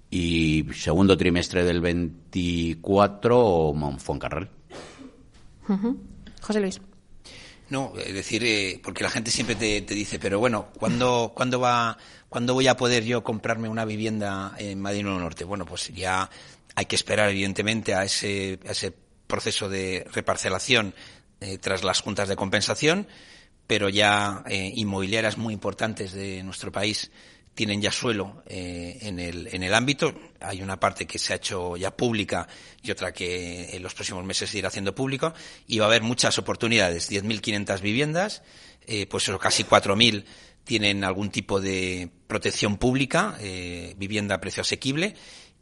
y 0.10 0.66
segundo 0.74 1.16
trimestre 1.16 1.64
del 1.64 1.80
24 1.80 3.72
Monfoncarral. 3.74 4.50
José 6.42 6.60
Luis. 6.60 6.82
No, 7.74 7.92
es 7.98 8.14
decir, 8.14 8.44
eh, 8.44 8.80
porque 8.84 9.04
la 9.04 9.10
gente 9.10 9.32
siempre 9.32 9.56
te, 9.56 9.82
te 9.82 9.96
dice, 9.96 10.20
pero 10.20 10.38
bueno, 10.38 10.68
¿cuándo, 10.78 11.32
¿cuándo, 11.36 11.60
va, 11.60 11.98
¿cuándo 12.30 12.54
voy 12.54 12.68
a 12.68 12.78
poder 12.78 13.04
yo 13.04 13.24
comprarme 13.24 13.68
una 13.68 13.84
vivienda 13.84 14.54
en 14.60 14.80
Madrid 14.80 15.02
Norte? 15.02 15.44
Bueno, 15.44 15.66
pues 15.66 15.88
ya 15.88 16.30
hay 16.76 16.86
que 16.86 16.96
esperar, 16.96 17.32
evidentemente, 17.32 17.96
a 17.96 18.04
ese, 18.04 18.60
a 18.68 18.74
ese 18.74 18.94
proceso 19.26 19.70
de 19.70 20.06
reparcelación 20.14 20.94
eh, 21.42 21.58
tras 21.58 21.84
las 21.84 22.02
juntas 22.02 22.30
de 22.30 22.36
compensación, 22.36 23.08
pero 23.66 23.90
ya 23.90 24.44
eh, 24.48 24.72
inmobiliarias 24.76 25.40
muy 25.40 25.56
importantes 25.56 26.14
de 26.14 26.44
nuestro 26.44 26.72
país 26.72 27.10
tienen 27.56 27.82
ya 27.82 27.92
suelo 27.92 28.44
eh, 28.48 28.98
en, 29.02 29.20
el, 29.20 29.48
en 29.52 29.64
el 29.64 29.74
ámbito. 29.74 30.14
Hay 30.40 30.62
una 30.62 30.80
parte 30.80 31.06
que 31.06 31.20
se 31.20 31.34
ha 31.34 31.36
hecho 31.36 31.78
ya 31.78 31.96
pública 31.96 32.48
y 32.82 32.92
otra 32.92 33.12
que 33.14 33.76
en 33.76 33.84
los 33.84 33.94
próximos 33.94 34.24
meses 34.26 34.50
se 34.50 34.58
irá 34.58 34.70
haciendo 34.70 34.96
público. 34.96 35.34
Y 35.68 35.80
va 35.80 35.86
a 35.86 35.88
haber 35.90 36.02
muchas 36.02 36.38
oportunidades. 36.40 37.12
10.500 37.12 37.82
viviendas, 37.82 38.42
eh, 38.88 39.06
pues 39.08 39.24
eso, 39.24 39.40
casi 39.40 39.64
4.000 39.64 40.26
tienen 40.64 41.04
algún 41.04 41.30
tipo 41.30 41.60
de 41.60 42.10
protección 42.28 42.78
pública, 42.78 43.38
eh, 43.40 43.96
vivienda 43.98 44.36
a 44.36 44.42
precio 44.42 44.62
asequible 44.62 45.16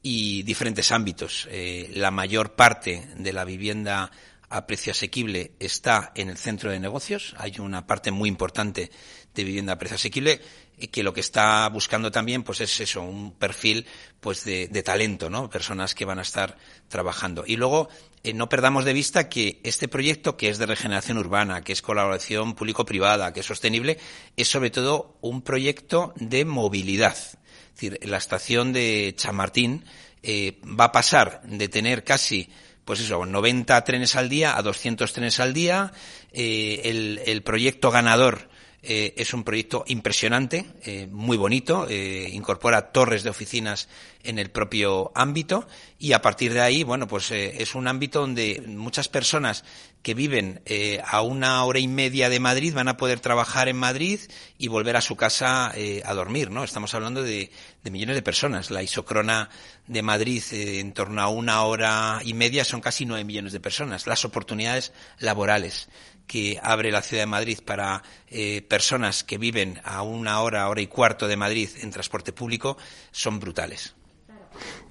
y 0.03 0.43
diferentes 0.43 0.91
ámbitos. 0.91 1.47
Eh, 1.51 1.91
la 1.95 2.11
mayor 2.11 2.55
parte 2.55 3.07
de 3.17 3.33
la 3.33 3.45
vivienda 3.45 4.11
a 4.49 4.67
precio 4.67 4.91
asequible 4.91 5.53
está 5.59 6.11
en 6.15 6.29
el 6.29 6.37
centro 6.37 6.71
de 6.71 6.79
negocios. 6.79 7.35
Hay 7.37 7.59
una 7.59 7.87
parte 7.87 8.11
muy 8.11 8.27
importante 8.27 8.91
de 9.33 9.43
vivienda 9.43 9.73
a 9.73 9.77
precio 9.77 9.95
asequible 9.95 10.41
que 10.87 11.03
lo 11.03 11.13
que 11.13 11.19
está 11.19 11.67
buscando 11.69 12.11
también 12.11 12.43
pues 12.43 12.61
es 12.61 12.79
eso 12.79 13.01
un 13.01 13.33
perfil 13.33 13.85
pues 14.19 14.43
de, 14.43 14.67
de 14.67 14.83
talento 14.83 15.29
no 15.29 15.49
personas 15.49 15.93
que 15.93 16.05
van 16.05 16.19
a 16.19 16.23
estar 16.23 16.57
trabajando. 16.87 17.43
Y 17.45 17.55
luego 17.55 17.89
eh, 18.23 18.33
no 18.33 18.49
perdamos 18.49 18.85
de 18.85 18.93
vista 18.93 19.29
que 19.29 19.59
este 19.63 19.87
proyecto 19.87 20.37
que 20.37 20.49
es 20.49 20.57
de 20.57 20.65
regeneración 20.65 21.17
urbana 21.17 21.63
que 21.63 21.73
es 21.73 21.81
colaboración 21.81 22.55
público 22.55 22.85
privada 22.85 23.33
que 23.33 23.41
es 23.41 23.45
sostenible 23.45 23.97
es 24.35 24.47
sobre 24.47 24.71
todo 24.71 25.17
un 25.21 25.41
proyecto 25.41 26.13
de 26.15 26.45
movilidad. 26.45 27.15
Es 27.15 27.73
decir 27.73 27.99
la 28.03 28.17
estación 28.17 28.73
de 28.73 29.13
Chamartín 29.15 29.85
eh, 30.23 30.59
va 30.63 30.85
a 30.85 30.91
pasar 30.91 31.41
de 31.43 31.67
tener 31.67 32.03
casi 32.03 32.49
pues 32.85 32.99
eso, 32.99 33.25
90 33.25 33.83
trenes 33.83 34.15
al 34.15 34.27
día 34.27 34.57
a 34.57 34.61
200 34.63 35.13
trenes 35.13 35.39
al 35.39 35.53
día. 35.53 35.93
Eh, 36.33 36.81
el, 36.85 37.21
el 37.25 37.43
proyecto 37.43 37.91
ganador 37.91 38.49
eh, 38.83 39.13
es 39.17 39.35
un 39.35 39.43
proyecto 39.43 39.83
impresionante, 39.85 40.65
eh, 40.83 41.07
muy 41.11 41.37
bonito, 41.37 41.85
eh, 41.87 42.29
incorpora 42.31 42.91
torres 42.91 43.21
de 43.21 43.29
oficinas 43.29 43.87
en 44.23 44.39
el 44.39 44.49
propio 44.49 45.11
ámbito 45.13 45.67
y 45.99 46.13
a 46.13 46.21
partir 46.23 46.51
de 46.53 46.61
ahí, 46.61 46.83
bueno, 46.83 47.07
pues 47.07 47.29
es 47.31 47.75
un 47.75 47.87
ámbito 47.87 48.21
donde 48.21 48.63
muchas 48.67 49.07
personas 49.07 49.63
que 50.01 50.13
viven 50.13 50.61
a 51.05 51.21
una 51.21 51.63
hora 51.63 51.79
y 51.79 51.87
media 51.87 52.29
de 52.29 52.39
Madrid 52.39 52.73
van 52.73 52.87
a 52.87 52.97
poder 52.97 53.19
trabajar 53.19 53.67
en 53.67 53.77
Madrid 53.77 54.19
y 54.59 54.67
volver 54.67 54.95
a 54.95 55.01
su 55.01 55.15
casa 55.15 55.71
a 55.71 56.13
dormir, 56.13 56.51
¿no? 56.51 56.63
Estamos 56.63 56.93
hablando 56.93 57.23
de, 57.23 57.51
de 57.83 57.91
millones 57.91 58.15
de 58.15 58.21
personas. 58.21 58.69
La 58.69 58.83
isocrona 58.83 59.49
de 59.87 60.01
Madrid 60.03 60.43
en 60.51 60.93
torno 60.93 61.21
a 61.21 61.29
una 61.29 61.63
hora 61.63 62.19
y 62.23 62.35
media 62.35 62.63
son 62.63 62.81
casi 62.81 63.05
nueve 63.05 63.23
millones 63.23 63.53
de 63.53 63.59
personas. 63.59 64.05
Las 64.05 64.23
oportunidades 64.23 64.91
laborales 65.19 65.89
que 66.27 66.59
abre 66.61 66.91
la 66.91 67.01
ciudad 67.01 67.23
de 67.23 67.27
Madrid 67.27 67.59
para 67.65 68.03
eh, 68.27 68.61
personas 68.61 69.23
que 69.23 69.37
viven 69.37 69.81
a 69.83 70.01
una 70.01 70.41
hora, 70.41 70.69
hora 70.69 70.81
y 70.81 70.87
cuarto 70.87 71.27
de 71.27 71.37
Madrid 71.37 71.69
en 71.81 71.91
transporte 71.91 72.31
público 72.31 72.77
son 73.11 73.39
brutales. 73.39 73.93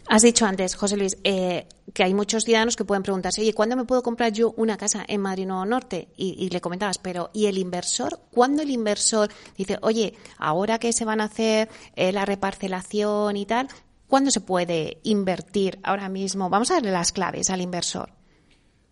Has 0.09 0.23
dicho 0.23 0.45
antes, 0.45 0.75
José 0.75 0.97
Luis, 0.97 1.17
eh, 1.23 1.69
que 1.95 2.03
hay 2.03 2.15
muchos 2.15 2.45
ciudadanos 2.45 2.75
que 2.75 2.85
pueden 2.85 3.05
preguntarse, 3.05 3.43
oye, 3.43 3.55
¿cuándo 3.55 3.77
me 3.77 3.85
puedo 3.85 4.03
comprar 4.03 4.33
yo 4.33 4.53
una 4.57 4.77
casa 4.77 5.05
en 5.07 5.21
Madrid 5.21 5.47
Nuevo 5.47 5.65
Norte? 5.65 6.09
Y, 6.17 6.51
le 6.51 6.61
comentabas, 6.61 6.99
pero 6.99 7.31
¿y 7.33 7.47
el 7.47 7.59
inversor? 7.59 8.19
¿Cuándo 8.33 8.63
el 8.63 8.71
inversor 8.71 9.31
dice, 9.57 9.79
oye, 9.83 10.15
ahora 10.37 10.81
que 10.81 10.93
se 10.93 11.05
van 11.05 11.21
a 11.21 11.27
hacer 11.27 11.69
eh, 11.95 12.11
la 12.11 12.25
reparcelación 12.25 13.37
y 13.37 13.47
tal, 13.47 13.69
¿cuándo 14.09 14.33
se 14.33 14.41
puede 14.41 14.99
invertir 15.05 15.79
ahora 15.85 16.09
mismo? 16.09 16.51
Vamos 16.51 16.73
a 16.73 16.75
darle 16.75 16.91
las 16.91 17.13
claves 17.13 17.49
al 17.49 17.61
inversor. 17.61 18.20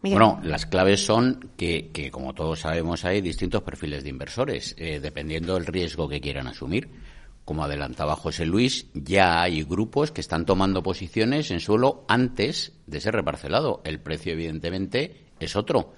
Bueno, 0.00 0.38
las 0.44 0.66
claves 0.66 1.04
son 1.04 1.50
que, 1.56 1.90
que, 1.92 2.10
como 2.10 2.32
todos 2.32 2.60
sabemos, 2.60 3.04
hay 3.04 3.20
distintos 3.20 3.62
perfiles 3.62 4.04
de 4.04 4.10
inversores, 4.10 4.76
eh, 4.78 5.00
dependiendo 5.00 5.54
del 5.54 5.66
riesgo 5.66 6.08
que 6.08 6.20
quieran 6.20 6.46
asumir. 6.46 6.88
Como 7.44 7.64
adelantaba 7.64 8.14
José 8.14 8.46
Luis, 8.46 8.86
ya 8.94 9.42
hay 9.42 9.64
grupos 9.64 10.12
que 10.12 10.20
están 10.20 10.46
tomando 10.46 10.82
posiciones 10.82 11.50
en 11.50 11.60
suelo 11.60 12.04
antes 12.06 12.74
de 12.86 13.00
ser 13.00 13.14
reparcelado. 13.14 13.80
El 13.84 14.00
precio, 14.00 14.32
evidentemente, 14.32 15.24
es 15.40 15.56
otro. 15.56 15.94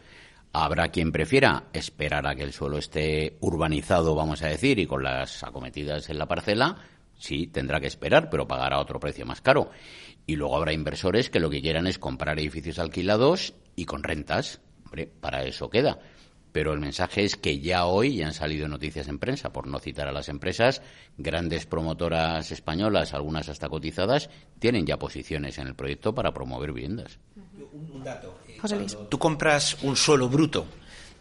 Habrá 0.52 0.88
quien 0.88 1.12
prefiera 1.12 1.64
esperar 1.72 2.26
a 2.26 2.34
que 2.34 2.44
el 2.44 2.52
suelo 2.52 2.78
esté 2.78 3.36
urbanizado, 3.40 4.14
vamos 4.14 4.42
a 4.42 4.46
decir, 4.46 4.78
y 4.78 4.86
con 4.86 5.02
las 5.02 5.42
acometidas 5.42 6.08
en 6.08 6.18
la 6.18 6.26
parcela. 6.26 6.76
Sí, 7.18 7.48
tendrá 7.48 7.80
que 7.80 7.88
esperar, 7.88 8.30
pero 8.30 8.48
pagará 8.48 8.78
otro 8.78 8.98
precio 8.98 9.26
más 9.26 9.42
caro. 9.42 9.70
Y 10.26 10.36
luego 10.36 10.56
habrá 10.56 10.72
inversores 10.72 11.28
que 11.28 11.40
lo 11.40 11.50
que 11.50 11.60
quieran 11.60 11.86
es 11.86 11.98
comprar 11.98 12.38
edificios 12.38 12.78
alquilados 12.78 13.54
y 13.80 13.86
con 13.86 14.02
rentas. 14.02 14.60
Hombre, 14.84 15.06
para 15.06 15.44
eso 15.44 15.70
queda. 15.70 15.98
Pero 16.52 16.72
el 16.72 16.80
mensaje 16.80 17.24
es 17.24 17.36
que 17.36 17.60
ya 17.60 17.86
hoy 17.86 18.16
ya 18.16 18.26
han 18.26 18.34
salido 18.34 18.66
noticias 18.66 19.08
en 19.08 19.18
prensa, 19.18 19.52
por 19.52 19.68
no 19.68 19.78
citar 19.78 20.08
a 20.08 20.12
las 20.12 20.28
empresas, 20.28 20.82
grandes 21.16 21.64
promotoras 21.64 22.50
españolas, 22.50 23.14
algunas 23.14 23.48
hasta 23.48 23.68
cotizadas, 23.68 24.28
tienen 24.58 24.84
ya 24.84 24.98
posiciones 24.98 25.58
en 25.58 25.68
el 25.68 25.76
proyecto 25.76 26.12
para 26.12 26.34
promover 26.34 26.72
viviendas. 26.72 27.18
Un, 27.72 28.02
dato. 28.02 28.40
Eh, 28.48 28.86
tú 29.08 29.18
compras 29.18 29.76
un 29.82 29.96
suelo 29.96 30.28
bruto 30.28 30.66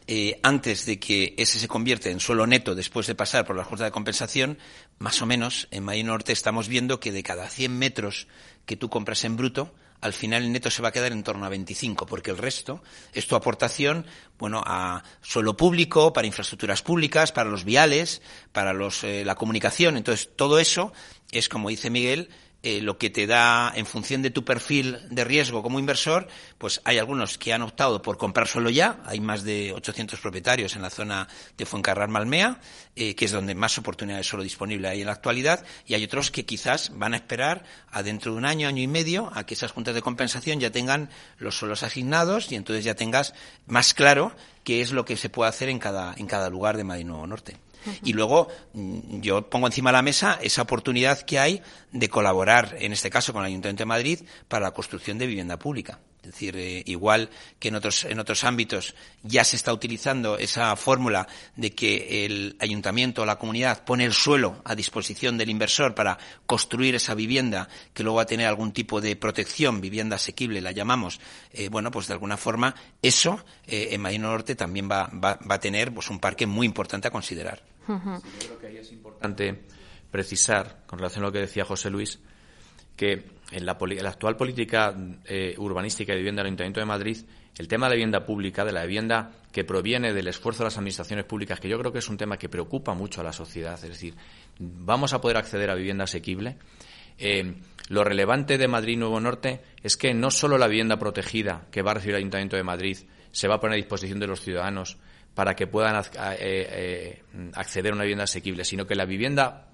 eh, 0.08 0.40
antes 0.42 0.88
de 0.88 1.00
que 1.00 1.36
ese 1.38 1.60
se 1.60 1.68
convierta 1.68 2.10
en 2.10 2.20
suelo 2.20 2.48
neto 2.48 2.74
después 2.74 3.06
de 3.06 3.14
pasar 3.14 3.46
por 3.46 3.56
la 3.56 3.64
Junta 3.64 3.84
de 3.84 3.92
Compensación, 3.92 4.58
más 4.98 5.22
o 5.22 5.28
menos 5.28 5.68
en 5.70 5.84
Madrid 5.84 6.06
Norte 6.06 6.32
estamos 6.32 6.68
viendo 6.68 7.00
que 7.00 7.12
de 7.12 7.22
cada 7.22 7.48
100 7.48 7.78
metros 7.78 8.28
que 8.66 8.76
tú 8.76 8.90
compras 8.90 9.24
en 9.24 9.38
bruto, 9.38 9.72
al 10.02 10.14
final 10.14 10.44
el 10.44 10.52
neto 10.52 10.70
se 10.70 10.82
va 10.82 10.90
a 10.90 10.92
quedar 10.92 11.12
en 11.12 11.24
torno 11.24 11.46
a 11.46 11.50
25, 11.50 12.06
porque 12.06 12.32
el 12.32 12.38
resto 12.38 12.82
es 13.14 13.28
tu 13.28 13.36
aportación, 13.36 14.06
bueno, 14.38 14.64
a 14.66 15.04
suelo 15.22 15.58
público, 15.58 16.14
para 16.14 16.28
infraestructuras 16.28 16.82
públicas, 16.82 17.32
para 17.32 17.50
los 17.50 17.66
viales, 17.66 18.22
para 18.52 18.74
los, 18.74 19.04
eh, 19.04 19.24
la 19.26 19.36
comunicación. 19.36 19.98
Entonces, 19.98 20.30
todo 20.36 20.60
eso 20.60 20.94
es, 21.32 21.50
como 21.50 21.70
dice 21.70 21.90
Miguel, 21.90 22.30
eh, 22.62 22.82
lo 22.82 22.98
que 22.98 23.10
te 23.10 23.26
da 23.26 23.72
en 23.74 23.86
función 23.86 24.22
de 24.22 24.32
tu 24.32 24.44
perfil 24.44 24.98
de 25.10 25.24
riesgo 25.24 25.64
como 25.64 25.80
inversor, 25.80 26.28
pues 26.58 26.82
hay 26.84 26.98
algunos 26.98 27.38
que 27.38 27.54
han 27.54 27.62
optado 27.62 28.02
por 28.02 28.18
comprar 28.18 28.48
solo 28.48 28.70
ya, 28.70 29.02
hay 29.06 29.22
más 29.22 29.44
de 29.44 29.72
800 29.74 30.20
propietarios 30.20 30.76
en 30.76 30.82
la 30.82 30.90
zona 30.90 31.30
de 31.58 31.66
Fuencarral 31.66 32.10
Malmea, 32.10 32.60
eh, 32.98 33.16
que 33.16 33.26
es 33.26 33.32
donde 33.32 33.56
más 33.56 33.78
oportunidades 33.78 34.28
solo 34.28 34.44
disponible 34.44 34.90
hay 34.90 35.00
en 35.00 35.08
la 35.08 35.14
actualidad, 35.14 35.66
y 35.86 35.94
hay 35.94 36.04
otros 36.04 36.32
que 36.32 36.46
quizás 36.46 36.92
van 36.96 37.14
a 37.14 37.18
esperar 37.18 37.64
a 37.92 38.04
dentro 38.04 38.34
de 38.34 38.38
un 38.40 38.46
año, 38.46 38.68
año 38.68 38.84
y 38.84 38.88
medio, 38.88 39.32
a 39.34 39.46
que 39.46 39.54
esas 39.54 39.72
juntas 39.72 39.96
de 39.96 40.02
compensación 40.02 40.60
ya 40.60 40.70
tengan 40.70 41.10
los 41.38 41.58
suelos 41.58 41.84
asignados 41.84 42.52
y 42.52 42.56
entonces 42.56 42.84
ya 42.84 42.96
tengas 42.96 43.34
más 43.68 43.94
claro 43.94 44.34
qué 44.66 44.82
es 44.82 44.92
lo 44.92 45.06
que 45.06 45.16
se 45.16 45.30
puede 45.30 45.50
hacer 45.50 45.70
en 45.70 45.80
cada, 45.80 46.14
en 46.18 46.28
cada 46.28 46.50
lugar 46.50 46.76
de 46.76 46.84
Madrid 46.84 47.06
Nuevo 47.06 47.26
Norte. 47.26 47.58
Y 48.04 48.14
luego 48.14 48.48
mm, 48.74 49.22
yo 49.22 49.50
pongo 49.50 49.68
encima 49.68 49.92
de 49.92 49.98
la 49.98 50.02
mesa 50.02 50.40
esa 50.42 50.62
oportunidad 50.62 51.22
que 51.22 51.40
hay 51.40 51.62
de 51.92 52.10
colaborar, 52.10 52.76
en 52.80 52.94
este 52.94 53.10
caso 53.10 53.34
con 53.34 53.44
el 53.44 53.48
Ayuntamiento 53.48 53.82
de 53.82 53.88
Madrid, 53.88 54.20
para 54.48 54.66
la 54.66 54.72
construcción 54.72 55.18
de 55.18 55.28
vivienda 55.28 55.58
pública. 55.58 56.00
Es 56.30 56.36
decir, 56.36 56.58
eh, 56.58 56.84
igual 56.86 57.32
que 57.58 57.70
en 57.70 57.76
otros, 57.76 58.04
en 58.04 58.20
otros 58.20 58.44
ámbitos 58.44 58.94
ya 59.24 59.44
se 59.44 59.56
está 59.56 59.74
utilizando 59.74 60.38
esa 60.38 60.76
fórmula 60.76 61.28
de 61.56 61.74
que 61.74 62.24
el 62.24 62.56
ayuntamiento 62.60 63.24
o 63.24 63.26
la 63.26 63.40
comunidad 63.40 63.84
pone 63.84 64.06
el 64.06 64.14
suelo 64.14 64.62
a 64.64 64.76
disposición 64.76 65.40
del 65.40 65.50
inversor 65.50 65.96
para 65.96 66.20
construir 66.46 66.94
esa 66.94 67.16
vivienda 67.16 67.68
que 67.96 68.04
luego 68.04 68.18
va 68.18 68.22
a 68.22 68.28
tener 68.28 68.46
algún 68.46 68.74
tipo 68.74 69.02
de 69.02 69.16
protección, 69.16 69.82
vivienda 69.82 70.18
asequible, 70.18 70.62
la 70.62 70.72
llamamos. 70.72 71.20
Eh, 71.52 71.68
bueno, 71.70 71.90
pues 71.90 72.06
de 72.06 72.14
alguna 72.14 72.38
forma 72.38 72.76
eso 73.02 73.44
eh, 73.66 73.88
en 73.94 74.02
Madrid 74.02 74.20
Norte 74.20 74.54
también 74.54 74.88
va, 74.88 75.08
va, 75.08 75.40
a 75.50 75.60
tener 75.60 75.92
pues, 75.92 76.12
un 76.12 76.20
parque 76.20 76.46
muy 76.46 76.68
importante 76.68 77.08
a 77.08 77.12
considerar. 77.12 77.64
yo 77.88 78.22
creo 78.38 78.60
que 78.60 78.68
ahí 78.68 78.78
es 78.78 78.92
importante 78.92 79.64
precisar, 80.12 80.84
con 80.86 81.00
relación 81.00 81.24
a 81.24 81.28
lo 81.30 81.34
que 81.34 81.40
decía 81.40 81.66
José 81.66 81.90
Luis, 81.90 82.20
que 82.96 83.39
en 83.52 83.66
la, 83.66 83.72
actual 83.72 84.36
política 84.36 84.96
eh, 85.26 85.56
urbanística 85.58 86.14
de 86.14 86.20
vivienda 86.20 86.42
del 86.42 86.48
Ayuntamiento 86.48 86.80
de 86.80 86.86
Madrid, 86.86 87.18
el 87.58 87.68
tema 87.68 87.88
de 87.88 87.92
la 87.92 87.96
vivienda 87.96 88.26
pública, 88.26 88.64
de 88.64 88.72
la 88.72 88.84
vivienda 88.84 89.32
que 89.52 89.64
proviene 89.64 90.14
del 90.14 90.28
esfuerzo 90.28 90.60
de 90.60 90.66
las 90.66 90.78
administraciones 90.78 91.26
públicas, 91.26 91.60
que 91.60 91.68
yo 91.68 91.80
creo 91.80 91.92
que 91.92 92.00
es 92.00 92.10
un 92.10 92.18
tema 92.18 92.38
que 92.38 92.48
preocupa 92.48 92.94
mucho 92.94 93.22
a 93.22 93.24
la 93.24 93.34
sociedad, 93.34 93.74
es 93.74 93.90
decir, 93.90 94.16
vamos 94.60 95.14
a 95.14 95.22
poder 95.22 95.38
acceder 95.38 95.70
a 95.70 95.76
vivienda 95.76 96.04
asequible. 96.04 96.58
Eh, 97.18 97.56
lo 97.90 98.04
relevante 98.04 98.58
de 98.58 98.68
Madrid 98.68 98.98
Nuevo 98.98 99.20
Norte 99.20 99.62
es 99.82 99.98
que 99.98 100.14
no 100.14 100.30
solo 100.30 100.58
la 100.58 100.68
vivienda 100.68 100.98
protegida 100.98 101.66
que 101.72 101.82
va 101.82 101.92
a 101.92 101.94
recibir 101.96 102.16
el 102.16 102.20
Ayuntamiento 102.20 102.56
de 102.56 102.64
Madrid 102.64 102.98
se 103.32 103.48
va 103.48 103.56
a 103.56 103.60
poner 103.60 103.74
a 103.74 103.78
disposición 103.78 104.20
de 104.20 104.28
los 104.28 104.42
ciudadanos 104.42 104.98
para 105.34 105.56
que 105.56 105.68
puedan 105.68 106.02
eh, 106.40 107.22
acceder 107.54 107.92
a 107.92 107.96
una 107.96 108.04
vivienda 108.04 108.24
asequible, 108.24 108.64
sino 108.64 108.86
que 108.86 108.96
la 108.96 109.06
vivienda 109.06 109.66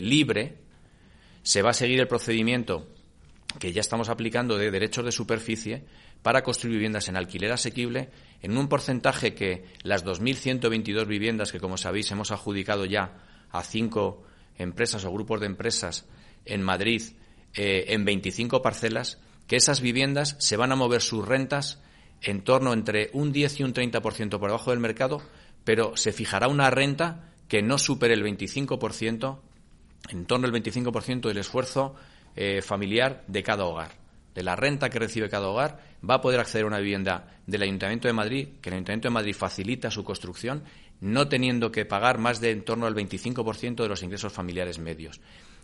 libre, 0.00 0.58
se 1.42 1.62
va 1.62 1.70
a 1.70 1.74
seguir 1.74 2.00
el 2.00 2.08
procedimiento 2.08 2.93
que 3.58 3.72
ya 3.72 3.80
estamos 3.80 4.08
aplicando 4.08 4.56
de 4.56 4.70
derechos 4.70 5.04
de 5.04 5.12
superficie 5.12 5.84
para 6.22 6.42
construir 6.42 6.76
viviendas 6.76 7.08
en 7.08 7.16
alquiler 7.16 7.52
asequible 7.52 8.10
en 8.42 8.56
un 8.56 8.68
porcentaje 8.68 9.34
que 9.34 9.64
las 9.82 10.04
2.122 10.04 11.06
viviendas 11.06 11.52
que, 11.52 11.60
como 11.60 11.76
sabéis, 11.76 12.10
hemos 12.10 12.30
adjudicado 12.30 12.84
ya 12.84 13.16
a 13.50 13.62
cinco 13.62 14.24
empresas 14.56 15.04
o 15.04 15.12
grupos 15.12 15.40
de 15.40 15.46
empresas 15.46 16.06
en 16.44 16.62
Madrid 16.62 17.02
eh, 17.54 17.86
en 17.88 18.04
25 18.04 18.62
parcelas, 18.62 19.18
que 19.46 19.56
esas 19.56 19.80
viviendas 19.80 20.36
se 20.40 20.56
van 20.56 20.72
a 20.72 20.76
mover 20.76 21.02
sus 21.02 21.26
rentas 21.26 21.80
en 22.20 22.42
torno 22.42 22.72
entre 22.72 23.10
un 23.12 23.32
10 23.32 23.60
y 23.60 23.62
un 23.62 23.74
30% 23.74 24.38
por 24.38 24.48
debajo 24.48 24.70
del 24.70 24.80
mercado, 24.80 25.22
pero 25.64 25.96
se 25.96 26.12
fijará 26.12 26.48
una 26.48 26.70
renta 26.70 27.32
que 27.48 27.62
no 27.62 27.78
supere 27.78 28.14
el 28.14 28.24
25% 28.24 29.38
en 30.10 30.26
torno 30.26 30.46
al 30.46 30.52
25% 30.52 31.28
del 31.28 31.38
esfuerzo 31.38 31.94
eh, 32.36 32.62
familiar 32.62 33.24
de 33.26 33.42
cada 33.42 33.64
hogar. 33.64 33.92
De 34.34 34.42
la 34.42 34.56
renta 34.56 34.90
que 34.90 34.98
recibe 34.98 35.28
cada 35.28 35.48
hogar, 35.48 35.78
va 36.08 36.14
a 36.14 36.20
poder 36.20 36.40
acceder 36.40 36.64
a 36.64 36.68
una 36.68 36.78
vivienda 36.78 37.38
del 37.46 37.62
Ayuntamiento 37.62 38.08
de 38.08 38.14
Madrid, 38.14 38.48
que 38.60 38.70
el 38.70 38.74
Ayuntamiento 38.74 39.08
de 39.08 39.14
Madrid 39.14 39.34
facilita 39.34 39.90
su 39.90 40.02
construcción, 40.02 40.64
no 41.00 41.28
teniendo 41.28 41.70
que 41.70 41.84
pagar 41.84 42.18
más 42.18 42.40
de 42.40 42.50
en 42.50 42.64
torno 42.64 42.86
al 42.86 42.94
25% 42.94 43.82
de 43.82 43.88
los 43.88 44.02
ingresos 44.02 44.32
familiares 44.32 44.78
medios. 44.78 45.20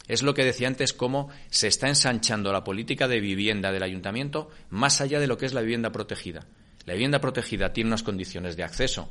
Es 0.07 0.23
lo 0.23 0.35
que 0.35 0.45
decía 0.45 0.69
antes, 0.69 0.93
cómo 0.93 1.31
se 1.51 1.69
está 1.69 1.89
ensanchando 1.89 2.53
la 2.53 2.65
política 2.65 3.09
de 3.09 3.21
vivienda 3.21 3.73
del 3.73 3.83
Ayuntamiento 3.83 4.51
más 4.69 5.01
allá 5.01 5.21
de 5.21 5.27
lo 5.27 5.39
que 5.39 5.47
es 5.47 5.55
la 5.55 5.61
vivienda 5.61 5.93
protegida. 5.93 6.47
La 6.87 6.95
vivienda 6.95 7.21
protegida 7.21 7.73
tiene 7.73 7.89
unas 7.89 8.03
condiciones 8.03 8.57
de 8.57 8.65
acceso 8.65 9.09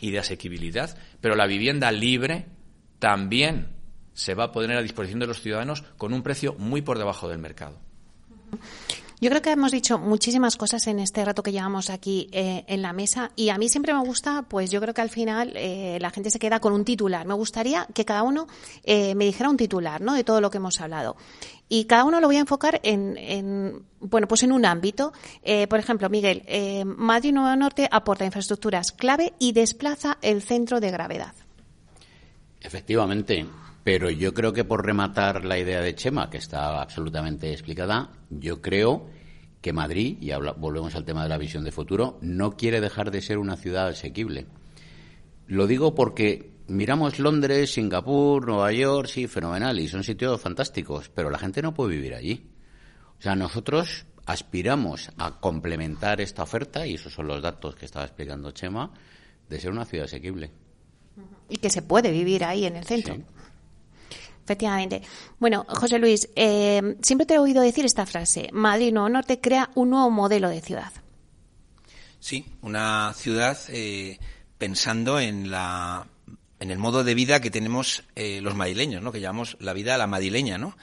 y 0.00 0.10
de 0.10 0.18
asequibilidad, 0.18 0.96
pero 1.20 1.34
la 1.34 1.46
vivienda 1.46 1.90
libre 1.92 2.46
también 2.98 3.73
se 4.14 4.34
va 4.34 4.44
a 4.44 4.52
poner 4.52 4.76
a 4.76 4.82
disposición 4.82 5.20
de 5.20 5.26
los 5.26 5.40
ciudadanos 5.40 5.82
con 5.98 6.12
un 6.14 6.22
precio 6.22 6.54
muy 6.58 6.82
por 6.82 6.98
debajo 6.98 7.28
del 7.28 7.38
mercado. 7.38 7.78
Yo 9.20 9.30
creo 9.30 9.42
que 9.42 9.52
hemos 9.52 9.72
dicho 9.72 9.98
muchísimas 9.98 10.56
cosas 10.56 10.86
en 10.86 10.98
este 10.98 11.24
rato 11.24 11.42
que 11.42 11.52
llevamos 11.52 11.88
aquí 11.88 12.28
eh, 12.32 12.64
en 12.66 12.82
la 12.82 12.92
mesa 12.92 13.30
y 13.36 13.48
a 13.48 13.58
mí 13.58 13.68
siempre 13.68 13.94
me 13.94 14.00
gusta, 14.00 14.44
pues 14.48 14.70
yo 14.70 14.80
creo 14.80 14.92
que 14.92 15.00
al 15.00 15.08
final 15.08 15.52
eh, 15.56 15.98
la 16.00 16.10
gente 16.10 16.30
se 16.30 16.38
queda 16.38 16.60
con 16.60 16.72
un 16.72 16.84
titular. 16.84 17.26
Me 17.26 17.34
gustaría 17.34 17.86
que 17.94 18.04
cada 18.04 18.22
uno 18.22 18.46
eh, 18.82 19.14
me 19.14 19.24
dijera 19.24 19.48
un 19.48 19.56
titular, 19.56 20.00
¿no? 20.00 20.14
De 20.14 20.24
todo 20.24 20.40
lo 20.40 20.50
que 20.50 20.58
hemos 20.58 20.80
hablado. 20.80 21.16
Y 21.68 21.86
cada 21.86 22.04
uno 22.04 22.20
lo 22.20 22.26
voy 22.26 22.36
a 22.36 22.40
enfocar 22.40 22.80
en, 22.82 23.82
bueno, 24.00 24.28
pues 24.28 24.42
en 24.42 24.52
un 24.52 24.66
ámbito. 24.66 25.14
por 25.70 25.78
ejemplo, 25.78 26.10
Miguel, 26.10 26.42
Madrid 26.84 27.32
Nuevo 27.32 27.56
Norte 27.56 27.88
aporta 27.90 28.26
infraestructuras 28.26 28.92
clave 28.92 29.32
y 29.38 29.52
desplaza 29.52 30.18
el 30.20 30.42
centro 30.42 30.80
de 30.80 30.90
gravedad. 30.90 31.32
Efectivamente, 32.60 33.46
pero 33.84 34.08
yo 34.10 34.32
creo 34.32 34.54
que 34.54 34.64
por 34.64 34.84
rematar 34.84 35.44
la 35.44 35.58
idea 35.58 35.82
de 35.82 35.94
Chema, 35.94 36.30
que 36.30 36.38
está 36.38 36.80
absolutamente 36.80 37.52
explicada, 37.52 38.10
yo 38.30 38.62
creo 38.62 39.10
que 39.60 39.74
Madrid, 39.74 40.16
y 40.20 40.32
volvemos 40.56 40.94
al 40.94 41.04
tema 41.04 41.22
de 41.22 41.28
la 41.28 41.38
visión 41.38 41.64
de 41.64 41.70
futuro, 41.70 42.18
no 42.22 42.56
quiere 42.56 42.80
dejar 42.80 43.10
de 43.10 43.20
ser 43.20 43.38
una 43.38 43.56
ciudad 43.56 43.88
asequible. 43.88 44.46
Lo 45.46 45.66
digo 45.66 45.94
porque 45.94 46.54
miramos 46.66 47.18
Londres, 47.18 47.74
Singapur, 47.74 48.46
Nueva 48.46 48.72
York, 48.72 49.06
sí, 49.08 49.26
fenomenal, 49.26 49.78
y 49.78 49.88
son 49.88 50.02
sitios 50.02 50.40
fantásticos, 50.40 51.10
pero 51.10 51.28
la 51.28 51.38
gente 51.38 51.60
no 51.60 51.74
puede 51.74 51.96
vivir 51.96 52.14
allí. 52.14 52.50
O 53.18 53.22
sea, 53.22 53.36
nosotros 53.36 54.06
aspiramos 54.24 55.10
a 55.18 55.40
complementar 55.40 56.22
esta 56.22 56.42
oferta, 56.42 56.86
y 56.86 56.94
esos 56.94 57.12
son 57.12 57.26
los 57.26 57.42
datos 57.42 57.74
que 57.74 57.84
estaba 57.84 58.06
explicando 58.06 58.50
Chema, 58.50 58.92
de 59.48 59.60
ser 59.60 59.72
una 59.72 59.84
ciudad 59.84 60.06
asequible. 60.06 60.50
Y 61.50 61.58
que 61.58 61.68
se 61.68 61.82
puede 61.82 62.10
vivir 62.10 62.44
ahí 62.44 62.64
en 62.64 62.76
el 62.76 62.84
centro. 62.84 63.16
Efectivamente. 64.44 65.02
Bueno, 65.38 65.64
José 65.68 65.98
Luis, 65.98 66.28
eh, 66.36 66.96
siempre 67.02 67.26
te 67.26 67.34
he 67.34 67.38
oído 67.38 67.62
decir 67.62 67.86
esta 67.86 68.04
frase, 68.04 68.50
Madrid 68.52 68.92
Nuevo 68.92 69.08
Norte 69.08 69.40
crea 69.40 69.70
un 69.74 69.90
nuevo 69.90 70.10
modelo 70.10 70.50
de 70.50 70.60
ciudad. 70.60 70.92
Sí, 72.20 72.44
una 72.60 73.14
ciudad 73.14 73.58
eh, 73.68 74.18
pensando 74.58 75.18
en 75.18 75.50
la 75.50 76.06
en 76.60 76.70
el 76.70 76.78
modo 76.78 77.04
de 77.04 77.14
vida 77.14 77.40
que 77.40 77.50
tenemos 77.50 78.04
eh, 78.14 78.40
los 78.40 78.54
madrileños, 78.54 79.02
¿no? 79.02 79.12
Que 79.12 79.20
llamamos 79.20 79.56
la 79.60 79.72
vida 79.72 79.98
la 79.98 80.06
madrileña, 80.06 80.56
¿no? 80.56 80.76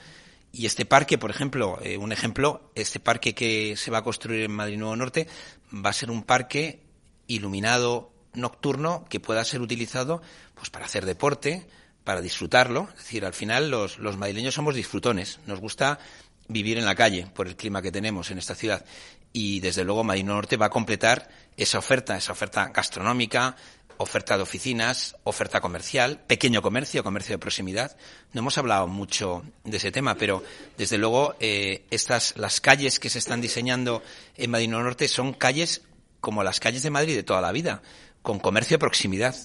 Y 0.51 0.65
este 0.65 0.85
parque, 0.85 1.17
por 1.17 1.31
ejemplo, 1.31 1.79
un 1.99 2.11
ejemplo, 2.11 2.71
este 2.75 2.99
parque 2.99 3.33
que 3.33 3.77
se 3.77 3.89
va 3.89 3.99
a 3.99 4.03
construir 4.03 4.43
en 4.43 4.51
Madrid 4.51 4.77
Nuevo 4.77 4.97
Norte 4.97 5.27
va 5.73 5.91
a 5.91 5.93
ser 5.93 6.11
un 6.11 6.23
parque 6.23 6.83
iluminado 7.27 8.11
nocturno 8.33 9.05
que 9.09 9.21
pueda 9.21 9.45
ser 9.45 9.61
utilizado 9.61 10.21
pues 10.55 10.69
para 10.69 10.85
hacer 10.85 11.05
deporte, 11.05 11.67
para 12.03 12.21
disfrutarlo. 12.21 12.89
Es 12.91 13.03
decir, 13.03 13.25
al 13.25 13.33
final 13.33 13.69
los, 13.69 13.99
los 13.99 14.17
madrileños 14.17 14.53
somos 14.53 14.75
disfrutones. 14.75 15.39
Nos 15.45 15.59
gusta 15.59 15.99
vivir 16.47 16.77
en 16.77 16.85
la 16.85 16.95
calle 16.95 17.27
por 17.33 17.47
el 17.47 17.55
clima 17.55 17.81
que 17.81 17.91
tenemos 17.91 18.31
en 18.31 18.37
esta 18.37 18.55
ciudad. 18.55 18.85
Y 19.33 19.61
desde 19.61 19.83
luego 19.83 20.03
Madrid 20.03 20.25
Norte 20.25 20.57
va 20.57 20.67
a 20.67 20.69
completar 20.69 21.29
esa 21.55 21.79
oferta, 21.79 22.17
esa 22.17 22.33
oferta 22.33 22.69
gastronómica, 22.73 23.55
oferta 24.01 24.35
de 24.35 24.43
oficinas, 24.43 25.15
oferta 25.23 25.61
comercial, 25.61 26.19
pequeño 26.27 26.61
comercio, 26.61 27.03
comercio 27.03 27.35
de 27.35 27.39
proximidad. 27.39 27.95
No 28.33 28.39
hemos 28.39 28.57
hablado 28.57 28.87
mucho 28.87 29.43
de 29.63 29.77
ese 29.77 29.91
tema, 29.91 30.15
pero 30.15 30.43
desde 30.77 30.97
luego 30.97 31.35
eh, 31.39 31.85
estas 31.91 32.35
las 32.37 32.59
calles 32.59 32.99
que 32.99 33.09
se 33.09 33.19
están 33.19 33.41
diseñando 33.41 34.01
en 34.37 34.51
Madrid 34.51 34.69
Norte 34.69 35.07
son 35.07 35.33
calles 35.33 35.83
como 36.19 36.43
las 36.43 36.59
calles 36.59 36.83
de 36.83 36.89
Madrid 36.89 37.15
de 37.15 37.23
toda 37.23 37.41
la 37.41 37.51
vida, 37.51 37.81
con 38.21 38.39
comercio 38.39 38.75
de 38.75 38.79
proximidad, 38.79 39.35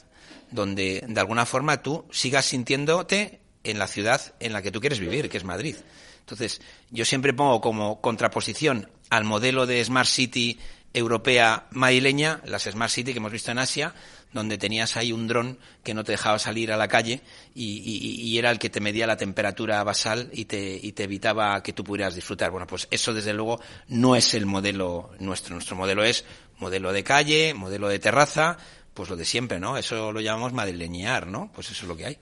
donde 0.50 1.04
de 1.06 1.20
alguna 1.20 1.46
forma 1.46 1.82
tú 1.82 2.04
sigas 2.10 2.44
sintiéndote 2.46 3.40
en 3.64 3.78
la 3.78 3.86
ciudad 3.86 4.34
en 4.40 4.52
la 4.52 4.62
que 4.62 4.70
tú 4.70 4.80
quieres 4.80 5.00
vivir, 5.00 5.28
que 5.28 5.36
es 5.36 5.44
Madrid. 5.44 5.76
Entonces, 6.20 6.60
yo 6.90 7.04
siempre 7.04 7.32
pongo 7.32 7.60
como 7.60 8.00
contraposición 8.00 8.90
al 9.10 9.24
modelo 9.24 9.66
de 9.66 9.84
Smart 9.84 10.08
City 10.08 10.58
europea 10.92 11.66
madrileña, 11.70 12.40
las 12.46 12.64
Smart 12.64 12.90
City 12.90 13.12
que 13.12 13.18
hemos 13.18 13.30
visto 13.30 13.50
en 13.50 13.58
Asia, 13.58 13.94
donde 14.32 14.58
tenías 14.58 14.96
ahí 14.96 15.12
un 15.12 15.28
dron 15.28 15.58
que 15.82 15.94
no 15.94 16.04
te 16.04 16.12
dejaba 16.12 16.38
salir 16.38 16.72
a 16.72 16.76
la 16.76 16.88
calle 16.88 17.20
y, 17.54 18.36
era 18.38 18.50
el 18.50 18.58
que 18.58 18.70
te 18.70 18.80
medía 18.80 19.06
la 19.06 19.16
temperatura 19.16 19.82
basal 19.84 20.30
y 20.32 20.46
te, 20.46 20.78
y 20.82 20.92
te 20.92 21.04
evitaba 21.04 21.62
que 21.62 21.72
tú 21.72 21.84
pudieras 21.84 22.14
disfrutar. 22.14 22.50
Bueno, 22.50 22.66
pues 22.66 22.88
eso 22.90 23.14
desde 23.14 23.32
luego 23.32 23.60
no 23.88 24.16
es 24.16 24.34
el 24.34 24.46
modelo 24.46 25.10
nuestro. 25.18 25.54
Nuestro 25.54 25.76
modelo 25.76 26.02
es 26.02 26.24
modelo 26.58 26.92
de 26.92 27.04
calle, 27.04 27.54
modelo 27.54 27.88
de 27.88 27.98
terraza, 27.98 28.58
pues 28.96 29.10
lo 29.10 29.16
de 29.16 29.26
siempre, 29.26 29.60
¿no? 29.60 29.76
Eso 29.76 30.10
lo 30.10 30.20
llamamos 30.20 30.54
madrileñear, 30.54 31.26
¿no? 31.26 31.50
Pues 31.54 31.70
eso 31.70 31.84
es 31.84 31.88
lo 31.88 31.96
que 31.96 32.06
hay. 32.06 32.18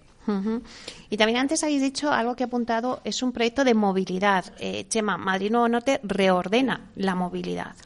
Y 1.11 1.17
también 1.17 1.39
antes 1.39 1.63
habéis 1.63 1.83
dicho 1.83 2.11
algo 2.11 2.35
que 2.35 2.45
he 2.45 2.47
apuntado, 2.47 3.01
es 3.05 3.23
un 3.23 3.33
proyecto 3.33 3.63
de 3.63 3.75
movilidad. 3.75 4.53
Eh, 4.59 4.87
Chema, 4.89 5.17
Madrid 5.17 5.51
Nuevo 5.51 5.69
Norte 5.69 6.01
reordena 6.03 6.91
la 6.97 7.15
movilidad. 7.15 7.77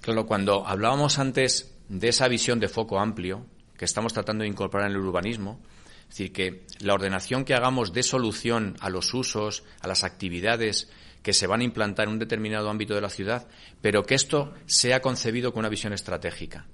Claro, 0.00 0.26
cuando 0.26 0.66
hablábamos 0.66 1.18
antes 1.18 1.74
de 1.88 2.08
esa 2.08 2.28
visión 2.28 2.60
de 2.60 2.68
foco 2.68 3.00
amplio 3.00 3.44
que 3.76 3.84
estamos 3.84 4.12
tratando 4.12 4.42
de 4.42 4.48
incorporar 4.48 4.88
en 4.88 4.96
el 4.96 5.02
urbanismo, 5.02 5.60
es 6.02 6.08
decir, 6.08 6.32
que 6.32 6.66
la 6.78 6.94
ordenación 6.94 7.44
que 7.44 7.54
hagamos 7.54 7.92
de 7.92 8.02
solución 8.02 8.76
a 8.80 8.88
los 8.88 9.12
usos, 9.12 9.64
a 9.80 9.88
las 9.88 10.04
actividades 10.04 10.88
que 11.22 11.34
se 11.34 11.46
van 11.46 11.60
a 11.60 11.64
implantar 11.64 12.06
en 12.06 12.12
un 12.12 12.18
determinado 12.18 12.70
ámbito 12.70 12.94
de 12.94 13.02
la 13.02 13.10
ciudad, 13.10 13.48
pero 13.82 14.04
que 14.04 14.14
esto 14.14 14.54
sea 14.66 15.02
concebido 15.02 15.52
con 15.52 15.60
una 15.60 15.68
visión 15.68 15.92
estratégica. 15.92 16.66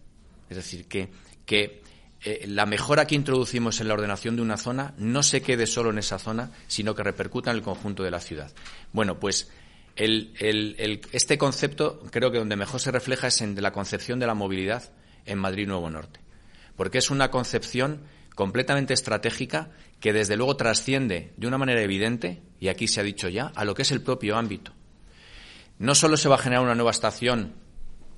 Es 0.49 0.57
decir, 0.57 0.87
que, 0.87 1.11
que 1.47 1.83
eh, 2.25 2.47
la 2.49 2.65
mejora 2.65 3.07
que 3.07 3.15
introducimos 3.15 3.81
en 3.81 3.89
la 3.89 3.95
ordenación 3.95 4.37
de 4.37 4.43
una 4.43 4.57
zona 4.57 4.95
no 4.97 5.23
se 5.23 5.43
quede 5.43 5.67
solo 5.67 5.91
en 5.91 5.99
esa 5.99 6.19
zona, 6.19 6.53
sino 6.69 6.95
que 6.95 7.03
repercuta 7.03 7.51
en 7.51 7.59
el 7.59 7.63
conjunto 7.63 8.03
de 8.03 8.11
la 8.11 8.21
ciudad. 8.21 8.53
Bueno, 8.93 9.21
pues 9.21 9.51
este 9.97 11.39
concepto 11.39 12.01
creo 12.11 12.33
que 12.33 12.39
donde 12.39 12.57
mejor 12.57 12.81
se 12.81 12.91
refleja 12.91 13.29
es 13.29 13.41
en 13.43 13.61
la 13.63 13.73
concepción 13.73 14.19
de 14.19 14.27
la 14.27 14.35
movilidad 14.35 14.91
en 15.27 15.39
Madrid 15.39 15.69
Nuevo 15.69 15.89
Norte, 15.91 16.21
porque 16.77 16.99
es 16.99 17.11
una 17.11 17.31
concepción 17.31 18.03
completamente 18.35 18.95
estratégica 18.95 19.71
que 20.01 20.13
desde 20.13 20.37
luego 20.37 20.57
trasciende 20.57 21.33
de 21.37 21.47
una 21.47 21.59
manera 21.59 21.83
evidente, 21.83 22.43
y 22.59 22.69
aquí 22.69 22.89
se 22.89 23.01
ha 23.01 23.05
dicho 23.05 23.29
ya, 23.29 23.53
a 23.55 23.65
lo 23.65 23.75
que 23.75 23.83
es 23.83 23.93
el 23.93 24.03
propio 24.03 24.37
ámbito. 24.37 24.73
No 25.79 25.95
solo 25.95 26.17
se 26.17 26.29
va 26.29 26.37
a 26.37 26.39
generar 26.39 26.65
una 26.65 26.75
nueva 26.75 26.91
estación 26.91 27.55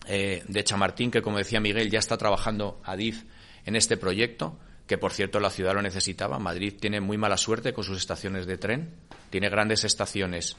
eh, 0.07 0.45
de 0.47 0.65
Chamartín, 0.65 1.11
que 1.11 1.23
como 1.23 1.39
decía 1.39 1.61
Miguel, 1.61 1.91
ya 1.91 1.99
está 1.99 2.17
trabajando 2.17 2.81
ADIF 2.85 3.25
en 3.65 3.77
este 3.77 3.97
proyecto, 3.97 4.59
que 4.87 4.99
por 4.99 5.13
cierto 5.13 5.41
la 5.41 5.51
ciudad 5.51 5.75
lo 5.75 5.83
necesitaba. 5.83 6.39
Madrid 6.39 6.75
tiene 6.81 7.01
muy 7.01 7.19
mala 7.19 7.37
suerte 7.37 7.73
con 7.73 7.85
sus 7.85 7.99
estaciones 7.99 8.47
de 8.47 8.57
tren, 8.57 8.95
tiene 9.31 9.49
grandes 9.49 9.85
estaciones 9.85 10.57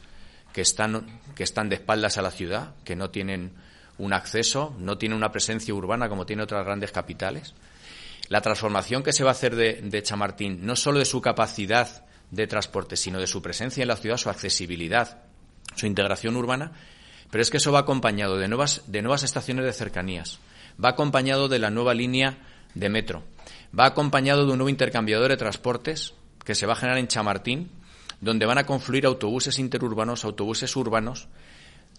que 0.54 0.62
están, 0.62 1.22
que 1.36 1.44
están 1.44 1.70
de 1.70 1.76
espaldas 1.76 2.18
a 2.18 2.22
la 2.22 2.32
ciudad, 2.32 2.76
que 2.84 2.96
no 2.96 3.10
tienen 3.10 3.54
un 3.98 4.14
acceso, 4.14 4.76
no 4.80 4.98
tienen 4.98 5.18
una 5.18 5.32
presencia 5.32 5.74
urbana 5.74 6.10
como 6.10 6.26
tiene 6.26 6.44
otras 6.44 6.66
grandes 6.66 6.92
capitales. 6.92 7.54
La 8.28 8.42
transformación 8.42 9.04
que 9.04 9.14
se 9.14 9.24
va 9.24 9.30
a 9.30 9.32
hacer 9.32 9.56
de, 9.56 9.82
de 9.82 10.04
Chamartín, 10.04 10.66
no 10.66 10.76
solo 10.76 11.00
de 11.00 11.06
su 11.06 11.22
capacidad 11.22 12.06
de 12.30 12.48
transporte, 12.48 12.98
sino 12.98 13.20
de 13.20 13.28
su 13.28 13.42
presencia 13.42 13.82
en 13.82 13.88
la 13.88 13.96
ciudad, 13.96 14.18
su 14.18 14.30
accesibilidad, 14.30 15.24
su 15.76 15.86
integración 15.86 16.36
urbana, 16.36 16.74
pero 17.32 17.42
es 17.42 17.50
que 17.50 17.58
eso 17.58 17.72
va 17.72 17.80
acompañado 17.80 18.38
de 18.38 18.48
nuevas, 18.48 18.84
de 18.88 19.02
nuevas 19.02 19.24
estaciones 19.24 19.66
de 19.66 19.74
cercanías, 19.74 20.40
va 20.84 20.90
acompañado 20.90 21.48
de 21.48 21.60
la 21.60 21.70
nueva 21.70 21.94
línea 21.94 22.38
de 22.74 22.90
metro. 22.90 23.24
Va 23.78 23.86
acompañado 23.86 24.46
de 24.46 24.52
un 24.52 24.58
nuevo 24.58 24.70
intercambiador 24.70 25.30
de 25.30 25.38
transportes 25.38 26.14
que 26.46 26.56
se 26.56 26.66
va 26.66 26.74
a 26.74 26.78
generar 26.78 27.00
en 27.00 27.08
Chamartín, 27.08 27.70
donde 28.22 28.46
van 28.46 28.58
a 28.58 28.66
confluir 28.66 29.06
autobuses 29.06 29.60
interurbanos, 29.60 30.24
autobuses 30.24 30.76
urbanos, 30.76 31.28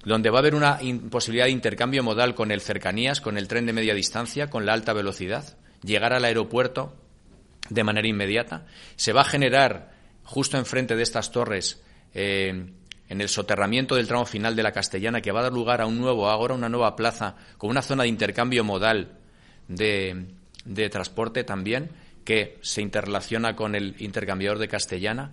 donde 0.04 0.30
va 0.30 0.38
a 0.38 0.40
haber 0.40 0.54
una 0.54 0.78
posibilidad 1.10 1.46
de 1.46 1.52
intercambio 1.52 2.02
modal 2.02 2.34
con 2.34 2.50
el 2.50 2.60
cercanías, 2.60 3.20
con 3.20 3.36
el 3.36 3.48
tren 3.48 3.66
de 3.66 3.72
media 3.72 3.94
distancia, 3.94 4.48
con 4.48 4.64
la 4.64 4.72
alta 4.72 4.92
velocidad, 4.92 5.56
llegar 5.82 6.12
al 6.12 6.24
aeropuerto 6.24 6.94
de 7.68 7.84
manera 7.84 8.08
inmediata. 8.08 8.66
Se 8.96 9.12
va 9.12 9.22
a 9.22 9.24
generar 9.24 9.92
justo 10.24 10.56
enfrente 10.56 10.96
de 10.96 11.02
estas 11.02 11.30
torres, 11.30 11.82
eh, 12.14 12.70
en 13.08 13.20
el 13.20 13.28
soterramiento 13.28 13.94
del 13.94 14.06
tramo 14.06 14.26
final 14.26 14.54
de 14.54 14.62
la 14.62 14.72
Castellana, 14.72 15.20
que 15.20 15.32
va 15.32 15.40
a 15.40 15.44
dar 15.44 15.52
lugar 15.52 15.80
a 15.80 15.86
un 15.86 15.98
nuevo 15.98 16.28
ágora, 16.28 16.54
una 16.54 16.68
nueva 16.68 16.94
plaza, 16.94 17.36
con 17.56 17.70
una 17.70 17.82
zona 17.82 18.02
de 18.02 18.10
intercambio 18.10 18.64
modal 18.64 19.18
de, 19.68 20.26
transporte 20.90 21.44
también, 21.44 21.90
que 22.24 22.58
se 22.60 22.82
interrelaciona 22.82 23.56
con 23.56 23.74
el 23.74 23.96
intercambiador 23.98 24.58
de 24.58 24.68
Castellana. 24.68 25.32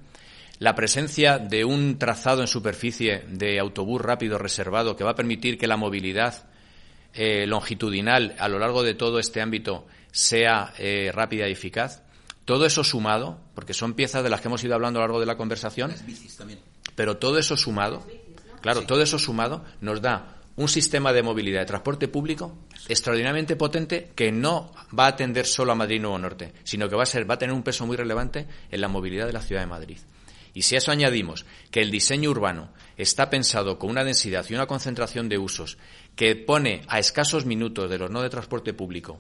La 0.60 0.74
presencia 0.74 1.38
de 1.38 1.66
un 1.66 1.98
trazado 2.00 2.42
en 2.42 2.48
superficie 2.48 3.26
de 3.28 3.60
autobús 3.60 4.02
rápido 4.02 4.38
reservado 4.38 4.96
que 4.96 5.04
va 5.04 5.12
a 5.12 5.16
permitir 5.16 5.58
que 5.58 5.68
la 5.68 5.76
movilidad 5.76 6.48
eh, 7.14 7.46
longitudinal 7.46 8.36
a 8.40 8.48
lo 8.48 8.58
largo 8.58 8.84
de 8.84 8.94
todo 8.94 9.20
este 9.20 9.42
ámbito 9.42 9.86
sea 10.12 10.74
eh, 10.78 11.12
rápida 11.14 11.50
y 11.50 11.52
eficaz. 11.52 12.04
Todo 12.46 12.66
eso 12.66 12.86
sumado, 12.86 13.40
porque 13.54 13.74
son 13.74 13.96
piezas 13.96 14.24
de 14.24 14.30
las 14.30 14.40
que 14.40 14.48
hemos 14.48 14.64
ido 14.64 14.76
hablando 14.76 15.00
a 15.00 15.02
lo 15.02 15.08
largo 15.08 15.20
de 15.20 15.26
la 15.26 15.36
conversación, 15.36 15.92
pero 16.96 17.18
todo 17.18 17.38
eso 17.38 17.58
sumado, 17.58 18.06
claro, 18.62 18.84
todo 18.84 19.02
eso 19.02 19.20
sumado 19.20 19.64
nos 19.82 20.02
da 20.02 20.42
un 20.56 20.70
sistema 20.70 21.12
de 21.12 21.24
movilidad 21.24 21.60
de 21.60 21.66
transporte 21.66 22.08
público 22.08 22.58
extraordinariamente 22.88 23.56
potente 23.56 24.12
que 24.16 24.32
no 24.32 24.72
va 24.98 25.06
a 25.06 25.10
atender 25.10 25.46
solo 25.46 25.74
a 25.74 25.76
Madrid 25.76 26.00
Nuevo 26.00 26.18
Norte, 26.18 26.54
sino 26.64 26.88
que 26.88 26.96
va 26.96 27.04
a 27.04 27.08
ser, 27.08 27.30
va 27.30 27.36
a 27.36 27.40
tener 27.40 27.54
un 27.54 27.64
peso 27.64 27.86
muy 27.86 27.98
relevante 27.98 28.48
en 28.72 28.82
la 28.82 28.88
movilidad 28.88 29.28
de 29.28 29.34
la 29.34 29.42
ciudad 29.42 29.62
de 29.62 29.68
Madrid. 29.68 29.98
Y 30.54 30.62
si 30.62 30.76
a 30.76 30.78
eso 30.78 30.92
añadimos 30.92 31.46
que 31.70 31.82
el 31.82 31.92
diseño 31.92 32.30
urbano 32.30 32.70
está 32.96 33.30
pensado 33.30 33.78
con 33.78 33.90
una 33.90 34.06
densidad 34.06 34.46
y 34.50 34.54
una 34.54 34.68
concentración 34.68 35.28
de 35.28 35.38
usos 35.38 35.78
que 36.16 36.38
pone 36.38 36.84
a 36.88 37.00
escasos 37.00 37.46
minutos 37.46 37.90
de 37.90 37.98
los 37.98 38.10
no 38.10 38.22
de 38.22 38.30
transporte 38.30 38.74
público 38.74 39.20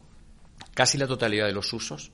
casi 0.75 0.99
la 0.99 1.07
totalidad 1.07 1.47
de 1.47 1.53
los 1.53 1.73
usos, 1.73 2.11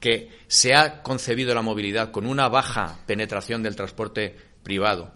que 0.00 0.30
se 0.48 0.74
ha 0.74 1.02
concebido 1.02 1.54
la 1.54 1.62
movilidad 1.62 2.10
con 2.10 2.26
una 2.26 2.48
baja 2.48 2.98
penetración 3.06 3.62
del 3.62 3.76
transporte 3.76 4.36
privado, 4.62 5.12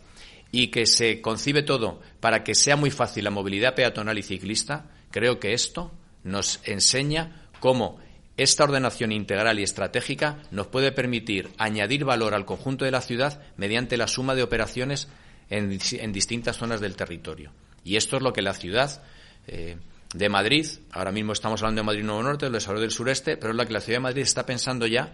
y 0.51 0.69
que 0.69 0.87
se 0.87 1.21
concibe 1.21 1.63
todo 1.63 2.01
para 2.21 2.45
que 2.45 2.55
sea 2.55 2.77
muy 2.77 2.91
fácil 2.91 3.25
la 3.25 3.31
movilidad 3.31 3.75
peatonal 3.75 4.19
y 4.19 4.23
ciclista, 4.23 4.87
creo 5.11 5.41
que 5.41 5.53
esto 5.53 5.93
nos 6.23 6.61
enseña 6.65 7.49
cómo 7.61 7.99
esta 8.37 8.65
ordenación 8.65 9.13
integral 9.13 9.59
y 9.61 9.63
estratégica 9.63 10.43
nos 10.51 10.67
puede 10.67 10.93
permitir 10.93 11.51
añadir 11.59 12.05
valor 12.05 12.35
al 12.35 12.45
conjunto 12.45 12.85
de 12.85 12.91
la 12.91 13.01
ciudad 13.01 13.41
mediante 13.57 13.97
la 13.97 14.09
suma 14.09 14.35
de 14.35 14.43
operaciones 14.43 15.09
en, 15.51 15.69
distintas 16.13 16.57
zonas 16.57 16.81
del 16.81 16.97
territorio. 16.97 17.53
Y 17.85 17.97
esto 17.97 18.17
es 18.17 18.23
lo 18.23 18.33
que 18.33 18.43
la 18.43 18.55
ciudad 18.55 19.03
eh, 19.47 19.77
de 20.15 20.29
Madrid, 20.29 20.67
ahora 20.91 21.13
mismo 21.13 21.33
estamos 21.33 21.63
hablando 21.63 21.81
de 21.81 21.87
Madrid 21.87 22.05
Nuevo 22.05 22.23
Norte, 22.23 22.47
el 22.47 22.53
desarrollo 22.53 22.83
del 22.83 22.91
sureste, 22.91 23.37
pero 23.37 23.53
es 23.53 23.57
lo 23.57 23.67
que 23.67 23.73
la 23.73 23.81
ciudad 23.81 23.99
de 23.99 24.03
Madrid 24.03 24.23
está 24.23 24.47
pensando 24.47 24.87
ya 24.87 25.13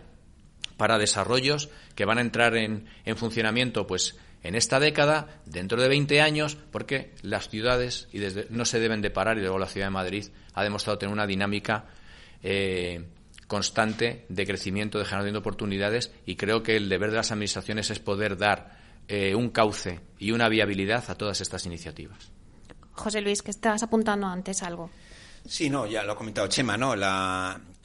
para 0.81 0.97
desarrollos 0.97 1.69
que 1.95 2.07
van 2.07 2.17
a 2.17 2.23
entrar 2.23 2.57
en, 2.57 2.87
en 3.05 3.17
funcionamiento 3.19 3.87
pues 3.87 4.17
en 4.43 4.55
esta 4.55 4.81
década, 4.81 5.43
dentro 5.45 5.79
de 5.79 5.91
20 5.91 6.23
años, 6.23 6.57
porque 6.73 7.13
las 7.21 7.51
ciudades 7.51 8.09
y 8.13 8.19
desde, 8.19 8.47
no 8.49 8.65
se 8.65 8.81
deben 8.81 9.03
de 9.03 9.11
parar 9.11 9.37
y 9.37 9.43
luego 9.43 9.59
la 9.59 9.67
ciudad 9.67 9.89
de 9.89 9.91
Madrid 9.91 10.29
ha 10.55 10.63
demostrado 10.63 10.97
tener 10.97 11.13
una 11.13 11.27
dinámica 11.27 11.85
eh, 12.43 13.05
constante 13.47 14.25
de 14.31 14.47
crecimiento, 14.47 14.99
de 14.99 15.05
generación 15.05 15.35
de 15.35 15.41
oportunidades 15.41 16.13
y 16.25 16.37
creo 16.37 16.63
que 16.63 16.77
el 16.77 16.89
deber 16.89 17.11
de 17.11 17.17
las 17.17 17.31
administraciones 17.31 17.91
es 17.91 17.99
poder 17.99 18.39
dar 18.39 18.79
eh, 19.07 19.35
un 19.35 19.51
cauce 19.51 20.01
y 20.19 20.33
una 20.33 20.49
viabilidad 20.49 21.05
a 21.09 21.15
todas 21.15 21.43
estas 21.43 21.67
iniciativas. 21.67 22.31
José 22.93 23.21
Luis, 23.21 23.43
que 23.43 23.51
estabas 23.51 23.83
apuntando 23.83 24.29
antes 24.29 24.63
algo. 24.63 24.91
Sí, 25.47 25.69
no, 25.69 25.87
ya 25.87 26.05
lo 26.05 26.13
ha 26.13 26.17
comentado 26.17 26.49
Chema, 26.49 26.79
¿no? 26.79 26.95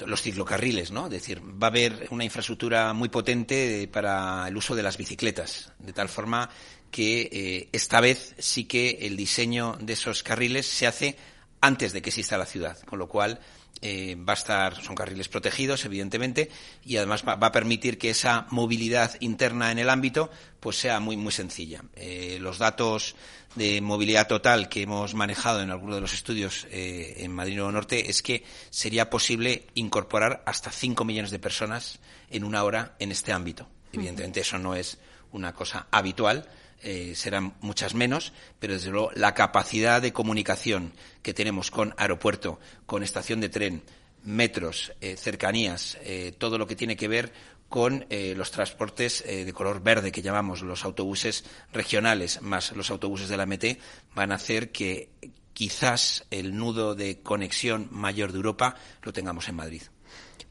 Los 0.06 0.22
ciclocarriles, 0.22 0.92
¿no? 0.92 1.06
Es 1.06 1.12
decir, 1.12 1.42
va 1.42 1.68
a 1.68 1.70
haber 1.70 2.08
una 2.12 2.24
infraestructura 2.24 2.94
muy 2.94 3.10
potente 3.10 3.88
para 3.92 4.48
el 4.48 4.58
uso 4.58 4.76
de 4.76 4.84
las 4.84 4.98
bicicletas, 4.98 5.72
de 5.80 5.94
tal 5.94 6.10
forma 6.10 6.50
que 6.92 7.30
eh, 7.32 7.70
esta 7.72 8.02
vez 8.02 8.36
sí 8.38 8.66
que 8.66 9.00
el 9.02 9.16
diseño 9.16 9.78
de 9.80 9.94
esos 9.94 10.24
carriles 10.24 10.66
se 10.66 10.88
hace 10.88 11.18
antes 11.62 11.94
de 11.94 12.02
que 12.02 12.10
exista 12.10 12.38
la 12.38 12.46
ciudad, 12.46 12.78
con 12.82 13.00
lo 13.00 13.08
cual 13.08 13.40
eh, 13.88 14.16
va 14.18 14.34
a 14.34 14.36
estar, 14.36 14.82
son 14.82 14.95
carriles 14.95 15.30
protegidos, 15.30 15.86
evidentemente, 15.86 16.49
y 16.84 16.98
además 16.98 17.24
va, 17.24 17.34
a 17.34 17.52
permitir 17.52 17.99
que 17.99 18.10
esa 18.10 18.48
movilidad 18.49 19.16
interna 19.20 19.72
en 19.72 19.78
el 19.78 19.91
ámbito 19.91 20.32
pues 20.60 20.78
sea 20.78 20.99
muy, 20.99 21.18
muy 21.18 21.32
sencilla. 21.32 21.84
Eh, 21.95 22.40
los 22.41 22.57
datos 22.57 23.16
de 23.53 23.82
movilidad 23.82 24.28
total 24.28 24.70
que 24.70 24.82
hemos 24.82 25.14
manejado 25.14 25.62
en 25.62 25.70
algunos 25.70 25.98
de 25.98 26.02
los 26.02 26.16
estudios 26.16 26.66
eh, 26.72 27.18
en 27.18 27.32
Madrid 27.32 27.57
Nuevo 27.57 27.72
Norte 27.72 28.10
es 28.10 28.24
que 28.24 28.44
sería 28.72 29.12
posible 29.12 29.68
incorporar 29.76 30.41
hasta 30.48 30.72
5 30.72 31.06
millones 31.06 31.30
de 31.30 31.38
personas 31.38 31.99
en 32.32 32.44
una 32.44 32.64
hora 32.64 32.95
en 32.98 33.12
este 33.12 33.34
ámbito. 33.34 33.70
Evidentemente, 33.94 34.40
eso 34.40 34.57
no 34.57 34.74
es 34.74 34.98
una 35.32 35.53
cosa 35.53 35.86
habitual, 35.91 36.49
eh, 36.88 37.16
serán 37.16 37.56
muchas 37.62 37.95
menos, 37.95 38.32
pero 38.60 38.74
desde 38.74 38.91
luego 38.91 39.10
la 39.16 39.34
capacidad 39.34 40.03
de 40.03 40.14
comunicación 40.14 40.94
que 41.24 41.34
tenemos 41.34 41.72
con 41.72 41.95
aeropuerto, 41.98 42.60
con 42.86 43.02
estación 43.02 43.41
de 43.41 43.49
tren, 43.49 43.82
metros, 44.24 44.94
eh, 45.02 45.18
cercanías, 45.18 45.98
eh, 46.03 46.32
todo 46.38 46.60
lo 46.60 46.68
que 46.68 46.76
tiene 46.76 46.95
que 46.95 47.07
ver 47.07 47.34
con 47.68 48.06
los 48.10 48.52
transportes 48.52 49.24
de 49.26 49.52
color 49.52 49.82
verde 49.82 50.12
que 50.12 50.22
llamamos 50.22 50.62
los 50.62 50.86
autobuses 50.86 51.44
regionales 51.74 52.41
más 52.44 52.72
los 52.74 52.91
autobuses 52.91 53.28
de 53.28 53.38
la 53.38 53.48
MT 53.48 53.80
van 54.14 54.32
a 54.32 54.36
hacer 54.36 54.72
que 54.72 55.10
quizás 55.53 56.26
el 56.30 56.56
nudo 56.56 56.94
de 56.94 57.22
conexión 57.22 57.88
mayor 57.90 58.32
de 58.32 58.38
Europa 58.38 58.76
lo 59.02 59.12
tengamos 59.12 59.49
en 59.49 59.56
Madrid. 59.56 59.82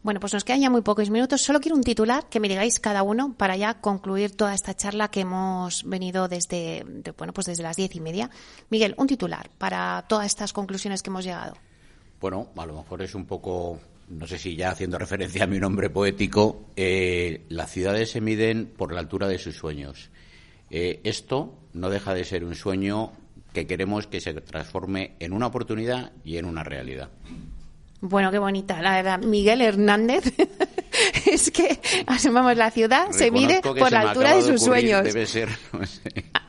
Bueno, 0.05 0.21
pues 0.21 0.35
nos 0.35 0.45
quedan 0.45 0.61
ya 0.61 0.69
muy 0.69 0.83
pocos 0.83 1.09
minutos. 1.09 1.41
Solo 1.41 1.61
quiero 1.61 1.77
un 1.77 1.83
titular 1.83 2.29
que 2.29 2.39
me 2.39 2.47
digáis 2.47 2.79
cada 2.79 3.03
uno 3.03 3.35
para 3.39 3.57
ya 3.57 3.81
concluir 3.81 4.37
toda 4.37 4.53
esta 4.53 4.77
charla 4.77 5.09
que 5.09 5.21
hemos 5.21 5.83
venido 5.85 6.29
desde, 6.29 6.85
bueno, 7.17 7.33
pues 7.33 7.47
desde 7.47 7.63
las 7.63 7.77
diez 7.77 7.97
y 7.97 8.01
media. 8.01 8.29
Miguel, 8.69 8.95
un 8.99 9.07
titular 9.07 9.49
para 9.57 10.05
todas 10.07 10.27
estas 10.27 10.53
conclusiones 10.53 11.03
que 11.03 11.09
hemos 11.09 11.25
llegado. 11.25 11.55
Bueno, 12.21 12.51
a 12.55 12.67
lo 12.67 12.75
mejor 12.75 13.01
es 13.01 13.15
un 13.15 13.25
poco, 13.25 13.81
no 14.11 14.27
sé 14.27 14.37
si 14.37 14.55
ya 14.57 14.73
haciendo 14.73 14.99
referencia 14.99 15.45
a 15.45 15.47
mi 15.47 15.59
nombre 15.59 15.89
poético, 15.89 16.67
eh, 16.77 17.47
las 17.49 17.71
ciudades 17.71 18.11
se 18.11 18.21
miden 18.21 18.75
por 18.77 18.93
la 18.93 19.01
altura 19.01 19.27
de 19.27 19.39
sus 19.39 19.57
sueños. 19.57 20.11
Eh, 20.69 21.01
esto 21.05 21.55
no 21.73 21.89
deja 21.89 22.13
de 22.13 22.25
ser 22.25 22.45
un 22.45 22.57
sueño 22.57 23.13
que 23.55 23.67
queremos 23.67 24.07
que 24.07 24.21
se 24.21 24.35
transforme 24.35 25.15
en 25.19 25.33
una 25.33 25.47
oportunidad 25.47 26.13
y 26.25 26.37
en 26.37 26.45
una 26.45 26.63
realidad. 26.63 27.09
Bueno, 28.07 28.31
qué 28.31 28.39
bonita, 28.39 28.83
la 28.83 28.97
verdad. 28.97 29.19
Miguel 29.21 29.63
Hernández. 29.63 30.25
es 31.27 31.51
que 31.51 31.81
asomamos 32.07 32.55
la 32.55 32.71
ciudad, 32.71 33.11
se 33.13 33.31
mide 33.31 33.63
por 33.63 33.91
la 33.91 34.01
altura 34.03 34.37
de 34.37 34.43
sus 34.43 34.63
sueños. 34.63 35.05
Debe 35.05 35.25
ser, 35.25 35.49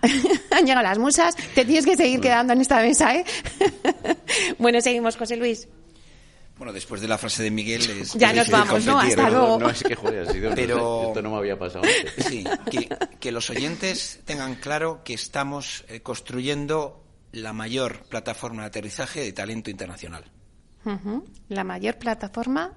Han 0.52 0.66
llegado 0.66 0.84
las 0.84 1.00
musas, 1.00 1.34
te 1.56 1.64
tienes 1.64 1.86
que 1.86 1.96
seguir 1.96 2.20
quedando 2.20 2.52
en 2.52 2.60
esta 2.60 2.82
mesa, 2.82 3.16
¿eh? 3.16 3.24
bueno, 4.60 4.82
seguimos, 4.82 5.16
José 5.16 5.38
Luis. 5.38 5.70
Bueno, 6.58 6.74
después 6.74 7.00
de 7.00 7.08
la 7.08 7.18
frase 7.18 7.42
de 7.42 7.52
Miguel 7.52 7.82
Ya 8.16 8.34
nos 8.34 8.50
vamos, 8.50 8.86
¿no? 8.86 9.00
Hasta 9.00 9.30
luego. 9.30 9.58
No, 9.58 9.70
es 9.70 9.82
que, 9.82 9.96
joder, 9.96 10.28
ha 10.28 10.32
sido, 10.34 10.52
Pero, 10.56 11.08
esto 11.08 11.22
no 11.22 11.32
me 11.32 11.38
había 11.38 11.58
pasado 11.58 11.86
antes. 11.86 12.26
Sí, 12.26 12.44
que, 12.70 12.90
que, 13.20 13.32
los 13.32 13.50
oyentes 13.50 14.20
tengan 14.26 14.56
claro 14.56 15.04
que 15.06 15.14
estamos 15.14 15.86
eh, 15.88 16.02
construyendo 16.02 17.02
la 17.32 17.54
mayor 17.54 18.04
plataforma 18.10 18.64
de 18.64 18.68
aterrizaje 18.68 19.22
de 19.22 19.32
talento 19.32 19.70
internacional. 19.70 20.26
La 21.50 21.64
mayor 21.64 21.98
plataforma 21.98 22.72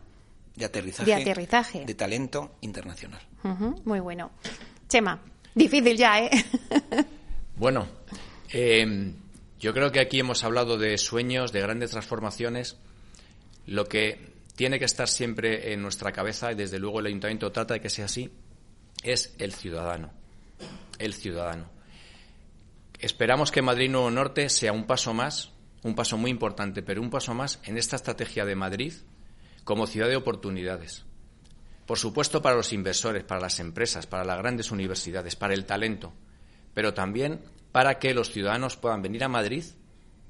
de 0.55 0.65
aterrizaje, 0.65 1.11
de, 1.11 1.15
aterrizaje. 1.15 1.85
de 1.85 1.95
talento 1.95 2.57
internacional. 2.63 3.21
Muy 3.85 4.01
bueno. 4.01 4.31
Chema, 4.89 5.21
difícil 5.55 5.97
ya, 5.97 6.21
¿eh? 6.21 6.31
bueno, 7.57 7.87
em, 8.51 9.15
yo 9.61 9.73
creo 9.73 9.93
que 9.93 10.01
aquí 10.01 10.19
hemos 10.21 10.43
hablado 10.45 10.79
de 10.79 10.97
sueños, 10.99 11.53
de 11.53 11.61
grandes 11.61 11.91
transformaciones. 11.91 12.77
Lo 13.67 13.85
que 13.85 14.33
tiene 14.57 14.79
que 14.79 14.87
estar 14.87 15.07
siempre 15.07 15.73
en 15.73 15.83
nuestra 15.83 16.11
cabeza, 16.11 16.51
y 16.51 16.55
desde 16.55 16.79
luego 16.79 17.01
el 17.01 17.07
ayuntamiento 17.07 17.53
trata 17.53 17.75
de 17.75 17.81
que 17.81 17.91
sea 17.91 18.07
así, 18.07 18.31
es 19.03 19.35
el 19.39 19.53
ciudadano. 19.53 20.11
El 20.99 21.15
ciudadano. 21.15 21.71
Esperamos 22.99 23.53
que 23.53 23.63
Madrid 23.63 23.91
Nuevo 23.91 24.11
Norte 24.11 24.49
sea 24.49 24.73
un 24.73 24.85
paso 24.85 25.15
más 25.15 25.53
un 25.83 25.95
paso 25.95 26.17
muy 26.17 26.31
importante, 26.31 26.83
pero 26.83 27.01
un 27.01 27.11
paso 27.11 27.35
más 27.35 27.61
en 27.65 27.79
esta 27.79 27.97
estrategia 27.97 28.45
de 28.45 28.57
Madrid 28.57 28.93
como 29.65 29.87
ciudad 29.87 30.09
de 30.09 30.17
oportunidades. 30.17 31.05
Por 31.87 31.99
supuesto, 31.99 32.43
para 32.43 32.57
los 32.57 32.73
inversores, 32.73 33.25
para 33.25 33.41
las 33.41 33.61
empresas, 33.61 34.07
para 34.07 34.25
las 34.25 34.39
grandes 34.39 34.71
universidades, 34.71 35.37
para 35.37 35.55
el 35.55 35.65
talento, 35.65 36.13
pero 36.75 36.95
también 36.95 37.41
para 37.73 37.99
que 37.99 38.15
los 38.15 38.31
ciudadanos 38.31 38.77
puedan 38.77 39.03
venir 39.03 39.25
a 39.25 39.29
Madrid 39.29 39.65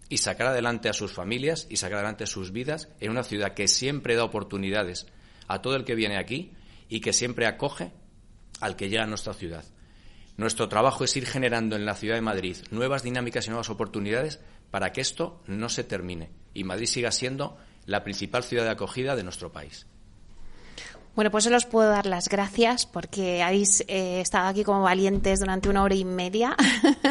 y 0.08 0.18
sacar 0.18 0.48
adelante 0.48 0.88
a 0.88 0.92
sus 0.92 1.12
familias 1.12 1.66
y 1.68 1.76
sacar 1.76 1.98
adelante 1.98 2.26
sus 2.26 2.52
vidas 2.52 2.88
en 3.00 3.10
una 3.10 3.24
ciudad 3.24 3.54
que 3.54 3.68
siempre 3.68 4.14
da 4.14 4.24
oportunidades 4.24 5.06
a 5.46 5.60
todo 5.60 5.76
el 5.76 5.84
que 5.84 5.94
viene 5.94 6.18
aquí 6.18 6.52
y 6.88 7.00
que 7.00 7.12
siempre 7.12 7.46
acoge 7.46 7.92
al 8.60 8.76
que 8.76 8.88
llega 8.88 9.04
a 9.04 9.06
nuestra 9.06 9.34
ciudad. 9.34 9.64
Nuestro 10.38 10.68
trabajo 10.68 11.02
es 11.02 11.16
ir 11.16 11.26
generando 11.26 11.74
en 11.74 11.84
la 11.84 11.96
ciudad 11.96 12.14
de 12.14 12.20
Madrid 12.20 12.58
nuevas 12.70 13.02
dinámicas 13.02 13.44
y 13.44 13.50
nuevas 13.50 13.70
oportunidades 13.70 14.38
para 14.70 14.92
que 14.92 15.00
esto 15.00 15.42
no 15.48 15.68
se 15.68 15.82
termine 15.82 16.30
y 16.54 16.62
Madrid 16.62 16.86
siga 16.86 17.10
siendo 17.10 17.58
la 17.86 18.04
principal 18.04 18.44
ciudad 18.44 18.62
de 18.62 18.70
acogida 18.70 19.16
de 19.16 19.24
nuestro 19.24 19.50
país. 19.50 19.88
Bueno, 21.14 21.30
pues 21.30 21.46
os 21.48 21.66
puedo 21.66 21.90
dar 21.90 22.06
las 22.06 22.28
gracias 22.28 22.86
porque 22.86 23.42
habéis 23.42 23.84
eh, 23.88 24.20
estado 24.20 24.46
aquí 24.48 24.62
como 24.62 24.82
valientes 24.82 25.40
durante 25.40 25.68
una 25.68 25.82
hora 25.82 25.94
y 25.94 26.04
media. 26.04 26.56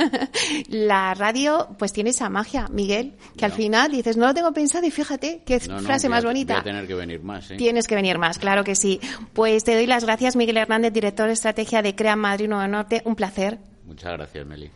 la 0.69 1.13
radio, 1.13 1.67
pues 1.77 1.91
tiene 1.91 2.11
esa 2.11 2.29
magia, 2.29 2.67
Miguel, 2.69 3.15
que 3.37 3.45
al 3.45 3.51
final 3.51 3.91
dices, 3.91 4.15
no 4.15 4.27
lo 4.27 4.33
tengo 4.33 4.53
pensado 4.53 4.85
y 4.85 4.91
fíjate 4.91 5.41
qué 5.45 5.59
frase 5.59 6.07
más 6.07 6.23
bonita. 6.23 6.53
Voy 6.53 6.61
a 6.61 6.63
tener 6.63 6.87
que 6.87 6.93
venir 6.93 7.21
más, 7.21 7.51
¿eh? 7.51 7.57
Tienes 7.57 7.85
que 7.87 7.95
venir 7.95 8.17
más, 8.17 8.37
claro 8.37 8.63
que 8.63 8.75
sí. 8.75 9.01
Pues 9.33 9.63
te 9.63 9.75
doy 9.75 9.87
las 9.87 10.05
gracias, 10.05 10.35
Miguel 10.35 10.57
Hernández, 10.57 10.93
director 10.93 11.27
de 11.27 11.33
estrategia 11.33 11.81
de 11.81 11.93
CREA 11.93 12.15
Madrid 12.15 12.47
Nuevo 12.47 12.67
Norte. 12.67 13.01
Un 13.03 13.15
placer. 13.15 13.59
Muchas 13.85 14.13
gracias, 14.13 14.45
Meli. 14.45 14.71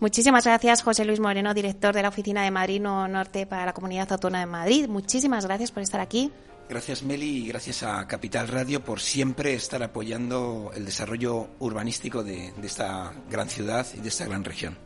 Muchísimas 0.00 0.44
gracias, 0.44 0.82
José 0.82 1.04
Luis 1.04 1.20
Moreno, 1.20 1.54
director 1.54 1.94
de 1.94 2.02
la 2.02 2.08
Oficina 2.08 2.42
de 2.42 2.50
Madrid 2.50 2.80
Nuevo 2.80 3.08
Norte 3.08 3.46
para 3.46 3.64
la 3.64 3.72
Comunidad 3.72 4.12
Autónoma 4.12 4.40
de 4.40 4.46
Madrid. 4.46 4.88
Muchísimas 4.88 5.46
gracias 5.46 5.70
por 5.70 5.82
estar 5.82 6.00
aquí. 6.00 6.30
Gracias, 6.68 7.02
Meli, 7.02 7.44
y 7.44 7.48
gracias 7.48 7.82
a 7.82 8.06
Capital 8.06 8.48
Radio 8.48 8.82
por 8.82 9.00
siempre 9.00 9.54
estar 9.54 9.82
apoyando 9.82 10.70
el 10.74 10.84
desarrollo 10.86 11.48
urbanístico 11.58 12.24
de, 12.24 12.52
esta 12.62 13.12
gran 13.30 13.48
ciudad 13.48 13.86
y 13.94 14.00
de 14.00 14.08
esta 14.08 14.24
gran 14.24 14.44
región. 14.44 14.76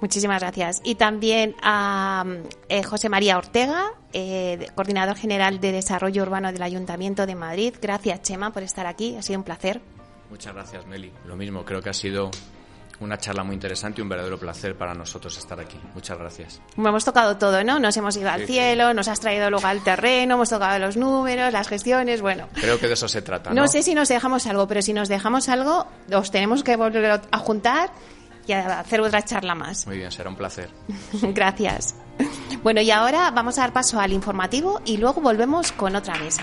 Muchísimas 0.00 0.40
gracias. 0.40 0.80
Y 0.84 0.96
también 0.96 1.54
a 1.62 2.24
eh, 2.68 2.82
José 2.82 3.08
María 3.08 3.38
Ortega, 3.38 3.92
eh, 4.12 4.66
coordinador 4.74 5.16
general 5.16 5.60
de 5.60 5.72
Desarrollo 5.72 6.22
Urbano 6.22 6.52
del 6.52 6.62
Ayuntamiento 6.62 7.26
de 7.26 7.34
Madrid. 7.36 7.74
Gracias, 7.80 8.22
Chema, 8.22 8.52
por 8.52 8.62
estar 8.62 8.86
aquí. 8.86 9.16
Ha 9.16 9.22
sido 9.22 9.38
un 9.38 9.44
placer. 9.44 9.80
Muchas 10.30 10.52
gracias, 10.52 10.84
Meli. 10.86 11.12
Lo 11.26 11.36
mismo, 11.36 11.64
creo 11.64 11.80
que 11.80 11.90
ha 11.90 11.94
sido 11.94 12.30
una 13.00 13.18
charla 13.18 13.44
muy 13.44 13.54
interesante 13.54 14.00
y 14.00 14.02
un 14.02 14.08
verdadero 14.08 14.38
placer 14.38 14.76
para 14.76 14.94
nosotros 14.94 15.36
estar 15.36 15.58
aquí. 15.58 15.78
Muchas 15.94 16.18
gracias. 16.18 16.60
hemos 16.76 17.04
tocado 17.04 17.36
todo, 17.36 17.62
¿no? 17.64 17.78
Nos 17.78 17.96
hemos 17.96 18.16
ido 18.16 18.30
al 18.30 18.46
cielo, 18.46 18.94
nos 18.94 19.08
has 19.08 19.20
traído 19.20 19.50
luego 19.50 19.66
al 19.66 19.82
terreno, 19.82 20.34
hemos 20.34 20.50
tocado 20.50 20.78
los 20.78 20.96
números, 20.96 21.52
las 21.52 21.68
gestiones, 21.68 22.20
bueno. 22.20 22.48
Creo 22.54 22.78
que 22.78 22.86
de 22.86 22.94
eso 22.94 23.08
se 23.08 23.22
trata. 23.22 23.50
No, 23.50 23.62
no 23.62 23.68
sé 23.68 23.82
si 23.82 23.94
nos 23.94 24.08
dejamos 24.08 24.46
algo, 24.46 24.66
pero 24.68 24.82
si 24.82 24.92
nos 24.92 25.08
dejamos 25.08 25.48
algo, 25.48 25.86
os 26.12 26.30
tenemos 26.30 26.62
que 26.62 26.76
volver 26.76 27.20
a 27.30 27.38
juntar 27.38 27.90
y 28.46 28.52
a 28.52 28.80
hacer 28.80 29.00
otra 29.00 29.22
charla 29.22 29.54
más. 29.54 29.86
Muy 29.86 29.98
bien, 29.98 30.10
será 30.10 30.30
un 30.30 30.36
placer. 30.36 30.70
Gracias. 31.22 31.94
Bueno, 32.62 32.80
y 32.80 32.90
ahora 32.90 33.30
vamos 33.30 33.58
a 33.58 33.62
dar 33.62 33.72
paso 33.72 34.00
al 34.00 34.12
informativo 34.12 34.80
y 34.84 34.96
luego 34.96 35.20
volvemos 35.20 35.72
con 35.72 35.96
otra 35.96 36.16
mesa. 36.16 36.42